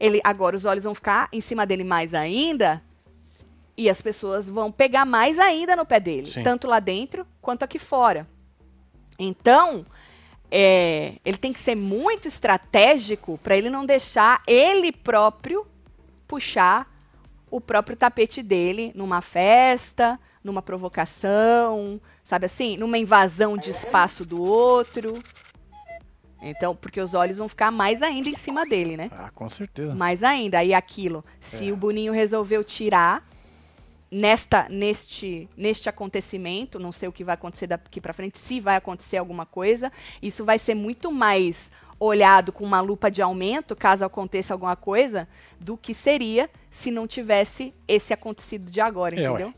ele 0.00 0.20
agora 0.24 0.56
os 0.56 0.64
olhos 0.64 0.82
vão 0.82 0.94
ficar 0.96 1.28
em 1.32 1.40
cima 1.40 1.64
dele 1.64 1.84
mais 1.84 2.12
ainda 2.12 2.82
e 3.76 3.88
as 3.88 4.02
pessoas 4.02 4.48
vão 4.48 4.72
pegar 4.72 5.04
mais 5.06 5.38
ainda 5.38 5.76
no 5.76 5.86
pé 5.86 6.00
dele, 6.00 6.26
Sim. 6.26 6.42
tanto 6.42 6.66
lá 6.66 6.80
dentro 6.80 7.24
quanto 7.40 7.62
aqui 7.62 7.78
fora. 7.78 8.28
Então, 9.18 9.86
é, 10.54 11.14
ele 11.24 11.38
tem 11.38 11.50
que 11.50 11.58
ser 11.58 11.74
muito 11.74 12.28
estratégico 12.28 13.38
para 13.42 13.56
ele 13.56 13.70
não 13.70 13.86
deixar 13.86 14.42
ele 14.46 14.92
próprio 14.92 15.66
puxar 16.28 16.86
o 17.50 17.58
próprio 17.58 17.96
tapete 17.96 18.42
dele 18.42 18.92
numa 18.94 19.22
festa, 19.22 20.20
numa 20.44 20.60
provocação, 20.60 21.98
sabe 22.22 22.44
assim? 22.46 22.76
Numa 22.76 22.98
invasão 22.98 23.56
de 23.56 23.70
espaço 23.70 24.26
do 24.26 24.42
outro. 24.42 25.14
Então, 26.42 26.74
porque 26.76 27.00
os 27.00 27.14
olhos 27.14 27.38
vão 27.38 27.48
ficar 27.48 27.70
mais 27.70 28.02
ainda 28.02 28.28
em 28.28 28.34
cima 28.34 28.66
dele, 28.66 28.96
né? 28.96 29.08
Ah, 29.12 29.30
com 29.34 29.48
certeza. 29.48 29.94
Mais 29.94 30.22
ainda. 30.22 30.58
Aí 30.58 30.74
aquilo, 30.74 31.24
se 31.40 31.68
É. 31.68 31.72
o 31.72 31.76
Boninho 31.76 32.12
resolveu 32.12 32.62
tirar 32.64 33.26
nesta 34.14 34.68
neste 34.68 35.48
neste 35.56 35.88
acontecimento, 35.88 36.78
não 36.78 36.92
sei 36.92 37.08
o 37.08 37.12
que 37.12 37.24
vai 37.24 37.34
acontecer 37.34 37.66
daqui 37.66 37.98
pra 37.98 38.12
frente, 38.12 38.38
se 38.38 38.60
vai 38.60 38.76
acontecer 38.76 39.16
alguma 39.16 39.46
coisa, 39.46 39.90
isso 40.20 40.44
vai 40.44 40.58
ser 40.58 40.74
muito 40.74 41.10
mais 41.10 41.72
olhado 41.98 42.52
com 42.52 42.62
uma 42.64 42.80
lupa 42.80 43.10
de 43.10 43.22
aumento, 43.22 43.74
caso 43.74 44.04
aconteça 44.04 44.52
alguma 44.52 44.76
coisa, 44.76 45.26
do 45.58 45.76
que 45.78 45.94
seria 45.94 46.50
se 46.70 46.90
não 46.90 47.06
tivesse 47.06 47.72
esse 47.88 48.12
acontecido 48.12 48.70
de 48.70 48.80
agora, 48.80 49.14
É, 49.18 49.30
ué. 49.30 49.40
entendeu? 49.40 49.54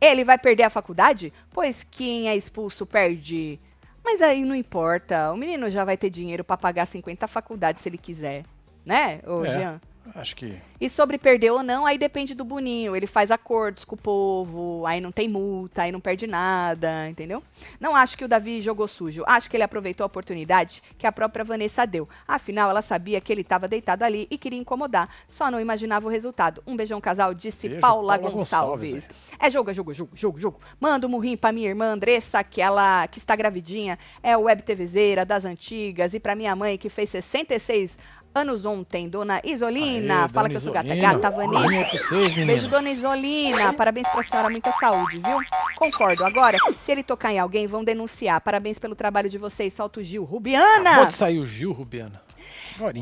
Ele 0.00 0.24
vai 0.24 0.36
perder 0.36 0.64
a 0.64 0.70
faculdade? 0.70 1.32
Pois 1.52 1.84
quem 1.84 2.28
é 2.28 2.36
expulso 2.36 2.84
perde. 2.84 3.60
Mas 4.04 4.20
aí 4.20 4.42
não 4.42 4.54
importa. 4.56 5.30
O 5.32 5.36
menino 5.36 5.70
já 5.70 5.84
vai 5.84 5.96
ter 5.96 6.10
dinheiro 6.10 6.42
pra 6.42 6.56
pagar 6.56 6.86
50 6.86 7.28
faculdades 7.28 7.80
se 7.82 7.88
ele 7.88 7.98
quiser. 7.98 8.44
Né, 8.84 9.20
ô 9.24 9.44
É. 9.44 9.50
Jean? 9.50 9.80
Acho 10.16 10.34
que. 10.34 10.56
E 10.82 10.90
sobre 10.90 11.16
perder 11.16 11.52
ou 11.52 11.62
não, 11.62 11.86
aí 11.86 11.96
depende 11.96 12.34
do 12.34 12.44
Boninho. 12.44 12.96
Ele 12.96 13.06
faz 13.06 13.30
acordos 13.30 13.84
com 13.84 13.94
o 13.94 13.96
povo, 13.98 14.84
aí 14.84 15.00
não 15.00 15.12
tem 15.12 15.28
multa, 15.28 15.82
aí 15.82 15.92
não 15.92 16.00
perde 16.00 16.26
nada, 16.26 17.08
entendeu? 17.08 17.40
Não 17.78 17.94
acho 17.94 18.18
que 18.18 18.24
o 18.24 18.28
Davi 18.28 18.60
jogou 18.60 18.88
sujo. 18.88 19.22
Acho 19.24 19.48
que 19.48 19.56
ele 19.56 19.62
aproveitou 19.62 20.02
a 20.02 20.08
oportunidade 20.08 20.82
que 20.98 21.06
a 21.06 21.12
própria 21.12 21.44
Vanessa 21.44 21.86
deu. 21.86 22.08
Afinal, 22.26 22.68
ela 22.68 22.82
sabia 22.82 23.20
que 23.20 23.32
ele 23.32 23.42
estava 23.42 23.68
deitado 23.68 24.02
ali 24.02 24.26
e 24.28 24.36
queria 24.36 24.58
incomodar. 24.58 25.08
Só 25.28 25.52
não 25.52 25.60
imaginava 25.60 26.08
o 26.08 26.10
resultado. 26.10 26.60
Um 26.66 26.74
beijão, 26.74 27.00
casal, 27.00 27.32
disse 27.32 27.68
Beijo, 27.68 27.80
Paula, 27.80 28.18
Paula 28.18 28.32
Gonçalves. 28.32 28.92
Gonçalves, 28.92 29.10
É 29.38 29.48
jogo, 29.48 29.70
é 29.70 29.74
jogo, 29.74 29.92
é 29.92 29.94
jogo, 29.94 30.10
jogo, 30.16 30.38
jogo. 30.40 30.60
Manda 30.80 31.06
um 31.06 31.10
murrinho 31.10 31.38
pra 31.38 31.52
minha 31.52 31.68
irmã 31.68 31.92
Andressa, 31.92 32.42
que 32.42 32.60
ela 32.60 33.06
que 33.06 33.18
está 33.18 33.36
gravidinha, 33.36 33.96
é 34.20 34.36
web 34.36 34.60
TVzeira 34.62 35.24
das 35.24 35.44
antigas, 35.44 36.12
e 36.12 36.18
pra 36.18 36.34
minha 36.34 36.56
mãe, 36.56 36.76
que 36.76 36.88
fez 36.88 37.08
66 37.10 38.00
anos 38.34 38.64
ontem, 38.64 39.08
dona 39.08 39.40
Isolina. 39.44 40.22
Aê, 40.22 40.28
Fala 40.28 40.48
dona 40.48 40.48
que 40.48 40.56
eu 40.56 40.60
sou 40.60 40.71
gata. 40.72 40.94
Gata, 40.96 41.30
Vanessa. 41.30 41.84
Pra 41.84 41.98
vocês. 41.98 42.46
Beijo, 42.46 42.68
dona 42.68 42.90
Isolina. 42.90 43.72
Parabéns 43.72 44.08
pra 44.08 44.22
senhora, 44.22 44.50
muita 44.50 44.72
saúde, 44.72 45.18
viu? 45.18 45.38
Concordo. 45.76 46.24
Agora, 46.24 46.58
se 46.78 46.92
ele 46.92 47.02
tocar 47.02 47.32
em 47.32 47.38
alguém, 47.38 47.66
vão 47.66 47.84
denunciar. 47.84 48.40
Parabéns 48.40 48.78
pelo 48.78 48.94
trabalho 48.94 49.28
de 49.28 49.38
vocês. 49.38 49.72
Solta 49.74 50.00
o 50.00 50.02
Gil. 50.02 50.24
Rubiana! 50.24 50.96
Pode 50.98 51.14
sair 51.14 51.38
o 51.38 51.46
Gil, 51.46 51.72
Rubiana. 51.72 52.20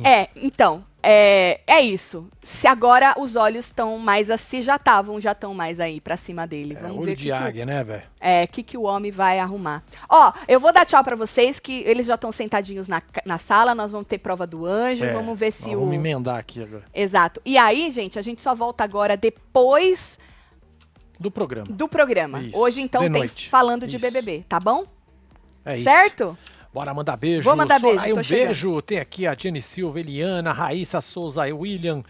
É, 0.04 0.28
então, 0.36 0.84
é, 1.02 1.60
é 1.66 1.80
isso. 1.80 2.28
Se 2.42 2.66
agora 2.66 3.14
os 3.18 3.36
olhos 3.36 3.66
estão 3.66 3.96
mais 3.98 4.30
assim, 4.30 4.60
já 4.60 4.76
estavam, 4.76 5.20
já 5.20 5.32
estão 5.32 5.54
mais 5.54 5.80
aí 5.80 6.00
pra 6.00 6.16
cima 6.16 6.46
dele. 6.46 6.74
É, 6.76 6.80
Vamos 6.80 7.04
ver 7.04 7.12
o 7.12 7.16
que, 7.16 7.22
de 7.22 7.24
que 7.24 7.30
o- 7.32 7.34
águia, 7.34 7.64
né, 7.66 7.82
velho? 7.84 8.02
é, 8.20 8.46
que, 8.46 8.62
que 8.62 8.76
o 8.76 8.82
homem 8.82 9.10
vai 9.10 9.38
arrumar. 9.38 9.82
Ó, 10.08 10.32
eu 10.48 10.60
vou 10.60 10.72
dar 10.72 10.84
tchau 10.84 11.02
pra 11.02 11.16
vocês, 11.16 11.58
que 11.58 11.82
eles 11.86 12.06
já 12.06 12.16
estão 12.16 12.30
sentadinhos 12.32 12.86
na, 12.88 13.02
na 13.24 13.38
sala, 13.38 13.74
nós 13.74 13.90
vamos 13.92 14.06
ter 14.08 14.18
prova 14.18 14.46
do 14.46 14.66
anjo, 14.66 15.04
É, 15.04 15.12
vamos 15.12 15.38
ver 15.38 15.52
se 15.52 15.68
nós 15.68 15.76
o... 15.76 15.80
Vamos 15.80 15.94
emendar 15.94 16.36
aqui 16.38 16.62
agora. 16.62 16.84
Exato. 16.94 17.40
E 17.44 17.56
aí, 17.56 17.90
gente, 17.90 18.18
a 18.18 18.22
gente 18.22 18.40
só 18.42 18.54
volta 18.54 18.84
agora 18.84 19.16
depois 19.16 20.18
Do 21.18 21.30
programa. 21.30 21.66
do 21.70 21.88
programa. 21.88 22.40
Isso, 22.42 22.58
Hoje, 22.58 22.80
então, 22.82 23.02
de 23.02 23.08
tem 23.10 23.18
noite. 23.20 23.48
falando 23.48 23.86
de 23.86 23.96
Isso. 23.96 24.04
BBB, 24.04 24.44
tá 24.48 24.58
bom? 24.60 24.84
É 25.64 25.74
isso. 25.74 25.84
certo? 25.84 26.36
Bora 26.72 26.94
mandar 26.94 27.16
beijo. 27.16 27.42
Vou 27.42 27.56
mandar 27.56 27.80
beijo, 27.80 27.98
tô 28.14 28.20
um 28.20 28.22
chegando. 28.22 28.46
beijo. 28.46 28.82
Tem 28.82 28.98
aqui 29.00 29.26
a 29.26 29.34
Jenny 29.34 29.60
Silva, 29.60 29.98
Eliana, 30.00 30.52
Raíssa 30.52 31.00
Souza, 31.00 31.42
William, 31.42 32.02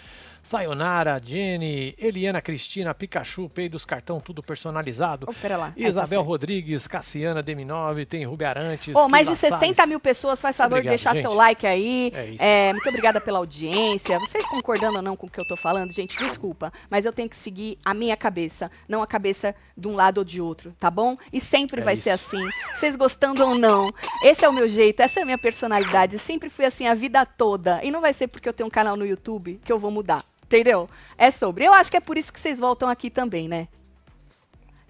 Sayonara, 0.42 1.20
Jenny, 1.24 1.94
Eliana 1.98 2.40
Cristina, 2.40 2.94
Pikachu, 2.94 3.48
Peidos, 3.48 3.84
cartão, 3.84 4.20
tudo 4.20 4.42
personalizado. 4.42 5.26
Oh, 5.28 5.34
pera 5.34 5.56
lá. 5.56 5.72
Aí, 5.76 5.82
tá 5.82 5.88
Isabel 5.88 6.08
certo. 6.20 6.26
Rodrigues, 6.28 6.86
Cassiana 6.86 7.42
Demi9, 7.42 8.06
tem 8.06 8.24
Rubi 8.24 8.44
Arantes. 8.44 8.94
Ô, 8.94 9.08
mais 9.08 9.28
de 9.28 9.34
Kiva 9.34 9.58
60 9.58 9.74
Salles. 9.76 9.88
mil 9.88 10.00
pessoas, 10.00 10.40
faz 10.40 10.56
favor 10.56 10.82
de 10.82 10.88
deixar 10.88 11.14
gente. 11.14 11.22
seu 11.22 11.34
like 11.34 11.66
aí. 11.66 12.10
É 12.14 12.26
isso. 12.26 12.42
É, 12.42 12.72
muito 12.72 12.88
obrigada 12.88 13.20
pela 13.20 13.38
audiência. 13.38 14.18
Vocês 14.18 14.46
concordando 14.48 14.96
ou 14.96 15.02
não 15.02 15.16
com 15.16 15.26
o 15.26 15.30
que 15.30 15.40
eu 15.40 15.46
tô 15.46 15.56
falando, 15.56 15.92
gente, 15.92 16.16
desculpa. 16.16 16.72
Mas 16.88 17.04
eu 17.04 17.12
tenho 17.12 17.28
que 17.28 17.36
seguir 17.36 17.78
a 17.84 17.92
minha 17.94 18.16
cabeça, 18.16 18.70
não 18.88 19.02
a 19.02 19.06
cabeça 19.06 19.54
de 19.76 19.88
um 19.88 19.94
lado 19.94 20.18
ou 20.18 20.24
de 20.24 20.40
outro, 20.40 20.74
tá 20.78 20.90
bom? 20.90 21.16
E 21.32 21.40
sempre 21.40 21.80
É 21.80 21.84
vai 21.84 21.96
ser 21.96 22.14
isso. 22.14 22.36
assim. 22.36 22.48
Vocês 22.76 22.96
gostando 22.96 23.44
ou 23.44 23.54
não. 23.54 23.92
Esse 24.22 24.44
é 24.44 24.48
o 24.48 24.52
meu 24.52 24.68
jeito, 24.68 25.00
essa 25.00 25.20
é 25.20 25.22
a 25.22 25.26
minha 25.26 25.38
personalidade. 25.38 26.18
Sempre 26.18 26.48
fui 26.50 26.64
assim 26.64 26.86
a 26.86 26.94
vida 26.94 27.24
toda. 27.24 27.82
E 27.84 27.90
não 27.90 28.00
vai 28.00 28.12
ser 28.12 28.26
porque 28.28 28.48
eu 28.48 28.52
tenho 28.52 28.66
um 28.66 28.70
canal 28.70 28.96
no 28.96 29.06
YouTube 29.06 29.60
que 29.64 29.72
eu 29.72 29.78
vou 29.78 29.90
mudar. 29.90 30.24
Entendeu? 30.50 30.90
É 31.16 31.30
sobre. 31.30 31.64
Eu 31.64 31.72
acho 31.72 31.88
que 31.92 31.96
é 31.96 32.00
por 32.00 32.18
isso 32.18 32.32
que 32.32 32.40
vocês 32.40 32.58
voltam 32.58 32.88
aqui 32.88 33.08
também, 33.08 33.46
né? 33.48 33.68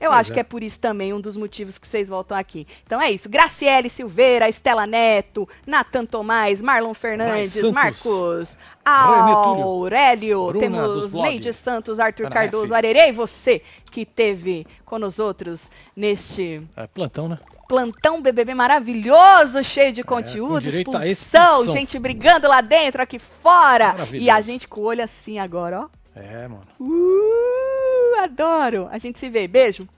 Eu 0.01 0.09
Pois 0.09 0.21
acho 0.21 0.31
é. 0.31 0.35
que 0.35 0.41
é 0.41 0.43
por 0.43 0.63
isso 0.63 0.79
também 0.81 1.13
um 1.13 1.21
dos 1.21 1.37
motivos 1.37 1.77
que 1.77 1.87
vocês 1.87 2.09
voltam 2.09 2.35
aqui. 2.35 2.67
Então 2.87 2.99
é 2.99 3.11
isso. 3.11 3.29
Graciele 3.29 3.91
Silveira, 3.91 4.49
Estela 4.49 4.87
Neto, 4.87 5.47
Natan 5.67 6.07
Tomás, 6.07 6.63
Marlon 6.63 6.95
Fernandes, 6.95 7.63
Marcos, 7.71 8.57
Aurélio, 8.83 10.47
Bruna 10.47 10.59
temos 10.61 11.13
Neide 11.13 11.53
Santos, 11.53 12.01
Arthur 12.01 12.27
Ana 12.27 12.35
Cardoso, 12.35 12.75
F. 12.75 12.99
E 12.99 13.13
você 13.13 13.63
que 13.91 14.07
teve 14.07 14.67
com 14.87 14.97
os 15.05 15.19
outros 15.19 15.69
neste 15.95 16.63
É, 16.75 16.87
plantão, 16.87 17.29
né? 17.29 17.39
plantão 17.71 18.21
BBB 18.21 18.53
maravilhoso, 18.53 19.63
cheio 19.63 19.93
de 19.93 20.01
é, 20.01 20.05
conteúdo, 20.05 20.67
é, 20.67 20.71
expulsão, 20.71 21.05
expulsão, 21.05 21.73
gente 21.73 21.97
brigando 22.01 22.49
lá 22.49 22.61
dentro, 22.61 23.01
aqui 23.01 23.21
fora. 23.21 23.95
E 24.13 24.29
a 24.29 24.41
gente 24.41 24.67
com 24.67 24.81
o 24.81 24.85
olho 24.85 25.05
assim 25.05 25.39
agora, 25.39 25.83
ó. 25.83 25.89
É, 26.13 26.49
mano. 26.49 26.67
Uh, 26.81 28.19
adoro. 28.25 28.89
A 28.91 28.99
gente 28.99 29.21
se 29.21 29.31
vê. 29.31 29.47
Beijo. 29.47 29.89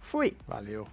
Fui. 0.00 0.36
Valeu. 0.46 0.86